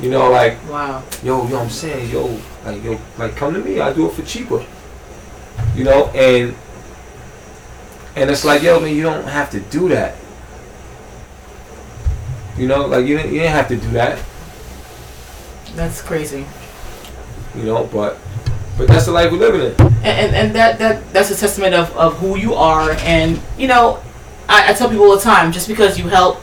You 0.00 0.10
know, 0.10 0.30
like 0.30 0.58
wow. 0.68 1.02
yo, 1.22 1.46
yo, 1.48 1.58
I'm 1.58 1.70
saying, 1.70 2.10
yo, 2.10 2.38
like 2.64 2.82
yo, 2.84 3.00
like 3.18 3.34
come 3.36 3.54
to 3.54 3.60
me. 3.60 3.80
I 3.80 3.92
do 3.92 4.08
it 4.08 4.14
for 4.14 4.22
cheaper. 4.22 4.64
You 5.74 5.84
know, 5.84 6.08
and 6.08 6.54
and 8.14 8.30
it's 8.30 8.44
like, 8.44 8.62
yo, 8.62 8.80
man, 8.80 8.94
you 8.94 9.02
don't 9.02 9.26
have 9.26 9.50
to 9.50 9.60
do 9.60 9.88
that. 9.88 10.16
You 12.56 12.66
know, 12.66 12.86
like 12.86 13.06
you 13.06 13.18
didn't, 13.18 13.32
you 13.32 13.40
didn't 13.40 13.52
have 13.52 13.68
to 13.68 13.76
do 13.76 13.90
that. 13.90 14.18
That's 15.74 16.00
crazy. 16.00 16.46
You 17.54 17.64
know, 17.64 17.84
but 17.84 18.16
but 18.76 18.88
that's 18.88 19.06
the 19.06 19.12
life 19.12 19.30
we're 19.32 19.38
living 19.38 19.60
in. 19.60 19.74
and, 19.80 20.06
and, 20.06 20.36
and 20.36 20.54
that, 20.54 20.78
that 20.78 21.12
that's 21.12 21.30
a 21.30 21.36
testament 21.36 21.74
of, 21.74 21.94
of 21.96 22.16
who 22.18 22.36
you 22.36 22.54
are 22.54 22.90
and 23.00 23.40
you 23.58 23.66
know 23.68 24.02
I, 24.48 24.70
I 24.70 24.72
tell 24.74 24.88
people 24.88 25.06
all 25.06 25.16
the 25.16 25.22
time 25.22 25.52
just 25.52 25.68
because 25.68 25.98
you 25.98 26.08
help 26.08 26.40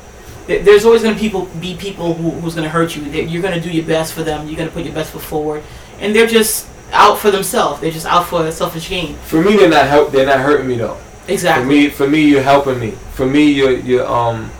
there's 0.47 0.83
always 0.83 1.03
going 1.03 1.13
to 1.15 1.19
people 1.19 1.45
be 1.61 1.75
people 1.75 2.13
who, 2.13 2.31
who's 2.31 2.53
going 2.55 2.65
to 2.65 2.69
hurt 2.69 2.95
you 2.95 3.03
you're 3.03 3.41
going 3.41 3.53
to 3.53 3.61
do 3.61 3.71
your 3.73 3.85
best 3.85 4.13
for 4.13 4.23
them 4.23 4.47
you're 4.47 4.57
going 4.57 4.67
to 4.67 4.73
put 4.73 4.83
your 4.83 4.93
best 4.93 5.11
foot 5.11 5.21
forward 5.21 5.63
and 5.99 6.13
they're 6.15 6.27
just 6.27 6.67
out 6.91 7.17
for 7.17 7.31
themselves 7.31 7.79
they're 7.81 7.91
just 7.91 8.05
out 8.05 8.27
for 8.27 8.51
selfish 8.51 8.89
gain 8.89 9.15
For 9.25 9.41
me, 9.41 9.55
they're 9.55 9.69
not 9.69 9.87
help. 9.87 10.11
They're 10.11 10.25
not 10.27 10.39
hurting 10.39 10.67
me 10.67 10.77
though. 10.77 10.97
Exactly. 11.27 11.63
For 11.63 11.69
me, 11.69 11.89
for 11.89 12.07
me, 12.07 12.21
you're 12.29 12.43
helping 12.43 12.79
me. 12.79 12.91
For 13.13 13.25
me, 13.25 13.49
you're 13.51 13.79
you're 13.79 14.05
um 14.05 14.51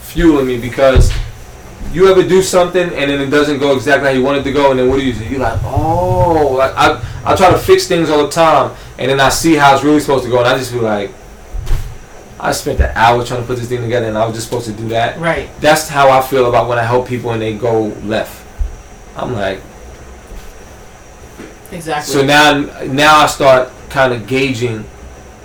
fueling 0.00 0.46
me 0.46 0.58
because 0.58 1.12
you 1.92 2.08
ever 2.08 2.22
do 2.22 2.42
something 2.42 2.82
and 2.82 3.10
then 3.10 3.20
it 3.20 3.30
doesn't 3.30 3.58
go 3.58 3.74
exactly 3.74 4.08
how 4.08 4.14
you 4.14 4.22
wanted 4.22 4.44
to 4.44 4.52
go, 4.52 4.70
and 4.70 4.78
then 4.78 4.88
what 4.88 4.98
do 4.98 5.06
you 5.06 5.12
do? 5.12 5.24
You're 5.24 5.40
like, 5.40 5.60
oh, 5.64 6.54
like 6.58 6.72
I 6.76 7.02
I 7.24 7.36
try 7.36 7.50
to 7.50 7.58
fix 7.58 7.86
things 7.86 8.10
all 8.10 8.24
the 8.24 8.30
time, 8.30 8.74
and 8.98 9.10
then 9.10 9.20
I 9.20 9.28
see 9.28 9.54
how 9.54 9.74
it's 9.74 9.84
really 9.84 10.00
supposed 10.00 10.24
to 10.24 10.30
go, 10.30 10.38
and 10.38 10.48
I 10.48 10.56
just 10.56 10.72
feel 10.72 10.82
like, 10.82 11.10
I 12.40 12.52
spent 12.52 12.80
an 12.80 12.92
hour 12.94 13.24
trying 13.24 13.40
to 13.40 13.46
put 13.46 13.58
this 13.58 13.68
thing 13.68 13.82
together, 13.82 14.06
and 14.06 14.16
I 14.16 14.24
was 14.24 14.34
just 14.34 14.48
supposed 14.48 14.66
to 14.66 14.72
do 14.72 14.88
that. 14.88 15.18
Right. 15.18 15.48
That's 15.60 15.88
how 15.88 16.10
I 16.10 16.22
feel 16.22 16.48
about 16.48 16.68
when 16.68 16.78
I 16.78 16.84
help 16.84 17.08
people 17.08 17.32
and 17.32 17.42
they 17.42 17.56
go 17.56 17.86
left. 18.04 18.46
I'm 19.16 19.32
like, 19.32 19.60
Exactly. 21.72 22.14
so 22.14 22.24
now, 22.24 22.60
now 22.84 23.18
I 23.18 23.26
start 23.26 23.70
kind 23.90 24.12
of 24.12 24.26
gauging. 24.26 24.84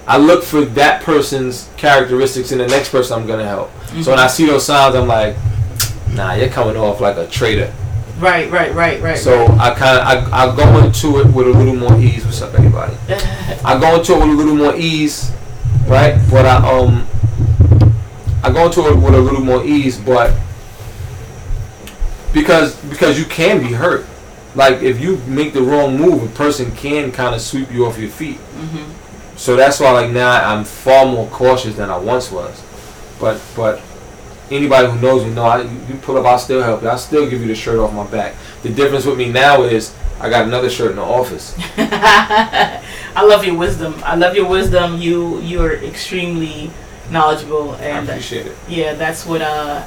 I 0.08 0.18
look 0.18 0.44
for 0.44 0.62
that 0.62 1.02
person's 1.02 1.70
characteristics 1.78 2.52
in 2.52 2.60
the 2.60 2.68
next 2.68 2.90
person 2.90 3.20
I'm 3.20 3.28
gonna 3.28 3.48
help. 3.48 3.72
So 3.72 3.94
mm-hmm. 3.94 4.10
when 4.12 4.20
I 4.20 4.28
see 4.28 4.46
those 4.46 4.66
signs, 4.66 4.96
I'm 4.96 5.08
like, 5.08 5.36
nah, 6.14 6.34
you're 6.34 6.50
coming 6.50 6.78
off 6.78 7.02
like 7.02 7.18
a 7.18 7.28
traitor. 7.28 7.74
Right. 8.20 8.50
Right. 8.52 8.74
Right. 8.74 9.02
Right. 9.02 9.18
So 9.18 9.46
I 9.60 9.74
kind 9.74 10.00
of 10.00 10.32
I, 10.34 10.44
I 10.52 10.56
go 10.56 10.84
into 10.86 11.20
it 11.20 11.28
with 11.34 11.48
a 11.48 11.52
little 11.52 11.76
more 11.76 11.98
ease. 12.00 12.24
What's 12.26 12.42
up, 12.42 12.54
everybody? 12.54 12.96
I 13.66 13.80
go 13.80 14.00
into 14.00 14.14
it 14.14 14.20
with 14.20 14.30
a 14.30 14.34
little 14.34 14.56
more 14.56 14.76
ease, 14.76 15.32
right? 15.88 16.20
But 16.30 16.46
I 16.46 16.58
um 16.70 17.08
I 18.44 18.52
go 18.52 18.66
into 18.68 18.82
it 18.88 18.96
with 18.96 19.16
a 19.16 19.20
little 19.20 19.42
more 19.42 19.64
ease, 19.64 19.98
but 19.98 20.34
because 22.34 22.76
because 22.86 23.18
you 23.20 23.26
can 23.26 23.60
be 23.60 23.74
hurt. 23.74 24.06
Like 24.56 24.84
if 24.84 25.02
you 25.02 25.18
make 25.28 25.54
the 25.54 25.62
wrong 25.62 25.98
move, 25.98 26.24
a 26.24 26.36
person 26.36 26.72
can 26.76 27.12
kind 27.12 27.34
of 27.34 27.42
sweep 27.42 27.72
you 27.72 27.86
off 27.88 27.98
your 27.98 28.10
feet. 28.10 28.38
hmm 28.38 28.92
So 29.36 29.56
that's 29.56 29.80
why 29.80 29.92
like 29.92 30.12
now 30.12 30.30
I'm 30.54 30.64
far 30.64 31.06
more 31.06 31.28
cautious 31.30 31.76
than 31.76 31.90
I 31.90 31.98
once 31.98 32.32
was. 32.32 32.62
But 33.20 33.42
but 33.56 33.82
anybody 34.52 34.90
who 34.90 35.00
knows 35.00 35.24
me 35.26 35.34
know 35.34 35.44
I 35.44 35.62
you 35.64 35.96
pull 36.02 36.18
up, 36.18 36.26
I'll 36.26 36.40
still 36.40 36.62
help 36.62 36.82
you. 36.82 36.88
I'll 36.90 36.98
still 36.98 37.30
give 37.30 37.42
you 37.42 37.48
the 37.48 37.56
shirt 37.56 37.80
off 37.80 37.94
my 37.94 38.06
back. 38.08 38.36
The 38.64 38.70
difference 38.70 39.06
with 39.06 39.18
me 39.18 39.32
now 39.32 39.64
is 39.64 39.94
I 40.20 40.30
got 40.30 40.46
another 40.46 40.70
shirt 40.70 40.92
in 40.92 40.98
the 40.98 41.04
office. 41.04 41.56
I 41.78 43.24
love 43.24 43.46
your 43.46 43.56
wisdom. 43.58 43.96
I 44.04 44.16
love 44.16 44.36
your 44.36 44.48
wisdom. 44.48 45.00
You 45.00 45.40
you 45.42 45.62
are 45.64 45.74
extremely 45.74 46.72
knowledgeable, 47.12 47.72
I 47.72 47.84
and 47.86 48.10
appreciate 48.10 48.48
it. 48.48 48.56
yeah, 48.68 48.94
that's 48.94 49.26
what 49.26 49.42
uh. 49.42 49.84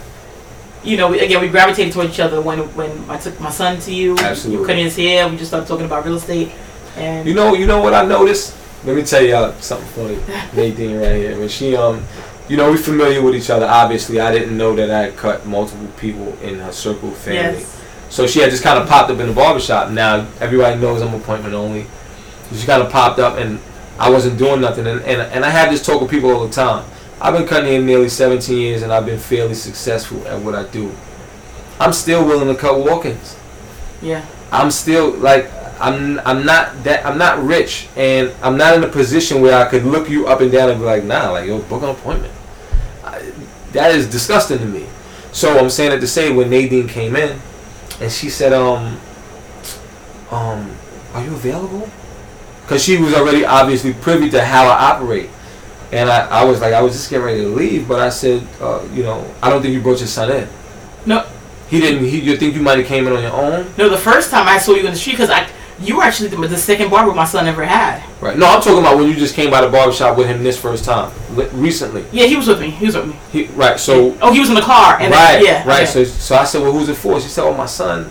You 0.85 0.97
know, 0.97 1.11
we, 1.11 1.19
again, 1.19 1.41
we 1.41 1.49
gravitated 1.49 1.93
towards 1.93 2.11
each 2.13 2.21
other 2.21 2.41
when 2.41 2.61
when 2.77 3.11
I 3.11 3.17
took 3.19 3.41
my 3.41 3.51
son 3.51 3.81
to 3.81 3.93
you. 3.93 4.17
Absolutely. 4.19 4.61
You 4.61 4.67
cut 4.67 4.79
in 4.79 4.85
his 4.85 4.95
hair. 4.97 5.27
We 5.29 5.37
just 5.37 5.51
started 5.51 5.67
talking 5.67 5.85
about 5.87 6.05
real 6.05 6.15
estate, 6.15 6.53
and 6.97 7.27
You 7.27 7.35
know, 7.35 7.55
you 7.55 7.67
know 7.67 7.81
what 7.83 7.93
I 7.93 8.05
noticed? 8.05 8.55
Let 8.85 8.95
me 8.95 9.03
tell 9.03 9.23
y'all 9.23 9.53
something 9.61 9.89
funny. 9.89 10.19
Nadine 10.55 10.99
right 11.01 11.17
here. 11.17 11.39
When 11.41 11.49
she 11.49 11.75
um, 11.75 12.05
you 12.49 12.57
know, 12.57 12.71
we're 12.71 12.77
familiar 12.77 13.23
with 13.23 13.35
each 13.35 13.51
other. 13.51 13.67
Obviously, 13.67 14.21
I 14.21 14.31
didn't 14.33 14.57
know 14.57 14.75
that 14.77 14.91
I 14.91 15.03
had 15.03 15.17
cut 15.17 15.47
multiple 15.47 15.89
people 15.99 16.37
in 16.43 16.59
her 16.61 16.73
circle 16.73 17.09
of 17.11 17.17
family. 17.17 17.61
yes, 17.61 17.83
So 18.09 18.27
she 18.27 18.41
had 18.41 18.51
just 18.51 18.63
kind 18.63 18.79
of 18.79 18.89
popped 18.89 19.11
up 19.11 19.19
in 19.19 19.27
the 19.27 19.33
barbershop. 19.33 19.91
Now 19.91 20.27
everybody 20.41 20.81
knows 20.81 21.03
I'm 21.03 21.15
appointment 21.15 21.55
only. 21.55 21.87
So 22.51 22.57
she 22.57 22.67
kind 22.67 22.83
of 22.83 22.91
popped 22.93 23.19
up 23.19 23.39
and 23.39 23.59
I 23.99 24.11
wasn't 24.11 24.39
doing 24.39 24.61
nothing. 24.61 24.87
And, 24.87 25.01
and, 25.03 25.21
and 25.23 25.45
I 25.45 25.51
have 25.51 25.71
this 25.71 25.85
talk 25.85 26.01
with 26.01 26.11
people 26.11 26.31
all 26.31 26.47
the 26.47 26.53
time. 26.53 26.85
I've 27.21 27.35
been 27.35 27.47
cutting 27.47 27.69
hair 27.71 27.81
nearly 27.83 28.09
17 28.09 28.57
years 28.57 28.83
and 28.83 28.93
I've 28.93 29.07
been 29.07 29.19
fairly 29.19 29.55
successful 29.55 30.27
at 30.29 30.41
what 30.41 30.55
I 30.55 30.65
do. 30.65 30.93
I'm 31.81 31.93
still 31.93 32.25
willing 32.25 32.49
to 32.55 32.61
cut 32.61 32.79
walk-ins. 32.79 33.37
yeah, 34.01 34.25
I'm 34.53 34.71
still 34.71 35.11
like 35.17 35.51
I'm 35.79 36.19
I'm 36.21 36.47
not 36.47 36.85
that 36.85 37.05
I'm 37.05 37.19
not 37.19 37.43
rich 37.43 37.89
and 37.97 38.33
I'm 38.43 38.57
not 38.57 38.77
in 38.77 38.85
a 38.85 38.89
position 38.89 39.41
where 39.41 39.65
I 39.65 39.69
could 39.69 39.85
look 39.85 40.09
you 40.09 40.27
up 40.27 40.41
and 40.41 40.51
down 40.51 40.71
and 40.71 40.79
be 40.79 40.85
like 40.85 41.05
nah 41.05 41.31
like 41.31 41.47
yo 41.47 41.61
book 41.63 41.83
an 41.83 41.91
appointment. 41.91 42.33
I, 43.05 43.31
that 43.73 43.95
is 43.95 44.09
disgusting 44.09 44.59
to 44.59 44.67
me. 44.67 44.87
So 45.33 45.59
I'm 45.59 45.71
saying 45.71 45.93
it 45.93 46.01
to 46.01 46.07
say 46.07 46.33
when 46.33 46.49
Nadine 46.49 46.89
came 46.89 47.15
in 47.15 47.39
and 48.01 48.11
she 48.11 48.31
said 48.31 48.53
um 48.53 48.99
um 50.31 50.77
are 51.15 51.25
you 51.25 51.33
available? 51.33 51.89
Because 52.63 52.83
she 52.83 52.97
was 52.99 53.15
already 53.15 53.45
obviously 53.45 53.93
privy 53.95 54.29
to 54.31 54.45
how 54.45 54.67
I 54.67 54.93
operate. 54.93 55.31
And 55.93 56.11
I, 56.11 56.27
I 56.29 56.45
was 56.45 56.61
like, 56.61 56.75
I 56.75 56.83
was 56.83 56.95
just 56.95 57.09
getting 57.09 57.25
ready 57.25 57.43
to 57.43 57.49
leave, 57.49 57.87
but 57.87 58.01
I 58.01 58.09
said, 58.09 58.47
uh, 58.61 58.85
you 58.93 59.05
know, 59.05 59.25
I 59.41 59.49
don't 59.49 59.63
think 59.63 59.73
you 59.73 59.81
brought 59.81 59.99
your 60.01 60.09
son 60.09 60.33
in. 60.33 60.49
No. 61.07 61.25
He 61.69 61.81
didn't. 61.81 62.05
He, 62.05 62.21
you 62.21 62.37
think 62.37 62.55
you 62.55 62.63
might 62.63 62.79
have 62.79 62.87
came 62.87 63.07
in 63.07 63.13
on 63.13 63.23
your 63.23 63.33
own? 63.33 63.73
no. 63.79 63.89
The 63.89 63.97
first 63.97 64.31
time 64.31 64.49
I 64.49 64.59
saw 64.59 64.73
you 64.73 64.85
in 64.85 64.93
the 64.93 64.97
street, 64.97 65.13
because 65.13 65.31
I 65.31 65.49
you 65.79 65.99
were 65.99 66.03
actually 66.03 66.29
the, 66.29 66.37
the 66.37 66.57
second 66.57 66.91
barber 66.91 67.13
my 67.13 67.25
son 67.25 67.47
ever 67.47 67.65
had. 67.65 68.03
Right. 68.23 68.37
No, 68.39 68.47
I'm 68.47 68.63
talking 68.63 68.79
about 68.79 68.97
when 68.97 69.09
you 69.09 69.15
just 69.15 69.35
came 69.35 69.51
by 69.51 69.61
the 69.61 69.69
barbershop 69.69 70.17
with 70.17 70.27
him 70.27 70.43
this 70.43 70.59
first 70.59 70.85
time, 70.85 71.13
recently. 71.53 72.05
Yeah, 72.13 72.27
he 72.27 72.37
was 72.37 72.49
with 72.49 72.61
me. 72.61 72.71
He 72.71 72.87
was 72.87 72.97
with 72.97 73.09
me. 73.09 73.17
He, 73.31 73.45
right. 73.49 73.79
So. 73.79 74.17
oh, 74.23 74.33
he 74.33 74.41
was 74.41 74.49
in 74.49 74.55
the 74.55 74.63
car. 74.63 74.99
And 74.99 75.13
right. 75.13 75.35
then, 75.35 75.45
yeah. 75.45 75.69
right. 75.69 75.83
okay. 75.83 75.87
So, 75.87 76.05
so 76.05 76.37
I 76.37 76.45
said, 76.45 76.63
well, 76.63 76.73
who's 76.73 76.89
it 76.89 76.97
for? 76.97 77.21
She 77.21 77.29
said, 77.29 77.45
oh, 77.45 77.55
my 77.55 77.67
son. 77.67 78.11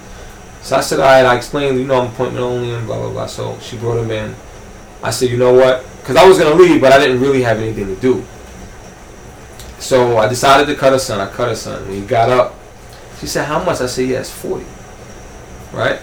So 0.61 0.75
I 0.75 0.81
said, 0.81 0.99
all 0.99 1.05
right. 1.05 1.25
I 1.25 1.35
explained, 1.35 1.79
you 1.79 1.85
know, 1.87 2.01
I'm 2.01 2.11
appointment 2.11 2.43
only 2.43 2.71
and 2.71 2.85
blah 2.85 2.99
blah 2.99 3.11
blah. 3.11 3.25
So 3.25 3.57
she 3.59 3.77
brought 3.77 3.97
him 3.97 4.11
in. 4.11 4.35
I 5.01 5.09
said, 5.09 5.29
you 5.29 5.37
know 5.37 5.53
what? 5.53 5.85
Because 6.01 6.15
I 6.15 6.27
was 6.27 6.37
gonna 6.37 6.55
leave, 6.55 6.81
but 6.81 6.91
I 6.91 6.99
didn't 6.99 7.19
really 7.19 7.41
have 7.43 7.59
anything 7.59 7.87
to 7.87 7.95
do. 7.95 8.25
So 9.79 10.17
I 10.17 10.27
decided 10.27 10.67
to 10.67 10.75
cut 10.75 10.93
her 10.93 10.99
son. 10.99 11.19
I 11.19 11.31
cut 11.31 11.49
her 11.49 11.55
son. 11.55 11.83
And 11.83 11.93
he 11.93 12.01
got 12.01 12.29
up. 12.29 12.55
She 13.19 13.27
said, 13.27 13.45
how 13.45 13.63
much? 13.63 13.81
I 13.81 13.85
said, 13.85 14.07
yes, 14.07 14.31
forty. 14.31 14.65
Right. 15.71 15.99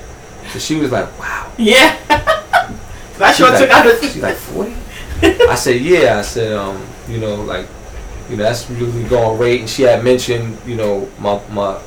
So 0.53 0.59
she 0.59 0.77
was 0.77 0.91
like, 0.93 1.19
wow. 1.19 1.51
yeah. 1.59 1.97
I 3.21 3.33
sure 3.33 3.57
took 3.57 3.71
out 3.71 3.85
the. 3.85 3.99
She's 4.07 4.23
like 4.23 4.37
forty. 4.37 4.75
I 5.23 5.55
said 5.55 5.81
yeah. 5.81 6.19
I 6.19 6.23
said 6.23 6.53
um, 6.53 6.85
you 7.09 7.19
know, 7.19 7.37
like, 7.37 7.67
you 8.29 8.37
know, 8.37 8.43
that's 8.43 8.69
really 8.71 9.05
going 9.05 9.39
rate. 9.39 9.61
And 9.61 9.71
she 9.71 9.83
had 9.83 10.03
mentioned, 10.05 10.59
you 10.67 10.75
know, 10.77 11.09
my 11.19 11.41
my 11.51 11.81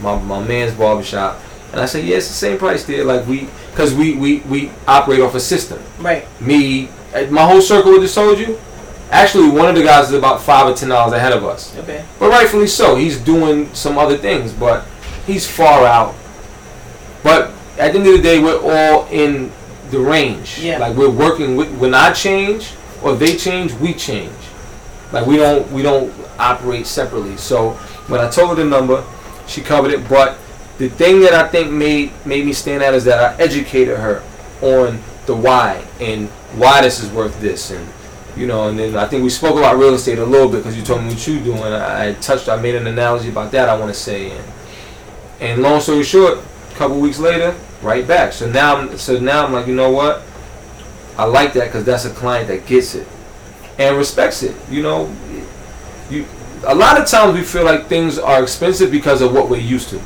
my 0.00 0.16
my 0.20 0.42
man's 0.46 0.74
barbershop, 0.74 1.40
and 1.72 1.80
I 1.80 1.86
said 1.86 2.04
yeah, 2.04 2.16
it's 2.16 2.28
the 2.28 2.34
same 2.34 2.58
price 2.58 2.84
there. 2.84 3.04
Like 3.04 3.26
we, 3.26 3.48
cause 3.74 3.92
we 3.94 4.14
we 4.16 4.40
we 4.40 4.70
operate 4.86 5.20
off 5.20 5.34
a 5.34 5.40
system. 5.40 5.82
right. 5.98 6.24
Me, 6.40 6.88
uh, 7.14 7.26
my 7.30 7.44
whole 7.44 7.60
circle 7.60 7.94
I 7.96 7.98
just 8.00 8.14
told 8.14 8.38
you. 8.38 8.58
Actually, 9.10 9.48
one 9.50 9.68
of 9.68 9.76
the 9.76 9.82
guys 9.84 10.08
is 10.08 10.14
about 10.14 10.40
five 10.42 10.66
or 10.68 10.74
ten 10.74 10.88
dollars 10.88 11.12
ahead 11.12 11.32
of 11.32 11.44
us, 11.44 11.76
Okay. 11.78 12.04
but 12.18 12.28
rightfully 12.28 12.66
so. 12.66 12.96
He's 12.96 13.18
doing 13.18 13.72
some 13.74 13.98
other 13.98 14.16
things, 14.18 14.52
but 14.52 14.84
he's 15.26 15.48
far 15.48 15.86
out. 15.86 16.14
But 17.22 17.52
at 17.78 17.92
the 17.92 17.98
end 17.98 18.06
of 18.08 18.14
the 18.14 18.22
day, 18.22 18.38
we're 18.38 18.60
all 18.60 19.06
in 19.08 19.52
the 19.90 19.98
range. 20.00 20.58
Yeah. 20.58 20.78
Like 20.78 20.96
we're 20.96 21.10
working 21.10 21.56
with. 21.56 21.76
When 21.78 21.94
I 21.94 22.12
change 22.12 22.72
or 23.02 23.14
they 23.14 23.36
change, 23.36 23.72
we 23.74 23.94
change. 23.94 24.32
Like 25.12 25.26
we 25.26 25.36
don't 25.36 25.70
we 25.72 25.82
don't 25.82 26.12
operate 26.38 26.86
separately. 26.86 27.36
So 27.36 27.72
when 28.08 28.20
I 28.20 28.30
told 28.30 28.50
her 28.50 28.54
the 28.56 28.64
number, 28.64 29.04
she 29.46 29.60
covered 29.60 29.92
it. 29.92 30.08
But 30.08 30.38
the 30.78 30.88
thing 30.88 31.20
that 31.20 31.32
I 31.32 31.48
think 31.48 31.70
made 31.70 32.12
made 32.26 32.44
me 32.44 32.52
stand 32.52 32.82
out 32.82 32.94
is 32.94 33.04
that 33.04 33.18
I 33.18 33.42
educated 33.42 33.98
her 33.98 34.22
on 34.62 35.00
the 35.26 35.34
why 35.34 35.84
and 36.00 36.28
why 36.56 36.80
this 36.82 37.02
is 37.02 37.10
worth 37.10 37.38
this 37.40 37.70
and 37.70 37.86
you 38.36 38.46
know 38.46 38.68
and 38.68 38.78
then 38.78 38.96
I 38.96 39.06
think 39.06 39.24
we 39.24 39.30
spoke 39.30 39.56
about 39.56 39.76
real 39.76 39.94
estate 39.94 40.18
a 40.18 40.24
little 40.24 40.48
bit 40.48 40.58
because 40.58 40.76
you 40.76 40.84
told 40.84 41.02
me 41.02 41.08
what 41.08 41.26
you're 41.26 41.42
doing. 41.42 41.62
I, 41.62 42.08
I 42.08 42.12
touched 42.14 42.48
I 42.48 42.56
made 42.56 42.74
an 42.74 42.86
analogy 42.86 43.28
about 43.28 43.52
that 43.52 43.68
I 43.68 43.76
want 43.76 43.92
to 43.92 43.98
say 43.98 44.30
and 44.30 44.52
and 45.40 45.62
long 45.62 45.80
story 45.80 46.02
short, 46.02 46.38
a 46.38 46.74
couple 46.74 46.98
weeks 46.98 47.18
later, 47.18 47.54
right 47.86 48.06
back. 48.06 48.32
So 48.32 48.50
now 48.50 48.76
I'm 48.76 48.98
so 48.98 49.18
now 49.18 49.46
I'm 49.46 49.52
like 49.52 49.66
you 49.66 49.74
know 49.74 49.90
what, 49.90 50.22
I 51.16 51.24
like 51.24 51.52
that 51.54 51.66
because 51.66 51.84
that's 51.84 52.04
a 52.04 52.10
client 52.10 52.48
that 52.48 52.66
gets 52.66 52.94
it 52.94 53.06
and 53.78 53.96
respects 53.96 54.42
it. 54.42 54.54
You 54.70 54.82
know, 54.82 55.14
you 56.10 56.26
a 56.66 56.74
lot 56.74 57.00
of 57.00 57.06
times 57.06 57.34
we 57.34 57.42
feel 57.42 57.64
like 57.64 57.86
things 57.86 58.18
are 58.18 58.42
expensive 58.42 58.90
because 58.90 59.22
of 59.22 59.32
what 59.32 59.48
we're 59.48 59.60
used 59.60 59.88
to. 59.90 60.00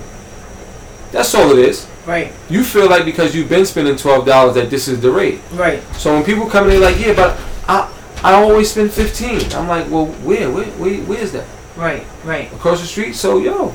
That's 1.11 1.35
all 1.35 1.51
it 1.51 1.59
is. 1.59 1.89
Right. 2.07 2.33
You 2.49 2.65
feel 2.65 2.89
like 2.89 3.05
because 3.05 3.35
you've 3.35 3.49
been 3.49 3.67
spending 3.67 3.97
twelve 3.97 4.27
dollars 4.27 4.55
that 4.55 4.71
this 4.71 4.89
is 4.89 5.01
the 5.01 5.11
rate. 5.11 5.41
Right. 5.53 5.83
So 5.95 6.15
when 6.15 6.25
people 6.25 6.47
come 6.47 6.65
in, 6.65 6.71
they're 6.71 6.81
like, 6.81 7.01
yeah, 7.01 7.15
but 7.15 7.39
I 7.69 7.91
I 8.23 8.35
always 8.35 8.71
spend 8.71 8.93
fifteen. 8.93 9.41
I'm 9.53 9.69
like, 9.69 9.91
well, 9.91 10.07
where 10.07 10.51
where 10.51 10.67
where, 10.73 11.01
where 11.03 11.19
is 11.19 11.33
that? 11.33 11.47
Right. 11.77 12.05
Right. 12.25 12.53
Across 12.53 12.81
the 12.81 12.87
street. 12.87 13.15
So 13.15 13.39
yo, 13.39 13.75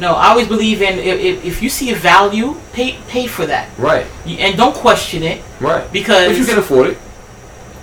No, 0.00 0.14
I 0.14 0.28
always 0.28 0.48
believe 0.48 0.80
in 0.82 0.98
if, 0.98 1.20
if, 1.20 1.44
if 1.44 1.62
you 1.62 1.68
see 1.68 1.90
a 1.92 1.94
value, 1.94 2.56
pay 2.72 2.98
pay 3.08 3.26
for 3.26 3.44
that, 3.46 3.68
right, 3.78 4.06
and 4.26 4.56
don't 4.56 4.74
question 4.74 5.22
it 5.22 5.42
right. 5.60 5.84
because 5.92 6.30
If 6.32 6.38
you 6.38 6.46
can 6.46 6.58
afford 6.58 6.86
it. 6.90 6.98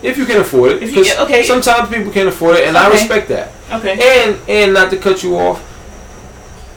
If 0.04 0.18
you 0.18 0.26
can 0.26 0.38
afford 0.42 0.72
it. 0.74 0.84
If 0.84 0.90
you- 0.96 1.04
'cause 1.04 1.18
okay. 1.20 1.44
Sometimes 1.44 1.90
people 1.90 2.12
can't 2.12 2.28
afford 2.28 2.58
it, 2.58 2.68
and 2.68 2.76
I 2.78 2.90
respect 2.90 3.28
that. 3.30 3.52
okay. 3.72 3.94
And 4.26 4.38
and 4.50 4.74
not 4.74 4.90
to 4.92 4.98
cut 4.98 5.22
you 5.24 5.38
off, 5.38 5.62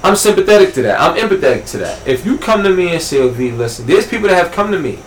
I'm 0.02 0.16
sympathetic 0.16 0.72
to 0.74 0.82
that. 0.82 1.00
I'm 1.00 1.16
empathetic 1.16 1.64
to 1.72 1.78
that. 1.78 2.06
If 2.06 2.24
you 2.26 2.36
come 2.38 2.62
to 2.62 2.70
me 2.70 2.92
and 2.92 3.00
say, 3.02 3.18
"Oh, 3.20 3.28
V, 3.28 3.50
listen," 3.52 3.86
there's 3.86 4.06
people 4.06 4.28
that 4.28 4.36
have 4.36 4.52
come 4.52 4.70
to 4.72 4.78
me, 4.78 4.98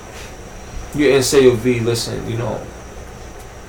you 0.95 1.09
and 1.13 1.23
say, 1.25 1.45
"Oh, 1.47 1.51
V, 1.55 1.79
listen, 1.79 2.29
you 2.29 2.37
know, 2.37 2.59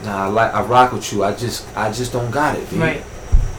nah, 0.05 0.25
I 0.25 0.29
like 0.29 0.55
I 0.55 0.63
rock 0.63 0.93
with 0.93 1.11
you. 1.13 1.25
I 1.25 1.33
just 1.35 1.65
I 1.77 1.91
just 1.93 2.13
don't 2.13 2.31
got 2.31 2.57
it, 2.57 2.65
V." 2.69 2.79
Right. 2.81 3.03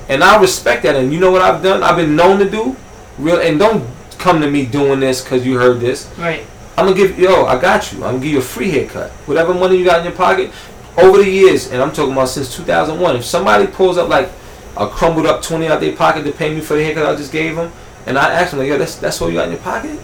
And 0.10 0.24
I 0.24 0.40
respect 0.40 0.84
that. 0.84 0.96
And 0.96 1.12
you 1.14 1.20
know 1.20 1.32
what 1.32 1.42
I've 1.42 1.62
done? 1.64 1.82
I've 1.82 1.96
been 1.98 2.16
known 2.16 2.38
to 2.38 2.48
do, 2.50 2.76
real. 3.18 3.40
And 3.40 3.60
don't 3.60 3.88
come 4.18 4.42
to 4.42 4.50
me 4.50 4.66
doing 4.66 5.00
this 5.00 5.24
because 5.24 5.46
you 5.46 5.58
heard 5.58 5.80
this. 5.80 6.12
Right. 6.18 6.46
I'm 6.78 6.86
gonna 6.86 6.98
give 6.98 7.18
yo, 7.18 7.46
I 7.46 7.60
got 7.60 7.92
you. 7.92 8.00
I'm 8.04 8.16
gonna 8.16 8.24
give 8.24 8.34
you 8.34 8.40
a 8.40 8.42
free 8.42 8.70
haircut. 8.70 9.12
Whatever 9.28 9.54
money 9.54 9.78
you 9.78 9.86
got 9.86 10.00
in 10.00 10.06
your 10.06 10.16
pocket, 10.16 10.52
over 10.98 11.18
the 11.18 11.30
years, 11.30 11.72
and 11.72 11.82
I'm 11.82 11.92
talking 11.92 12.14
about 12.14 12.30
since 12.30 12.56
2001. 12.56 13.16
If 13.18 13.26
somebody 13.26 13.68
pulls 13.68 13.98
up 13.98 14.10
like 14.10 14.30
a 14.78 14.88
crumbled 14.88 15.26
up 15.26 15.42
20 15.42 15.68
out 15.68 15.76
of 15.76 15.82
their 15.82 15.96
pocket 15.96 16.24
to 16.24 16.32
pay 16.32 16.54
me 16.54 16.60
for 16.60 16.76
the 16.76 16.84
haircut 16.84 17.06
I 17.06 17.16
just 17.16 17.32
gave 17.32 17.56
them, 17.56 17.72
and 18.06 18.18
I 18.18 18.32
ask 18.34 18.52
them 18.52 18.60
like, 18.60 18.68
yo, 18.68 18.78
that's 18.78 18.96
that's 18.96 19.22
all 19.22 19.30
you 19.30 19.36
got 19.36 19.46
in 19.46 19.54
your 19.54 19.62
pocket? 19.62 20.00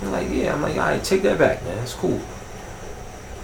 They're 0.00 0.10
like, 0.10 0.28
yeah. 0.30 0.54
I'm 0.54 0.62
like, 0.62 0.74
all 0.74 0.88
right, 0.88 1.02
take 1.02 1.22
that 1.22 1.38
back, 1.38 1.62
man. 1.64 1.78
It's 1.78 1.94
cool. 1.94 2.20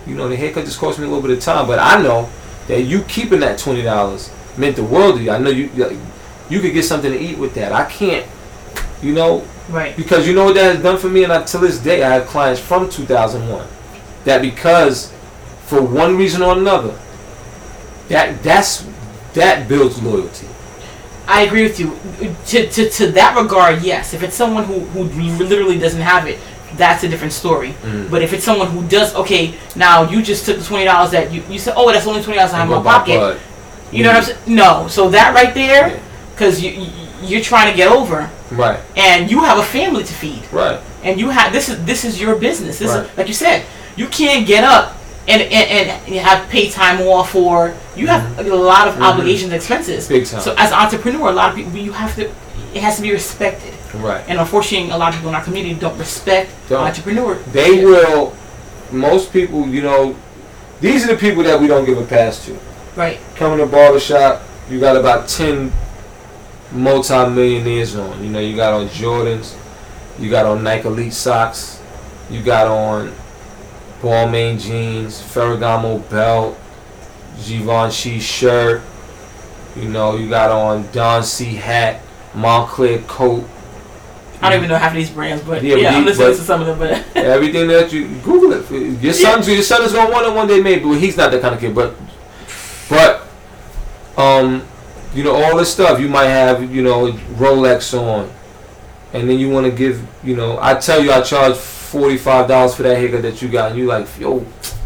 You 0.07 0.17
know, 0.17 0.29
the 0.29 0.37
haircut 0.37 0.65
just 0.65 0.79
cost 0.79 0.99
me 0.99 1.05
a 1.05 1.09
little 1.09 1.23
bit 1.23 1.37
of 1.37 1.43
time, 1.43 1.67
but 1.67 1.79
I 1.79 2.03
know 2.03 2.29
that 2.67 2.83
you 2.83 3.03
keeping 3.03 3.41
that 3.41 3.59
twenty 3.59 3.83
dollars 3.83 4.31
meant 4.57 4.77
the 4.77 4.85
world 4.85 5.17
to 5.17 5.23
you. 5.23 5.31
I 5.31 5.39
know 5.39 5.51
you 5.51 5.71
you 6.51 6.61
could 6.61 6.73
get 6.73 6.85
something 6.85 7.11
to 7.11 7.19
eat 7.19 7.39
with 7.39 7.55
that. 7.55 7.73
I 7.73 7.85
can't, 7.91 8.27
you 9.03 9.13
know, 9.13 9.45
Right. 9.69 9.97
because 9.97 10.27
you 10.27 10.35
know 10.35 10.45
what 10.47 10.55
that 10.55 10.75
has 10.75 10.83
done 10.83 10.99
for 10.99 11.09
me, 11.09 11.25
and 11.25 11.33
I, 11.33 11.43
to 11.43 11.59
this 11.59 11.79
day 11.79 12.03
I 12.03 12.15
have 12.15 12.27
clients 12.27 12.61
from 12.61 12.89
2001 12.91 13.67
that 14.25 14.43
because 14.43 15.13
for 15.67 15.81
one 15.83 16.17
reason 16.17 16.43
or 16.43 16.53
another, 16.57 16.99
that 18.09 18.43
that's 18.43 18.87
that 19.35 19.69
builds 19.69 20.03
loyalty. 20.03 20.47
I 21.27 21.43
agree 21.43 21.63
with 21.63 21.79
you. 21.81 21.97
To, 22.47 22.69
to, 22.69 22.91
to 22.91 23.07
that 23.13 23.37
regard, 23.41 23.83
yes. 23.83 24.13
If 24.13 24.23
it's 24.23 24.35
someone 24.35 24.65
who, 24.65 24.81
who 24.81 25.05
literally 25.45 25.79
doesn't 25.79 26.01
have 26.01 26.27
it, 26.27 26.39
that's 26.75 27.05
a 27.05 27.09
different 27.09 27.33
story. 27.33 27.71
Mm. 27.83 28.11
But 28.11 28.23
if 28.23 28.33
it's 28.33 28.45
someone 28.45 28.69
who 28.69 28.87
does, 28.89 29.15
okay, 29.15 29.55
now 29.77 30.09
you 30.11 30.21
just 30.21 30.45
took 30.45 30.59
the 30.59 30.65
twenty 30.65 30.85
dollars 30.85 31.13
that 31.13 31.33
you, 31.33 31.43
you 31.49 31.59
said, 31.59 31.75
oh, 31.77 31.91
that's 31.93 32.07
only 32.07 32.23
twenty 32.23 32.39
dollars 32.39 32.53
I 32.53 32.59
have 32.59 32.69
in 32.71 32.77
my 32.77 32.83
pocket. 32.83 33.41
You 33.93 34.03
know 34.03 34.11
what 34.11 34.17
I'm 34.19 34.23
saying? 34.25 34.39
No. 34.55 34.89
So 34.89 35.09
that 35.11 35.35
right 35.35 35.55
there, 35.55 36.01
because 36.33 36.63
you, 36.63 36.71
you 36.73 36.91
you're 37.23 37.41
trying 37.43 37.71
to 37.71 37.77
get 37.77 37.91
over, 37.91 38.29
Right, 38.53 38.81
and 38.97 39.31
you 39.31 39.41
have 39.41 39.59
a 39.59 39.63
family 39.63 40.05
to 40.05 40.13
feed, 40.13 40.43
right, 40.53 40.81
and 41.03 41.19
you 41.19 41.31
have 41.31 41.53
this 41.53 41.69
is 41.69 41.85
this 41.85 42.05
is 42.05 42.21
your 42.21 42.37
business. 42.37 42.79
This 42.79 42.91
Right. 42.91 43.05
is 43.11 43.17
like 43.19 43.29
you 43.29 43.35
said, 43.35 43.65
you 43.97 44.07
can't 44.07 44.47
get 44.47 44.65
up 44.65 44.97
and 45.29 45.41
and, 45.43 45.91
and 45.91 46.15
have 46.21 46.49
pay 46.49 46.69
time 46.71 47.01
off 47.03 47.35
or 47.35 47.75
you 47.97 48.07
have 48.09 48.39
a 48.39 48.43
lot 48.55 48.89
of 48.89 48.95
Mhm. 48.97 49.03
obligations, 49.03 49.53
expenses. 49.53 50.07
big 50.09 50.27
time. 50.27 50.41
So 50.41 50.55
as 50.59 50.71
an 50.73 50.79
entrepreneur, 50.79 51.29
a 51.29 51.33
lot 51.33 51.51
of 51.51 51.57
people 51.57 51.79
you 51.79 51.93
have 51.93 52.15
to 52.17 52.31
it 52.75 52.83
has 52.83 52.97
to 52.97 53.03
be 53.03 53.13
respected. 53.13 53.75
right. 53.95 54.23
And 54.29 54.39
unfortunately, 54.39 54.91
a 54.91 54.97
lot 54.97 55.09
of 55.11 55.15
people 55.17 55.29
in 55.29 55.35
our 55.35 55.43
community 55.45 55.75
don't 55.75 55.99
respect 55.99 56.51
Don't. 56.69 56.83
entrepreneur. 56.87 57.37
They 57.53 57.85
will. 57.85 58.33
Most 58.91 59.33
people, 59.33 59.67
you 59.69 59.83
know, 59.83 60.15
these 60.81 61.05
are 61.05 61.09
the 61.09 61.17
people 61.17 61.43
that 61.45 61.61
we 61.61 61.67
don't 61.67 61.85
give 61.85 61.99
a 61.99 62.05
pass 62.05 62.45
to. 62.47 62.59
Right. 62.97 63.19
Come 63.37 63.53
in 63.53 63.59
the 63.59 63.67
barbershop, 63.67 64.43
you 64.71 64.81
got 64.81 64.97
about 64.97 65.29
ten 65.29 65.73
multi-millionaires 66.73 67.97
on. 67.97 68.23
You 68.23 68.31
know, 68.31 68.41
you 68.41 68.57
got 68.57 68.73
on 68.73 68.89
Jordans, 68.89 69.57
you 70.19 70.31
got 70.31 70.47
on 70.47 70.63
Nike 70.63 70.89
Elite 70.89 71.13
socks, 71.13 71.81
you 72.31 72.43
got 72.43 72.67
on 72.67 73.13
Balmain 74.01 74.61
jeans, 74.61 75.21
Ferragamo 75.21 76.09
belt, 76.11 76.59
Givenchy 77.45 78.19
shirt. 78.21 78.83
You 79.77 79.89
know, 79.89 80.17
you 80.17 80.29
got 80.29 80.51
on 80.51 80.87
Don 80.93 81.23
C 81.23 81.55
hat, 81.55 82.01
Moncler 82.35 83.07
coat. 83.07 83.49
I 84.43 84.51
don't 84.51 84.59
even 84.59 84.71
know 84.71 84.77
half 84.77 84.91
of 84.91 84.97
these 84.97 85.09
brands, 85.09 85.43
but 85.45 85.63
Yeah, 85.63 85.77
yeah, 85.77 85.91
we- 85.93 85.97
I'm 85.99 86.05
listening 86.05 86.29
to 86.29 86.35
some 86.43 86.61
of 86.63 86.67
them. 86.67 86.79
But 86.79 87.17
Everything 87.17 87.69
that 87.69 87.93
you 87.93 88.09
Google 88.25 88.53
it. 88.53 89.01
Your 89.01 89.13
son's 89.13 89.49
your 89.49 89.63
son 89.63 89.83
is 89.83 89.93
gonna 89.93 90.11
want 90.11 90.27
it 90.27 90.35
one 90.35 90.49
day 90.49 90.61
maybe, 90.61 90.83
but 90.83 90.99
he's 90.99 91.17
not 91.17 91.31
that 91.31 91.41
kind 91.41 91.55
of 91.55 91.61
kid. 91.61 91.75
But 91.75 91.95
but 92.91 93.23
um, 94.19 94.63
you 95.15 95.23
know 95.25 95.35
all 95.35 95.57
this 95.57 95.73
stuff 95.73 96.01
you 96.01 96.09
might 96.09 96.27
have 96.27 96.73
you 96.75 96.83
know 96.83 97.13
Rolex 97.37 97.99
on, 97.99 98.31
and 99.13 99.29
then 99.29 99.39
you 99.39 99.51
want 99.51 99.67
to 99.67 99.73
give 99.73 100.07
you 100.25 100.37
know 100.37 100.59
I 100.61 100.75
tell 100.75 101.03
you 101.03 101.13
I 101.13 101.21
charge 101.23 101.57
forty 101.57 102.17
five 102.17 102.49
dollars 102.49 102.75
for 102.75 102.83
that 102.85 102.97
haircut 102.97 103.23
that 103.23 103.43
you 103.43 103.49
got, 103.49 103.71
and 103.71 103.79
you 103.79 103.87
like 103.87 104.07
yo 104.19 104.39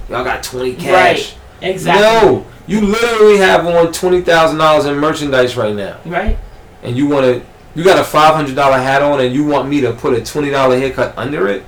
y'all 0.09 0.25
got 0.25 0.43
twenty 0.43 0.75
cash. 0.75 1.35
Right. 1.63 1.71
exactly. 1.71 2.03
No, 2.29 2.47
you 2.67 2.81
literally 2.81 3.37
have 3.39 3.67
on 3.67 3.93
twenty 3.93 4.21
thousand 4.21 4.59
dollars 4.59 4.87
in 4.87 4.97
merchandise 4.97 5.57
right 5.57 5.75
now, 5.75 5.99
Right. 6.05 6.39
and 6.83 6.97
you 6.97 7.07
want 7.07 7.25
to. 7.27 7.47
You 7.75 7.85
got 7.85 7.99
a 7.99 8.05
five 8.05 8.35
hundred 8.35 8.57
dollar 8.57 8.79
hat 8.79 9.03
on, 9.03 9.21
and 9.21 9.35
you 9.35 9.45
want 9.45 9.69
me 9.69 9.81
to 9.83 9.93
put 9.93 10.15
a 10.15 10.25
twenty 10.25 10.51
dollar 10.51 10.79
haircut 10.79 11.13
under 11.19 11.47
it? 11.47 11.63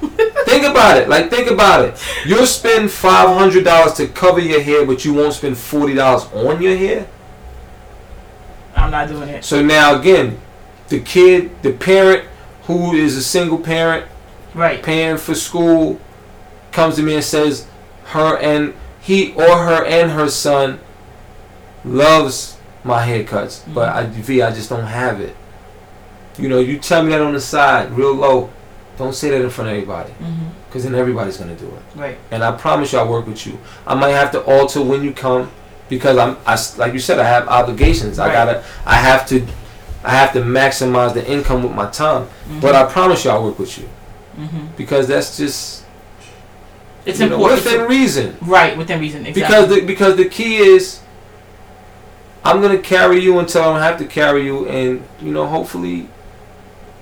think 0.00 0.64
about 0.64 0.98
it. 0.98 1.08
Like 1.08 1.30
think 1.30 1.50
about 1.50 1.84
it. 1.84 2.02
You'll 2.26 2.46
spend 2.46 2.90
five 2.90 3.28
hundred 3.36 3.64
dollars 3.64 3.94
to 3.94 4.06
cover 4.08 4.38
your 4.40 4.60
hair, 4.60 4.84
but 4.86 5.04
you 5.04 5.14
won't 5.14 5.32
spend 5.32 5.56
forty 5.56 5.94
dollars 5.94 6.24
on 6.34 6.60
your 6.62 6.76
hair. 6.76 7.08
I'm 8.76 8.90
not 8.90 9.08
doing 9.08 9.28
it. 9.28 9.44
So 9.44 9.62
now 9.62 9.98
again, 9.98 10.38
the 10.88 11.00
kid, 11.00 11.62
the 11.62 11.72
parent 11.72 12.26
who 12.64 12.92
is 12.94 13.16
a 13.16 13.22
single 13.22 13.58
parent 13.58 14.06
Right. 14.54 14.82
paying 14.82 15.16
for 15.16 15.34
school, 15.34 16.00
comes 16.72 16.96
to 16.96 17.02
me 17.02 17.14
and 17.14 17.24
says, 17.24 17.66
her 18.06 18.36
and 18.38 18.74
he 19.00 19.32
or 19.34 19.58
her 19.58 19.84
and 19.84 20.10
her 20.10 20.28
son 20.28 20.80
loves 21.84 22.58
my 22.84 23.06
haircuts, 23.06 23.60
mm-hmm. 23.60 23.74
but 23.74 23.88
I, 23.90 24.06
V, 24.06 24.42
I 24.42 24.50
just 24.52 24.68
don't 24.68 24.84
have 24.84 25.20
it. 25.20 25.36
You 26.38 26.48
know, 26.48 26.58
you 26.58 26.78
tell 26.78 27.02
me 27.02 27.10
that 27.10 27.20
on 27.20 27.32
the 27.32 27.40
side, 27.40 27.92
real 27.92 28.14
low. 28.14 28.50
Don't 28.98 29.14
say 29.14 29.30
that 29.30 29.40
in 29.40 29.50
front 29.50 29.70
of 29.70 29.76
everybody, 29.76 30.12
mm-hmm. 30.12 30.48
because 30.66 30.84
then 30.84 30.94
everybody's 30.94 31.36
gonna 31.36 31.56
do 31.56 31.66
it. 31.66 31.82
Right. 31.98 32.18
And 32.30 32.42
I 32.44 32.52
promise 32.52 32.92
you, 32.92 32.98
I'll 32.98 33.08
work 33.08 33.26
with 33.26 33.46
you. 33.46 33.58
I 33.86 33.94
might 33.94 34.10
have 34.10 34.30
to 34.32 34.42
alter 34.42 34.82
when 34.82 35.02
you 35.02 35.12
come, 35.12 35.50
because 35.90 36.16
I'm, 36.16 36.38
I 36.46 36.56
like 36.78 36.94
you 36.94 36.98
said, 37.00 37.18
I 37.18 37.24
have 37.24 37.46
obligations. 37.48 38.18
I 38.18 38.32
gotta, 38.32 38.64
I 38.86 38.94
have 38.94 39.26
to, 39.28 39.46
I 40.02 40.10
have 40.12 40.32
to 40.32 40.40
maximize 40.40 41.12
the 41.12 41.30
income 41.30 41.62
with 41.62 41.72
my 41.72 41.90
time. 41.90 42.26
But 42.62 42.74
I 42.74 42.90
promise 42.90 43.24
you, 43.26 43.30
I'll 43.32 43.44
work 43.44 43.58
with 43.58 43.76
you, 43.78 43.86
hmm 44.36 44.66
because 44.78 45.06
that's 45.08 45.36
just 45.36 45.84
It's 47.04 47.20
you 47.20 47.28
know, 47.28 47.34
important. 47.36 47.64
within 47.64 47.86
reason. 47.88 48.36
right. 48.40 48.76
Within 48.78 48.98
reason. 49.00 49.26
Exactly. 49.26 49.42
Because 49.42 49.68
the 49.68 49.80
because 49.86 50.16
the 50.16 50.24
key 50.28 50.56
is, 50.58 51.00
I'm 52.44 52.62
gonna 52.62 52.78
carry 52.78 53.20
you 53.20 53.38
until 53.38 53.62
I 53.62 53.66
don't 53.66 53.80
have 53.82 53.98
to 53.98 54.06
carry 54.06 54.44
you, 54.46 54.66
and 54.68 55.04
you 55.20 55.32
know, 55.32 55.46
hopefully, 55.46 56.08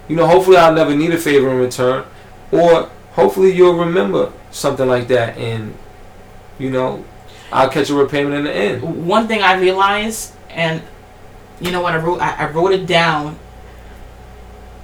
you 0.09 0.17
know, 0.17 0.27
hopefully 0.27 0.57
I'll 0.57 0.75
never 0.75 0.95
need 0.97 1.13
a 1.13 1.19
favor 1.19 1.49
in 1.51 1.59
return, 1.59 2.05
or 2.51 2.89
hopefully 3.13 3.53
you'll 3.55 3.79
remember 3.79 4.33
something 4.51 4.89
like 4.89 5.07
that, 5.09 5.37
and 5.37 5.75
you 6.59 6.71
know, 6.71 7.05
I'll 7.53 7.71
catch 7.71 7.91
a 7.91 7.95
repayment 7.95 8.35
in 8.35 8.45
the 8.45 8.55
end. 8.55 9.07
one 9.07 9.27
thing 9.27 9.43
I 9.43 9.59
realized, 9.59 10.35
and 10.51 10.83
you 11.61 11.71
know 11.71 11.81
what 11.81 11.95
I 11.95 11.99
wrote, 11.99 12.21
I, 12.21 12.47
I 12.47 12.51
wrote 12.51 12.73
it 12.73 12.87
down. 12.87 13.39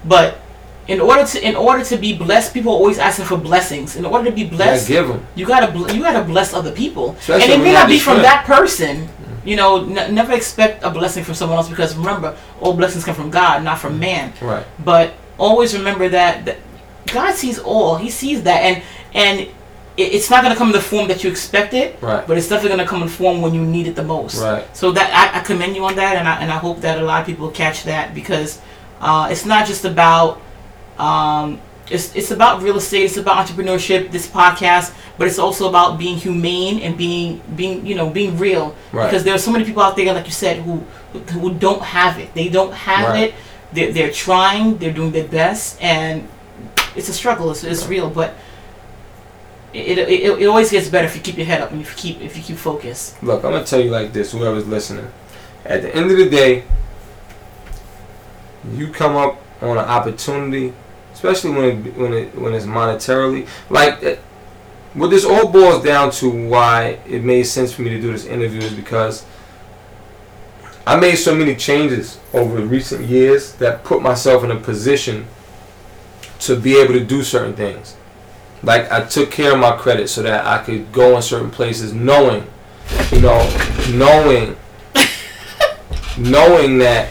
But 0.04 0.40
in 0.86 1.00
order 1.00 1.24
to 1.24 1.46
in 1.46 1.56
order 1.56 1.84
to 1.84 1.96
be 1.96 2.16
blessed, 2.16 2.52
people 2.52 2.72
are 2.72 2.76
always 2.76 2.98
asking 2.98 3.26
for 3.26 3.36
blessings. 3.36 3.96
In 3.96 4.04
order 4.04 4.30
to 4.30 4.34
be 4.34 4.44
blessed, 4.44 4.88
give 4.88 5.08
them. 5.08 5.26
you 5.34 5.46
gotta 5.46 5.72
bl- 5.72 5.90
you 5.90 6.02
gotta 6.02 6.24
bless 6.24 6.52
other 6.52 6.72
people, 6.72 7.12
Especially 7.12 7.52
and 7.52 7.52
it 7.52 7.64
may 7.64 7.72
not 7.72 7.88
be 7.88 7.98
from 7.98 8.18
that 8.18 8.44
person. 8.44 9.06
Mm. 9.06 9.46
You 9.46 9.56
know, 9.56 9.84
n- 9.84 10.14
never 10.14 10.32
expect 10.32 10.82
a 10.84 10.90
blessing 10.90 11.24
from 11.24 11.34
someone 11.34 11.58
else 11.58 11.68
because 11.68 11.96
remember, 11.96 12.36
all 12.60 12.74
blessings 12.74 13.04
come 13.04 13.14
from 13.14 13.30
God, 13.30 13.62
not 13.62 13.78
from 13.78 13.96
mm. 13.96 14.00
man. 14.00 14.32
Right. 14.40 14.66
But 14.84 15.14
always 15.38 15.76
remember 15.76 16.08
that, 16.10 16.44
that 16.44 16.58
God 17.06 17.34
sees 17.34 17.58
all. 17.58 17.96
He 17.96 18.10
sees 18.10 18.42
that, 18.42 18.60
and 18.60 18.82
and 19.14 19.48
it, 19.96 20.12
it's 20.14 20.28
not 20.30 20.42
gonna 20.42 20.56
come 20.56 20.68
in 20.68 20.72
the 20.72 20.80
form 20.80 21.08
that 21.08 21.22
you 21.24 21.30
expected, 21.30 21.96
Right. 22.02 22.26
but 22.26 22.36
it's 22.38 22.48
definitely 22.48 22.76
gonna 22.76 22.88
come 22.88 23.02
in 23.02 23.08
form 23.08 23.40
when 23.42 23.54
you 23.54 23.62
need 23.64 23.86
it 23.86 23.94
the 23.96 24.02
most. 24.04 24.40
Right. 24.40 24.64
So 24.76 24.90
that 24.92 25.08
I, 25.34 25.38
I 25.38 25.42
commend 25.42 25.76
you 25.76 25.84
on 25.84 25.94
that, 25.96 26.16
and 26.16 26.26
I 26.28 26.36
and 26.42 26.50
I 26.50 26.56
hope 26.58 26.80
that 26.80 26.98
a 26.98 27.02
lot 27.04 27.20
of 27.20 27.26
people 27.26 27.48
catch 27.50 27.84
that 27.84 28.14
because 28.14 28.60
uh, 29.00 29.28
it's 29.30 29.44
not 29.44 29.66
just 29.66 29.84
about 29.84 30.40
um, 30.98 31.60
it's 31.90 32.14
it's 32.16 32.30
about 32.30 32.62
real 32.62 32.76
estate, 32.76 33.04
it's 33.04 33.16
about 33.18 33.46
entrepreneurship, 33.46 34.10
this 34.10 34.26
podcast, 34.26 34.92
but 35.18 35.26
it's 35.28 35.38
also 35.38 35.68
about 35.68 35.98
being 35.98 36.16
humane 36.16 36.80
and 36.80 36.96
being 36.96 37.40
being 37.56 37.84
you 37.86 37.94
know 37.94 38.08
being 38.10 38.38
real 38.38 38.74
Right. 38.92 39.06
because 39.06 39.22
there 39.24 39.34
are 39.34 39.38
so 39.38 39.50
many 39.52 39.64
people 39.64 39.82
out 39.82 39.96
there, 39.96 40.12
like 40.12 40.26
you 40.26 40.32
said, 40.32 40.58
who 40.62 40.78
who 41.32 41.54
don't 41.54 41.82
have 41.82 42.18
it. 42.18 42.32
They 42.34 42.48
don't 42.48 42.72
have 42.72 43.08
Right. 43.10 43.28
it. 43.30 43.34
They're, 43.72 43.92
they're 43.92 44.10
trying. 44.12 44.78
They're 44.78 44.92
doing 44.92 45.10
their 45.12 45.26
best, 45.28 45.80
and 45.82 46.26
it's 46.96 47.08
a 47.08 47.12
struggle. 47.12 47.50
It's, 47.52 47.62
it's 47.64 47.86
real, 47.86 48.10
but. 48.10 48.34
It, 49.74 49.98
it, 49.98 50.40
it, 50.40 50.46
always 50.46 50.70
gets 50.70 50.88
better 50.88 51.08
if 51.08 51.16
you 51.16 51.20
keep 51.20 51.36
your 51.36 51.46
head 51.46 51.60
up 51.60 51.72
and 51.72 51.80
if 51.80 51.90
you 51.90 51.96
keep 51.96 52.22
if 52.22 52.36
you 52.36 52.42
keep 52.44 52.56
focused. 52.56 53.20
Look, 53.24 53.44
I'm 53.44 53.50
gonna 53.50 53.64
tell 53.64 53.80
you 53.80 53.90
like 53.90 54.12
this, 54.12 54.30
whoever's 54.30 54.68
listening. 54.68 55.10
At 55.64 55.82
the 55.82 55.92
end 55.92 56.12
of 56.12 56.16
the 56.16 56.30
day, 56.30 56.62
you 58.72 58.92
come 58.92 59.16
up 59.16 59.42
on 59.60 59.76
an 59.76 59.84
opportunity, 59.84 60.72
especially 61.12 61.50
when 61.50 61.64
it, 61.64 61.96
when 61.96 62.12
it 62.12 62.34
when 62.36 62.54
it's 62.54 62.66
monetarily 62.66 63.48
like 63.68 64.00
eh, 64.04 64.16
what 64.92 65.08
this 65.08 65.24
all 65.24 65.48
boils 65.48 65.82
down 65.82 66.12
to. 66.12 66.30
Why 66.30 67.00
it 67.04 67.24
made 67.24 67.42
sense 67.42 67.72
for 67.72 67.82
me 67.82 67.90
to 67.90 68.00
do 68.00 68.12
this 68.12 68.26
interview 68.26 68.60
is 68.60 68.74
because 68.74 69.26
I 70.86 71.00
made 71.00 71.16
so 71.16 71.34
many 71.34 71.56
changes 71.56 72.20
over 72.32 72.60
recent 72.60 73.06
years 73.06 73.54
that 73.54 73.82
put 73.82 74.02
myself 74.02 74.44
in 74.44 74.52
a 74.52 74.56
position 74.56 75.26
to 76.40 76.54
be 76.54 76.76
able 76.76 76.92
to 76.94 77.04
do 77.04 77.24
certain 77.24 77.54
things. 77.54 77.96
Like 78.64 78.90
I 78.90 79.04
took 79.04 79.30
care 79.30 79.52
of 79.52 79.58
my 79.58 79.76
credit 79.76 80.08
so 80.08 80.22
that 80.22 80.46
I 80.46 80.62
could 80.64 80.90
go 80.92 81.16
in 81.16 81.22
certain 81.22 81.50
places 81.50 81.92
knowing, 81.92 82.46
you 83.12 83.20
know, 83.20 83.38
knowing, 83.92 84.56
knowing 86.18 86.78
that 86.78 87.08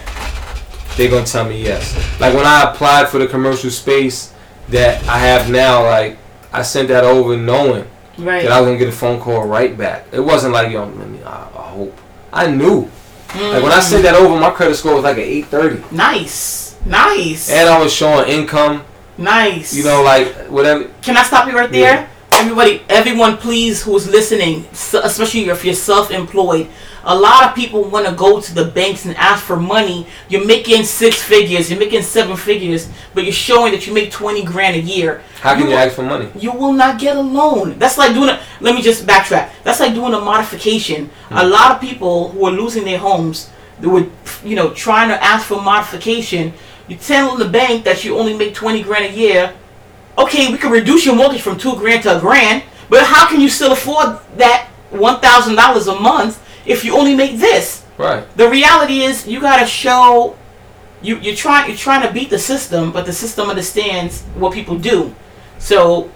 they're 0.96 1.10
gonna 1.10 1.26
tell 1.26 1.48
me 1.48 1.62
yes. 1.62 1.94
Like 2.20 2.34
when 2.34 2.46
I 2.46 2.70
applied 2.70 3.08
for 3.08 3.18
the 3.18 3.26
commercial 3.26 3.70
space 3.70 4.32
that 4.68 5.02
I 5.08 5.18
have 5.18 5.50
now, 5.50 5.84
like 5.84 6.18
I 6.52 6.62
sent 6.62 6.88
that 6.88 7.04
over 7.04 7.36
knowing 7.36 7.86
Right. 8.16 8.42
that 8.44 8.52
I 8.52 8.60
was 8.60 8.68
gonna 8.68 8.78
get 8.78 8.88
a 8.88 8.92
phone 8.92 9.20
call 9.20 9.44
right 9.46 9.76
back. 9.76 10.06
It 10.12 10.20
wasn't 10.20 10.52
like 10.52 10.70
yo, 10.70 10.86
let 10.86 11.08
me. 11.08 11.20
I, 11.24 11.30
I 11.30 11.68
hope. 11.70 11.98
I 12.32 12.50
knew. 12.50 12.88
Like 13.34 13.62
when 13.64 13.72
I 13.72 13.80
sent 13.80 14.02
mm. 14.02 14.04
that 14.04 14.14
over, 14.14 14.38
my 14.38 14.50
credit 14.50 14.76
score 14.76 14.94
was 14.94 15.02
like 15.02 15.16
an 15.16 15.24
eight 15.24 15.46
thirty, 15.46 15.82
Nice. 15.90 16.76
Nice. 16.86 17.50
and 17.50 17.68
I 17.68 17.82
was 17.82 17.92
showing 17.92 18.28
income. 18.28 18.84
Nice. 19.18 19.74
You 19.74 19.84
know, 19.84 20.02
like 20.02 20.28
whatever. 20.48 20.90
Can 21.02 21.16
I 21.16 21.22
stop 21.22 21.48
you 21.48 21.56
right 21.56 21.70
there? 21.70 22.08
everybody, 22.44 22.82
everyone, 22.88 23.36
please, 23.36 23.82
who's 23.82 24.08
listening, 24.08 24.66
especially 24.72 25.44
if 25.48 25.64
you're 25.64 25.74
self-employed, 25.74 26.68
a 27.04 27.14
lot 27.14 27.44
of 27.44 27.54
people 27.54 27.84
want 27.84 28.06
to 28.06 28.12
go 28.12 28.40
to 28.40 28.54
the 28.54 28.64
banks 28.64 29.04
and 29.04 29.16
ask 29.16 29.44
for 29.44 29.56
money. 29.56 30.06
You're 30.28 30.46
making 30.46 30.84
six 30.84 31.22
figures, 31.22 31.70
you're 31.70 31.78
making 31.78 32.02
seven 32.02 32.36
figures, 32.36 32.88
but 33.12 33.24
you're 33.24 33.32
showing 33.32 33.72
that 33.72 33.86
you 33.86 33.92
make 33.92 34.10
twenty 34.10 34.42
grand 34.42 34.76
a 34.76 34.80
year. 34.80 35.22
How 35.40 35.54
can 35.54 35.64
you 35.64 35.68
will- 35.68 35.78
ask 35.78 35.94
for 35.94 36.02
money? 36.02 36.28
You 36.34 36.52
will 36.52 36.72
not 36.72 36.98
get 36.98 37.16
a 37.16 37.20
loan. 37.20 37.78
That's 37.78 37.98
like 37.98 38.14
doing 38.14 38.30
a. 38.30 38.40
Let 38.60 38.74
me 38.74 38.82
just 38.82 39.06
backtrack. 39.06 39.50
That's 39.64 39.80
like 39.80 39.94
doing 39.94 40.14
a 40.14 40.20
modification. 40.20 41.10
A 41.30 41.44
hmm. 41.44 41.50
lot 41.50 41.72
of 41.72 41.80
people 41.80 42.30
who 42.30 42.46
are 42.46 42.52
losing 42.52 42.84
their 42.84 42.98
homes, 42.98 43.50
they 43.80 43.86
were, 43.86 44.06
you 44.42 44.56
know, 44.56 44.72
trying 44.72 45.08
to 45.08 45.22
ask 45.22 45.46
for 45.46 45.60
modification. 45.60 46.54
You 46.88 46.96
tell 46.96 47.36
the 47.36 47.48
bank 47.48 47.84
that 47.84 48.04
you 48.04 48.18
only 48.18 48.36
make 48.36 48.54
twenty 48.54 48.82
grand 48.82 49.06
a 49.06 49.12
year. 49.12 49.54
Okay, 50.16 50.52
we 50.52 50.58
can 50.58 50.70
reduce 50.70 51.04
your 51.04 51.16
mortgage 51.16 51.42
from 51.42 51.58
two 51.58 51.74
grand 51.76 52.02
to 52.04 52.16
a 52.16 52.20
grand, 52.20 52.62
but 52.88 53.02
how 53.04 53.26
can 53.26 53.40
you 53.40 53.48
still 53.48 53.72
afford 53.72 54.18
that 54.36 54.68
one 54.90 55.20
thousand 55.20 55.56
dollars 55.56 55.86
a 55.86 55.98
month 55.98 56.40
if 56.66 56.84
you 56.84 56.96
only 56.96 57.14
make 57.14 57.38
this? 57.38 57.84
Right. 57.96 58.24
The 58.36 58.48
reality 58.48 59.02
is 59.02 59.26
you 59.26 59.40
gotta 59.40 59.66
show 59.66 60.36
you 61.02 61.18
you're 61.18 61.34
trying 61.34 61.68
you're 61.68 61.76
trying 61.76 62.06
to 62.06 62.12
beat 62.12 62.30
the 62.30 62.38
system, 62.38 62.92
but 62.92 63.06
the 63.06 63.12
system 63.12 63.48
understands 63.48 64.22
what 64.34 64.52
people 64.52 64.78
do. 64.78 65.14
So 65.58 66.10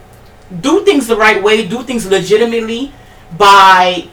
do 0.60 0.84
things 0.84 1.06
the 1.06 1.16
right 1.16 1.42
way, 1.42 1.66
do 1.66 1.82
things 1.82 2.06
legitimately 2.06 2.92
by 3.36 4.08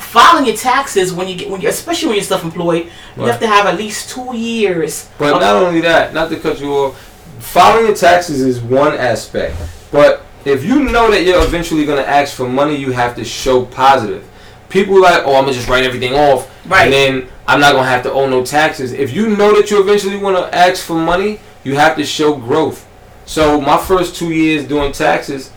filing 0.00 0.46
your 0.46 0.56
taxes 0.56 1.12
when 1.12 1.28
you 1.28 1.36
get 1.36 1.48
when 1.50 1.60
you 1.60 1.68
especially 1.68 2.08
when 2.08 2.16
you're 2.16 2.24
self-employed. 2.24 2.84
You 2.86 3.22
Right. 3.22 3.30
have 3.30 3.40
to 3.40 3.46
have 3.46 3.66
at 3.66 3.76
least 3.76 4.10
two 4.10 4.34
years. 4.36 5.08
But 5.18 5.38
not 5.40 5.56
only 5.56 5.80
that, 5.82 6.14
not 6.14 6.30
to 6.30 6.36
cut 6.36 6.60
you 6.60 6.72
off, 6.72 6.96
filing 7.38 7.86
your 7.86 7.94
taxes 7.96 8.40
is 8.40 8.60
one 8.60 8.94
aspect. 8.96 9.56
But 9.92 10.24
if 10.44 10.64
you 10.64 10.80
know 10.80 11.10
that 11.10 11.22
you're 11.24 11.42
eventually 11.42 11.84
going 11.84 12.02
to 12.02 12.08
ask 12.08 12.34
for 12.34 12.48
money, 12.48 12.76
you 12.76 12.92
have 12.92 13.14
to 13.16 13.24
show 13.24 13.64
positive. 13.64 14.24
People 14.70 15.00
like, 15.00 15.22
oh, 15.26 15.34
I'm 15.34 15.42
gonna 15.44 15.52
just 15.52 15.68
write 15.68 15.82
everything 15.84 16.14
off, 16.14 16.48
Right. 16.66 16.84
and 16.84 16.92
then 16.92 17.28
I'm 17.48 17.58
not 17.60 17.72
gonna 17.72 17.88
have 17.88 18.04
to 18.04 18.12
owe 18.12 18.28
no 18.28 18.44
taxes. 18.44 18.92
If 18.92 19.12
you 19.12 19.28
know 19.28 19.52
that 19.56 19.68
you 19.70 19.80
eventually 19.80 20.16
want 20.16 20.36
to 20.36 20.54
ask 20.56 20.84
for 20.84 20.94
money, 20.94 21.40
you 21.64 21.74
have 21.74 21.96
to 21.96 22.04
show 22.06 22.34
growth. 22.34 22.86
So 23.26 23.60
my 23.60 23.76
first 23.76 24.14
two 24.14 24.30
years 24.30 24.64
doing 24.64 24.92
taxes, 24.92 25.50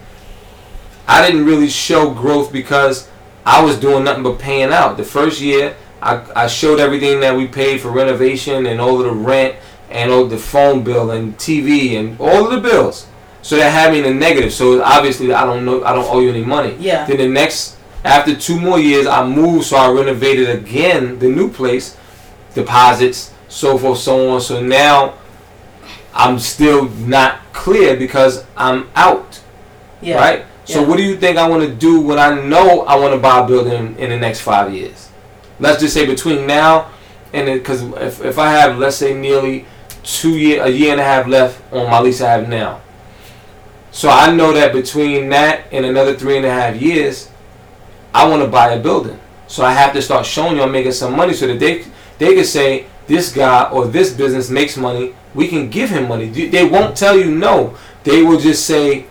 I 1.07 1.24
didn't 1.26 1.45
really 1.45 1.70
show 1.70 2.10
growth 2.10 2.52
because 2.52 3.07
I 3.45 3.61
was 3.64 3.78
doing 3.80 4.03
nothing 4.06 4.24
but 4.24 4.40
paying 4.40 4.72
out. 4.72 4.98
The 4.98 5.03
first 5.03 5.41
year, 5.41 5.76
I, 6.02 6.26
I 6.36 6.48
showed 6.48 6.80
everything 6.80 7.20
that 7.22 7.36
we 7.36 7.48
paid 7.48 7.82
for 7.82 7.90
renovation 7.91 8.65
and 8.65 8.80
all 8.80 8.99
of 8.99 9.06
the 9.06 9.11
rent 9.14 9.56
and 9.90 10.11
all 10.11 10.26
the 10.26 10.38
phone 10.38 10.84
bill 10.84 11.11
and 11.11 11.38
TV 11.38 11.98
and 11.99 12.20
all 12.20 12.45
of 12.45 12.52
the 12.52 12.60
bills. 12.61 13.07
So 13.41 13.57
that 13.57 13.70
had 13.72 13.91
me 13.91 13.98
in 13.99 14.03
the 14.06 14.14
negative. 14.14 14.53
So 14.53 14.82
obviously, 14.82 15.34
I 15.34 15.45
don't 15.45 15.65
know, 15.65 15.84
I 15.84 15.94
don't 15.94 16.06
owe 16.10 16.20
you 16.22 16.30
any 16.30 16.44
money. 16.45 16.76
Yeah. 16.80 17.06
Then 17.06 17.18
the 17.18 17.28
next, 17.28 17.78
after 18.06 18.36
two 18.36 18.60
more 18.60 18.80
years, 18.80 19.06
I 19.06 19.26
moved, 19.28 19.65
so 19.65 19.76
I 19.78 19.90
renovated 19.91 20.49
again 20.49 21.20
the 21.20 21.28
new 21.28 21.49
place, 21.49 21.98
deposits, 22.53 23.34
so 23.49 23.78
forth, 23.78 23.99
so 23.99 24.30
on. 24.30 24.41
So 24.41 24.61
now, 24.61 25.15
I'm 26.14 26.40
still 26.40 26.86
not 26.90 27.40
clear 27.53 27.98
because 27.98 28.45
I'm 28.56 28.90
out, 28.95 29.41
Yeah. 30.02 30.15
right? 30.18 30.45
So 30.65 30.81
Yeah. 30.81 30.88
what 30.88 30.98
do 30.98 31.03
you 31.03 31.18
think 31.18 31.38
I 31.38 31.48
want 31.48 31.64
to 31.64 31.69
do 31.69 31.99
when 32.02 32.18
I 32.19 32.34
know 32.40 32.81
I 32.81 32.95
want 32.95 33.14
to 33.14 33.19
buy 33.19 33.40
a 33.40 33.48
building 33.48 33.95
in 33.99 34.10
the 34.10 34.18
next 34.18 34.41
five 34.41 34.73
years? 34.73 35.10
Let's 35.60 35.81
just 35.81 35.94
say 35.94 36.06
between 36.06 36.48
now 36.48 36.88
and 37.34 37.45
because 37.48 37.81
if, 37.81 38.23
if 38.23 38.38
I 38.40 38.52
have 38.52 38.77
let's 38.77 38.95
say 38.95 39.14
nearly 39.14 39.65
two 40.03 40.38
year 40.38 40.64
a 40.64 40.69
year 40.69 40.91
and 40.91 41.02
a 41.02 41.03
half 41.03 41.27
left 41.27 41.61
on 41.73 41.90
my 41.90 41.99
lease 41.99 42.22
I 42.22 42.31
have 42.31 42.48
now, 42.49 42.81
so 43.91 44.10
I 44.10 44.34
know 44.34 44.53
that 44.53 44.73
between 44.73 45.30
that 45.30 45.65
and 45.72 45.85
another 45.85 46.15
three 46.15 46.38
and 46.38 46.45
a 46.45 46.52
half 46.52 46.76
years, 46.81 47.30
I 48.14 48.27
want 48.27 48.41
to 48.41 48.48
buy 48.48 48.72
a 48.73 48.80
building. 48.81 49.19
So 49.48 49.64
I 49.64 49.72
have 49.73 49.94
to 49.94 50.02
start 50.02 50.26
showing 50.26 50.56
you 50.57 50.64
I'm 50.64 50.72
making 50.72 50.94
some 50.94 51.15
money 51.15 51.34
so 51.34 51.48
that 51.48 51.60
they 51.60 51.85
they 52.18 52.35
can 52.35 52.45
say 52.45 52.85
this 53.07 53.34
guy 53.34 53.69
or 53.69 53.85
this 53.85 54.14
business 54.14 54.49
makes 54.49 54.77
money. 54.77 55.14
We 55.35 55.48
can 55.48 55.69
give 55.69 55.90
him 55.90 56.07
money. 56.07 56.27
They 56.30 56.48
they 56.48 56.65
won't 56.65 56.95
tell 56.98 57.18
you 57.18 57.30
no. 57.31 57.76
They 58.03 58.22
will 58.23 58.40
just 58.40 58.65
say 58.65 59.06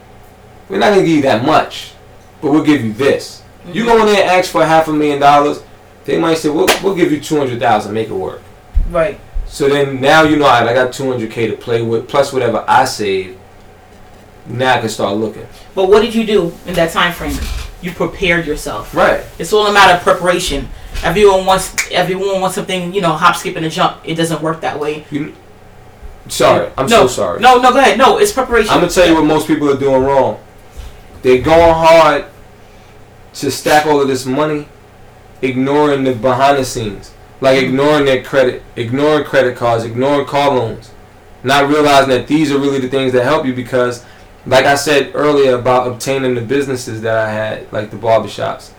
we're 0.72 0.78
not 0.78 0.88
gonna 0.88 1.02
give 1.02 1.16
you 1.16 1.22
that 1.22 1.44
much, 1.44 1.92
but 2.40 2.50
we'll 2.50 2.64
give 2.64 2.82
you 2.82 2.94
this. 2.94 3.42
You 3.70 3.84
go 3.84 4.00
in 4.00 4.06
there 4.06 4.22
and 4.22 4.30
ask 4.30 4.50
for 4.50 4.64
half 4.64 4.88
a 4.88 4.92
million 4.92 5.20
dollars, 5.20 5.62
they 6.06 6.18
might 6.18 6.38
say 6.38 6.48
we'll, 6.48 6.66
we'll 6.82 6.94
give 6.94 7.12
you 7.12 7.20
two 7.20 7.36
hundred 7.36 7.60
thousand, 7.60 7.92
make 7.92 8.08
it 8.08 8.14
work. 8.14 8.40
Right. 8.88 9.20
So 9.44 9.68
then 9.68 10.00
now 10.00 10.22
you 10.22 10.36
know 10.36 10.46
right, 10.46 10.66
I 10.66 10.72
got 10.72 10.94
two 10.94 11.10
hundred 11.10 11.30
k 11.30 11.46
to 11.46 11.56
play 11.56 11.82
with 11.82 12.08
plus 12.08 12.32
whatever 12.32 12.64
I 12.66 12.86
save. 12.86 13.38
Now 14.46 14.76
I 14.76 14.80
can 14.80 14.88
start 14.88 15.14
looking. 15.18 15.46
But 15.74 15.90
what 15.90 16.00
did 16.00 16.14
you 16.14 16.24
do 16.24 16.54
in 16.66 16.72
that 16.72 16.90
time 16.90 17.12
frame? 17.12 17.36
You 17.82 17.92
prepared 17.92 18.46
yourself. 18.46 18.94
Right. 18.94 19.26
It's 19.38 19.52
all 19.52 19.66
a 19.66 19.74
matter 19.74 19.98
of 19.98 20.02
preparation. 20.02 20.70
Everyone 21.04 21.44
wants 21.44 21.76
everyone 21.90 22.40
wants 22.40 22.54
something, 22.54 22.94
you 22.94 23.02
know, 23.02 23.12
hop, 23.12 23.36
skip, 23.36 23.56
and 23.56 23.66
a 23.66 23.68
jump. 23.68 23.98
It 24.04 24.14
doesn't 24.14 24.40
work 24.40 24.62
that 24.62 24.80
way. 24.80 25.04
You, 25.10 25.34
Sorry, 26.28 26.70
I'm 26.78 26.86
no, 26.86 27.02
so 27.02 27.06
sorry. 27.08 27.40
No, 27.40 27.60
no, 27.60 27.72
go 27.72 27.78
ahead. 27.78 27.98
No, 27.98 28.16
it's 28.16 28.32
preparation. 28.32 28.70
I'm 28.70 28.80
gonna 28.80 28.90
tell 28.90 29.06
you 29.06 29.14
what 29.14 29.24
most 29.24 29.46
people 29.46 29.68
are 29.70 29.78
doing 29.78 30.02
wrong. 30.02 30.40
They're 31.22 31.42
going 31.42 31.74
hard 31.74 32.24
to 33.34 33.50
stack 33.50 33.86
all 33.86 34.00
of 34.00 34.08
this 34.08 34.26
money, 34.26 34.68
ignoring 35.40 36.04
the 36.04 36.14
behind 36.14 36.58
the 36.58 36.64
scenes, 36.64 37.12
like 37.40 37.62
ignoring 37.62 38.04
their 38.04 38.22
credit, 38.22 38.62
ignoring 38.76 39.24
credit 39.24 39.56
cards, 39.56 39.84
ignoring 39.84 40.26
car 40.26 40.50
loans, 40.54 40.90
not 41.42 41.68
realizing 41.68 42.10
that 42.10 42.26
these 42.26 42.52
are 42.52 42.58
really 42.58 42.78
the 42.80 42.88
things 42.88 43.12
that 43.12 43.24
help 43.24 43.46
you 43.46 43.54
because, 43.54 44.04
like 44.46 44.64
I 44.64 44.74
said 44.74 45.12
earlier 45.14 45.54
about 45.56 45.86
obtaining 45.86 46.34
the 46.34 46.40
businesses 46.40 47.00
that 47.02 47.16
I 47.16 47.30
had, 47.32 47.72
like 47.72 47.90
the 47.90 47.96
barbershops, 47.96 48.70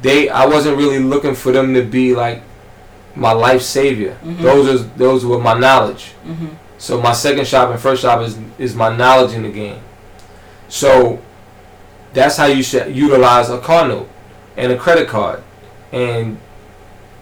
they 0.00 0.28
I 0.28 0.46
wasn't 0.46 0.76
really 0.76 0.98
looking 0.98 1.34
for 1.34 1.52
them 1.52 1.74
to 1.74 1.82
be 1.82 2.14
like 2.14 2.42
my 3.14 3.32
life 3.32 3.62
savior. 3.62 4.16
Mhm. 4.24 4.38
Those 4.40 4.80
are 4.80 4.84
those 4.96 5.24
were 5.24 5.38
my 5.38 5.54
knowledge. 5.58 6.12
hmm 6.24 6.46
So 6.78 7.00
my 7.00 7.12
second 7.12 7.46
shop 7.46 7.70
and 7.70 7.78
first 7.78 8.02
shop 8.02 8.20
is 8.22 8.38
is 8.58 8.74
my 8.74 8.94
knowledge 8.96 9.32
in 9.34 9.42
the 9.42 9.50
game. 9.50 9.78
So 10.68 11.20
that's 12.12 12.36
how 12.36 12.46
you 12.46 12.62
should 12.62 12.94
utilize 12.94 13.50
a 13.50 13.58
car 13.58 13.88
note 13.88 14.08
and 14.56 14.72
a 14.72 14.76
credit 14.76 15.08
card 15.08 15.42
and 15.92 16.38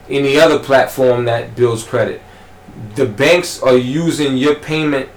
any 0.09 0.39
other 0.39 0.59
platform 0.59 1.25
that 1.27 1.55
builds 1.55 1.85
credit. 1.85 2.21
The 2.95 3.07
banks 3.07 3.63
are 3.63 3.77
using 3.77 4.37
your 4.37 4.55
payment 4.57 5.09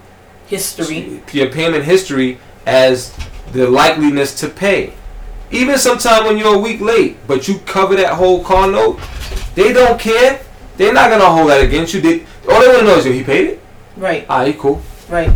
History. 0.47 1.21
your 1.31 1.49
payment 1.49 1.83
history 1.85 2.37
as 2.65 3.11
the 3.53 3.65
likeliness 3.67 4.37
to 4.39 4.49
pay. 4.49 4.93
Even 5.51 5.77
sometime 5.77 6.25
when 6.25 6.37
you're 6.37 6.55
a 6.55 6.57
week 6.57 6.81
late, 6.81 7.17
but 7.27 7.47
you 7.47 7.59
cover 7.59 7.95
that 7.95 8.13
whole 8.13 8.43
car 8.43 8.69
note, 8.69 8.99
they 9.55 9.71
don't 9.71 9.99
care. 9.99 10.41
They're 10.77 10.93
not 10.93 11.09
gonna 11.09 11.25
hold 11.29 11.49
that 11.49 11.63
against 11.63 11.93
you. 11.93 12.01
They, 12.01 12.25
all 12.49 12.59
they 12.61 12.67
wanna 12.67 12.83
know 12.83 12.97
is, 12.97 13.05
yo, 13.05 13.11
he 13.11 13.23
paid 13.23 13.47
it. 13.47 13.61
Right. 13.95 14.25
Ah, 14.27 14.43
he 14.45 14.53
cool. 14.53 14.81
Right. 15.09 15.31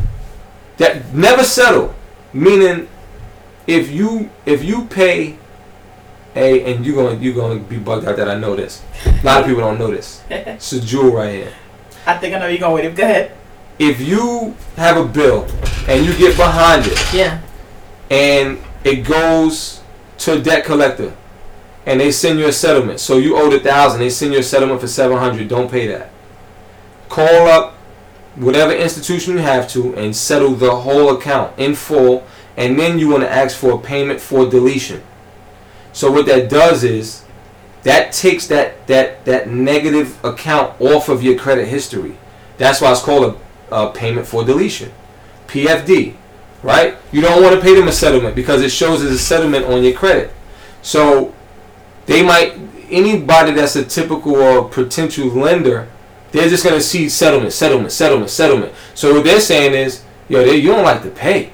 That 0.77 1.13
never 1.13 1.43
settle. 1.43 1.93
Meaning, 2.33 2.87
if 3.67 3.91
you 3.91 4.29
if 4.45 4.63
you 4.63 4.85
pay 4.85 5.37
a 6.35 6.73
and 6.73 6.85
you're 6.85 6.95
gonna 6.95 7.19
you're 7.21 7.35
gonna 7.35 7.59
be 7.59 7.77
bugged 7.77 8.07
out 8.07 8.17
that 8.17 8.29
I 8.29 8.35
know 8.35 8.55
this. 8.55 8.83
A 9.05 9.21
lot 9.25 9.41
of 9.41 9.47
people 9.47 9.61
don't 9.61 9.77
know 9.79 9.91
this. 9.91 10.23
It's 10.29 10.71
a 10.73 10.79
jewel 10.81 11.11
right 11.11 11.33
here. 11.33 11.53
I 12.05 12.17
think 12.17 12.33
I 12.35 12.39
know 12.39 12.47
you're 12.47 12.59
going 12.59 12.83
with 12.83 12.93
it. 12.93 12.95
Go 12.95 13.03
ahead. 13.03 13.31
If 13.79 13.99
you 14.01 14.55
have 14.77 14.97
a 14.97 15.05
bill 15.05 15.45
and 15.87 16.05
you 16.05 16.15
get 16.17 16.35
behind 16.37 16.85
it 16.87 17.13
Yeah. 17.13 17.41
and 18.09 18.59
it 18.83 19.03
goes 19.05 19.81
to 20.19 20.33
a 20.33 20.39
debt 20.41 20.65
collector 20.65 21.15
and 21.85 21.99
they 21.99 22.11
send 22.11 22.39
you 22.39 22.47
a 22.47 22.51
settlement. 22.53 22.99
So 22.99 23.17
you 23.17 23.37
owed 23.37 23.53
a 23.53 23.59
thousand, 23.59 23.99
they 23.99 24.09
send 24.09 24.33
you 24.33 24.39
a 24.39 24.43
settlement 24.43 24.81
for 24.81 24.87
seven 24.87 25.17
hundred. 25.17 25.47
Don't 25.47 25.69
pay 25.69 25.87
that. 25.87 26.09
Call 27.09 27.47
up 27.47 27.76
whatever 28.37 28.73
institution 28.73 29.33
you 29.33 29.39
have 29.39 29.69
to 29.69 29.95
and 29.95 30.15
settle 30.15 30.51
the 30.51 30.75
whole 30.77 31.15
account 31.15 31.57
in 31.57 31.75
full, 31.75 32.25
and 32.55 32.79
then 32.79 32.99
you 32.99 33.09
want 33.09 33.23
to 33.23 33.29
ask 33.29 33.57
for 33.57 33.71
a 33.71 33.77
payment 33.77 34.19
for 34.19 34.49
deletion. 34.49 35.03
So 35.93 36.11
what 36.11 36.25
that 36.27 36.49
does 36.49 36.83
is 36.83 37.23
that 37.83 38.11
takes 38.11 38.47
that 38.47 38.87
that 38.87 39.25
that 39.25 39.49
negative 39.49 40.23
account 40.23 40.79
off 40.79 41.09
of 41.09 41.23
your 41.23 41.37
credit 41.37 41.67
history. 41.67 42.17
That's 42.57 42.81
why 42.81 42.91
it's 42.91 43.01
called 43.01 43.35
a, 43.71 43.75
a 43.75 43.91
payment 43.91 44.27
for 44.27 44.43
deletion, 44.43 44.91
PFD 45.47 46.15
right? 46.63 46.97
You 47.11 47.21
don't 47.21 47.41
want 47.41 47.55
to 47.55 47.61
pay 47.61 47.75
them 47.75 47.87
a 47.87 47.91
settlement 47.91 48.35
because 48.35 48.61
it 48.61 48.69
shows 48.69 49.03
as 49.03 49.11
a 49.11 49.19
settlement 49.19 49.65
on 49.65 49.83
your 49.83 49.93
credit. 49.93 50.33
So 50.81 51.33
they 52.05 52.23
might 52.23 52.57
anybody 52.89 53.51
that's 53.51 53.75
a 53.75 53.85
typical 53.85 54.35
or 54.35 54.67
potential 54.67 55.27
lender, 55.27 55.89
they're 56.37 56.49
just 56.49 56.63
gonna 56.63 56.81
see 56.81 57.09
settlement, 57.09 57.53
settlement, 57.53 57.91
settlement, 57.91 58.29
settlement. 58.29 58.73
So 58.95 59.13
what 59.13 59.23
they're 59.23 59.41
saying 59.41 59.73
is, 59.73 60.03
yo, 60.29 60.43
they, 60.43 60.57
you 60.57 60.69
don't 60.69 60.83
like 60.83 61.03
to 61.03 61.09
pay. 61.09 61.51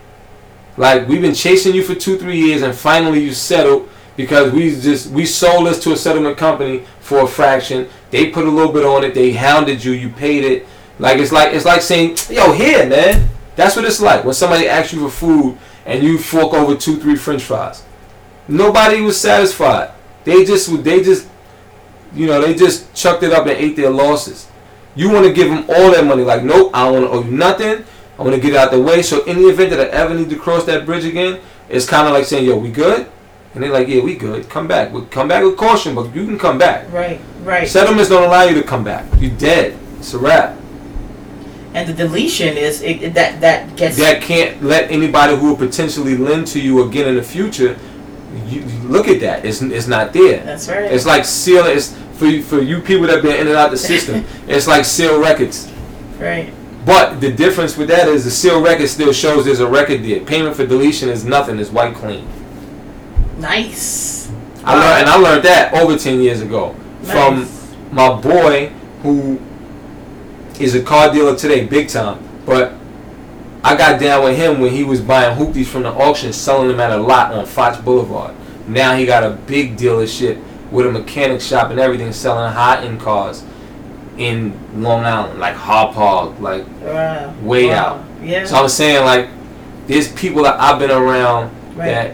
Like 0.78 1.08
we've 1.08 1.22
been 1.22 1.36
chasing 1.36 1.74
you 1.76 1.84
for 1.84 1.96
two, 1.96 2.18
three 2.18 2.40
years, 2.40 2.62
and 2.62 2.76
finally 2.76 3.20
you 3.24 3.34
settled 3.34 3.90
because 4.16 4.52
we 4.52 4.70
just 4.70 5.10
we 5.12 5.26
sold 5.26 5.68
this 5.68 5.82
to 5.84 5.92
a 5.92 5.98
settlement 5.98 6.38
company 6.38 6.84
for 7.00 7.22
a 7.22 7.28
fraction. 7.28 7.90
They 8.12 8.30
put 8.30 8.46
a 8.46 8.50
little 8.50 8.72
bit 8.72 8.86
on 8.86 9.04
it. 9.04 9.14
They 9.14 9.34
hounded 9.34 9.84
you. 9.84 9.92
You 9.92 10.10
paid 10.10 10.44
it. 10.44 10.68
Like 11.00 11.20
it's 11.20 11.32
like 11.32 11.54
it's 11.54 11.66
like 11.66 11.82
saying, 11.82 12.18
yo, 12.30 12.52
here, 12.52 12.88
man. 12.88 13.30
That's 13.56 13.76
what 13.76 13.86
it's 13.86 14.02
like 14.02 14.24
when 14.24 14.34
somebody 14.34 14.68
asks 14.68 14.94
you 14.94 15.00
for 15.02 15.10
food 15.10 15.58
and 15.86 16.04
you 16.04 16.18
fork 16.18 16.54
over 16.54 16.76
two, 16.76 16.98
three 16.98 17.16
French 17.16 17.44
fries. 17.44 17.84
Nobody 18.48 19.02
was 19.02 19.20
satisfied. 19.20 19.92
They 20.24 20.44
just 20.44 20.70
would 20.70 20.84
they 20.84 21.04
just 21.04 21.28
you 22.14 22.28
know 22.28 22.42
they 22.42 22.56
just 22.56 22.94
chucked 22.94 23.24
it 23.24 23.32
up 23.32 23.46
and 23.46 23.58
ate 23.58 23.76
their 23.76 23.90
losses. 23.90 24.48
You 24.96 25.10
want 25.10 25.26
to 25.26 25.34
give 25.34 25.50
them 25.50 25.66
all 25.70 25.92
that 25.92 26.06
money. 26.06 26.24
Like, 26.24 26.44
nope, 26.44 26.72
I 26.74 26.86
don't 26.86 27.02
want 27.02 27.06
to 27.06 27.12
owe 27.12 27.24
you 27.24 27.36
nothing. 27.36 27.86
I 28.18 28.22
want 28.22 28.36
to 28.36 28.42
get 28.42 28.54
it 28.54 28.58
out 28.58 28.72
the 28.72 28.82
way. 28.82 29.02
So 29.02 29.24
in 29.26 29.38
the 29.38 29.50
event 29.50 29.72
that 29.72 29.80
I 29.80 29.90
ever 29.90 30.14
need 30.14 30.30
to 30.30 30.38
cross 30.38 30.66
that 30.66 30.86
bridge 30.86 31.06
again, 31.06 31.42
it's 31.70 31.88
kind 31.88 32.08
of 32.08 32.14
like 32.14 32.26
saying, 32.26 32.46
yo, 32.46 32.58
we 32.58 32.72
good? 32.72 33.10
And 33.54 33.64
they're 33.64 33.72
like, 33.72 33.88
yeah, 33.88 34.02
we 34.02 34.16
good. 34.16 34.50
Come 34.50 34.68
back. 34.68 34.92
We 34.92 35.06
come 35.06 35.28
back 35.28 35.44
with 35.44 35.58
caution, 35.58 35.96
but 35.96 36.14
you 36.16 36.26
can 36.26 36.40
come 36.40 36.58
back. 36.58 36.92
Right, 36.92 37.20
right. 37.42 37.68
Settlements 37.68 38.10
don't 38.10 38.24
allow 38.24 38.44
you 38.44 38.56
to 38.56 38.64
come 38.64 38.84
back. 38.84 39.06
You're 39.20 39.36
dead. 39.38 39.78
It's 39.98 40.14
a 40.14 40.20
wrap. 40.20 40.58
And 41.74 41.90
the 41.90 41.94
deletion 41.94 42.56
is 42.56 42.82
it, 42.82 43.14
that 43.16 43.42
that 43.42 43.76
gets 43.76 43.98
That 43.98 44.22
can't 44.22 44.62
let 44.64 44.92
anybody 44.92 45.36
who 45.36 45.50
will 45.50 45.58
potentially 45.58 46.16
lend 46.16 46.46
to 46.48 46.62
you 46.62 46.88
again 46.88 47.08
in 47.08 47.16
the 47.16 47.24
future. 47.24 47.80
You, 48.48 48.62
you 48.62 48.80
look 48.88 49.08
at 49.08 49.20
that. 49.22 49.46
It's 49.46 49.62
it's 49.62 49.88
not 49.88 50.14
there. 50.14 50.44
That's 50.44 50.68
right. 50.68 50.92
It's 50.92 51.06
like 51.06 51.26
seal. 51.26 51.66
It's 51.66 51.96
for 52.24 52.30
you, 52.30 52.44
for 52.44 52.62
you 52.62 52.80
people 52.80 53.08
that 53.08 53.22
been 53.22 53.40
in 53.40 53.48
and 53.48 53.56
out 53.58 53.72
the 53.72 53.78
system. 53.78 54.24
it's 54.48 54.68
like 54.68 54.86
seal 54.86 55.20
records. 55.20 55.72
right. 56.20 56.54
But 56.86 57.22
the 57.22 57.32
difference 57.32 57.78
with 57.78 57.88
that 57.90 58.10
is 58.10 58.26
the 58.26 58.32
seal 58.32 58.62
record 58.62 58.90
still 58.90 59.14
shows 59.14 59.46
there's 59.46 59.62
a 59.62 59.68
record 59.68 60.04
there. 60.04 60.20
Payment 60.20 60.54
for 60.54 60.66
deletion 60.66 61.08
is 61.08 61.24
nothing. 61.24 61.58
It's 61.58 61.70
white 61.70 61.96
clean. 61.96 62.28
Nice. 63.38 64.30
I 64.66 64.76
learned 64.76 65.00
and 65.02 65.10
I 65.10 65.16
learned 65.16 65.46
that 65.46 65.74
over 65.74 65.98
ten 65.98 66.20
years 66.20 66.42
ago 66.42 66.76
from 67.04 67.50
my 67.92 68.14
boy 68.20 68.68
who 69.02 69.40
is 70.60 70.76
a 70.76 70.84
car 70.84 71.12
dealer 71.12 71.38
today, 71.38 71.66
big 71.66 71.88
time. 71.88 72.22
But 72.46 72.74
I 73.64 73.78
got 73.78 74.00
down 74.00 74.26
with 74.26 74.38
him 74.38 74.60
when 74.60 74.72
he 74.74 74.84
was 74.84 75.00
buying 75.00 75.38
hoopties 75.38 75.68
from 75.68 75.84
the 75.84 75.90
auction, 75.90 76.34
selling 76.34 76.68
them 76.68 76.82
at 76.82 76.92
a 76.92 76.98
lot 76.98 77.34
on 77.34 77.46
Fox 77.46 77.78
Boulevard. 77.78 78.36
Now 78.68 78.96
he 78.96 79.06
got 79.06 79.24
a 79.24 79.32
big 79.32 79.78
dealership 79.78 80.42
with 80.74 80.88
a 80.88 80.92
mechanic 80.92 81.40
shop 81.40 81.70
and 81.72 81.80
everything, 81.80 82.12
selling 82.12 82.52
high-end 82.52 83.00
cars 83.00 83.44
in 84.18 84.54
Long 84.76 85.06
Island, 85.06 85.40
like 85.40 85.56
Hauppauge, 85.56 86.40
like 86.42 86.66
Wow. 86.84 87.34
way 87.42 87.68
Wow. 87.70 87.76
out. 87.76 88.00
Yeah. 88.24 88.46
So 88.46 88.56
I'm 88.58 88.70
saying 88.70 89.06
like, 89.06 89.28
there's 89.88 90.08
people 90.10 90.44
that 90.44 90.60
I've 90.60 90.80
been 90.80 90.92
around 90.92 91.52
Right. 91.76 91.86
that 91.88 92.12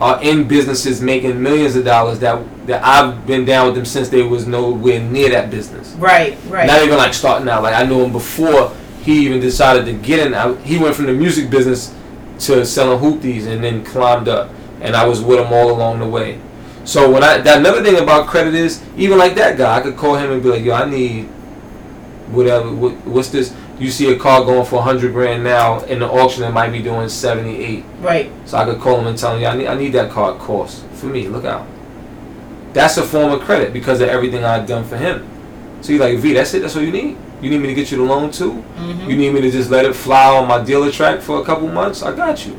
are 0.00 0.18
in 0.22 0.44
businesses 0.44 1.00
making 1.02 1.40
millions 1.42 1.76
of 1.76 1.84
dollars 1.84 2.18
that 2.20 2.38
that 2.66 2.82
I've 2.84 3.26
been 3.26 3.44
down 3.44 3.66
with 3.66 3.74
them 3.74 3.84
since 3.84 4.08
they 4.08 4.22
was 4.22 4.46
nowhere 4.46 5.00
near 5.00 5.28
that 5.30 5.50
business. 5.50 5.94
right. 5.98 6.36
Right. 6.48 6.66
Not 6.66 6.82
even 6.82 6.96
like 6.96 7.12
starting 7.12 7.48
out. 7.48 7.62
Like 7.64 7.74
I 7.74 7.84
knew 7.84 8.00
him 8.04 8.12
before 8.12 8.72
he 9.02 9.24
even 9.26 9.40
decided 9.40 9.84
to 9.86 9.92
get 9.92 10.24
in. 10.24 10.34
I, 10.34 10.54
he 10.62 10.78
went 10.78 10.94
from 10.94 11.06
the 11.06 11.12
music 11.12 11.50
business 11.50 11.92
to 12.40 12.64
selling 12.64 12.98
hoopties 13.00 13.46
and 13.46 13.62
then 13.64 13.84
climbed 13.84 14.28
up. 14.28 14.50
And 14.80 14.94
I 14.96 15.06
was 15.06 15.20
with 15.20 15.38
him 15.40 15.52
all 15.52 15.70
along 15.70 15.98
the 15.98 16.06
way. 16.06 16.38
So 16.84 17.10
when 17.10 17.22
I 17.22 17.38
that 17.38 17.58
another 17.58 17.82
thing 17.82 17.96
about 17.98 18.26
credit 18.26 18.54
is 18.54 18.82
even 18.96 19.18
like 19.18 19.34
that 19.36 19.56
guy, 19.58 19.76
I 19.78 19.80
could 19.80 19.96
call 19.96 20.16
him 20.16 20.30
and 20.32 20.42
be 20.42 20.48
like, 20.48 20.64
"Yo, 20.64 20.72
I 20.74 20.88
need 20.88 21.26
whatever. 22.30 22.70
What, 22.72 22.92
what's 23.06 23.28
this? 23.28 23.54
You 23.78 23.90
see 23.90 24.12
a 24.12 24.18
car 24.18 24.44
going 24.44 24.66
for 24.66 24.82
hundred 24.82 25.12
grand 25.12 25.42
now 25.44 25.80
in 25.84 26.00
the 26.00 26.06
auction, 26.08 26.42
it 26.44 26.50
might 26.52 26.70
be 26.70 26.82
doing 26.82 27.08
seventy 27.08 27.56
eight. 27.64 27.84
right. 28.00 28.30
So 28.44 28.58
I 28.58 28.64
could 28.64 28.80
call 28.80 28.98
him 29.00 29.06
and 29.06 29.16
tell 29.18 29.34
him, 29.34 29.42
"Yeah, 29.42 29.52
I 29.52 29.56
need, 29.56 29.66
I 29.66 29.74
need 29.74 29.92
that 29.92 30.10
car 30.10 30.34
cost 30.36 30.84
for 30.94 31.06
me. 31.06 31.28
Look 31.28 31.44
out." 31.44 31.66
That's 32.72 32.96
a 32.98 33.02
form 33.02 33.32
of 33.32 33.40
credit 33.40 33.72
because 33.72 34.00
of 34.00 34.08
everything 34.08 34.44
I've 34.44 34.66
done 34.66 34.84
for 34.84 34.96
him. 34.96 35.26
So 35.80 35.92
you're 35.92 36.00
like, 36.00 36.18
V, 36.18 36.34
that's 36.34 36.54
it. 36.54 36.60
That's 36.60 36.74
what 36.74 36.84
you 36.84 36.92
need. 36.92 37.16
You 37.42 37.50
need 37.50 37.58
me 37.58 37.68
to 37.68 37.74
get 37.74 37.90
you 37.90 37.96
the 37.96 38.04
loan 38.04 38.30
too. 38.30 38.52
hmm 38.52 39.08
You 39.10 39.16
need 39.16 39.32
me 39.34 39.40
to 39.40 39.50
just 39.50 39.70
let 39.70 39.84
it 39.84 39.94
fly 39.96 40.36
on 40.36 40.46
my 40.46 40.62
dealer 40.62 40.90
track 40.92 41.20
for 41.20 41.40
a 41.40 41.44
couple 41.44 41.66
months. 41.68 42.02
I 42.02 42.14
got 42.14 42.46
you. 42.46 42.56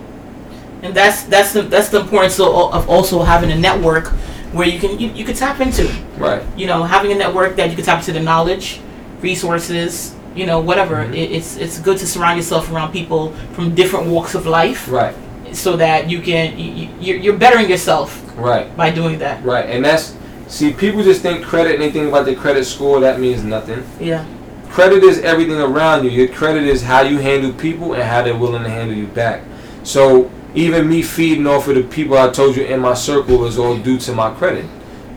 And 0.84 0.94
that's 0.96 1.24
that's 1.24 1.54
the 1.54 1.62
that's 1.64 1.90
the 1.90 2.00
importance 2.02 2.40
of, 2.40 2.48
of 2.74 2.90
also 2.90 3.22
having 3.24 3.52
a 3.52 3.56
network 3.56 4.08
where 4.52 4.68
you 4.68 4.80
can 4.80 5.00
you, 5.00 5.10
you 5.12 5.24
can 5.24 5.36
tap 5.36 5.60
into. 5.60 5.88
Right. 6.18 6.42
You 6.58 6.68
know, 6.68 6.84
having 6.84 7.12
a 7.12 7.16
network 7.16 7.56
that 7.58 7.70
you 7.70 7.76
can 7.76 7.86
tap 7.86 8.00
into 8.00 8.12
the 8.14 8.20
knowledge, 8.20 8.80
resources. 9.22 10.16
You 10.34 10.46
know, 10.46 10.62
whatever. 10.62 10.96
Mhm. 10.96 11.14
It, 11.14 11.32
it's 11.34 11.58
it's 11.58 11.78
good 11.80 11.98
to 11.98 12.08
surround 12.08 12.38
yourself 12.38 12.72
around 12.72 12.94
people 12.94 13.34
from 13.54 13.76
different 13.76 14.08
walks 14.08 14.34
of 14.34 14.46
life, 14.48 14.88
Right. 14.90 15.14
so 15.52 15.76
that 15.76 16.10
you 16.10 16.22
can 16.22 16.58
you, 16.58 16.88
you're, 17.02 17.18
you're 17.18 17.38
bettering 17.38 17.70
yourself 17.70 18.16
Right. 18.38 18.66
by 18.78 18.92
doing 18.92 19.20
that. 19.20 19.44
Right. 19.44 19.66
And 19.70 19.84
that's 19.84 20.16
see, 20.48 20.72
people 20.72 21.04
just 21.04 21.22
think 21.22 21.44
credit 21.44 21.74
and 21.74 21.82
they 21.84 21.92
think 21.92 22.08
about 22.08 22.24
the 22.26 22.34
credit 22.36 22.64
score. 22.64 23.02
That 23.02 23.20
means 23.20 23.44
nothing. 23.44 23.84
Yeah. 24.00 24.24
Credit 24.70 25.04
is 25.04 25.20
everything 25.20 25.60
around 25.60 26.06
you. 26.06 26.10
Your 26.12 26.30
credit 26.30 26.64
is 26.64 26.82
how 26.82 27.02
you 27.02 27.18
handle 27.20 27.52
people 27.52 27.94
and 27.94 28.04
how 28.04 28.22
they're 28.24 28.38
willing 28.38 28.64
to 28.64 28.70
handle 28.70 28.96
you 28.96 29.08
back. 29.08 29.42
So 29.84 30.32
even 30.54 30.90
me 30.90 31.02
feeding 31.02 31.48
off 31.48 31.68
of 31.68 31.76
the 31.76 31.84
people 31.84 32.18
I 32.18 32.30
told 32.30 32.56
you 32.56 32.64
in 32.64 32.80
my 32.80 32.94
circle 32.94 33.46
is 33.46 33.58
all 33.58 33.78
due 33.78 33.98
to 34.00 34.14
my 34.14 34.32
credit. 34.34 34.66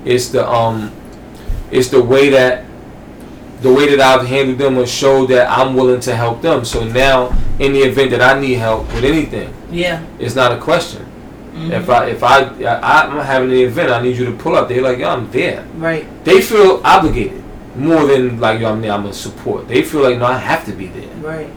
It's 0.04 0.28
the 0.28 0.48
um, 0.48 0.92
it's 1.70 1.88
the 1.88 2.02
way 2.02 2.28
that 2.30 2.64
the 3.62 3.72
way 3.72 3.88
that 3.96 4.00
I've 4.00 4.26
handled 4.26 4.58
them 4.58 4.76
will 4.76 4.86
show 4.86 5.26
that 5.26 5.50
I'm 5.50 5.74
willing 5.74 6.00
to 6.00 6.14
help 6.14 6.42
them. 6.42 6.64
So 6.64 6.84
now, 6.84 7.34
in 7.58 7.72
the 7.72 7.80
event 7.80 8.10
that 8.10 8.20
I 8.20 8.38
need 8.38 8.54
help 8.54 8.86
with 8.94 9.04
anything, 9.04 9.52
Yeah. 9.70 10.02
it's 10.18 10.34
not 10.34 10.52
a 10.52 10.58
question. 10.58 11.06
Mhm. 11.54 11.70
If 11.72 11.88
I 11.88 12.06
if 12.06 12.22
I, 12.22 12.40
I 12.64 13.06
I'm 13.06 13.18
having 13.24 13.50
an 13.50 13.56
event, 13.56 13.90
I 13.90 14.02
need 14.02 14.16
you 14.16 14.26
to 14.26 14.32
pull 14.32 14.54
up. 14.56 14.68
They're 14.68 14.82
like, 14.82 14.98
yo, 14.98 15.08
I'm 15.08 15.30
there. 15.30 15.64
right. 15.78 16.04
They 16.24 16.40
feel 16.42 16.80
obligated 16.84 17.42
more 17.76 18.06
than 18.06 18.38
like 18.38 18.60
yo, 18.60 18.70
I'm 18.70 18.82
there. 18.82 18.92
I'm 18.92 19.06
a 19.06 19.12
support. 19.12 19.66
They 19.68 19.82
feel 19.82 20.02
like 20.02 20.18
no, 20.18 20.26
I 20.26 20.36
have 20.38 20.64
to 20.66 20.72
be 20.72 20.86
there. 20.88 21.08
Right. 21.22 21.48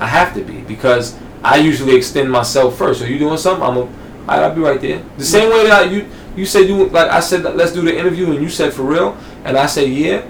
I 0.00 0.06
have 0.06 0.34
to 0.34 0.42
be 0.42 0.60
because 0.62 1.16
I 1.42 1.56
usually 1.56 1.94
extend 1.96 2.30
myself 2.30 2.76
first. 2.76 3.00
So 3.00 3.06
you 3.06 3.18
doing 3.18 3.38
something? 3.38 3.62
I'm 3.62 3.76
a, 3.76 3.82
right, 3.82 4.42
I'll 4.42 4.54
be 4.54 4.60
right 4.60 4.80
there. 4.80 5.02
The 5.16 5.24
same 5.24 5.50
way 5.50 5.64
that 5.64 5.82
I, 5.82 5.90
you 5.90 6.08
you 6.36 6.46
said 6.46 6.68
you 6.68 6.88
like 6.88 7.10
I 7.10 7.20
said 7.20 7.42
let's 7.42 7.72
do 7.72 7.82
the 7.82 7.96
interview 7.96 8.30
and 8.30 8.42
you 8.42 8.48
said 8.48 8.72
for 8.72 8.82
real 8.82 9.16
and 9.44 9.56
I 9.56 9.66
said 9.66 9.88
yeah, 9.88 10.24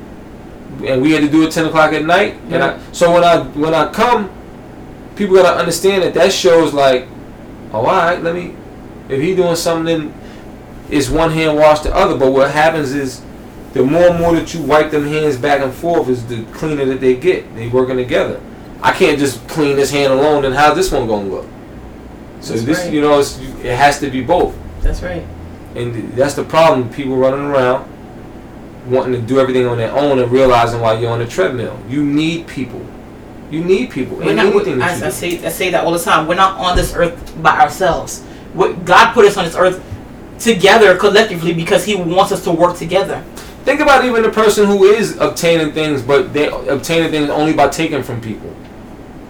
and 0.85 1.03
we 1.03 1.13
had 1.13 1.23
to 1.23 1.29
do 1.29 1.47
it 1.47 1.53
ten 1.53 1.67
o'clock 1.67 1.93
at 1.93 2.05
night. 2.05 2.35
Yeah. 2.49 2.55
And 2.55 2.65
I 2.65 2.93
so 2.93 3.13
when 3.13 3.25
I 3.25 3.43
when 3.43 3.75
I 3.75 3.93
come, 3.93 4.31
people 5.17 5.37
gotta 5.37 5.59
understand 5.59 6.03
that 6.03 6.15
that 6.15 6.33
shows 6.33 6.73
like, 6.73 7.09
oh, 7.73 7.79
all 7.79 7.85
right, 7.85 8.23
let 8.23 8.35
me. 8.35 8.55
If 9.09 9.21
he 9.21 9.35
doing 9.35 9.57
something, 9.57 10.15
it's 10.91 11.09
one 11.09 11.31
hand 11.31 11.57
wash 11.57 11.81
the 11.81 11.95
other. 11.95 12.17
But 12.17 12.31
what 12.33 12.51
happens 12.51 12.93
is, 12.93 13.23
the 13.73 13.83
more 13.83 14.09
and 14.09 14.21
more 14.21 14.35
that 14.35 14.53
you 14.53 14.63
wipe 14.63 14.91
them 14.91 15.07
hands 15.07 15.37
back 15.37 15.63
and 15.63 15.73
forth, 15.73 16.09
is 16.09 16.27
the 16.27 16.45
cleaner 16.53 16.85
that 16.85 17.01
they 17.01 17.17
get. 17.17 17.55
They 17.55 17.69
working 17.69 17.97
together. 17.97 18.41
I 18.83 18.93
can't 18.93 19.19
just 19.19 19.47
clean 19.49 19.77
this 19.77 19.91
hand 19.91 20.13
alone. 20.13 20.45
And 20.45 20.55
how's 20.55 20.77
this 20.77 20.93
one 20.93 21.07
gonna 21.07 21.29
look? 21.29 21.47
So 22.41 22.55
That's 22.55 22.65
this, 22.65 22.79
right. 22.85 22.93
you 22.93 23.01
know, 23.01 23.19
it's, 23.19 23.39
it 23.39 23.77
has 23.77 23.99
to 24.01 24.11
be 24.11 24.23
both. 24.23 24.57
That's 24.81 25.03
right. 25.03 25.27
And 25.75 26.13
that's 26.13 26.35
the 26.35 26.45
problem. 26.45 26.91
People 26.91 27.17
running 27.17 27.41
around 27.41 27.89
wanting 28.89 29.13
to 29.13 29.27
do 29.27 29.39
everything 29.39 29.67
on 29.67 29.77
their 29.77 29.93
own 29.93 30.19
and 30.19 30.31
realizing 30.31 30.81
while 30.81 30.99
you're 30.99 31.11
on 31.11 31.21
a 31.21 31.27
treadmill. 31.27 31.79
You 31.89 32.05
need 32.05 32.47
people. 32.47 32.85
You 33.51 33.65
need 33.65 33.91
people. 33.91 34.17
We're 34.17 34.35
not, 34.35 34.55
I, 34.67 35.07
I 35.07 35.09
say 35.11 35.45
I 35.45 35.49
say 35.49 35.71
that 35.71 35.85
all 35.85 35.93
the 35.93 35.99
time. 35.99 36.27
We're 36.27 36.35
not 36.35 36.59
on 36.59 36.77
this 36.77 36.95
earth 36.95 37.43
by 37.43 37.59
ourselves. 37.59 38.23
What 38.53 38.85
God 38.85 39.15
put 39.15 39.25
us 39.25 39.37
on 39.37 39.45
this 39.45 39.57
earth 39.57 39.83
together 40.39 40.97
collectively 40.97 41.55
because 41.55 41.85
He 41.85 41.97
wants 41.97 42.31
us 42.33 42.45
to 42.45 42.53
work 42.53 42.77
together. 42.77 43.25
Think 43.65 43.81
about 43.81 44.05
even 44.05 44.23
the 44.23 44.31
person 44.31 44.67
who 44.67 44.85
is 44.85 45.17
obtaining 45.19 45.73
things, 45.73 46.03
but 46.03 46.33
they 46.33 46.49
obtaining 46.49 47.11
things 47.11 47.31
only 47.31 47.55
by 47.55 47.69
taking 47.69 48.03
from 48.03 48.21
people. 48.21 48.55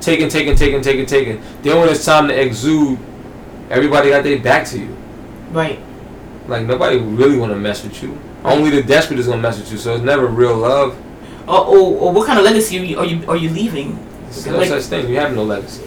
Taking, 0.09 0.29
taking, 0.31 0.57
taking, 0.57 0.81
taking, 0.81 1.05
taking. 1.07 1.43
Then 1.63 1.79
when 1.79 1.89
it's 1.91 2.03
time 2.05 2.29
to 2.29 2.41
exude, 2.41 2.99
everybody 3.69 4.09
got 4.09 4.25
their 4.25 4.39
back 4.39 4.67
to 4.69 4.79
you. 4.79 4.97
Right. 5.51 5.79
Like 6.47 6.65
nobody 6.65 6.97
really 6.99 7.37
want 7.37 7.53
to 7.53 7.59
mess 7.59 7.85
with 7.85 8.03
you. 8.03 8.19
Only 8.43 8.71
the 8.71 8.83
desperate 8.83 9.19
is 9.19 9.27
gonna 9.27 9.43
mess 9.43 9.59
with 9.59 9.71
you. 9.71 9.77
So 9.77 9.95
it's 9.95 10.03
never 10.03 10.27
real 10.27 10.57
love. 10.57 10.97
Or, 11.47 11.67
or, 11.67 11.79
or 11.99 12.13
what 12.13 12.27
kind 12.27 12.39
of 12.39 12.45
legacy 12.47 12.79
are 12.79 12.85
you 12.85 12.99
are 12.99 13.05
you, 13.05 13.29
are 13.29 13.37
you 13.37 13.51
leaving? 13.51 13.99
There's 14.23 14.47
no 14.47 14.57
Like- 14.57 14.69
such 14.69 14.85
thing. 14.85 15.09
You 15.11 15.17
have 15.17 15.35
no 15.35 15.45
legacy. 15.45 15.85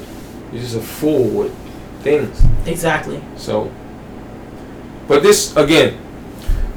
You're 0.52 0.62
just 0.62 0.76
a 0.76 0.82
fool 0.82 1.24
with 1.30 1.56
things. 2.02 2.44
Exactly. 2.68 3.24
So, 3.38 3.72
but 5.08 5.24
this 5.24 5.56
again, 5.56 5.98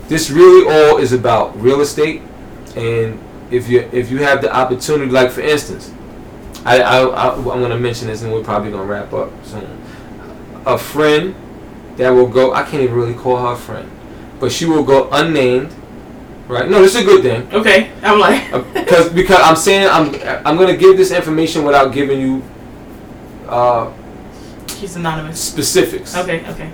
this 0.09 0.31
really 0.31 0.67
all 0.73 0.97
is 0.99 1.13
about 1.13 1.61
real 1.61 1.81
estate, 1.83 2.23
and 2.77 3.19
if 3.51 3.69
you 3.69 3.89
if 3.93 4.11
you 4.11 4.19
have 4.19 4.41
the 4.41 4.55
opportunity, 4.55 5.11
like 5.11 5.31
for 5.31 5.41
instance, 5.43 5.91
I, 6.65 6.81
I, 6.81 7.05
I 7.05 7.35
I'm 7.35 7.43
gonna 7.45 7.79
mention 7.79 8.09
this, 8.09 8.23
and 8.23 8.33
we're 8.33 8.43
probably 8.43 8.71
gonna 8.71 8.85
wrap 8.85 9.13
up 9.13 9.31
soon. 9.45 9.67
A 10.67 10.79
friend 10.79 11.35
that 11.97 12.11
will 12.11 12.27
go, 12.29 12.53
I 12.55 12.63
can't 12.63 12.83
even 12.83 12.95
really 12.95 13.15
call 13.15 13.37
her 13.39 13.53
a 13.53 13.57
friend, 13.57 13.91
but 14.41 14.51
she 14.51 14.65
will 14.65 14.83
go 14.85 15.09
unnamed. 15.11 15.73
Right? 16.49 16.69
No, 16.69 16.81
this 16.83 16.95
is 16.95 17.03
a 17.03 17.05
good 17.05 17.23
thing. 17.23 17.49
Okay. 17.55 17.91
I'm 18.03 18.19
like. 18.21 18.51
because 18.75 19.11
because 19.13 19.39
I'm 19.41 19.57
saying 19.57 19.89
I'm 19.89 20.15
I'm 20.47 20.57
gonna 20.59 20.77
give 20.77 20.97
this 20.97 21.11
information 21.11 21.65
without 21.65 21.93
giving 21.93 22.21
you 22.21 22.43
uh, 23.49 23.91
She's 24.79 24.97
anonymous. 24.97 25.41
specifics. 25.41 26.15
Okay. 26.17 26.47
Okay. 26.51 26.71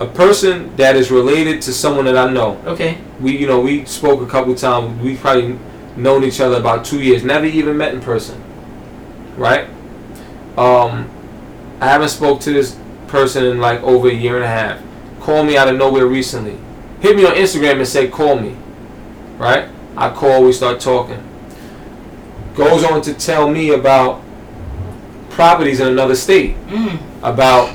A 0.00 0.06
person 0.06 0.74
that 0.76 0.96
is 0.96 1.10
related 1.10 1.60
to 1.62 1.72
someone 1.72 2.04
that 2.06 2.16
I 2.16 2.30
know. 2.32 2.60
Okay. 2.64 2.98
We 3.20 3.36
you 3.36 3.46
know 3.46 3.60
we 3.60 3.84
spoke 3.84 4.20
a 4.22 4.26
couple 4.30 4.54
times. 4.54 5.00
We 5.02 5.16
probably 5.16 5.58
known 5.96 6.24
each 6.24 6.40
other 6.40 6.56
about 6.56 6.84
two 6.84 7.00
years. 7.00 7.22
Never 7.24 7.46
even 7.46 7.76
met 7.76 7.94
in 7.94 8.00
person. 8.00 8.40
Right? 9.36 9.68
Um, 10.56 11.10
I 11.80 11.86
haven't 11.86 12.10
spoke 12.10 12.40
to 12.42 12.52
this 12.52 12.78
person 13.08 13.44
in 13.44 13.60
like 13.60 13.82
over 13.82 14.08
a 14.08 14.12
year 14.12 14.36
and 14.36 14.44
a 14.44 14.48
half. 14.48 14.80
Called 15.20 15.46
me 15.46 15.56
out 15.56 15.68
of 15.68 15.76
nowhere 15.76 16.06
recently. 16.06 16.58
Hit 17.00 17.16
me 17.16 17.24
on 17.24 17.34
Instagram 17.34 17.78
and 17.78 17.88
say 17.88 18.08
call 18.08 18.38
me. 18.38 18.56
Right? 19.38 19.68
I 19.96 20.10
call, 20.10 20.44
we 20.44 20.52
start 20.52 20.80
talking. 20.80 21.22
Goes 22.54 22.84
on 22.84 23.02
to 23.02 23.14
tell 23.14 23.50
me 23.50 23.70
about 23.70 24.22
properties 25.30 25.80
in 25.80 25.88
another 25.88 26.14
state. 26.14 26.56
Mm. 26.66 27.00
About 27.22 27.74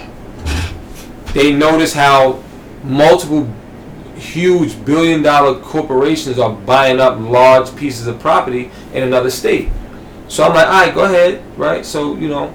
they 1.34 1.54
notice 1.54 1.94
how 1.94 2.42
multiple 2.84 3.52
huge 4.16 4.84
billion 4.86 5.22
dollar 5.22 5.60
corporations 5.60 6.40
are 6.40 6.52
buying 6.54 7.00
up 7.00 7.20
large 7.20 7.76
pieces 7.76 8.08
of 8.08 8.20
property 8.20 8.72
in 8.94 9.04
another 9.04 9.30
state. 9.30 9.70
So 10.28 10.44
I'm 10.44 10.54
like, 10.54 10.68
all 10.68 10.86
right, 10.86 10.94
go 10.94 11.06
ahead, 11.06 11.44
right? 11.58 11.86
So, 11.86 12.16
you 12.16 12.28
know, 12.28 12.54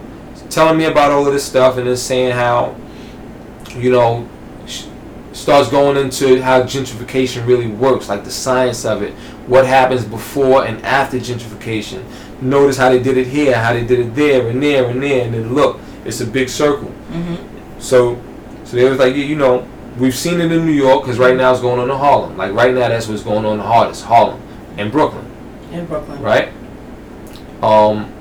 telling 0.50 0.76
me 0.76 0.84
about 0.84 1.10
all 1.10 1.26
of 1.26 1.32
this 1.32 1.44
stuff 1.44 1.78
and 1.78 1.86
then 1.86 1.96
saying 1.96 2.32
how, 2.32 2.76
you 3.74 3.90
know, 3.90 4.28
starts 5.32 5.70
going 5.70 5.96
into 5.96 6.42
how 6.42 6.62
gentrification 6.62 7.46
really 7.46 7.66
works, 7.66 8.08
like 8.08 8.24
the 8.24 8.30
science 8.30 8.84
of 8.84 9.02
it, 9.02 9.12
what 9.46 9.66
happens 9.66 10.04
before 10.04 10.66
and 10.66 10.84
after 10.84 11.16
gentrification. 11.18 12.04
Notice 12.42 12.76
how 12.76 12.90
they 12.90 13.02
did 13.02 13.16
it 13.16 13.26
here, 13.26 13.56
how 13.56 13.72
they 13.72 13.84
did 13.84 14.00
it 14.00 14.14
there, 14.14 14.48
and 14.48 14.62
there, 14.62 14.90
and 14.90 15.02
there, 15.02 15.24
and 15.24 15.34
then 15.34 15.54
look, 15.54 15.80
it's 16.04 16.20
a 16.20 16.26
big 16.26 16.48
circle. 16.48 16.88
Mm-hmm. 17.10 17.80
So, 17.80 18.20
so 18.64 18.76
they 18.76 18.88
was 18.88 18.98
like, 18.98 19.14
yeah, 19.14 19.24
you 19.24 19.36
know, 19.36 19.66
we've 19.98 20.14
seen 20.14 20.40
it 20.40 20.52
in 20.52 20.66
New 20.66 20.72
York 20.72 21.02
because 21.02 21.18
right 21.18 21.36
now 21.36 21.52
it's 21.52 21.60
going 21.60 21.78
on 21.80 21.90
in 21.90 21.96
Harlem. 21.96 22.36
Like 22.36 22.52
right 22.52 22.74
now, 22.74 22.88
that's 22.88 23.08
what's 23.08 23.22
going 23.22 23.44
on 23.44 23.58
the 23.58 23.64
hardest, 23.64 24.04
Harlem 24.04 24.40
and 24.76 24.90
Brooklyn, 24.90 25.24
In 25.70 25.86
Brooklyn. 25.86 26.20
right? 26.22 26.52
Um, 27.62 28.12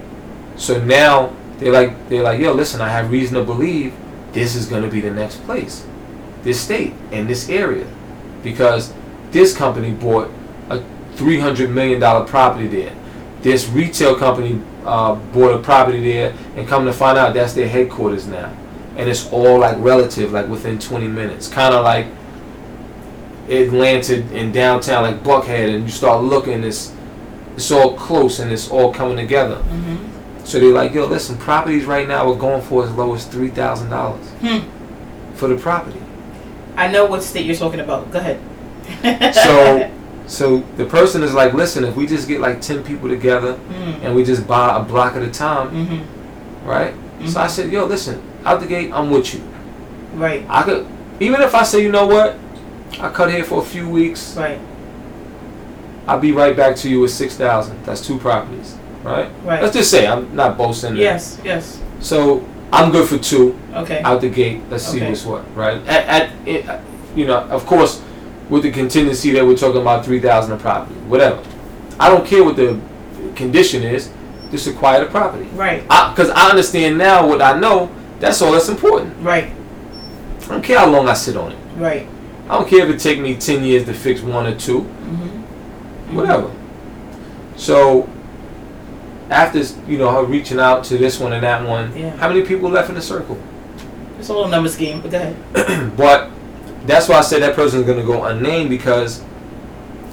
so 0.56 0.84
now 0.84 1.34
they're 1.58 1.72
like, 1.72 2.10
they're 2.10 2.24
like, 2.24 2.40
yo, 2.40 2.54
listen, 2.54 2.82
I 2.82 2.90
have 2.90 3.12
reason 3.12 3.36
to 3.36 3.44
believe 3.44 3.94
this 4.32 4.56
is 4.56 4.68
going 4.68 4.84
to 4.84 4.90
be 4.90 5.02
the 5.02 5.12
next 5.12 5.44
place, 5.46 5.86
this 6.44 6.62
state 6.62 6.94
and 7.12 7.30
this 7.30 7.50
area, 7.50 7.88
because 8.44 8.94
this 9.32 9.56
company 9.56 9.92
bought 9.92 10.32
a 10.70 10.84
three 11.16 11.40
hundred 11.40 11.70
million 11.72 12.00
dollar 12.00 12.26
property 12.26 12.68
there. 12.68 12.96
This 13.42 13.68
retail 13.68 14.16
company 14.16 14.62
uh, 14.86 15.16
bought 15.16 15.54
a 15.54 15.60
property 15.60 16.02
there, 16.02 16.36
and 16.56 16.68
come 16.68 16.86
to 16.86 16.94
find 16.94 17.18
out, 17.18 17.34
that's 17.34 17.54
their 17.54 17.68
headquarters 17.68 18.28
now 18.28 18.56
and 18.96 19.10
it's 19.10 19.28
all 19.32 19.60
like 19.60 19.76
relative, 19.80 20.32
like 20.32 20.48
within 20.48 20.78
20 20.78 21.08
minutes. 21.08 21.48
Kind 21.48 21.74
of 21.74 21.84
like 21.84 22.08
Atlanta 23.50 24.22
in 24.36 24.52
downtown, 24.52 25.04
like 25.04 25.24
Buckhead, 25.24 25.74
and 25.74 25.86
you 25.86 25.90
start 25.90 26.24
looking, 26.24 26.64
it's 26.64 26.94
it's 27.56 27.72
all 27.72 27.96
close 27.96 28.40
and 28.40 28.52
it's 28.52 28.70
all 28.70 28.94
coming 28.94 29.18
together. 29.18 29.56
Mm-hmm. 29.58 30.44
So 30.46 30.60
they're 30.60 30.74
like, 30.74 30.94
yo, 30.94 31.06
listen, 31.06 31.38
properties 31.38 31.86
right 31.86 32.08
now 32.08 32.30
are 32.32 32.36
going 32.36 32.62
for 32.62 32.84
as 32.84 32.92
low 32.94 33.14
as 33.14 33.26
three 33.26 33.50
thousand 33.50 33.90
dollars 33.90 34.28
Hmm. 34.42 34.60
for 35.36 35.48
the 35.48 35.56
property. 35.58 36.02
I 36.76 36.88
know 36.92 37.06
what 37.06 37.22
state 37.24 37.46
you're 37.46 37.56
talking 37.56 37.80
about. 37.80 38.12
Go 38.12 38.20
ahead. 38.20 38.40
So, 39.36 39.92
so 40.28 40.60
the 40.78 40.86
person 40.86 41.22
is 41.24 41.34
like, 41.34 41.54
listen, 41.54 41.84
if 41.84 41.96
we 41.96 42.08
just 42.08 42.28
get 42.28 42.40
like 42.42 42.62
10 42.62 42.84
people 42.84 43.08
together 43.10 43.54
Mm. 43.70 44.04
and 44.04 44.16
we 44.16 44.24
just 44.24 44.48
buy 44.48 44.78
a 44.78 44.82
block 44.84 45.16
at 45.16 45.22
a 45.22 45.30
time, 45.30 45.70
Mm-hmm. 45.72 46.68
right? 46.68 46.94
So 47.28 47.40
I 47.40 47.48
said, 47.48 47.72
yo, 47.72 47.86
listen, 47.86 48.22
out 48.46 48.62
the 48.62 48.66
gate, 48.68 48.92
I'm 48.92 49.12
with 49.12 49.34
you. 49.36 49.42
Right. 50.14 50.44
I 50.50 50.64
could, 50.64 50.88
even 51.20 51.42
if 51.42 51.54
I 51.54 51.62
say, 51.64 51.84
you 51.84 51.92
know 51.92 52.08
what, 52.08 52.36
I 53.00 53.10
cut 53.12 53.30
here 53.32 53.44
for 53.44 53.62
a 53.62 53.66
few 53.66 53.88
weeks. 53.88 54.36
Right. 54.36 54.60
I'll 56.08 56.20
be 56.20 56.32
right 56.32 56.56
back 56.56 56.76
to 56.78 56.90
you 56.90 57.02
with 57.02 57.12
six 57.12 57.36
thousand. 57.36 57.84
That's 57.86 58.06
two 58.06 58.18
properties, 58.18 58.76
right? 59.04 59.30
Right. 59.44 59.62
Let's 59.62 59.76
just 59.76 59.92
say 59.92 60.08
I'm 60.08 60.36
not 60.36 60.58
boasting. 60.58 60.96
Yes. 60.96 61.40
Yes. 61.44 61.82
So 62.00 62.48
I'm 62.74 62.92
good 62.92 63.08
for 63.08 63.18
two 63.18 63.58
Okay. 63.74 64.02
out 64.04 64.22
the 64.22 64.30
gate. 64.30 64.62
Let's 64.70 64.86
see 64.86 64.98
Okay. 64.98 65.10
what's 65.10 65.26
what, 65.26 65.44
right? 65.56 65.78
At, 65.88 66.06
at 66.08 66.48
it, 66.48 66.66
you 67.16 67.26
know, 67.26 67.40
of 67.50 67.66
course, 67.66 68.02
with 68.50 68.64
the 68.64 68.72
contingency 68.72 69.32
that 69.32 69.46
we're 69.46 69.58
talking 69.58 69.82
about 69.82 70.04
three 70.06 70.20
thousand 70.20 70.54
a 70.54 70.58
property, 70.58 70.96
whatever. 71.02 71.42
I 72.00 72.10
don't 72.10 72.26
care 72.26 72.44
what 72.44 72.56
the 72.56 72.80
condition 73.36 73.84
is. 73.84 74.10
Just 74.50 74.68
acquire 74.68 75.04
the 75.06 75.10
property. 75.10 75.46
Right. 75.54 75.82
Because 75.84 76.30
I, 76.32 76.50
understand 76.50 76.98
now 76.98 77.26
what 77.28 77.42
I 77.42 77.58
know. 77.58 77.90
That's 78.20 78.42
all 78.42 78.52
that's 78.52 78.68
important. 78.70 79.16
Right. 79.24 79.52
I 80.44 80.48
don't 80.48 80.64
care 80.64 80.80
how 80.80 80.90
long 80.90 81.08
I 81.08 81.14
sit 81.14 81.38
on 81.38 81.52
it. 81.54 81.58
Right. 81.78 82.08
I 82.50 82.58
don't 82.58 82.68
care 82.68 82.86
if 82.86 82.94
it 82.94 83.00
take 83.00 83.20
me 83.20 83.36
ten 83.38 83.64
years 83.64 83.86
to 83.86 83.94
fix 83.94 84.22
one 84.22 84.46
or 84.48 84.56
two. 84.58 84.90
Whatever. 86.16 86.52
So 87.56 88.10
after 89.30 89.60
you 89.90 89.98
know 89.98 90.12
her 90.12 90.24
reaching 90.24 90.60
out 90.60 90.84
to 90.86 90.98
this 90.98 91.20
one 91.20 91.34
and 91.34 91.44
that 91.44 91.66
one, 91.68 91.96
Yeah. 91.98 92.16
how 92.18 92.28
many 92.28 92.42
people 92.44 92.70
left 92.70 92.90
in 92.90 92.96
the 92.96 93.02
circle? 93.02 93.38
It's 94.20 94.30
a 94.30 94.34
little 94.34 94.50
numbers 94.50 94.76
game, 94.76 95.02
but 95.02 95.12
go 95.12 95.18
ahead. 95.18 95.96
but 95.98 96.30
that's 96.86 97.08
why 97.08 97.16
I 97.18 97.22
said 97.22 97.42
that 97.42 97.56
person's 97.56 97.86
gonna 97.86 98.04
go 98.04 98.24
unnamed 98.26 98.70
because 98.70 99.24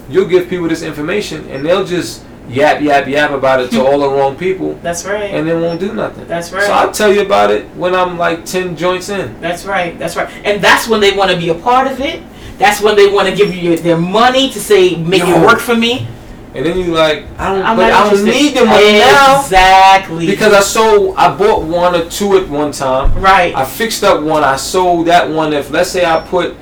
you'll 0.09 0.29
give 0.29 0.49
people 0.49 0.69
this 0.69 0.83
information 0.83 1.49
and 1.51 1.65
they'll 1.65 1.85
just 1.85 2.25
yap 2.49 2.81
yap 2.81 3.07
yap 3.07 3.31
about 3.31 3.61
it 3.61 3.71
to 3.71 3.85
all 3.85 3.99
the 3.99 4.09
wrong 4.17 4.35
people 4.37 4.73
That's 4.83 5.05
right. 5.05 5.31
and 5.35 5.47
then 5.47 5.61
won't 5.61 5.81
do 5.81 5.93
nothing. 5.93 6.27
That's 6.27 6.51
right. 6.53 6.65
So. 6.65 6.73
I'll 6.73 6.93
tell 6.93 7.13
you 7.13 7.21
about 7.23 7.51
it 7.51 7.67
when 7.77 7.95
I'm 7.95 8.17
like 8.17 8.45
ten 8.47 8.77
joints 8.77 9.09
in. 9.11 9.39
That's 9.41 9.65
right. 9.67 9.99
That's 9.99 10.17
right. 10.17 10.31
And 10.45 10.63
that's 10.63 10.89
when 10.89 11.01
they 11.01 11.15
want 11.17 11.31
to 11.31 11.37
be 11.37 11.49
a 11.51 11.55
part 11.55 11.91
of 11.91 12.01
it. 12.01 12.23
That's 12.59 12.81
when 12.81 12.97
they 12.97 13.09
want 13.09 13.29
to 13.29 13.35
give 13.35 13.55
you 13.55 13.77
their 13.77 13.97
money 13.97 14.51
to 14.51 14.61
say, 14.61 14.97
make 14.97 15.23
Yo. 15.23 15.29
it 15.43 15.47
work 15.47 15.61
for 15.61 15.77
me. 15.77 16.07
And 16.55 16.65
then 16.67 16.79
you 16.79 16.87
like, 16.93 17.25
I 17.39 17.55
don't 17.55 17.65
I'm 17.65 17.77
but 17.77 17.93
I 17.93 18.11
don't 18.11 18.25
need 18.25 18.57
the 18.57 18.65
money 18.65 18.99
now. 18.99 19.41
Exactly. 19.43 20.27
Because 20.27 20.53
I 20.53 20.61
sold 20.61 21.15
I 21.17 21.37
bought 21.37 21.63
one 21.63 21.95
or 21.95 22.09
two 22.09 22.37
at 22.39 22.49
one 22.49 22.73
time. 22.73 23.15
right. 23.21 23.55
I 23.55 23.65
fixed 23.65 24.03
up 24.03 24.23
one. 24.23 24.43
I 24.43 24.57
sold 24.57 25.07
that 25.07 25.29
one. 25.31 25.53
If 25.53 25.71
let's 25.71 25.91
say 25.91 26.05
I 26.05 26.21
put 26.21 26.57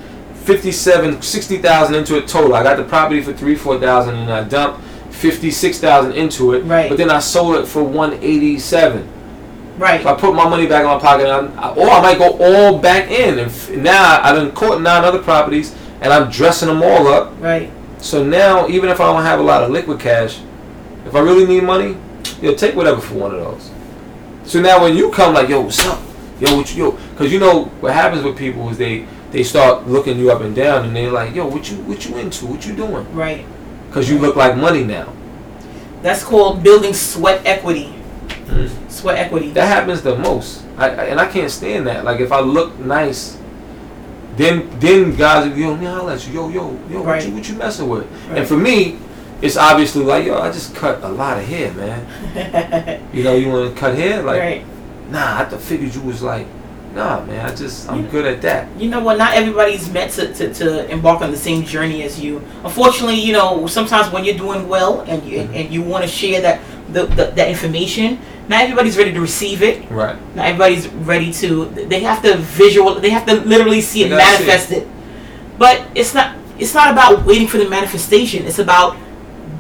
57, 0.45 1.23
60,000 1.23 1.95
into 1.95 2.17
it 2.19 2.29
total, 2.29 2.55
I 2.55 2.63
got 2.63 2.77
the 2.77 2.85
property 2.85 3.23
for 3.23 3.33
three, 3.33 3.55
four 3.55 3.79
thousand, 3.81 4.17
and 4.17 4.31
I 4.31 4.45
dumped 4.45 4.83
56,000 5.13 6.13
into 6.13 6.53
it. 6.53 6.61
Right. 6.65 6.89
But 6.91 6.99
then 6.99 7.11
I 7.11 7.21
sold 7.21 7.57
it 7.57 7.67
for 7.67 7.83
187. 7.83 9.09
right. 9.79 10.03
So 10.03 10.09
I 10.09 10.15
put 10.15 10.35
my 10.35 10.49
money 10.49 10.67
back 10.67 10.81
in 10.83 10.87
my 10.89 10.99
pocket, 10.99 11.27
and 11.27 11.59
I, 11.59 11.71
or 11.75 11.89
I 11.89 12.01
might 12.03 12.19
go 12.19 12.37
all 12.39 12.79
back 12.79 13.11
in. 13.11 13.39
And 13.39 13.51
f- 13.51 13.71
now 13.71 14.21
I 14.23 14.33
done 14.33 14.53
caught 14.53 14.81
nine 14.83 15.05
other 15.05 15.23
properties, 15.23 15.75
and 16.07 16.13
I'm 16.13 16.31
dressing 16.31 16.69
them 16.69 16.85
all 16.85 17.09
up. 17.09 17.33
right. 17.41 17.69
So 17.99 18.23
now, 18.23 18.69
even 18.69 18.91
if 18.91 19.01
I 19.01 19.13
don't 19.13 19.25
have 19.25 19.41
a 19.41 19.43
lot 19.43 19.65
of 19.65 19.71
liquid 19.71 19.99
cash, 19.99 20.41
if 21.05 21.17
I 21.17 21.19
really 21.19 21.45
need 21.45 21.65
money, 21.65 21.97
you'll 22.41 22.55
take 22.55 22.77
whatever 22.77 23.01
for 23.01 23.15
one 23.15 23.35
of 23.35 23.41
those. 23.41 23.71
So 24.45 24.61
now 24.61 24.81
when 24.85 24.97
you 24.97 25.11
come 25.11 25.35
like, 25.35 25.49
yo, 25.49 25.63
what's 25.63 25.85
up? 25.85 26.01
Yo, 26.39 26.57
what 26.57 26.73
you, 26.73 26.85
yo, 26.85 26.91
because 26.93 27.33
you 27.33 27.41
know 27.41 27.65
what 27.81 27.93
happens 27.93 28.23
with 28.23 28.39
people 28.39 28.69
is 28.69 28.79
they 28.79 29.05
they 29.33 29.43
start 29.43 29.89
looking 29.89 30.17
you 30.17 30.31
up 30.31 30.43
and 30.43 30.55
down, 30.55 30.85
and 30.85 30.95
they're 30.95 31.11
like, 31.11 31.35
yo, 31.35 31.45
what 31.45 31.69
you 31.69 31.79
what 31.79 32.09
you 32.09 32.17
into? 32.19 32.47
What 32.47 32.65
you 32.65 32.77
doing? 32.77 33.13
Right. 33.13 33.45
Because 33.89 34.09
you 34.09 34.19
look 34.21 34.37
like 34.37 34.57
money 34.57 34.85
now. 34.85 35.13
That's 36.03 36.23
called 36.23 36.63
building 36.63 36.95
sweat 36.95 37.45
equity. 37.45 37.93
Mm. 38.45 38.91
Sweat 38.91 39.19
equity. 39.19 39.51
That 39.51 39.67
happens 39.67 40.03
the 40.03 40.17
most, 40.17 40.63
I, 40.77 40.91
I, 40.91 41.05
and 41.07 41.19
I 41.19 41.27
can't 41.27 41.51
stand 41.51 41.89
that. 41.89 42.05
Like 42.05 42.21
if 42.21 42.31
I 42.31 42.39
look 42.41 42.79
nice, 42.79 43.39
then 44.37 44.69
then 44.79 45.15
guys, 45.17 45.49
will, 45.49 45.57
yo, 45.59 45.77
me 45.77 45.87
holla 45.87 46.15
at 46.15 46.27
you, 46.27 46.35
yo, 46.35 46.49
yo, 46.49 46.79
yo, 46.91 47.03
what 47.03 47.25
you 47.27 47.33
what 47.35 47.49
you 47.49 47.55
messing 47.57 47.89
with? 47.89 48.05
Right. 48.29 48.39
And 48.39 48.47
for 48.49 48.57
me, 48.57 48.99
it's 49.43 49.57
obviously 49.57 50.05
like, 50.05 50.25
yo, 50.27 50.39
I 50.39 50.51
just 50.53 50.75
cut 50.75 51.03
a 51.03 51.09
lot 51.09 51.39
of 51.39 51.45
hair, 51.45 51.73
man. 51.75 53.01
You 53.13 53.23
know, 53.25 53.35
you 53.35 53.49
want 53.49 53.75
to 53.75 53.81
cut 53.81 53.95
hair? 53.95 54.23
Like, 54.23 54.41
right. 54.41 54.65
nah, 55.11 55.41
I 55.41 55.45
figured 55.57 55.95
you 55.95 56.01
was 56.03 56.23
like, 56.23 56.47
nah, 56.95 57.25
man, 57.25 57.45
I 57.47 57.55
just, 57.55 57.89
I'm 57.91 58.05
Yeah. 58.05 58.11
good 58.11 58.27
at 58.27 58.43
that. 58.43 58.69
You 58.79 58.89
know 58.91 59.01
what? 59.01 59.19
Not 59.19 59.35
everybody's 59.35 59.91
meant 59.91 60.13
to, 60.13 60.33
to, 60.35 60.53
to 60.55 60.91
embark 60.91 61.21
on 61.23 61.31
the 61.31 61.37
same 61.37 61.65
journey 61.65 62.03
as 62.03 62.19
you. 62.21 62.43
Unfortunately, 62.65 63.21
you 63.21 63.33
know, 63.33 63.67
sometimes 63.67 64.11
when 64.13 64.25
you're 64.25 64.37
doing 64.37 64.69
well 64.69 65.01
and 65.03 65.23
you, 65.25 65.41
Mhm. 65.41 65.55
and 65.55 65.71
you 65.73 65.83
want 65.83 66.03
to 66.05 66.09
share 66.09 66.41
that 66.43 66.61
the, 66.93 67.05
the 67.07 67.25
that 67.37 67.49
information, 67.49 68.19
not 68.49 68.63
everybody's 68.63 68.97
ready 68.97 69.13
to 69.13 69.21
receive 69.21 69.63
it. 69.63 69.91
Right. 69.91 70.17
Not 70.37 70.47
everybody's 70.47 70.89
ready 70.89 71.33
to. 71.35 71.67
They 71.67 72.01
have 72.01 72.23
to 72.23 72.37
visual. 72.37 72.95
They 72.95 73.11
have 73.11 73.27
to 73.27 73.35
literally 73.41 73.81
see 73.81 74.05
it 74.05 74.11
manifested. 74.11 74.89
But 75.59 75.87
it's 75.95 76.15
not. 76.15 76.37
It's 76.59 76.75
not 76.75 76.93
about 76.93 77.27
waiting 77.27 77.49
for 77.49 77.59
the 77.59 77.69
manifestation. 77.69 78.47
It's 78.47 78.59
about 78.59 78.97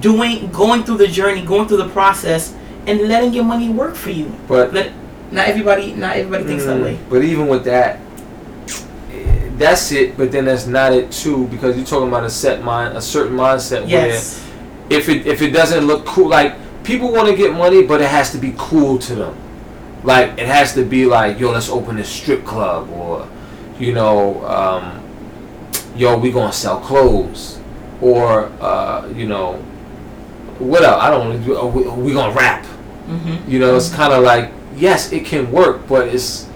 doing, 0.01 0.51
going 0.51 0.85
through 0.85 0.99
the 0.99 1.09
journey, 1.09 1.45
going 1.45 1.69
through 1.69 1.79
the 1.79 1.89
process, 1.89 2.55
and 2.87 3.01
letting 3.03 3.35
your 3.35 3.45
money 3.45 3.69
work 3.69 3.95
for 3.95 4.11
you. 4.11 4.33
But, 4.47 4.73
Let 4.73 4.93
not 5.33 5.49
everybody. 5.49 5.93
Not 5.93 6.17
everybody 6.17 6.45
thinks 6.45 6.65
that 6.65 6.79
mm, 6.79 6.85
way. 6.85 6.99
but 7.11 7.25
even 7.25 7.49
with 7.49 7.65
that, 7.65 7.99
that's 9.59 9.91
it. 9.93 10.17
But 10.17 10.31
then 10.31 10.45
that's 10.45 10.67
not 10.67 10.93
it 10.93 11.11
too, 11.11 11.49
because 11.49 11.77
you're 11.77 11.87
talking 11.87 12.09
about 12.09 12.25
a 12.25 12.31
set 12.31 12.63
mind, 12.63 12.97
a 12.97 13.03
certain 13.03 13.37
mindset 13.37 13.89
Yes. 13.89 14.39
where 14.39 14.99
if 14.99 15.09
it 15.09 15.27
if 15.27 15.43
it 15.43 15.51
doesn't 15.51 15.87
look 15.87 16.07
cool, 16.07 16.29
like 16.29 16.55
people 16.87 17.13
want 17.13 17.29
to 17.29 17.37
get 17.37 17.53
money, 17.53 17.83
but 17.83 18.01
it 18.01 18.09
has 18.09 18.31
to 18.33 18.39
be 18.39 18.55
cool 18.57 18.99
to 18.99 19.15
them. 19.15 19.37
Like 20.05 20.39
it 20.39 20.47
has 20.47 20.73
to 20.75 20.85
be 20.85 21.05
like, 21.05 21.39
yo, 21.39 21.51
let's 21.51 21.69
open 21.69 21.99
a 21.99 22.05
strip 22.05 22.45
club, 22.45 22.89
or 22.91 23.29
you 23.79 23.93
know, 23.93 24.45
um, 24.47 25.03
yo, 25.97 26.17
we 26.17 26.31
gonna 26.31 26.53
sell 26.53 26.81
clothes, 26.81 27.59
or 28.01 28.45
uh, 28.61 29.09
you 29.15 29.27
know, 29.27 29.55
what 30.59 30.85
else? 30.85 31.03
I 31.03 31.11
don't 31.11 31.45
know. 31.47 31.61
uh, 31.61 31.67
We, 31.67 31.83
we 32.05 32.13
gonna 32.15 32.33
rap. 32.35 32.65
Mm-hmm. 33.09 33.51
You 33.51 33.59
know, 33.59 33.77
it's 33.77 33.93
kind 33.93 34.13
of 34.13 34.23
like 34.23 34.53
yes, 34.77 35.13
it 35.13 35.25
can 35.27 35.51
work, 35.51 35.87
but 35.89 36.09
it's 36.09 36.47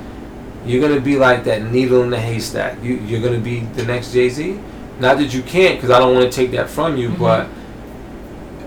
you're 0.64 0.80
gonna 0.86 1.00
be 1.00 1.16
like 1.16 1.42
that 1.44 1.62
needle 1.72 2.02
in 2.02 2.10
the 2.10 2.20
haystack. 2.20 2.82
You 2.82 2.94
you're 3.06 3.20
gonna 3.22 3.38
be 3.40 3.60
the 3.60 3.84
next 3.84 4.12
Jay 4.12 4.28
Z. 4.28 4.58
Not 5.00 5.16
that 5.18 5.32
you 5.34 5.42
can't, 5.42 5.76
because 5.76 5.90
I 5.90 5.98
don't 5.98 6.14
want 6.14 6.30
to 6.30 6.36
take 6.36 6.50
that 6.52 6.68
from 6.68 6.96
you, 6.98 7.08
Mhm. 7.08 7.18
but 7.18 7.46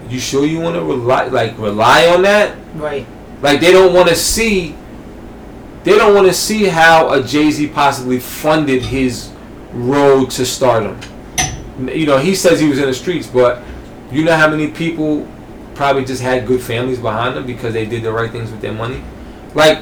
you 0.09 0.19
sure 0.19 0.45
you 0.45 0.59
want 0.59 0.75
to 0.75 0.81
rely 0.81 1.25
like 1.27 1.57
rely 1.57 2.07
on 2.07 2.21
that? 2.23 2.55
Right. 2.75 3.05
Like 3.41 3.59
they 3.59 3.71
don't 3.71 3.93
want 3.93 4.09
to 4.09 4.15
see. 4.15 4.75
They 5.83 5.97
don't 5.97 6.15
want 6.15 6.27
to 6.27 6.33
see 6.33 6.65
how 6.65 7.11
a 7.11 7.21
Jay 7.21 7.51
Z 7.51 7.67
possibly 7.69 8.19
funded 8.19 8.83
his 8.83 9.31
road 9.73 10.29
to 10.31 10.45
stardom. 10.45 10.97
You 11.79 12.05
know, 12.05 12.17
he 12.17 12.35
says 12.35 12.59
he 12.59 12.69
was 12.69 12.79
in 12.79 12.85
the 12.85 12.93
streets, 12.93 13.27
but 13.27 13.61
you 14.11 14.23
know 14.23 14.35
how 14.35 14.49
many 14.49 14.67
people 14.69 15.27
probably 15.75 16.05
just 16.05 16.21
had 16.21 16.45
good 16.45 16.61
families 16.61 16.99
behind 16.99 17.35
them 17.35 17.45
because 17.45 17.73
they 17.73 17.85
did 17.85 18.03
the 18.03 18.11
right 18.11 18.31
things 18.31 18.51
with 18.51 18.61
their 18.61 18.71
money. 18.71 19.03
Like, 19.55 19.81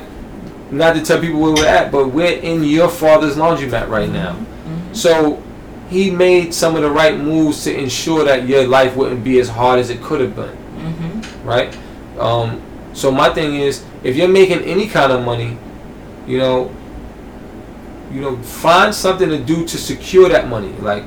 not 0.71 0.95
to 0.95 1.01
tell 1.03 1.19
people 1.19 1.39
where 1.39 1.51
we're 1.53 1.67
at, 1.67 1.91
but 1.91 2.07
we're 2.07 2.39
in 2.39 2.63
your 2.63 2.89
father's 2.89 3.35
laundromat 3.35 3.89
right 3.89 4.09
now. 4.09 4.33
Mhm. 4.33 4.95
So 4.95 5.43
he 5.91 6.09
made 6.09 6.53
some 6.53 6.75
of 6.77 6.81
the 6.81 6.89
right 6.89 7.19
moves 7.19 7.63
to 7.65 7.77
ensure 7.77 8.23
that 8.23 8.47
your 8.47 8.65
life 8.65 8.95
wouldn't 8.95 9.23
be 9.23 9.39
as 9.39 9.49
hard 9.49 9.77
as 9.77 9.89
it 9.89 10.01
could 10.01 10.21
have 10.21 10.35
been 10.35 10.57
Mhm. 10.79 11.45
right? 11.45 11.77
Um, 12.19 12.61
so 12.93 13.11
my 13.11 13.29
thing 13.29 13.55
is, 13.55 13.83
if 14.03 14.15
you're 14.15 14.27
making 14.41 14.59
any 14.63 14.87
kind 14.87 15.11
of 15.11 15.23
money, 15.23 15.57
you 16.27 16.37
know, 16.39 16.71
you 18.13 18.21
know, 18.21 18.37
find 18.37 18.93
something 18.95 19.29
to 19.29 19.37
do 19.37 19.65
to 19.65 19.77
secure 19.77 20.27
that 20.29 20.47
money. 20.49 20.73
Like, 20.81 21.03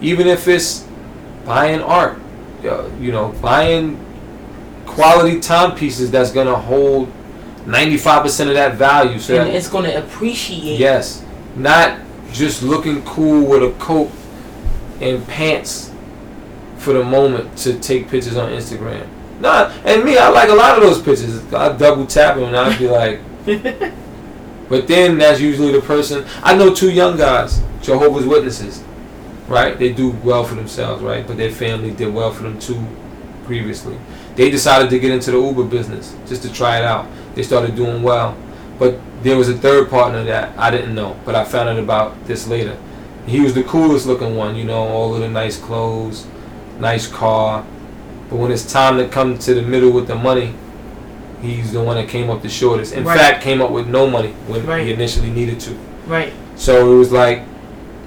even 0.00 0.26
if 0.26 0.48
it's 0.48 0.84
buying 1.46 1.80
art, 1.80 2.18
uh, 2.68 2.84
you 3.00 3.12
know, 3.12 3.34
buying 3.40 3.98
quality 4.86 5.40
timepieces 5.40 6.10
that's 6.10 6.30
gonna 6.32 6.54
hold 6.56 7.08
ninety 7.66 7.96
five 7.96 8.22
percent 8.22 8.50
of 8.50 8.56
that 8.56 8.74
value. 8.74 9.18
So 9.18 9.34
And 9.36 9.48
that, 9.48 9.54
it's 9.56 9.68
going 9.68 9.84
to 9.84 9.96
appreciate. 9.98 10.78
yes, 10.78 11.22
not 11.56 11.98
just 12.32 12.62
looking 12.62 13.02
cool 13.02 13.46
with 13.46 13.62
a 13.62 13.70
coat 13.78 14.10
and 15.02 15.26
pants 15.26 15.92
for 16.78 16.92
the 16.92 17.04
moment 17.04 17.56
to 17.58 17.78
take 17.78 18.08
pictures 18.08 18.36
on 18.36 18.50
Instagram. 18.50 19.06
Nah, 19.40 19.72
and 19.84 20.04
me, 20.04 20.16
I 20.16 20.28
like 20.28 20.48
a 20.48 20.54
lot 20.54 20.76
of 20.76 20.84
those 20.84 21.02
pictures. 21.02 21.52
I 21.52 21.76
double 21.76 22.06
tap 22.06 22.36
them 22.36 22.44
and 22.44 22.56
I'd 22.56 22.78
be 22.78 22.88
like, 22.88 23.20
but 24.68 24.86
then 24.86 25.18
that's 25.18 25.40
usually 25.40 25.72
the 25.72 25.80
person. 25.80 26.24
I 26.42 26.56
know 26.56 26.72
two 26.72 26.90
young 26.90 27.16
guys, 27.16 27.60
Jehovah's 27.80 28.26
Witnesses, 28.26 28.84
right? 29.48 29.78
They 29.78 29.92
do 29.92 30.10
well 30.10 30.44
for 30.44 30.54
themselves, 30.54 31.02
right? 31.02 31.26
But 31.26 31.36
their 31.36 31.50
family 31.50 31.90
did 31.90 32.14
well 32.14 32.32
for 32.32 32.44
them 32.44 32.58
too 32.58 32.84
previously. 33.44 33.98
They 34.36 34.50
decided 34.50 34.90
to 34.90 34.98
get 34.98 35.10
into 35.10 35.30
the 35.30 35.38
Uber 35.38 35.64
business 35.64 36.16
just 36.26 36.42
to 36.42 36.52
try 36.52 36.78
it 36.78 36.84
out. 36.84 37.06
They 37.34 37.42
started 37.42 37.74
doing 37.74 38.02
well. 38.02 38.36
But 38.78 38.98
there 39.22 39.36
was 39.36 39.48
a 39.48 39.56
third 39.56 39.90
partner 39.90 40.24
that 40.24 40.56
I 40.58 40.70
didn't 40.70 40.94
know, 40.94 41.16
but 41.24 41.34
I 41.34 41.44
found 41.44 41.68
out 41.68 41.78
about 41.78 42.26
this 42.26 42.48
later. 42.48 42.76
He 43.26 43.40
was 43.40 43.54
the 43.54 43.62
coolest 43.62 44.06
looking 44.06 44.36
one, 44.36 44.56
you 44.56 44.64
know, 44.64 44.82
all 44.88 45.14
of 45.14 45.20
the 45.20 45.28
nice 45.28 45.56
clothes, 45.58 46.26
nice 46.80 47.06
car. 47.06 47.64
But 48.28 48.36
when 48.36 48.50
it's 48.50 48.70
time 48.70 48.98
to 48.98 49.08
come 49.08 49.38
to 49.38 49.54
the 49.54 49.62
middle 49.62 49.90
with 49.90 50.08
the 50.08 50.14
money, 50.16 50.54
he's 51.40 51.72
the 51.72 51.82
one 51.82 51.96
that 51.96 52.08
came 52.08 52.30
up 52.30 52.42
the 52.42 52.48
shortest. 52.48 52.92
In 52.94 53.04
Right. 53.04 53.18
fact, 53.18 53.42
came 53.42 53.60
up 53.62 53.70
with 53.70 53.86
no 53.86 54.08
money 54.08 54.34
when 54.48 54.66
Right. 54.66 54.86
he 54.86 54.92
initially 54.92 55.30
needed 55.30 55.60
to. 55.60 55.76
Right. 56.06 56.32
So 56.56 56.92
it 56.92 56.98
was 56.98 57.12
like, 57.12 57.42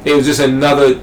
it 0.03 0.15
was 0.15 0.25
just 0.25 0.39
another 0.41 0.99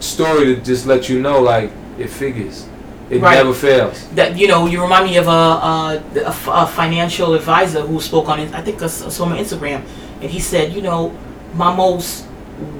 story 0.00 0.46
to 0.46 0.56
just 0.56 0.86
let 0.86 1.08
you 1.08 1.20
know, 1.20 1.40
like, 1.40 1.70
it 1.98 2.10
figures. 2.10 2.64
It 3.08 3.20
Right. 3.22 3.34
never 3.36 3.52
fails. 3.54 4.04
That 4.16 4.36
you 4.36 4.48
know, 4.48 4.66
you 4.66 4.82
remind 4.82 5.06
me 5.06 5.16
of 5.16 5.28
a 5.28 6.02
a 6.50 6.66
financial 6.66 7.34
advisor 7.34 7.82
who 7.82 8.00
spoke 8.00 8.28
on 8.28 8.40
it. 8.40 8.48
I 8.52 8.60
think 8.62 8.82
I 8.82 8.88
saw 8.88 9.24
him 9.26 9.32
on 9.32 9.38
Instagram, 9.38 9.82
and 10.20 10.28
he 10.30 10.40
said, 10.40 10.72
you 10.72 10.82
know, 10.82 11.12
my 11.54 11.72
most 11.74 12.24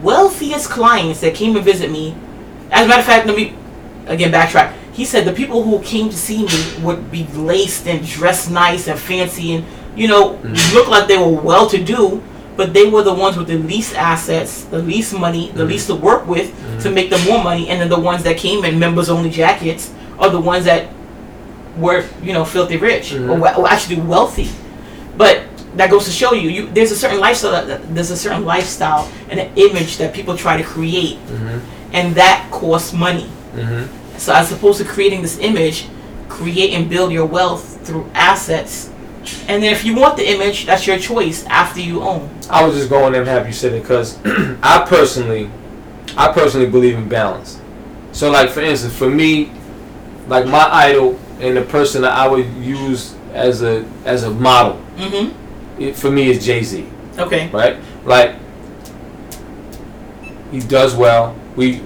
wealthiest 0.03 0.71
clients 0.71 1.21
that 1.21 1.35
came 1.35 1.55
to 1.55 1.61
visit 1.61 1.91
me. 1.91 2.15
As 2.71 2.85
a 2.87 2.89
matter 2.89 3.01
of 3.01 3.07
fact, 3.07 3.27
let 3.27 3.37
me 3.37 3.55
again 4.07 4.33
backtrack. 4.33 4.73
He 4.93 5.05
said 5.05 5.25
the 5.27 5.33
people 5.33 5.63
who 5.63 5.81
came 5.81 6.09
to 6.09 6.17
see 6.17 6.45
me 6.45 6.83
would 6.83 7.11
be 7.11 7.27
laced 7.35 7.87
and 7.87 8.07
dressed 8.07 8.51
nice 8.51 8.89
and 8.89 8.99
fancy 8.99 9.55
and 9.55 9.65
you 9.97 10.09
know 10.09 10.35
Mhm. 10.43 10.75
look 10.75 10.89
like 10.89 11.07
they 11.09 11.19
were 11.19 11.29
well 11.29 11.67
to 11.69 11.79
do, 11.79 12.23
but 12.57 12.73
they 12.73 12.87
were 12.87 13.03
the 13.03 13.13
ones 13.13 13.37
with 13.37 13.49
the 13.49 13.57
least 13.59 13.95
assets, 13.97 14.65
the 14.71 14.79
least 14.79 15.13
money, 15.13 15.51
the 15.55 15.65
Mhm. 15.65 15.69
least 15.69 15.87
to 15.89 15.95
work 15.95 16.27
with 16.27 16.53
to 16.83 16.89
Mhm. 16.89 16.95
make 16.95 17.11
them 17.11 17.21
more 17.27 17.43
money, 17.43 17.69
and 17.69 17.81
then 17.81 17.89
the 17.89 17.99
ones 17.99 18.23
that 18.23 18.37
came 18.39 18.65
in 18.65 18.79
members 18.79 19.09
only 19.11 19.31
jackets 19.31 19.91
are 20.19 20.31
the 20.31 20.41
ones 20.41 20.65
that 20.65 20.87
were 21.79 22.05
you 22.23 22.33
know 22.33 22.45
filthy 22.45 22.77
rich 22.79 23.13
or, 23.15 23.39
or 23.59 23.69
actually 23.69 23.97
wealthy. 23.97 24.49
But 25.19 25.43
that 25.77 25.91
goes 25.91 26.05
to 26.07 26.11
show 26.11 26.33
you, 26.33 26.49
you 26.51 26.67
there's 26.71 26.91
a 26.91 26.97
certain 26.97 27.21
lifestyle, 27.21 27.53
that, 27.67 27.95
there's 27.95 28.11
a 28.11 28.17
certain 28.17 28.45
lifestyle 28.45 29.11
and 29.31 29.39
an 29.41 29.53
image 29.57 29.99
that 29.99 30.15
people 30.15 30.37
try 30.37 30.57
to 30.57 30.65
create, 30.65 31.19
Mm-hmm. 31.27 31.95
and 31.95 32.15
that 32.15 32.49
costs 32.51 32.93
money. 32.93 33.29
Mm-hmm. 33.55 34.17
So 34.19 34.33
as 34.35 34.51
opposed 34.53 34.79
to 34.79 34.85
creating 34.85 35.23
this 35.23 35.39
image, 35.39 35.89
create 36.29 36.73
and 36.73 36.89
build 36.89 37.13
your 37.13 37.27
wealth 37.27 37.87
through 37.87 38.11
assets. 38.15 38.91
And 39.49 39.63
then 39.63 39.73
if 39.73 39.85
you 39.85 39.95
want 39.97 40.17
the 40.17 40.29
image, 40.29 40.67
that's 40.67 40.87
your 40.87 40.99
choice 40.99 41.45
after 41.47 41.81
you 41.81 42.01
own. 42.03 42.29
I 42.49 42.65
was 42.65 42.77
just 42.77 42.89
going 42.89 43.15
and 43.15 43.27
happy 43.27 43.49
you 43.49 43.53
said 43.55 43.73
it 43.73 43.83
because 43.83 44.19
I 44.63 44.85
personally, 44.89 45.51
I 46.17 46.33
personally 46.33 46.71
believe 46.71 46.97
in 46.97 47.09
balance. 47.09 47.61
So, 48.13 48.31
like 48.31 48.51
for 48.51 48.61
instance, 48.61 48.95
for 48.97 49.11
me, 49.11 49.53
like 50.29 50.47
my 50.47 50.67
idol 50.73 51.19
and 51.41 51.57
the 51.57 51.63
person 51.63 52.03
that 52.03 52.13
I 52.13 52.27
would 52.29 52.47
use 52.55 53.15
as 53.35 53.63
a 53.63 53.85
as 54.05 54.23
a 54.25 54.31
model, 54.31 54.81
Mm-hmm. 54.97 55.46
It, 55.79 55.97
for 55.97 56.11
me 56.11 56.31
is 56.31 56.45
Jay 56.45 56.63
Z, 56.63 56.87
Okay. 57.19 57.49
right? 57.53 57.77
Like 58.05 58.37
he 60.51 60.61
does 60.61 60.95
well. 60.95 61.35
We 61.57 61.81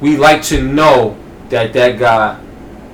we 0.00 0.16
like 0.16 0.42
to 0.42 0.62
know 0.62 1.16
that 1.48 1.72
that 1.74 1.98
guy 1.98 2.38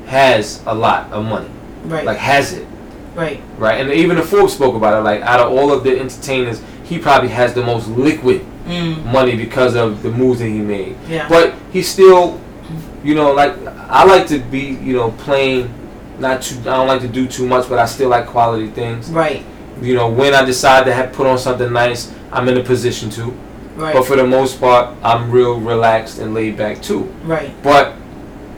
has 0.07 0.63
a 0.67 0.75
lot 0.75 1.11
of 1.13 1.25
money, 1.25 1.49
Right. 1.85 2.05
like 2.05 2.19
has 2.19 2.53
it. 2.53 2.67
right. 3.15 3.41
right? 3.59 3.81
And 3.81 3.91
even 3.93 4.17
the 4.17 4.23
Forbes 4.23 4.53
spoke 4.53 4.75
about 4.75 4.99
it. 5.01 5.05
Like 5.05 5.23
out 5.23 5.41
of 5.41 5.53
all 5.53 5.73
of 5.73 5.83
the 5.85 5.99
entertainers, 5.99 6.61
he 6.85 6.99
probably 6.99 7.31
has 7.31 7.55
the 7.55 7.63
most 7.63 7.89
liquid 7.89 8.45
Mm. 8.69 9.03
money 9.11 9.35
because 9.35 9.75
of 9.77 10.03
the 10.03 10.11
moves 10.11 10.41
that 10.41 10.47
he 10.49 10.59
made. 10.59 10.95
Yeah. 11.09 11.27
But 11.27 11.55
he 11.73 11.81
still, 11.83 12.39
you 13.03 13.15
know, 13.15 13.33
like 13.33 13.55
I 13.89 14.05
like 14.05 14.27
to 14.27 14.39
be, 14.39 14.77
you 14.83 14.93
know, 14.95 15.11
plain. 15.13 15.71
Not 16.19 16.43
too. 16.43 16.59
I 16.61 16.77
don't 16.77 16.89
like 16.89 17.01
to 17.03 17.09
do 17.09 17.27
too 17.29 17.47
much, 17.47 17.69
but 17.69 17.79
I 17.79 17.87
still 17.87 18.09
like 18.09 18.27
quality 18.27 18.69
things. 18.69 19.11
right. 19.11 19.45
You 19.81 19.95
know, 19.95 20.09
when 20.11 20.35
I 20.35 20.45
decide 20.45 20.87
to 20.87 20.93
have 20.93 21.13
put 21.13 21.27
on 21.29 21.39
something 21.39 21.73
nice, 21.73 22.13
I'm 22.33 22.49
in 22.49 22.59
a 22.59 22.65
position 22.65 23.11
to. 23.11 23.27
Right. 23.77 23.95
But 23.95 24.07
for 24.07 24.17
the 24.17 24.27
most 24.27 24.59
part, 24.61 24.97
I'm 25.05 25.31
real 25.31 25.61
relaxed 25.61 26.19
and 26.19 26.35
laid 26.35 26.57
back 26.57 26.83
too. 26.83 27.03
right. 27.25 27.51
But 27.63 27.95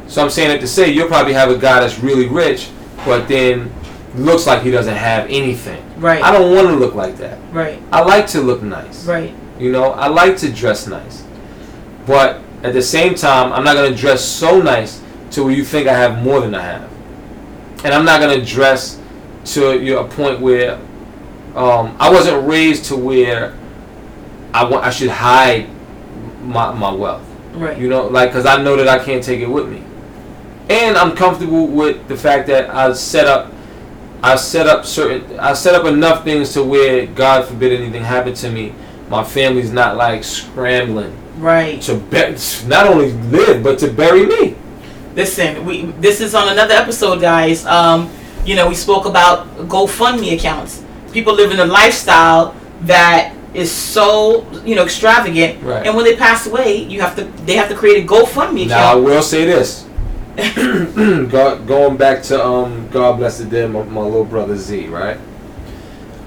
so 0.07 0.23
I'm 0.23 0.31
saying 0.31 0.51
it 0.57 0.61
to 0.61 0.67
say 0.67 0.91
you'll 0.91 1.09
probably 1.09 1.35
have 1.35 1.51
a 1.51 1.59
guy 1.59 1.81
that's 1.81 1.99
really 1.99 2.27
rich, 2.27 2.71
but 3.05 3.29
then 3.29 3.71
looks 4.15 4.47
like 4.47 4.63
he 4.63 4.71
doesn't 4.71 4.97
have 4.97 5.27
anything. 5.29 5.85
Right. 6.01 6.23
I 6.25 6.33
don't 6.33 6.55
want 6.57 6.69
to 6.69 6.75
look 6.75 6.95
like 6.95 7.17
that. 7.19 7.39
right. 7.53 7.81
I 7.93 8.01
like 8.03 8.27
to 8.29 8.41
look 8.41 8.63
nice. 8.63 9.05
Right. 9.05 9.35
You 9.59 9.71
know, 9.73 9.93
I 9.93 10.09
like 10.09 10.39
to 10.39 10.51
dress 10.51 10.87
nice. 10.87 11.23
But 12.07 12.41
at 12.63 12.73
the 12.73 12.83
same 12.83 13.15
time, 13.15 13.53
I'm 13.53 13.63
not 13.63 13.75
going 13.75 13.93
to 13.93 13.97
dress 13.99 14.25
so 14.25 14.61
nice 14.61 15.03
to 15.33 15.45
where 15.45 15.53
you 15.53 15.65
think 15.65 15.87
I 15.87 15.93
have 15.93 16.23
more 16.25 16.41
than 16.41 16.55
I 16.55 16.63
have. 16.63 16.90
And 17.85 17.95
I'm 17.95 18.05
not 18.05 18.21
going 18.21 18.39
to 18.39 18.45
dress 18.45 19.01
to 19.47 19.79
you 19.83 19.95
know, 19.95 20.05
a 20.05 20.09
point 20.09 20.41
where 20.41 20.75
um, 21.55 21.97
I 21.99 22.11
wasn't 22.11 22.47
raised 22.47 22.85
to 22.87 22.97
where 22.97 23.57
I 24.53 24.65
want 24.65 24.85
I 24.85 24.91
should 24.91 25.11
hide 25.11 25.69
my, 26.43 26.73
my 26.75 26.93
wealth. 26.93 27.27
Right. 27.53 27.79
You 27.79 27.89
know, 27.89 28.07
like 28.07 28.31
because 28.31 28.47
I 28.47 28.63
know 28.63 28.77
that 28.77 28.89
I 28.89 29.03
can't 29.03 29.23
take 29.25 29.41
it 29.41 29.49
with 29.49 29.69
me, 29.69 29.83
and 30.69 30.97
I'm 30.97 31.17
comfortable 31.17 31.67
with 31.67 32.07
the 32.07 32.17
fact 32.17 32.47
that 32.49 32.71
I 32.71 32.93
set 32.93 33.27
up, 33.27 33.53
I 34.23 34.37
set 34.37 34.67
up 34.67 34.85
certain, 34.85 35.39
I 35.41 35.55
set 35.55 35.75
up 35.75 35.85
enough 35.87 36.23
things 36.23 36.53
to 36.53 36.63
where 36.63 37.07
God 37.07 37.47
forbid 37.47 37.73
anything 37.73 38.05
happened 38.05 38.37
to 38.37 38.51
me, 38.51 38.75
my 39.09 39.25
family's 39.25 39.73
not 39.73 39.97
like 39.97 40.23
scrambling 40.23 41.17
Right. 41.39 41.81
to 41.83 41.95
be- 41.97 42.37
not 42.69 42.87
only 42.87 43.13
live 43.13 43.65
but 43.65 43.79
to 43.81 43.91
bury 43.91 44.27
me. 44.27 44.57
Listen, 45.15 45.65
we 45.65 45.83
this 46.01 46.21
is 46.21 46.35
on 46.35 46.49
another 46.49 46.75
episode, 46.75 47.21
guys. 47.21 47.67
Um, 47.67 48.11
you 48.45 48.55
know, 48.55 48.69
we 48.69 48.75
spoke 48.75 49.07
about 49.07 49.47
GoFundMe 49.69 50.35
accounts. 50.35 50.83
People 51.13 51.35
live 51.35 51.51
in 51.51 51.59
a 51.61 51.65
lifestyle 51.67 52.55
that 52.83 53.35
is 53.53 53.71
so 53.71 54.47
you 54.65 54.77
know 54.77 54.85
extravagant, 54.85 55.63
Right. 55.63 55.85
and 55.87 55.97
when 55.97 56.05
they 56.05 56.15
pass 56.17 56.47
away, 56.47 56.77
you 56.85 57.01
have 57.01 57.17
to 57.17 57.25
they 57.45 57.55
have 57.57 57.69
to 57.69 57.75
create 57.75 58.05
a 58.05 58.07
GoFundMe 58.07 58.67
account. 58.67 58.69
Now 58.69 58.93
I 58.93 58.95
will 58.95 59.23
say 59.23 59.45
this. 59.45 59.87
Go, 60.55 61.61
going 61.67 61.97
back 61.97 62.23
to 62.25 62.43
um, 62.43 62.89
God 62.91 63.19
bless 63.19 63.39
the 63.39 63.45
dead, 63.47 63.71
my, 63.71 63.83
my 63.83 64.01
little 64.03 64.25
brother 64.25 64.57
Z, 64.57 64.87
right? 64.87 65.19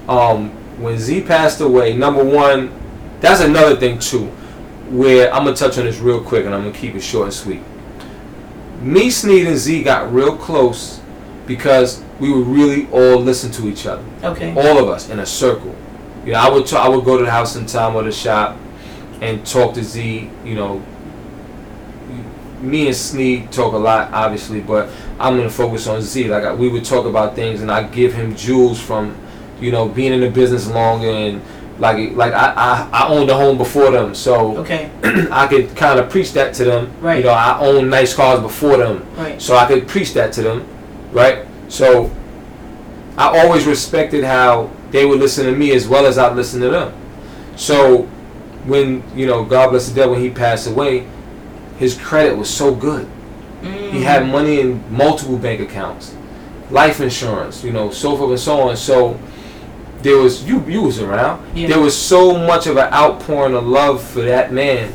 Um, 0.08 0.50
when 0.78 0.98
Z 0.98 1.22
passed 1.22 1.60
away, 1.62 1.96
number 1.96 2.22
one, 2.22 2.70
that's 3.20 3.40
another 3.40 3.76
thing 3.76 3.98
too, 3.98 4.26
where 4.90 5.32
I'm 5.32 5.44
gonna 5.44 5.56
touch 5.56 5.78
on 5.78 5.86
this 5.86 5.98
real 5.98 6.20
quick, 6.22 6.44
and 6.44 6.54
I'm 6.54 6.64
gonna 6.64 6.76
keep 6.76 6.94
it 6.94 7.00
short 7.00 7.24
and 7.24 7.34
sweet. 7.34 7.62
Me, 8.84 9.08
Sneed, 9.08 9.46
and 9.46 9.56
Z 9.56 9.82
got 9.82 10.12
real 10.12 10.36
close 10.36 11.00
because 11.46 12.02
we 12.20 12.30
would 12.30 12.46
really 12.46 12.86
all 12.90 13.16
listen 13.18 13.50
to 13.52 13.66
each 13.68 13.86
other. 13.86 14.04
Okay. 14.22 14.54
All 14.54 14.78
of 14.78 14.88
us 14.90 15.08
in 15.08 15.20
a 15.20 15.26
circle. 15.26 15.74
You 16.26 16.32
know, 16.32 16.38
I 16.38 16.50
would 16.50 16.66
t- 16.66 16.76
I 16.76 16.88
would 16.88 17.04
go 17.04 17.16
to 17.16 17.24
the 17.24 17.30
house 17.30 17.54
sometime 17.54 17.96
or 17.96 18.02
the 18.02 18.12
shop 18.12 18.58
and 19.22 19.44
talk 19.46 19.74
to 19.74 19.82
Z. 19.82 20.30
You 20.44 20.54
know, 20.54 20.82
me 22.60 22.86
and 22.86 22.96
Sneak 22.96 23.50
talk 23.50 23.72
a 23.72 23.78
lot, 23.78 24.12
obviously, 24.12 24.60
but 24.60 24.90
I'm 25.18 25.36
gonna 25.36 25.48
focus 25.48 25.86
on 25.86 26.02
Z. 26.02 26.28
Like 26.28 26.44
I, 26.44 26.54
we 26.54 26.68
would 26.68 26.84
talk 26.84 27.06
about 27.06 27.34
things, 27.34 27.62
and 27.62 27.70
I 27.70 27.84
give 27.84 28.12
him 28.12 28.36
jewels 28.36 28.80
from, 28.80 29.16
you 29.60 29.72
know, 29.72 29.88
being 29.88 30.12
in 30.12 30.20
the 30.20 30.30
business 30.30 30.68
longer 30.68 31.08
and 31.08 31.40
like 31.78 32.12
like 32.14 32.32
I 32.32 32.52
I, 32.56 32.88
I 33.04 33.08
owned 33.08 33.30
a 33.30 33.34
home 33.34 33.58
before 33.58 33.90
them, 33.90 34.14
so 34.14 34.58
Okay. 34.58 34.90
I 35.30 35.46
could 35.46 35.74
kind 35.76 35.98
of 35.98 36.08
preach 36.10 36.32
that 36.32 36.54
to 36.54 36.64
them. 36.64 36.92
Right. 37.00 37.18
You 37.18 37.24
know, 37.24 37.30
I 37.30 37.58
owned 37.58 37.90
nice 37.90 38.14
cars 38.14 38.40
before 38.40 38.76
them, 38.76 39.04
Right. 39.16 39.40
so 39.40 39.56
I 39.56 39.66
could 39.66 39.88
preach 39.88 40.12
that 40.14 40.32
to 40.34 40.42
them, 40.42 40.66
right? 41.12 41.46
So 41.68 42.10
I 43.16 43.38
always 43.40 43.66
respected 43.66 44.24
how 44.24 44.70
they 44.90 45.04
would 45.04 45.18
listen 45.18 45.46
to 45.46 45.52
me 45.52 45.72
as 45.72 45.88
well 45.88 46.06
as 46.06 46.18
I 46.18 46.32
listened 46.32 46.62
to 46.62 46.70
them. 46.70 46.92
So 47.56 48.02
when 48.66 49.02
you 49.16 49.26
know, 49.26 49.44
God 49.44 49.70
bless 49.70 49.88
the 49.88 49.94
devil, 49.94 50.14
when 50.14 50.22
he 50.22 50.30
passed 50.30 50.66
away, 50.68 51.06
his 51.78 51.96
credit 51.98 52.36
was 52.36 52.48
so 52.48 52.74
good. 52.74 53.08
Mm. 53.62 53.90
He 53.92 54.02
had 54.02 54.26
money 54.28 54.60
in 54.60 54.82
multiple 54.94 55.38
bank 55.38 55.60
accounts, 55.60 56.14
life 56.70 57.00
insurance, 57.00 57.64
you 57.64 57.72
know, 57.72 57.90
so 57.90 58.16
forth 58.16 58.30
and 58.30 58.38
so 58.40 58.60
on. 58.68 58.76
So 58.76 59.18
there 60.04 60.18
was 60.18 60.44
you 60.44 60.62
you 60.68 60.82
was 60.82 61.00
around. 61.00 61.44
Yeah. 61.56 61.66
There 61.68 61.80
was 61.80 61.96
so 61.96 62.38
much 62.38 62.66
of 62.66 62.76
an 62.76 62.92
outpouring 62.92 63.54
of 63.54 63.66
love 63.66 64.02
for 64.02 64.20
that 64.20 64.52
man 64.52 64.94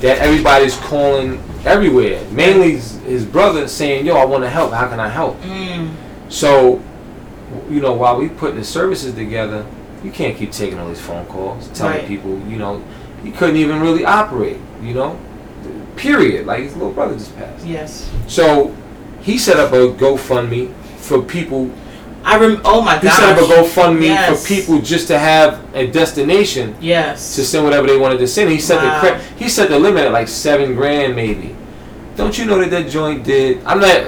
that 0.00 0.18
everybody's 0.18 0.76
calling 0.76 1.42
everywhere. 1.64 2.22
Mainly 2.30 2.72
his, 2.72 3.24
brother 3.24 3.68
saying, 3.68 4.04
"Yo, 4.04 4.16
I 4.16 4.24
want 4.24 4.42
to 4.44 4.50
help. 4.50 4.72
How 4.72 4.88
can 4.88 4.98
I 5.00 5.08
help?" 5.08 5.40
Mm. 5.42 5.94
So, 6.28 6.82
you 7.70 7.80
know, 7.80 7.92
while 7.94 8.18
we 8.18 8.28
putting 8.28 8.56
the 8.56 8.64
services 8.64 9.14
together, 9.14 9.64
you 10.04 10.10
can't 10.10 10.36
keep 10.36 10.50
taking 10.50 10.78
all 10.78 10.88
these 10.88 11.00
phone 11.00 11.24
calls, 11.26 11.68
telling 11.68 11.98
Right. 11.98 12.06
people, 12.06 12.38
you 12.48 12.56
know, 12.58 12.82
he 13.24 13.30
couldn't 13.30 13.56
even 13.56 13.80
really 13.80 14.04
operate, 14.04 14.58
you 14.82 14.92
know, 14.92 15.16
period. 15.96 16.46
Like 16.46 16.64
his 16.64 16.74
little 16.74 16.92
brother 16.92 17.14
just 17.14 17.36
passed. 17.38 17.64
Yes. 17.64 18.10
So, 18.26 18.74
he 19.22 19.38
set 19.38 19.56
up 19.58 19.72
a 19.72 19.88
GoFundMe 19.88 20.72
for 20.98 21.22
people. 21.22 21.70
I 22.24 22.36
rem. 22.38 22.60
Oh 22.64 22.82
my 22.82 22.98
He 22.98 23.06
gosh. 23.06 23.16
set 23.18 23.28
up 23.30 23.38
a 23.38 23.52
GoFundMe 23.52 24.02
Yes. 24.06 24.42
for 24.42 24.48
people 24.54 24.80
just 24.80 25.06
to 25.08 25.18
have 25.18 25.60
a 25.74 25.86
destination 25.86 26.74
Yes. 26.80 27.36
to 27.36 27.44
send 27.44 27.64
whatever 27.64 27.86
they 27.86 27.96
wanted 27.96 28.18
to 28.18 28.26
send. 28.28 28.50
He 28.50 28.58
set 28.58 28.82
Wow. 28.82 29.00
the 29.00 29.08
cre- 29.08 29.18
he 29.36 29.48
set 29.48 29.70
the 29.70 29.78
limit 29.78 30.04
at 30.04 30.12
like 30.12 30.28
seven 30.28 30.74
grand 30.74 31.14
maybe. 31.16 31.54
Don't 32.16 32.36
you 32.36 32.44
know 32.44 32.58
that 32.58 32.70
that 32.70 32.90
joint 32.90 33.24
did? 33.24 33.60
I'm 33.64 33.80
not. 33.80 34.02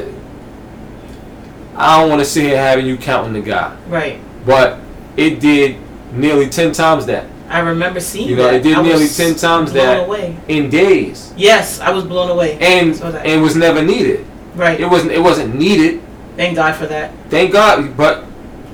I 1.76 2.00
don't 2.00 2.10
want 2.10 2.20
to 2.20 2.24
sit 2.26 2.44
here 2.44 2.56
having 2.58 2.84
you 2.86 2.96
counting 2.96 3.32
the 3.32 3.40
guy, 3.40 3.72
right. 3.88 4.18
but 4.44 4.78
it 5.16 5.40
did 5.40 5.76
nearly 6.12 6.48
ten 6.48 6.72
times 6.72 7.06
that 7.06 7.24
I 7.48 7.60
remember 7.60 8.00
seeing 8.00 8.28
You 8.28 8.36
know, 8.36 8.42
that. 8.44 8.54
it 8.54 8.62
did 8.62 8.76
I 8.76 8.82
nearly 8.82 9.08
10 9.08 9.34
times 9.34 9.72
blown 9.72 9.84
that. 9.86 10.06
Away. 10.06 10.36
in 10.46 10.68
days, 10.70 11.32
Yes, 11.36 11.80
I 11.80 11.90
was 11.90 12.04
blown 12.04 12.30
away. 12.30 12.56
and 12.60 13.00
and 13.24 13.42
was 13.42 13.56
never 13.56 13.82
needed. 13.82 14.24
right. 14.54 14.78
It 14.78 14.88
wasn't 14.90 15.12
it 15.12 15.20
wasn't 15.22 15.54
needed. 15.56 16.00
Thank 16.40 16.56
God 16.56 16.74
for 16.74 16.86
that. 16.86 17.12
Thank 17.28 17.52
God, 17.52 17.94
but 17.98 18.24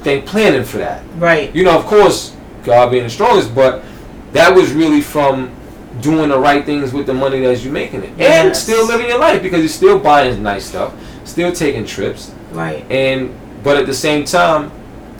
they 0.04 0.20
planning 0.22 0.62
for 0.62 0.76
that. 0.78 1.02
Right. 1.16 1.52
You 1.52 1.64
know, 1.64 1.76
of 1.76 1.84
course, 1.86 2.36
God 2.62 2.92
being 2.92 3.02
the 3.02 3.10
strongest, 3.10 3.56
but 3.56 3.82
that 4.34 4.54
was 4.54 4.70
really 4.70 5.00
from 5.00 5.50
doing 6.00 6.28
the 6.28 6.38
right 6.38 6.64
things 6.64 6.92
with 6.92 7.06
the 7.06 7.14
money 7.14 7.40
that 7.40 7.64
you're 7.64 7.72
making 7.72 8.04
it, 8.04 8.10
and 8.20 8.54
still 8.56 8.86
living 8.86 9.08
your 9.08 9.18
life 9.18 9.42
because 9.42 9.58
you're 9.60 9.68
still 9.68 9.98
buying 9.98 10.40
nice 10.44 10.66
stuff, 10.66 10.92
still 11.24 11.50
taking 11.50 11.84
trips, 11.84 12.30
Right. 12.52 12.84
and 12.88 13.34
but 13.64 13.76
at 13.76 13.86
the 13.86 13.94
same 13.94 14.24
time, 14.24 14.70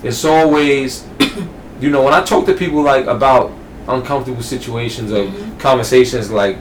it's 0.04 0.24
always, 0.24 1.04
you 1.80 1.90
know, 1.90 2.04
when 2.04 2.14
I 2.14 2.22
talk 2.22 2.46
to 2.46 2.52
people 2.54 2.80
like 2.80 3.06
about 3.06 3.50
uncomfortable 3.88 4.42
situations 4.42 5.10
or 5.10 5.24
Mhm. 5.24 5.58
conversations 5.58 6.30
like 6.30 6.58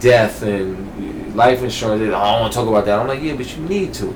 death 0.00 0.40
and 0.42 1.34
life 1.36 1.62
insurance, 1.62 2.00
"Oh, 2.02 2.16
I 2.16 2.32
don't 2.32 2.40
want 2.40 2.52
to 2.54 2.58
talk 2.58 2.68
about 2.68 2.86
that. 2.86 2.98
I'm 2.98 3.06
like, 3.06 3.22
yeah, 3.22 3.34
but 3.34 3.54
you 3.54 3.62
need 3.64 3.92
to. 4.00 4.14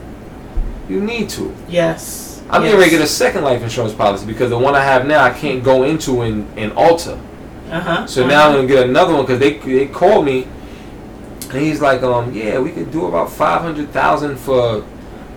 You 0.90 1.00
need 1.00 1.28
to. 1.30 1.54
Yes. 1.68 2.42
I'm 2.50 2.62
yes. 2.62 2.70
getting 2.72 2.78
ready 2.80 2.90
to 2.90 2.96
get 2.98 3.04
a 3.04 3.08
second 3.08 3.44
life 3.44 3.62
insurance 3.62 3.94
policy 3.94 4.26
because 4.26 4.50
the 4.50 4.58
one 4.58 4.74
I 4.74 4.82
have 4.82 5.06
now 5.06 5.22
I 5.22 5.30
can't 5.30 5.62
go 5.62 5.84
into 5.84 6.22
and, 6.22 6.46
and 6.58 6.72
alter. 6.72 7.18
Uh 7.70 7.80
huh. 7.80 8.06
So 8.06 8.26
now 8.26 8.48
I'm 8.48 8.54
gonna 8.56 8.66
get 8.66 8.88
another 8.88 9.14
one 9.14 9.22
because 9.24 9.38
they 9.38 9.58
they 9.58 9.86
called 9.86 10.24
me 10.24 10.48
and 11.52 11.58
he's 11.60 11.80
like, 11.80 12.02
um, 12.02 12.32
yeah, 12.34 12.58
we 12.58 12.70
could 12.72 12.90
do 12.90 13.06
about 13.06 13.30
five 13.30 13.62
hundred 13.62 13.90
thousand 13.90 14.36
for. 14.36 14.84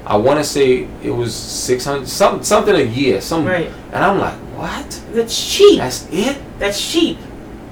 I 0.06 0.18
want 0.18 0.38
to 0.40 0.44
say 0.44 0.88
it 1.02 1.12
was 1.12 1.34
six 1.34 1.86
hundred 1.86 2.08
something 2.10 2.44
something 2.44 2.76
a 2.76 2.80
year, 2.84 3.22
some, 3.22 3.46
Right. 3.46 3.72
and 3.94 4.04
I'm 4.04 4.20
like, 4.20 4.34
what? 4.58 5.02
That's 5.14 5.34
cheap. 5.56 5.78
That's 5.78 6.08
it? 6.12 6.42
That's 6.60 6.92
cheap. 6.92 7.18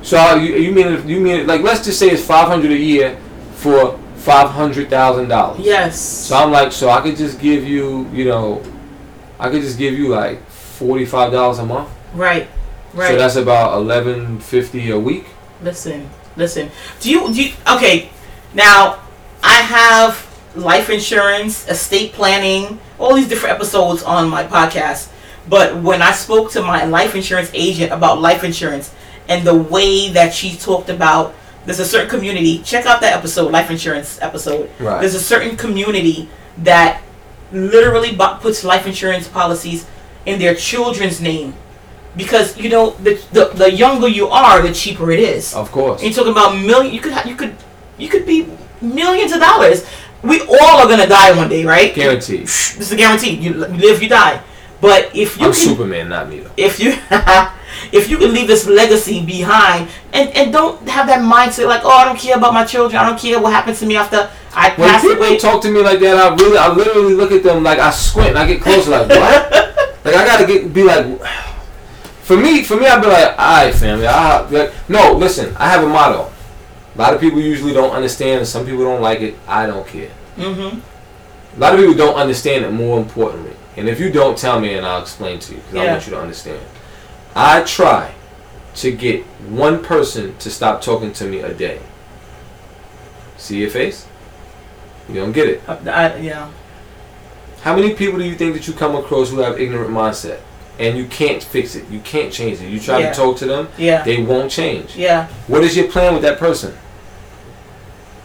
So 0.02 0.18
uh, 0.18 0.36
you, 0.36 0.56
you 0.56 0.72
mean 0.72 0.88
it- 0.88 1.06
you 1.06 1.20
mean 1.20 1.42
it- 1.42 1.48
like 1.48 1.62
let's 1.62 1.84
just 1.84 2.00
say 2.00 2.10
it's 2.10 2.24
five 2.24 2.48
hundred 2.48 2.72
a 2.72 2.78
year 2.78 3.18
for 3.56 4.00
five 4.22 4.50
hundred 4.50 4.90
thousand 4.90 5.28
dollars. 5.30 5.60
Yes. 5.60 6.00
So 6.00 6.36
I'm 6.38 6.52
like, 6.52 6.72
so 6.72 6.90
I 6.90 7.02
could 7.02 7.18
just 7.18 7.40
give 7.40 7.68
you, 7.68 8.08
you 8.14 8.26
know, 8.26 8.64
I 9.40 9.50
could 9.50 9.62
just 9.62 9.78
give 9.78 9.94
you 9.98 10.10
like 10.10 10.46
forty 10.50 11.06
five 11.06 11.32
dollars 11.32 11.60
a 11.60 11.66
month. 11.66 11.90
right. 12.14 12.48
Right. 12.94 13.08
So 13.08 13.16
that's 13.16 13.38
about 13.38 13.78
eleven 13.78 14.40
fifty 14.40 14.92
a 14.92 15.00
week. 15.00 15.26
Listen, 15.64 16.10
listen. 16.36 16.70
Do 17.00 17.10
you 17.10 17.34
do 17.34 17.44
you, 17.44 17.54
okay? 17.76 18.10
Now, 18.54 19.00
I 19.42 19.62
have 19.62 20.28
life 20.56 20.90
insurance, 20.90 21.70
estate 21.70 22.12
planning, 22.12 22.80
all 23.00 23.16
these 23.16 23.30
different 23.30 23.56
episodes 23.56 24.04
on 24.04 24.30
my 24.30 24.44
podcast. 24.44 25.10
But 25.48 25.78
when 25.82 26.02
I 26.02 26.12
spoke 26.12 26.52
to 26.52 26.62
my 26.62 26.84
life 26.84 27.16
insurance 27.16 27.50
agent 27.54 27.94
about 27.94 28.20
life 28.20 28.44
insurance 28.44 28.94
and 29.30 29.48
the 29.48 29.56
way 29.56 30.10
that 30.10 30.34
she 30.34 30.58
talked 30.58 30.90
about, 30.90 31.34
there's 31.66 31.80
a 31.80 31.86
certain 31.86 32.10
community. 32.10 32.60
Check 32.64 32.86
out 32.86 33.02
that 33.02 33.14
episode, 33.18 33.52
life 33.52 33.70
insurance 33.70 34.20
episode. 34.22 34.70
Right. 34.80 35.00
There's 35.02 35.16
a 35.16 35.20
certain 35.20 35.56
community 35.58 36.30
that 36.60 37.02
literally 37.52 38.16
bu- 38.16 38.38
puts 38.40 38.64
life 38.64 38.88
insurance 38.88 39.28
policies 39.28 39.86
in 40.26 40.40
their 40.40 40.56
children's 40.56 41.22
name. 41.22 41.54
Because 42.16 42.58
you 42.58 42.70
know 42.70 42.92
the, 43.02 43.14
the 43.32 43.46
the 43.56 43.72
younger 43.72 44.08
you 44.10 44.28
are, 44.28 44.62
the 44.62 44.74
cheaper 44.74 45.12
it 45.12 45.20
is. 45.20 45.54
Of 45.54 45.72
course. 45.72 46.02
And 46.02 46.10
you're 46.14 46.26
talking 46.26 46.34
about 46.34 46.56
million. 46.60 46.94
You 46.94 47.00
could 47.00 47.14
ha- 47.14 47.24
you 47.26 47.36
could 47.36 47.56
you 47.98 48.10
could 48.10 48.26
be 48.26 48.48
millions 48.82 49.32
of 49.32 49.40
dollars. 49.40 49.86
We 50.22 50.42
all 50.42 50.82
are 50.84 50.88
gonna 50.90 51.08
die 51.08 51.32
one 51.38 51.48
day, 51.48 51.64
right? 51.64 51.96
Guaranteed. 51.96 52.42
This 52.42 52.80
is 52.82 52.92
a 52.92 52.98
guarantee. 52.98 53.36
You 53.36 53.54
live, 53.54 54.04
you 54.04 54.10
die. 54.10 54.44
But 54.82 55.16
if 55.16 55.38
you 55.38 55.46
I'm 55.46 55.54
can, 55.54 55.62
Superman, 55.62 56.10
not 56.10 56.28
me 56.30 56.40
though. 56.42 56.52
if 56.58 56.80
you 56.80 56.92
if 57.92 58.10
you 58.10 58.18
can 58.18 58.34
leave 58.34 58.48
this 58.48 58.66
legacy 58.68 59.24
behind 59.24 59.90
and 60.12 60.30
and 60.32 60.52
don't 60.52 60.82
have 60.90 61.08
that 61.08 61.22
mindset 61.22 61.68
like 61.68 61.82
oh 61.86 61.90
I 61.92 62.06
don't 62.06 62.18
care 62.18 62.36
about 62.38 62.54
my 62.54 62.66
children. 62.66 63.00
I 63.02 63.08
don't 63.08 63.20
care 63.20 63.40
what 63.40 63.54
happens 63.54 63.80
to 63.80 63.86
me 63.86 63.96
after 63.96 64.30
I 64.54 64.74
When 64.76 64.90
pass 64.90 65.02
people 65.02 65.18
away. 65.24 65.38
talk 65.38 65.62
to 65.64 65.72
me 65.72 65.82
like 65.82 66.00
that, 66.02 66.18
I 66.18 66.36
really, 66.36 66.58
I 66.58 66.68
literally 66.74 67.14
look 67.14 67.32
at 67.32 67.42
them 67.44 67.64
like 67.64 67.80
I 67.80 67.90
squint. 67.92 68.30
And 68.30 68.40
I 68.40 68.46
get 68.48 68.62
close, 68.62 68.88
like 68.88 69.08
what? 69.08 69.52
like 70.04 70.16
I 70.16 70.26
gotta 70.26 70.46
get 70.46 70.74
be 70.74 70.84
like. 70.84 71.06
For 72.24 72.38
me, 72.38 72.64
for 72.64 72.76
me, 72.78 72.86
I'd 72.86 73.02
be 73.02 73.08
like, 73.08 73.30
all 73.38 73.66
right, 73.66 73.74
family. 73.74 74.08
I 74.08 74.42
like, 74.50 74.74
no. 74.90 75.14
Listen, 75.14 75.56
I 75.58 75.70
have 75.70 75.84
a 75.84 75.88
motto. 75.88 76.32
A 76.96 76.98
lot 76.98 77.14
of 77.14 77.20
people 77.22 77.40
usually 77.40 77.74
don't 77.74 77.92
understand, 77.92 78.40
and 78.40 78.48
some 78.48 78.66
people 78.66 78.84
don't 78.84 79.02
like 79.02 79.22
it. 79.22 79.36
I 79.48 79.66
don't 79.68 79.86
care. 79.88 80.12
mm-hmm. 80.38 80.80
A 81.56 81.60
lot 81.60 81.74
of 81.74 81.80
people 81.80 81.94
don't 81.96 82.16
understand 82.16 82.64
it. 82.66 82.72
More 82.72 83.00
importantly, 83.00 83.54
and 83.78 83.88
if 83.90 84.00
you 84.00 84.12
don't 84.12 84.38
tell 84.38 84.60
me, 84.60 84.74
and 84.74 84.86
I'll 84.86 85.02
explain 85.02 85.40
to 85.40 85.54
you 85.54 85.60
because 85.62 85.76
I 85.76 85.92
want 85.92 86.06
you 86.08 86.12
to 86.14 86.20
understand. 86.22 86.66
I 87.36 87.64
try 87.64 88.14
to 88.76 88.92
get 88.92 89.24
one 89.50 89.84
person 89.84 90.38
to 90.38 90.50
stop 90.50 90.82
talking 90.82 91.14
to 91.14 91.26
me 91.26 91.40
a 91.40 91.54
day. 91.54 91.80
See 93.38 93.60
your 93.60 93.70
face? 93.70 94.08
You 95.10 95.16
don't 95.16 95.32
get 95.32 95.50
it. 95.50 95.62
I, 95.68 96.16
yeah. 96.18 96.50
How 97.62 97.76
many 97.76 97.94
people 97.94 98.20
do 98.20 98.26
you 98.26 98.36
think 98.36 98.54
that 98.54 98.68
you 98.68 98.74
come 98.74 98.96
across 98.96 99.30
who 99.30 99.40
have 99.40 99.60
ignorant 99.60 99.92
mindset 99.92 100.40
and 100.80 100.98
you 100.98 101.06
can't 101.06 101.44
fix 101.44 101.76
it? 101.76 101.88
You 101.90 102.00
can't 102.00 102.32
change 102.32 102.62
it. 102.62 102.70
You 102.70 102.80
try 102.80 103.00
Yeah. 103.00 103.10
to 103.12 103.16
talk 103.16 103.38
to 103.38 103.46
them, 103.46 103.70
Yeah. 103.78 104.04
they 104.04 104.22
won't 104.22 104.52
change. 104.52 104.96
Yeah. 104.96 105.28
What 105.48 105.64
is 105.64 105.76
your 105.76 105.88
plan 105.88 106.14
with 106.14 106.24
that 106.24 106.38
person? 106.40 106.78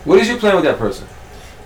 What 0.05 0.19
is 0.21 0.29
your 0.29 0.39
plan 0.39 0.55
with 0.55 0.65
that 0.65 0.79
person? 0.79 1.07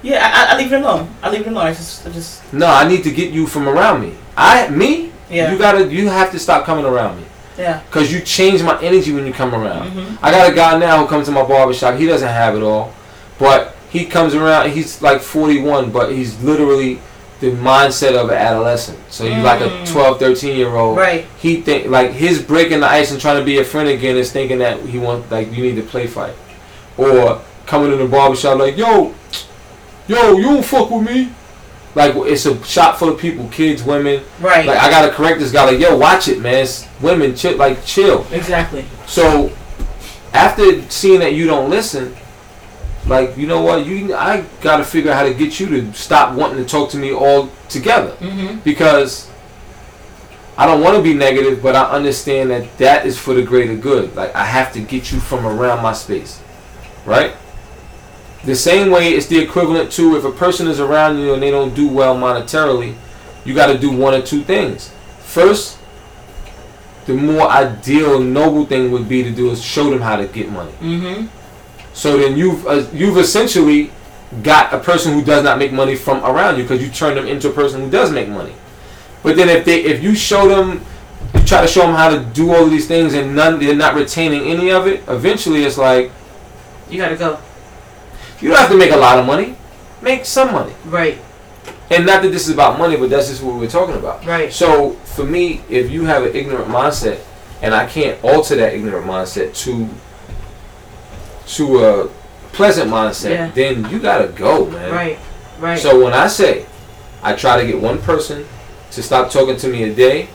Yeah. 0.02 0.30
I, 0.50 0.54
I 0.54 0.58
leave 0.58 0.72
it 0.72 0.80
alone. 0.82 1.08
I 1.22 1.30
leave 1.30 1.42
it 1.42 1.48
alone. 1.48 1.66
I 1.66 1.72
just 1.74 2.06
I 2.06 2.10
just 2.10 2.52
No, 2.52 2.66
I 2.66 2.86
need 2.88 3.02
to 3.04 3.10
get 3.10 3.32
you 3.32 3.46
from 3.46 3.68
around 3.68 4.00
me. 4.02 4.14
I 4.36 4.68
me? 4.68 5.12
Yeah. 5.30 5.52
You 5.52 5.58
gotta 5.58 5.86
you 5.92 6.08
have 6.08 6.30
to 6.32 6.38
stop 6.38 6.64
coming 6.64 6.84
around 6.84 7.18
me. 7.18 7.24
yeah. 7.58 7.82
Cause 7.90 8.10
you 8.12 8.20
change 8.20 8.62
my 8.62 8.80
energy 8.82 9.12
when 9.12 9.26
you 9.26 9.32
come 9.32 9.54
around. 9.54 9.90
Mhm. 9.92 10.18
I 10.22 10.30
got 10.30 10.50
a 10.50 10.54
guy 10.54 10.78
now 10.78 11.02
who 11.02 11.06
comes 11.06 11.26
to 11.26 11.32
my 11.32 11.42
barbershop. 11.44 11.98
He 11.98 12.06
doesn't 12.06 12.28
have 12.28 12.56
it 12.56 12.62
all, 12.62 12.92
but 13.38 13.74
he 13.90 14.06
comes 14.06 14.34
around. 14.34 14.70
He's 14.70 15.02
like 15.02 15.20
41, 15.20 15.90
but 15.90 16.12
he's 16.12 16.40
literally 16.42 17.00
the 17.40 17.50
mindset 17.52 18.14
of 18.16 18.28
an 18.30 18.36
adolescent. 18.36 18.98
So 19.10 19.24
he's 19.24 19.42
like 19.42 19.60
a 19.60 19.68
Mm. 19.68 19.86
12, 19.92 20.18
13 20.18 20.56
year 20.56 20.74
old. 20.76 20.96
Right. 20.98 21.26
He 21.38 21.56
think 21.62 21.86
like 21.88 22.12
his 22.12 22.40
breaking 22.42 22.80
the 22.80 22.88
ice 22.90 23.10
and 23.12 23.20
trying 23.20 23.38
to 23.38 23.44
be 23.44 23.58
a 23.58 23.64
friend 23.64 23.88
again 23.88 24.16
is 24.16 24.30
thinking 24.32 24.58
that 24.58 24.80
he 24.80 24.98
wants 24.98 25.30
like 25.30 25.52
you 25.54 25.62
need 25.62 25.76
to 25.76 25.82
play 25.82 26.06
fight, 26.06 26.34
or 26.96 27.40
coming 27.66 27.92
in 27.92 27.98
the 27.98 28.06
barbershop 28.06 28.58
like 28.58 28.76
yo, 28.76 29.14
yo, 30.10 30.36
you 30.36 30.42
don't 30.42 30.64
fuck 30.64 30.90
with 30.90 31.02
me. 31.06 31.30
Like 31.94 32.14
it's 32.16 32.46
a 32.46 32.62
shop 32.64 32.98
full 32.98 33.08
of 33.08 33.18
people, 33.18 33.48
kids, 33.48 33.82
women. 33.82 34.22
Right. 34.40 34.66
Like 34.66 34.78
I 34.78 34.90
gotta 34.90 35.12
correct 35.12 35.40
this 35.40 35.50
guy. 35.52 35.64
Like 35.64 35.80
yo, 35.80 35.96
watch 35.96 36.28
it, 36.28 36.40
man. 36.40 36.62
It's 36.62 36.86
women, 37.00 37.34
chill, 37.34 37.56
like 37.56 37.84
chill. 37.84 38.26
exactly. 38.30 38.84
So 39.06 39.50
after 40.32 40.82
seeing 40.88 41.20
that 41.20 41.34
you 41.34 41.46
don't 41.46 41.68
listen, 41.68 42.14
like 43.06 43.36
you 43.36 43.46
know 43.48 43.60
what, 43.62 43.86
you 43.86 44.14
I 44.14 44.44
gotta 44.60 44.84
figure 44.84 45.10
out 45.10 45.16
how 45.16 45.24
to 45.24 45.34
get 45.34 45.58
you 45.58 45.66
to 45.68 45.92
stop 45.92 46.34
wanting 46.36 46.58
to 46.58 46.64
talk 46.64 46.90
to 46.90 46.96
me 46.96 47.12
all 47.12 47.48
together 47.68 48.12
Mm-hmm. 48.20 48.60
because 48.60 49.28
I 50.56 50.66
don't 50.66 50.82
want 50.82 50.96
to 50.96 51.02
be 51.02 51.14
negative, 51.14 51.62
but 51.62 51.74
I 51.74 51.84
understand 51.90 52.50
that 52.50 52.76
that 52.78 53.06
is 53.06 53.18
for 53.18 53.32
the 53.34 53.42
greater 53.42 53.74
good. 53.74 54.14
Like 54.14 54.32
I 54.36 54.44
have 54.44 54.72
to 54.74 54.80
get 54.80 55.10
you 55.10 55.18
from 55.18 55.44
around 55.46 55.82
my 55.82 55.92
space, 55.94 56.40
right? 57.04 57.34
The 58.44 58.56
same 58.56 58.90
way 58.90 59.10
it's 59.10 59.26
the 59.26 59.38
equivalent 59.38 59.92
to 59.92 60.16
if 60.16 60.24
a 60.24 60.32
person 60.32 60.66
is 60.66 60.80
around 60.80 61.18
you 61.18 61.34
and 61.34 61.42
they 61.42 61.50
don't 61.50 61.74
do 61.74 61.88
well 61.88 62.16
monetarily, 62.16 62.94
you 63.44 63.54
got 63.54 63.66
to 63.66 63.78
do 63.78 63.90
one 63.90 64.14
or 64.14 64.22
two 64.22 64.42
things. 64.42 64.92
First, 65.20 65.78
the 67.06 67.14
more 67.14 67.48
ideal, 67.48 68.20
noble 68.20 68.66
thing 68.66 68.90
would 68.92 69.08
be 69.08 69.22
to 69.22 69.30
do 69.30 69.50
is 69.50 69.62
show 69.62 69.90
them 69.90 70.00
how 70.00 70.16
to 70.16 70.26
get 70.26 70.50
money. 70.50 70.72
Mm-hmm. 70.80 71.26
So 71.92 72.16
then 72.18 72.36
you've 72.36 72.66
uh, 72.66 72.86
you've 72.92 73.18
essentially 73.18 73.90
got 74.42 74.72
a 74.72 74.78
person 74.78 75.12
who 75.12 75.24
does 75.24 75.42
not 75.42 75.58
make 75.58 75.72
money 75.72 75.96
from 75.96 76.24
around 76.24 76.56
you 76.56 76.62
because 76.62 76.80
you 76.80 76.88
turn 76.88 77.16
them 77.16 77.26
into 77.26 77.50
a 77.50 77.52
person 77.52 77.80
who 77.80 77.90
does 77.90 78.12
make 78.12 78.28
money. 78.28 78.54
But 79.22 79.36
then 79.36 79.48
if 79.48 79.64
they 79.64 79.82
if 79.82 80.02
you 80.02 80.14
show 80.14 80.48
them 80.48 80.84
you 81.34 81.42
try 81.44 81.60
to 81.60 81.66
show 81.66 81.82
them 81.82 81.94
how 81.94 82.08
to 82.10 82.20
do 82.20 82.54
all 82.54 82.64
of 82.64 82.70
these 82.70 82.86
things 82.86 83.12
and 83.14 83.34
none 83.34 83.58
they're 83.58 83.74
not 83.74 83.94
retaining 83.94 84.44
any 84.44 84.70
of 84.70 84.86
it, 84.86 85.02
eventually 85.08 85.64
it's 85.64 85.78
like 85.78 86.12
You 86.88 86.98
gotta 86.98 87.16
go. 87.16 87.38
You 88.40 88.48
don't 88.48 88.58
have 88.58 88.70
to 88.70 88.76
make 88.76 88.92
a 88.92 88.96
lot 88.96 89.18
of 89.18 89.26
money. 89.26 89.56
Make 90.02 90.24
some 90.24 90.52
money. 90.52 90.74
Right. 90.86 91.18
And 91.90 92.06
not 92.06 92.22
that 92.22 92.30
this 92.30 92.46
is 92.48 92.54
about 92.54 92.78
money, 92.78 92.96
but 92.96 93.10
that's 93.10 93.28
just 93.28 93.42
what 93.42 93.56
we're 93.56 93.68
talking 93.68 93.96
about. 93.96 94.24
Right. 94.24 94.52
So 94.52 94.92
for 95.14 95.24
me, 95.24 95.62
if 95.68 95.90
you 95.90 96.04
have 96.04 96.22
an 96.24 96.34
ignorant 96.34 96.68
mindset 96.68 97.20
and 97.62 97.74
I 97.74 97.86
can't 97.86 98.22
alter 98.24 98.56
that 98.56 98.74
ignorant 98.74 99.06
mindset 99.06 99.54
to 99.64 99.88
to 101.56 101.78
a 101.84 102.08
pleasant 102.52 102.90
mindset, 102.90 103.30
Yeah. 103.30 103.50
then 103.54 103.90
you 103.90 103.98
gotta 103.98 104.28
go, 104.28 104.66
man. 104.66 104.92
Right. 104.92 105.18
Right. 105.58 105.78
So 105.78 106.02
when 106.02 106.12
I 106.14 106.28
say 106.28 106.64
I 107.22 107.34
try 107.34 107.60
to 107.60 107.66
get 107.66 107.80
one 107.80 107.98
person 107.98 108.46
to 108.92 109.02
stop 109.02 109.30
talking 109.30 109.56
to 109.56 109.68
me 109.68 109.82
a 109.84 109.94
day 109.94 110.28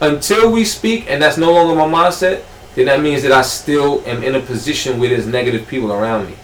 until 0.00 0.50
we 0.50 0.64
speak, 0.64 1.06
and 1.08 1.20
that's 1.22 1.36
no 1.36 1.52
longer 1.52 1.74
my 1.74 1.86
mindset, 1.86 2.42
then 2.74 2.86
that 2.86 3.00
means 3.00 3.22
that 3.22 3.32
I 3.32 3.42
still 3.42 4.02
am 4.06 4.22
in 4.22 4.34
a 4.34 4.40
position 4.40 4.98
where 4.98 5.08
there's 5.10 5.26
negative 5.26 5.66
people 5.68 5.92
around 5.92 6.26
me. 6.26 6.34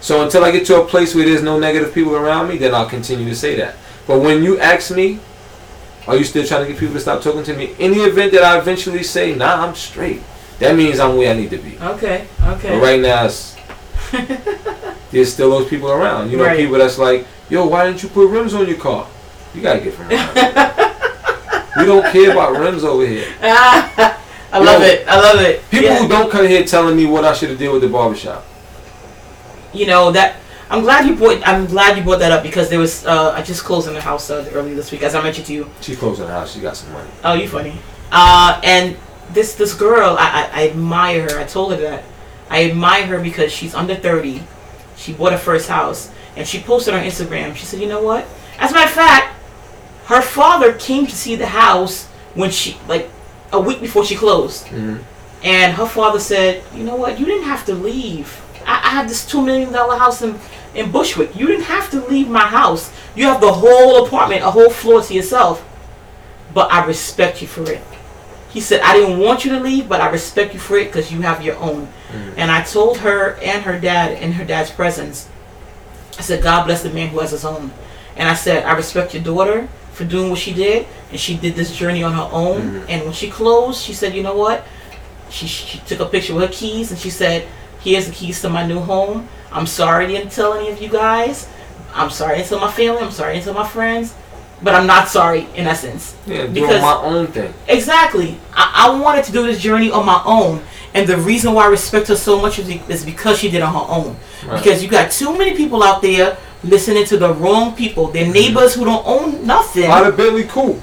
So 0.00 0.22
until 0.24 0.44
I 0.44 0.50
get 0.50 0.66
to 0.66 0.80
a 0.80 0.84
place 0.86 1.14
where 1.14 1.24
there's 1.26 1.42
no 1.42 1.58
negative 1.58 1.92
people 1.94 2.16
around 2.16 2.48
me, 2.48 2.56
then 2.58 2.74
I'll 2.74 2.88
continue 2.88 3.28
to 3.28 3.34
say 3.36 3.54
that. 3.56 3.74
But 4.06 4.20
when 4.20 4.42
you 4.42 4.58
ask 4.58 4.90
me, 4.94 5.18
are 6.06 6.16
you 6.16 6.24
still 6.24 6.46
trying 6.46 6.62
to 6.66 6.72
get 6.72 6.78
people 6.80 6.94
to 6.94 7.00
stop 7.00 7.22
talking 7.22 7.42
to 7.44 7.54
me? 7.56 7.74
In 7.78 7.92
the 7.92 8.04
event 8.04 8.32
that 8.32 8.42
I 8.42 8.58
eventually 8.58 9.02
say, 9.02 9.34
nah, 9.34 9.66
I'm 9.66 9.74
straight, 9.74 10.22
that 10.58 10.74
means 10.74 10.98
I'm 10.98 11.16
where 11.16 11.30
I 11.30 11.36
need 11.36 11.50
to 11.50 11.58
be. 11.58 11.78
okay. 11.78 12.26
Okay. 12.46 12.70
But 12.70 12.82
right 12.82 13.00
now, 13.00 13.26
it's, 13.26 13.56
there's 15.10 15.32
still 15.32 15.50
those 15.50 15.68
people 15.68 15.90
around. 15.90 16.30
You 16.30 16.38
know, 16.38 16.44
Right. 16.44 16.58
people 16.58 16.78
that's 16.78 16.98
like, 16.98 17.26
yo, 17.50 17.66
why 17.66 17.86
didn't 17.86 18.02
you 18.02 18.08
put 18.08 18.28
rims 18.28 18.54
on 18.54 18.66
your 18.66 18.78
car? 18.78 19.06
You 19.54 19.62
gotta 19.62 19.80
get 19.80 19.94
from 19.94 20.10
around. 20.10 20.34
we 21.76 21.84
don't 21.86 22.10
care 22.12 22.30
about 22.32 22.58
rims 22.58 22.84
over 22.84 23.06
here. 23.06 23.26
I 23.42 24.58
love 24.58 24.80
Yo, 24.82 24.86
it. 24.88 25.06
I 25.06 25.20
love 25.20 25.40
it. 25.40 25.62
People 25.70 25.86
Yeah. 25.90 25.98
who 25.98 26.08
don't 26.08 26.30
come 26.30 26.46
here 26.46 26.64
telling 26.64 26.96
me 26.96 27.06
what 27.06 27.24
I 27.24 27.32
should 27.34 27.50
have 27.50 27.58
did 27.58 27.70
with 27.70 27.82
the 27.82 27.88
barbershop. 27.88 28.44
You 29.72 29.86
know 29.86 30.10
that 30.12 30.36
I'm 30.70 30.82
glad 30.82 31.06
you 31.06 31.16
brought 31.16 31.46
I'm 31.46 31.66
glad 31.66 31.96
you 31.96 32.02
brought 32.04 32.20
that 32.20 32.32
up 32.32 32.42
because 32.42 32.68
there 32.70 32.78
was 32.78 33.04
uh, 33.06 33.32
I 33.32 33.42
just 33.42 33.64
closed 33.64 33.88
in 33.88 33.94
the 33.94 34.00
house 34.00 34.30
uh, 34.30 34.48
earlier 34.52 34.74
this 34.74 34.90
week 34.92 35.02
as 35.02 35.14
I 35.14 35.22
mentioned 35.22 35.46
to 35.46 35.52
you. 35.54 35.70
She 35.80 35.96
closing 35.96 36.26
the 36.26 36.32
house. 36.32 36.54
She 36.54 36.60
got 36.60 36.76
some 36.76 36.92
money. 36.92 37.10
Oh, 37.24 37.34
you 37.34 37.48
funny. 37.48 37.74
Uh, 38.12 38.60
and 38.64 38.96
this 39.32 39.54
this 39.54 39.74
girl 39.74 40.16
I, 40.18 40.26
I, 40.52 40.62
I 40.62 40.68
admire 40.70 41.22
her. 41.22 41.38
I 41.40 41.44
told 41.44 41.72
her 41.72 41.78
that 41.80 42.04
I 42.48 42.68
admire 42.70 43.06
her 43.06 43.20
because 43.20 43.52
she's 43.52 43.74
under 43.74 43.94
thirty. 43.94 44.42
She 44.96 45.12
bought 45.12 45.32
her 45.32 45.38
first 45.38 45.68
house 45.68 46.10
and 46.36 46.46
she 46.46 46.60
posted 46.60 46.94
on 46.94 47.02
Instagram. 47.04 47.54
She 47.56 47.64
said, 47.66 47.80
you 47.80 47.88
know 47.88 48.02
what? 48.02 48.26
As 48.58 48.70
a 48.70 48.74
matter 48.74 48.86
of 48.88 48.92
fact, 48.94 49.34
her 50.06 50.20
father 50.22 50.72
came 50.74 51.06
to 51.06 51.14
see 51.16 51.36
the 51.36 51.46
house 51.46 52.06
when 52.34 52.50
she 52.50 52.76
like 52.86 53.08
a 53.52 53.60
week 53.60 53.80
before 53.80 54.04
she 54.04 54.14
closed. 54.14 54.66
hmm 54.68 54.98
And 55.42 55.72
her 55.74 55.86
father 55.86 56.20
said, 56.20 56.62
"You 56.76 56.84
know 56.84 56.96
what? 56.96 57.18
You 57.18 57.24
didn't 57.26 57.44
have 57.48 57.64
to 57.66 57.74
leave. 57.74 58.28
I, 58.66 58.74
I 58.84 58.88
have 58.90 59.08
this 59.08 59.26
two 59.26 59.42
million 59.42 59.72
dollar 59.72 59.96
house 59.98 60.22
in 60.22 60.38
in 60.74 60.90
Bushwick. 60.90 61.34
You 61.34 61.46
didn't 61.46 61.64
have 61.64 61.90
to 61.90 62.00
leave 62.06 62.28
my 62.28 62.46
house. 62.46 62.90
You 63.14 63.26
have 63.26 63.40
the 63.40 63.52
whole 63.52 64.04
apartment, 64.06 64.42
a 64.42 64.50
whole 64.50 64.70
floor 64.70 65.02
to 65.02 65.14
yourself. 65.14 65.64
But 66.54 66.72
I 66.72 66.84
respect 66.84 67.40
you 67.42 67.48
for 67.48 67.70
it." 67.70 67.82
He 68.50 68.60
said, 68.60 68.80
"I 68.80 68.94
didn't 68.94 69.18
want 69.20 69.44
you 69.44 69.52
to 69.52 69.60
leave, 69.60 69.88
but 69.88 70.00
I 70.00 70.08
respect 70.10 70.54
you 70.54 70.60
for 70.60 70.76
it 70.76 70.86
because 70.86 71.12
you 71.12 71.22
have 71.22 71.42
your 71.42 71.56
own." 71.58 71.88
Mhm. 72.12 72.34
And 72.36 72.50
I 72.50 72.62
told 72.62 72.98
her 72.98 73.38
and 73.42 73.62
her 73.62 73.78
dad 73.78 74.12
in 74.20 74.32
her 74.32 74.44
dad's 74.44 74.70
presence, 74.70 75.28
I 76.18 76.22
said, 76.22 76.42
"God 76.42 76.64
bless 76.66 76.82
the 76.82 76.90
man 76.90 77.08
who 77.08 77.20
has 77.20 77.30
his 77.30 77.44
own." 77.44 77.70
And 78.16 78.28
I 78.28 78.34
said, 78.34 78.64
"I 78.64 78.72
respect 78.72 79.14
your 79.14 79.22
daughter." 79.22 79.68
For 79.92 80.04
doing 80.06 80.30
what 80.30 80.38
she 80.38 80.54
did, 80.54 80.86
and 81.10 81.20
she 81.20 81.36
did 81.36 81.56
this 81.56 81.76
journey 81.76 82.02
on 82.02 82.14
her 82.14 82.28
own. 82.32 82.60
Mhm. 82.62 82.84
And 82.88 83.02
when 83.02 83.12
she 83.12 83.28
closed, 83.28 83.82
she 83.84 83.92
said, 83.92 84.14
"You 84.14 84.22
know 84.22 84.34
what? 84.34 84.64
she, 85.30 85.46
she 85.46 85.78
took 85.86 86.00
a 86.00 86.06
picture 86.06 86.34
with 86.34 86.42
her 86.42 86.52
keys 86.52 86.90
and 86.90 86.98
she 86.98 87.10
said, 87.10 87.46
"Here's 87.80 88.06
the 88.06 88.12
keys 88.12 88.40
to 88.42 88.48
my 88.48 88.66
new 88.66 88.80
home. 88.80 89.28
I'm 89.52 89.66
sorry 89.66 90.04
I 90.04 90.08
didn't 90.08 90.32
tell 90.32 90.54
any 90.54 90.70
of 90.70 90.80
you 90.80 90.88
guys. 90.88 91.48
I'm 91.92 92.10
sorry 92.10 92.34
I 92.34 92.36
didn't 92.38 92.50
tell 92.50 92.60
my 92.60 92.70
family. 92.70 93.02
I'm 93.02 93.10
sorry 93.10 93.30
I 93.30 93.34
didn't 93.34 93.46
tell 93.46 93.54
my 93.54 93.68
friends, 93.68 94.14
but 94.62 94.74
I'm 94.74 94.86
not 94.86 95.08
sorry 95.08 95.48
in 95.56 95.66
essence. 95.66 96.14
Yeah, 96.26 96.42
doing 96.42 96.54
Because- 96.54 96.82
my 96.82 96.94
own 96.94 97.26
thing. 97.28 97.52
Exactly. 97.66 98.38
I, 98.54 98.86
I 98.86 99.00
wanted 99.00 99.24
to 99.24 99.32
do 99.32 99.42
this 99.44 99.60
journey 99.60 99.90
on 99.90 100.06
my 100.06 100.22
own, 100.24 100.62
and 100.94 101.08
the 101.08 101.16
reason 101.16 101.52
why 101.52 101.64
I 101.64 101.68
respect 101.68 102.08
her 102.08 102.16
so 102.16 102.40
much 102.40 102.58
is, 102.58 103.04
because 103.04 103.38
she 103.38 103.50
did 103.50 103.58
it 103.58 103.62
on 103.62 103.74
her 103.74 103.92
own. 103.92 104.16
Right. 104.46 104.62
Because 104.62 104.82
you 104.82 104.88
got 104.88 105.10
too 105.10 105.36
many 105.36 105.56
people 105.56 105.82
out 105.82 106.02
there 106.02 106.36
listening 106.62 107.04
to 107.06 107.16
the 107.16 107.32
wrong 107.34 107.74
people. 107.74 108.08
Their 108.08 108.24
mm-hmm. 108.24 108.32
neighbors 108.32 108.74
who 108.74 108.84
don't 108.84 109.06
own 109.06 109.46
nothing. 109.46 109.90
Out 109.90 110.06
of 110.06 110.16
Bentley, 110.16 110.44
cool. 110.44 110.80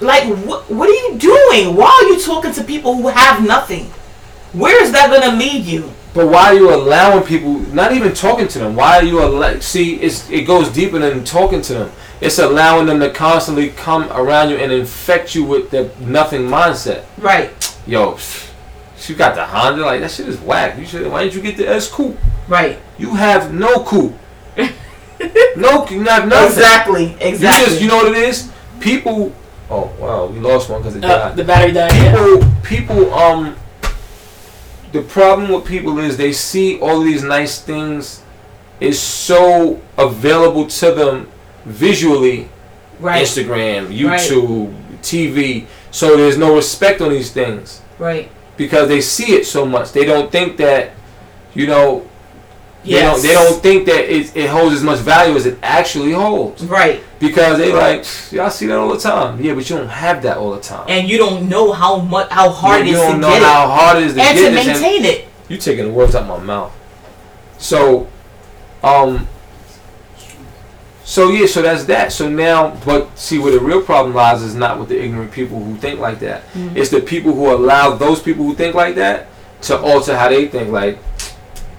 Like, 0.00 0.24
what, 0.46 0.70
what 0.70 0.88
are 0.88 0.92
you 0.92 1.18
doing? 1.18 1.76
Why 1.76 1.88
are 1.88 2.08
you 2.08 2.20
talking 2.20 2.52
to 2.52 2.64
people 2.64 2.94
who 2.94 3.08
have 3.08 3.46
nothing? 3.46 3.92
Where 4.52 4.82
is 4.82 4.92
that 4.92 5.10
going 5.10 5.30
to 5.30 5.36
lead 5.36 5.64
you? 5.64 5.92
But 6.12 6.26
why 6.26 6.46
are 6.46 6.54
you 6.54 6.74
allowing 6.74 7.24
people? 7.24 7.60
Not 7.72 7.92
even 7.92 8.12
talking 8.12 8.48
to 8.48 8.58
them. 8.58 8.74
Why 8.74 8.96
are 8.98 9.04
you 9.04 9.22
allow? 9.22 9.58
See, 9.60 9.94
it's 10.00 10.28
it 10.28 10.44
goes 10.44 10.68
deeper 10.70 10.98
than 10.98 11.24
talking 11.24 11.62
to 11.62 11.74
them. 11.74 11.92
It's 12.20 12.38
allowing 12.38 12.86
them 12.86 12.98
to 13.00 13.10
constantly 13.10 13.68
come 13.70 14.10
around 14.10 14.50
you 14.50 14.56
and 14.56 14.72
infect 14.72 15.34
you 15.34 15.44
with 15.44 15.70
the 15.70 15.90
nothing 16.00 16.42
mindset. 16.42 17.04
Right, 17.16 17.50
Yo, 17.86 18.18
she 18.96 19.14
got 19.14 19.36
the 19.36 19.46
Honda. 19.46 19.82
Like 19.82 20.00
that 20.00 20.10
shit 20.10 20.28
is 20.28 20.38
whack. 20.40 20.78
You 20.78 20.84
should. 20.84 21.10
Why 21.10 21.22
didn't 21.22 21.36
you 21.36 21.42
get 21.42 21.56
the 21.56 21.68
S 21.68 21.88
coupe? 21.90 22.18
right. 22.48 22.78
You 22.98 23.14
have 23.14 23.54
no 23.54 23.84
coupe. 23.84 24.14
no, 25.56 25.86
you 25.88 26.02
have 26.04 26.28
nothing. 26.28 26.48
Exactly, 26.48 27.16
Exactly. 27.20 27.36
You 27.36 27.38
just, 27.38 27.82
you 27.82 27.88
know 27.88 27.96
what 27.96 28.12
it 28.12 28.18
is? 28.18 28.50
People. 28.80 29.32
Oh 29.70 29.92
wow, 30.00 30.26
we 30.26 30.40
lost 30.40 30.68
one 30.68 30.80
because 30.80 30.96
it 30.96 31.04
uh, 31.04 31.28
died. 31.28 31.36
the 31.36 31.44
battery 31.44 31.72
died. 31.72 31.92
Yeah. 31.94 32.12
people 32.12 32.52
people 32.64 33.14
um 33.14 33.56
the 34.92 35.02
problem 35.02 35.50
with 35.50 35.64
people 35.66 35.98
is 35.98 36.16
they 36.16 36.32
see 36.32 36.78
all 36.80 37.00
these 37.00 37.22
nice 37.22 37.60
things 37.60 38.22
is 38.80 38.98
so 39.00 39.80
available 39.98 40.66
to 40.66 40.92
them 40.92 41.28
visually 41.64 42.48
Right, 42.98 43.22
instagram 43.24 43.88
youtube 43.96 44.74
tv 45.02 45.66
so 45.90 46.16
there's 46.16 46.38
no 46.38 46.54
respect 46.54 47.00
on 47.00 47.10
these 47.10 47.32
things. 47.32 47.82
Right. 47.98 48.30
because 48.56 48.88
they 48.88 49.00
see 49.00 49.32
it 49.34 49.46
so 49.46 49.66
much. 49.66 49.92
They 49.92 50.04
don't 50.04 50.30
think 50.30 50.56
that 50.58 50.92
you 51.54 51.66
know 51.66 52.08
they 52.84 53.00
don't 53.00 53.22
they 53.22 53.32
don't 53.34 53.60
think 53.62 53.86
that 53.86 54.10
it, 54.10 54.34
it 54.36 54.48
holds 54.48 54.74
as 54.74 54.82
much 54.82 54.98
value 55.00 55.34
as 55.36 55.44
it 55.46 55.58
actually 55.62 56.12
holds 56.12 56.64
Right, 56.64 57.02
because 57.18 57.58
they 57.58 57.72
like 57.72 58.06
y'all 58.32 58.50
see 58.50 58.66
that 58.66 58.78
all 58.78 58.88
the 58.92 58.98
time 58.98 59.40
yeah 59.40 59.54
but 59.54 59.68
you 59.68 59.76
don't 59.76 59.88
have 59.88 60.22
that 60.22 60.38
all 60.38 60.52
the 60.52 60.60
time 60.60 60.86
and 60.88 61.08
you 61.08 61.18
don't 61.18 61.48
know 61.48 61.72
how 61.72 61.98
much, 61.98 62.28
how 62.30 62.48
hard 62.48 62.86
you 62.86 62.92
it 62.92 62.96
is 62.96 63.00
don't 63.00 63.14
to 63.16 63.18
know 63.18 63.28
get 63.28 63.42
how 63.42 63.66
hard 63.68 63.98
it 63.98 64.04
is 64.04 64.12
it, 64.12 64.16
to 64.16 64.22
and 64.22 64.36
get 64.38 64.44
to 64.48 64.54
this, 64.54 64.66
and 64.66 64.80
maintain 64.80 65.04
it. 65.04 65.28
You're 65.48 65.58
taking 65.58 65.84
the 65.86 65.92
words 65.92 66.14
out 66.14 66.22
of 66.22 66.28
my 66.28 66.38
mouth. 66.38 66.72
So, 67.58 68.08
um, 68.84 69.26
so 71.04 71.30
yeah, 71.30 71.46
so 71.46 71.60
that's 71.60 71.84
that. 71.86 72.12
So 72.12 72.28
now, 72.28 72.76
but 72.84 73.18
see, 73.18 73.38
where 73.38 73.50
the 73.52 73.58
real 73.58 73.82
problem 73.82 74.14
lies 74.14 74.42
is 74.42 74.54
not 74.54 74.78
with 74.78 74.88
the 74.88 75.02
ignorant 75.02 75.32
people 75.32 75.58
who 75.62 75.76
think 75.76 75.98
like 75.98 76.20
that. 76.20 76.44
Mhm. 76.52 76.76
It's 76.76 76.90
the 76.90 77.00
people 77.00 77.32
who 77.34 77.50
allow 77.52 77.90
those 77.96 78.22
people 78.22 78.44
who 78.44 78.54
think 78.54 78.74
like 78.76 78.94
that 78.94 79.26
to 79.62 79.78
alter 79.80 80.16
how 80.16 80.28
they 80.28 80.46
think. 80.46 80.70
Like, 80.70 80.98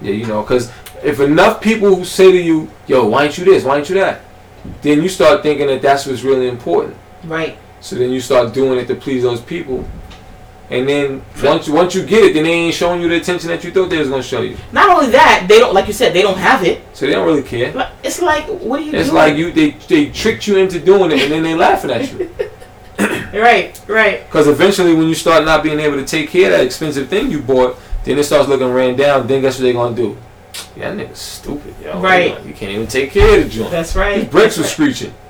yeah, 0.01 0.11
you 0.11 0.25
know, 0.25 0.41
because 0.41 0.69
if 1.03 1.19
enough 1.19 1.61
people 1.61 2.05
say 2.05 2.31
to 2.31 2.37
you, 2.41 2.69
"Yo, 2.87 3.05
why 3.07 3.25
ain't 3.25 3.37
you 3.37 3.45
this? 3.45 3.63
Why 3.63 3.77
ain't 3.77 3.89
you 3.89 3.95
that?" 3.95 4.21
Then 4.81 5.01
you 5.01 5.09
start 5.09 5.41
thinking 5.43 5.67
that 5.67 5.81
that's 5.81 6.05
what's 6.05 6.23
really 6.23 6.47
important. 6.47 6.95
Right, 7.25 7.57
So 7.79 7.95
then 7.95 8.11
you 8.11 8.19
start 8.19 8.53
doing 8.53 8.77
it 8.79 8.87
to 8.87 8.95
please 8.95 9.23
those 9.23 9.41
people, 9.41 9.83
and 10.69 10.87
then 10.87 11.21
once 11.43 11.67
once 11.67 11.95
you 11.95 12.03
get 12.05 12.23
it, 12.25 12.33
then 12.35 12.43
they 12.43 12.51
ain't 12.53 12.75
showing 12.75 13.01
you 13.01 13.09
the 13.09 13.15
attention 13.17 13.49
that 13.49 13.63
you 13.63 13.71
thought 13.71 13.89
they 13.89 13.97
was 13.97 14.09
gonna 14.09 14.21
show 14.23 14.41
you. 14.41 14.55
Not 14.71 14.89
only 14.89 15.11
that, 15.11 15.45
they 15.47 15.57
don't 15.59 15.73
like 15.73 15.87
you 15.87 15.93
said 15.93 16.13
they 16.13 16.21
don't 16.21 16.37
have 16.37 16.63
it. 16.63 16.81
So 16.93 17.05
they 17.07 17.13
don't 17.13 17.25
really 17.25 17.41
care. 17.43 17.71
But 17.73 17.91
it's 18.03 18.21
like, 18.21 18.45
what 18.47 18.79
are 18.79 18.83
you 18.83 18.93
It's 18.93 19.09
doing? 19.09 19.15
like 19.21 19.35
you 19.37 19.51
they 19.51 19.71
they 19.87 20.05
tricked 20.07 20.45
you 20.47 20.57
into 20.57 20.79
doing 20.79 21.11
it, 21.11 21.21
and 21.23 21.31
then 21.31 21.43
they 21.43 21.55
laughing 21.55 21.91
at 21.91 22.11
you. 22.11 22.29
right, 23.41 23.79
right. 23.87 24.25
Because 24.27 24.47
eventually, 24.47 24.93
when 24.93 25.07
you 25.07 25.15
start 25.15 25.43
not 25.45 25.63
being 25.63 25.79
able 25.79 25.97
to 25.97 26.05
take 26.05 26.29
care 26.29 26.51
of 26.51 26.57
that 26.57 26.65
expensive 26.65 27.07
thing 27.07 27.31
you 27.31 27.41
bought, 27.41 27.77
then 28.03 28.17
it 28.19 28.23
starts 28.23 28.47
looking 28.47 28.71
ran 28.71 28.95
down. 28.95 29.27
Then 29.27 29.41
guess 29.41 29.57
what 29.57 29.63
they're 29.63 29.73
gonna 29.73 29.95
do? 29.95 30.17
Yeah, 30.75 30.93
that 30.93 31.09
nigga's 31.09 31.19
stupid, 31.19 31.75
yo. 31.83 31.99
Right. 31.99 32.43
You 32.45 32.53
can't 32.53 32.71
even 32.71 32.87
take 32.87 33.11
care 33.11 33.39
of 33.39 33.43
the 33.43 33.49
joint. 33.49 33.71
That's 33.71 33.95
right. 33.95 34.15
His 34.15 34.23
right. 34.23 34.31
brakes 34.31 34.57
were 34.57 34.63
screeching. 34.63 35.13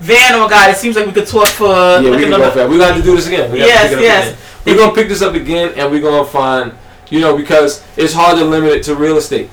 Van, 0.00 0.34
oh 0.34 0.40
my 0.44 0.50
God, 0.50 0.70
it 0.70 0.76
seems 0.76 0.96
like 0.96 1.06
we 1.06 1.12
could 1.12 1.26
talk 1.26 1.48
for 1.48 1.66
Yeah, 1.66 1.96
like 1.96 2.10
we 2.10 2.16
can 2.16 2.24
another. 2.24 2.44
go 2.44 2.50
for. 2.50 2.68
We're 2.68 2.78
gonna 2.78 2.92
have 2.92 2.96
to 2.96 3.02
do 3.02 3.16
this 3.16 3.26
again. 3.26 3.50
We 3.50 3.58
yes, 3.58 3.82
pick 3.84 3.92
it 3.92 3.96
up 3.96 4.02
yes. 4.02 4.28
Again. 4.28 4.38
We're 4.66 4.76
gonna 4.76 4.94
pick 4.94 5.08
this 5.08 5.22
up 5.22 5.34
again, 5.34 5.72
and 5.76 5.90
we're 5.90 6.02
gonna 6.02 6.28
find, 6.28 6.72
you 7.10 7.20
know, 7.20 7.36
because 7.36 7.82
it's 7.96 8.12
hard 8.12 8.38
to 8.38 8.44
limit 8.44 8.70
it 8.72 8.82
to 8.84 8.94
real 8.94 9.16
estate. 9.16 9.50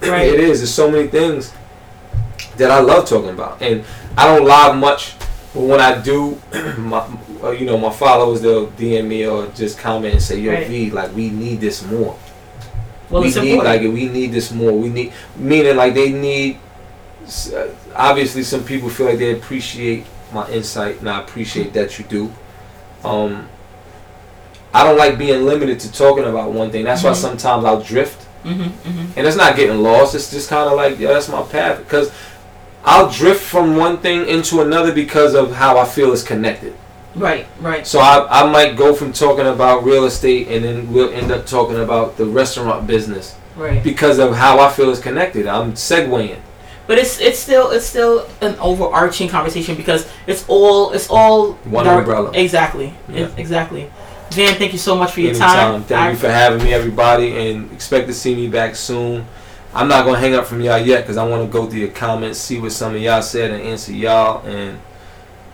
Right. 0.00 0.28
It 0.32 0.40
is. 0.40 0.58
There's 0.60 0.74
so 0.74 0.90
many 0.90 1.08
things 1.08 1.52
that 2.56 2.70
I 2.70 2.80
love 2.80 3.08
talking 3.08 3.30
about, 3.30 3.62
and 3.62 3.84
I 4.16 4.26
don't 4.26 4.46
live 4.46 4.76
much, 4.76 5.14
but 5.54 5.62
when 5.62 5.80
I 5.80 6.00
do, 6.00 6.40
my, 6.78 7.06
uh, 7.42 7.50
you 7.50 7.66
know, 7.66 7.76
my 7.78 7.90
followers 7.90 8.40
they'll 8.40 8.68
DM 8.68 9.06
me 9.06 9.26
or 9.26 9.46
just 9.48 9.78
comment 9.78 10.14
and 10.14 10.22
say, 10.22 10.38
"Yo, 10.38 10.52
Right. 10.52 10.66
V, 10.66 10.90
like 10.90 11.14
we 11.14 11.30
need 11.30 11.60
this 11.60 11.84
more. 11.84 12.16
Well, 13.10 13.22
we 13.22 13.28
need 13.28 13.36
important. 13.36 13.64
like 13.64 13.80
we 13.82 14.08
need 14.08 14.32
this 14.32 14.52
more. 14.52 14.72
We 14.72 14.88
need 14.88 15.12
meaning 15.36 15.76
like 15.76 15.94
they 15.94 16.12
need. 16.12 16.58
uh, 17.54 17.66
Obviously, 17.94 18.42
some 18.42 18.64
people 18.64 18.88
feel 18.88 19.06
like 19.06 19.18
they 19.18 19.32
appreciate 19.32 20.06
my 20.32 20.48
insight, 20.50 21.00
and 21.00 21.10
I 21.10 21.20
appreciate 21.20 21.72
that 21.74 21.98
you 21.98 22.04
do. 22.06 22.32
Um, 23.04 23.48
I 24.72 24.84
don't 24.84 24.96
like 24.96 25.18
being 25.18 25.44
limited 25.44 25.78
to 25.80 25.92
talking 25.92 26.24
about 26.24 26.52
one 26.52 26.70
thing. 26.70 26.84
That's 26.84 27.02
why 27.02 27.10
Mhm. 27.10 27.16
sometimes 27.16 27.64
I'll 27.66 27.82
drift, 27.82 28.22
hmm 28.44 28.52
hmm 28.52 29.04
and 29.16 29.26
it's 29.26 29.36
not 29.36 29.56
getting 29.56 29.82
lost. 29.82 30.14
It's 30.14 30.30
just 30.30 30.48
kind 30.48 30.68
of 30.70 30.74
like, 30.76 30.98
yeah, 30.98 31.08
that's 31.08 31.28
my 31.28 31.42
path. 31.42 31.78
Because 31.80 32.10
I'll 32.84 33.10
drift 33.10 33.42
from 33.42 33.76
one 33.76 33.98
thing 33.98 34.26
into 34.26 34.62
another 34.62 34.90
because 34.92 35.34
of 35.34 35.52
how 35.52 35.76
I 35.76 35.84
feel 35.84 36.12
is 36.12 36.22
connected. 36.22 36.72
Right, 37.14 37.46
right. 37.60 37.86
So 37.86 37.98
I, 38.00 38.42
I 38.42 38.50
might 38.50 38.76
go 38.76 38.94
from 38.94 39.12
talking 39.12 39.46
about 39.46 39.84
real 39.84 40.04
estate, 40.06 40.48
and 40.48 40.64
then 40.64 40.92
we'll 40.92 41.12
end 41.12 41.30
up 41.30 41.46
talking 41.46 41.78
about 41.80 42.16
the 42.16 42.24
restaurant 42.26 42.86
business 42.86 43.36
Right. 43.56 43.82
because 43.84 44.18
of 44.18 44.34
how 44.34 44.58
I 44.60 44.70
feel 44.70 44.88
is 44.90 44.98
connected. 44.98 45.46
I'm 45.46 45.72
segueing. 45.74 46.38
But 46.86 46.98
it's 46.98 47.20
it's 47.20 47.38
still 47.38 47.70
it's 47.70 47.86
still 47.86 48.26
an 48.40 48.56
overarching 48.58 49.28
conversation 49.28 49.76
because 49.76 50.08
it's 50.26 50.44
all 50.48 50.92
it's 50.92 51.08
all 51.10 51.52
One 51.64 51.84
dar- 51.84 51.98
umbrella. 52.00 52.30
Exactly. 52.34 52.92
Yeah. 53.08 53.20
Ex- 53.26 53.32
Exactly. 53.36 53.90
Van, 54.30 54.54
thank 54.56 54.72
you 54.72 54.78
so 54.78 54.96
much 54.96 55.12
for 55.12 55.20
your 55.20 55.30
Anytime. 55.30 55.48
time. 55.72 55.82
Thank 55.84 56.00
I- 56.00 56.10
you 56.10 56.16
for 56.16 56.30
having 56.30 56.64
me, 56.64 56.72
everybody, 56.72 57.50
and 57.50 57.70
expect 57.72 58.08
to 58.08 58.14
see 58.14 58.34
me 58.34 58.48
back 58.48 58.74
soon. 58.74 59.26
I'm 59.74 59.88
not 59.88 60.04
gonna 60.06 60.18
hang 60.18 60.34
up 60.34 60.46
from 60.46 60.60
y'all 60.62 60.78
yet 60.78 61.02
because 61.02 61.16
I 61.18 61.26
want 61.26 61.42
to 61.42 61.52
go 61.52 61.66
through 61.66 61.80
your 61.80 61.90
comments, 61.90 62.38
see 62.38 62.58
what 62.58 62.72
some 62.72 62.94
of 62.94 63.00
y'all 63.00 63.22
said, 63.22 63.50
and 63.52 63.62
answer 63.62 63.92
y'all. 63.92 64.44
And 64.46 64.78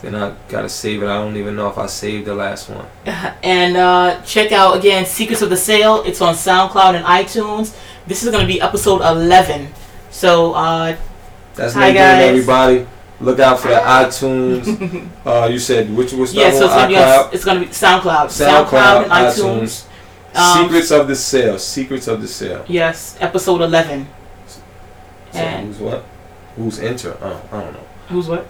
then 0.03 0.15
I 0.15 0.35
gotta 0.49 0.69
save 0.69 1.03
it. 1.03 1.07
I 1.07 1.15
don't 1.23 1.37
even 1.37 1.57
know 1.57 1.69
if 1.69 1.79
I 1.79 1.87
saved 1.87 2.27
the 2.27 2.35
last 2.35 2.69
one. 2.70 2.87
and 3.43 3.77
uh, 3.77 4.20
check 4.23 4.53
out 4.53 4.77
again 4.77 5.05
Secrets 5.07 5.43
of 5.43 5.51
the 5.51 5.57
Sell. 5.57 6.03
It's 6.03 6.20
on 6.20 6.35
SoundCloud 6.35 6.95
and 6.95 7.05
iTunes. 7.05 7.77
This 8.07 8.23
is 8.23 8.31
going 8.31 8.41
to 8.43 8.47
be 8.53 8.61
episode 8.61 9.03
11. 9.03 9.69
So 10.11 10.55
uh, 10.55 10.97
That's 11.55 11.75
Hi, 11.75 11.93
guys. 11.93 12.23
everybody. 12.25 12.87
Look 13.20 13.41
out 13.41 13.59
for 13.59 13.69
the 13.69 13.75
iTunes. 14.01 15.09
Uh, 15.27 15.49
you 15.51 15.59
said 15.59 15.95
which 15.95 16.12
was 16.12 16.33
yeah, 16.33 16.51
so 16.51 16.66
it's 16.66 16.75
going 16.75 16.83
to 16.85 16.89
be 16.89 16.97
on, 16.97 17.35
it's 17.35 17.45
to 17.45 17.61
be 17.61 17.66
SoundCloud, 17.66 18.27
SoundCloud, 18.29 19.03
and 19.05 19.11
iTunes. 19.12 19.87
Um, 20.35 20.65
Secrets 20.65 20.91
of 20.93 21.09
the 21.09 21.16
Sell. 21.16 21.59
Secrets 21.59 22.07
of 22.07 22.23
the 22.23 22.29
Sell. 22.29 22.65
Yes, 22.69 23.16
episode 23.20 23.61
11. 23.61 24.07
So 24.47 24.61
And- 25.39 25.66
who's 25.66 25.79
what? 25.79 26.05
Who's 26.57 26.79
enter? 26.81 27.16
Oh, 27.20 27.43
I 27.53 27.61
don't 27.62 27.73
know. 27.75 27.87
Who's 28.09 28.29
what? 28.29 28.47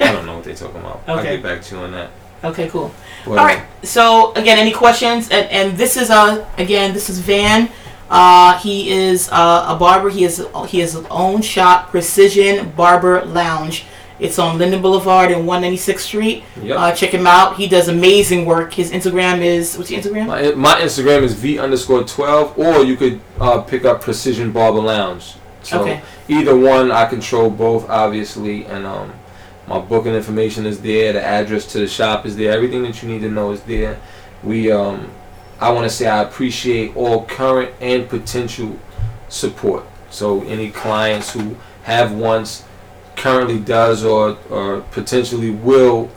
I 0.00 0.12
don't 0.12 0.26
know 0.26 0.34
what 0.36 0.44
they're 0.44 0.54
talking 0.54 0.80
about. 0.80 1.02
I'll 1.06 1.18
Okay. 1.18 1.34
get 1.36 1.42
back 1.42 1.62
to 1.62 1.74
you 1.76 1.80
on 1.82 1.92
that. 1.92 2.10
Okay, 2.42 2.68
cool. 2.68 2.92
All 3.26 3.34
right. 3.36 3.62
So 3.82 4.32
again, 4.34 4.58
any 4.58 4.72
questions? 4.72 5.30
And, 5.30 5.48
and 5.50 5.78
this 5.78 5.96
is 5.96 6.10
uh 6.10 6.46
again 6.58 6.92
this 6.92 7.08
is 7.08 7.18
Van. 7.20 7.70
Uh, 8.10 8.58
he 8.58 8.90
is 8.90 9.30
uh, 9.32 9.64
a 9.68 9.76
barber. 9.76 10.10
He 10.10 10.24
has 10.24 10.36
he 10.68 10.80
has 10.80 10.92
his 10.92 11.06
own 11.10 11.40
shop, 11.40 11.90
Precision 11.90 12.70
Barber 12.76 13.24
Lounge. 13.24 13.84
It's 14.20 14.38
on 14.38 14.58
Linden 14.58 14.80
Boulevard 14.82 15.32
and 15.32 15.44
196th 15.48 15.98
Street. 16.00 16.44
Yep. 16.62 16.78
Uh, 16.78 16.92
check 16.92 17.10
him 17.10 17.26
out. 17.26 17.56
He 17.56 17.66
does 17.66 17.88
amazing 17.88 18.44
work. 18.44 18.72
His 18.74 18.92
Instagram 18.92 19.40
is 19.42 19.76
what's 19.76 19.90
your 19.90 20.00
Instagram? 20.02 20.26
My, 20.28 20.50
my 20.52 20.80
Instagram 20.80 21.22
is 21.22 21.32
v 21.34 21.58
underscore 21.58 22.04
twelve, 22.04 22.56
or 22.58 22.84
you 22.84 22.96
could 22.96 23.20
uh, 23.40 23.62
pick 23.62 23.84
up 23.86 24.02
Precision 24.02 24.52
Barber 24.52 24.80
Lounge. 24.80 25.34
So 25.62 25.80
Okay. 25.80 26.02
either 26.28 26.54
one, 26.54 26.92
I 26.92 27.06
control 27.06 27.48
both, 27.50 27.88
obviously, 27.88 28.66
and 28.66 28.84
um, 28.86 29.12
my 29.66 29.78
booking 29.78 30.14
information 30.14 30.66
is 30.66 30.80
there. 30.80 31.12
The 31.12 31.22
address 31.22 31.66
to 31.72 31.78
the 31.78 31.88
shop 31.88 32.26
is 32.26 32.36
there. 32.36 32.52
Everything 32.52 32.82
that 32.82 33.02
you 33.02 33.08
need 33.08 33.20
to 33.20 33.30
know 33.30 33.52
is 33.52 33.62
there. 33.62 33.98
We, 34.42 34.70
um, 34.70 35.10
I 35.60 35.70
want 35.72 35.84
to 35.84 35.90
say, 35.90 36.06
I 36.06 36.22
appreciate 36.22 36.96
all 36.96 37.24
current 37.24 37.72
and 37.80 38.08
potential 38.08 38.78
support. 39.28 39.84
So 40.10 40.42
any 40.44 40.70
clients 40.70 41.32
who 41.32 41.56
have 41.84 42.12
once, 42.12 42.64
currently 43.16 43.60
does, 43.60 44.04
or 44.04 44.36
or 44.50 44.80
potentially 44.90 45.50
will 45.50 46.10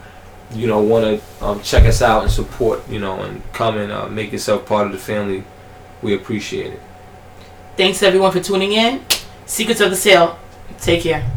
you 0.53 0.67
know, 0.67 0.81
want 0.81 1.05
to 1.05 1.45
um, 1.45 1.61
check 1.61 1.85
us 1.85 2.01
out 2.01 2.23
and 2.23 2.31
support, 2.31 2.87
you 2.89 2.99
know, 2.99 3.21
and 3.21 3.41
come 3.53 3.77
and 3.77 3.91
uh, 3.91 4.07
make 4.07 4.31
yourself 4.31 4.65
part 4.65 4.87
of 4.87 4.93
the 4.93 4.97
family, 4.97 5.43
we 6.01 6.13
appreciate 6.13 6.73
it. 6.73 6.81
Thanks 7.75 8.01
everyone 8.01 8.31
for 8.31 8.39
tuning 8.39 8.71
in. 8.73 9.01
Secrets 9.45 9.81
of 9.81 9.89
the 9.89 9.95
Sell. 9.95 10.39
Take 10.79 11.03
care. 11.03 11.29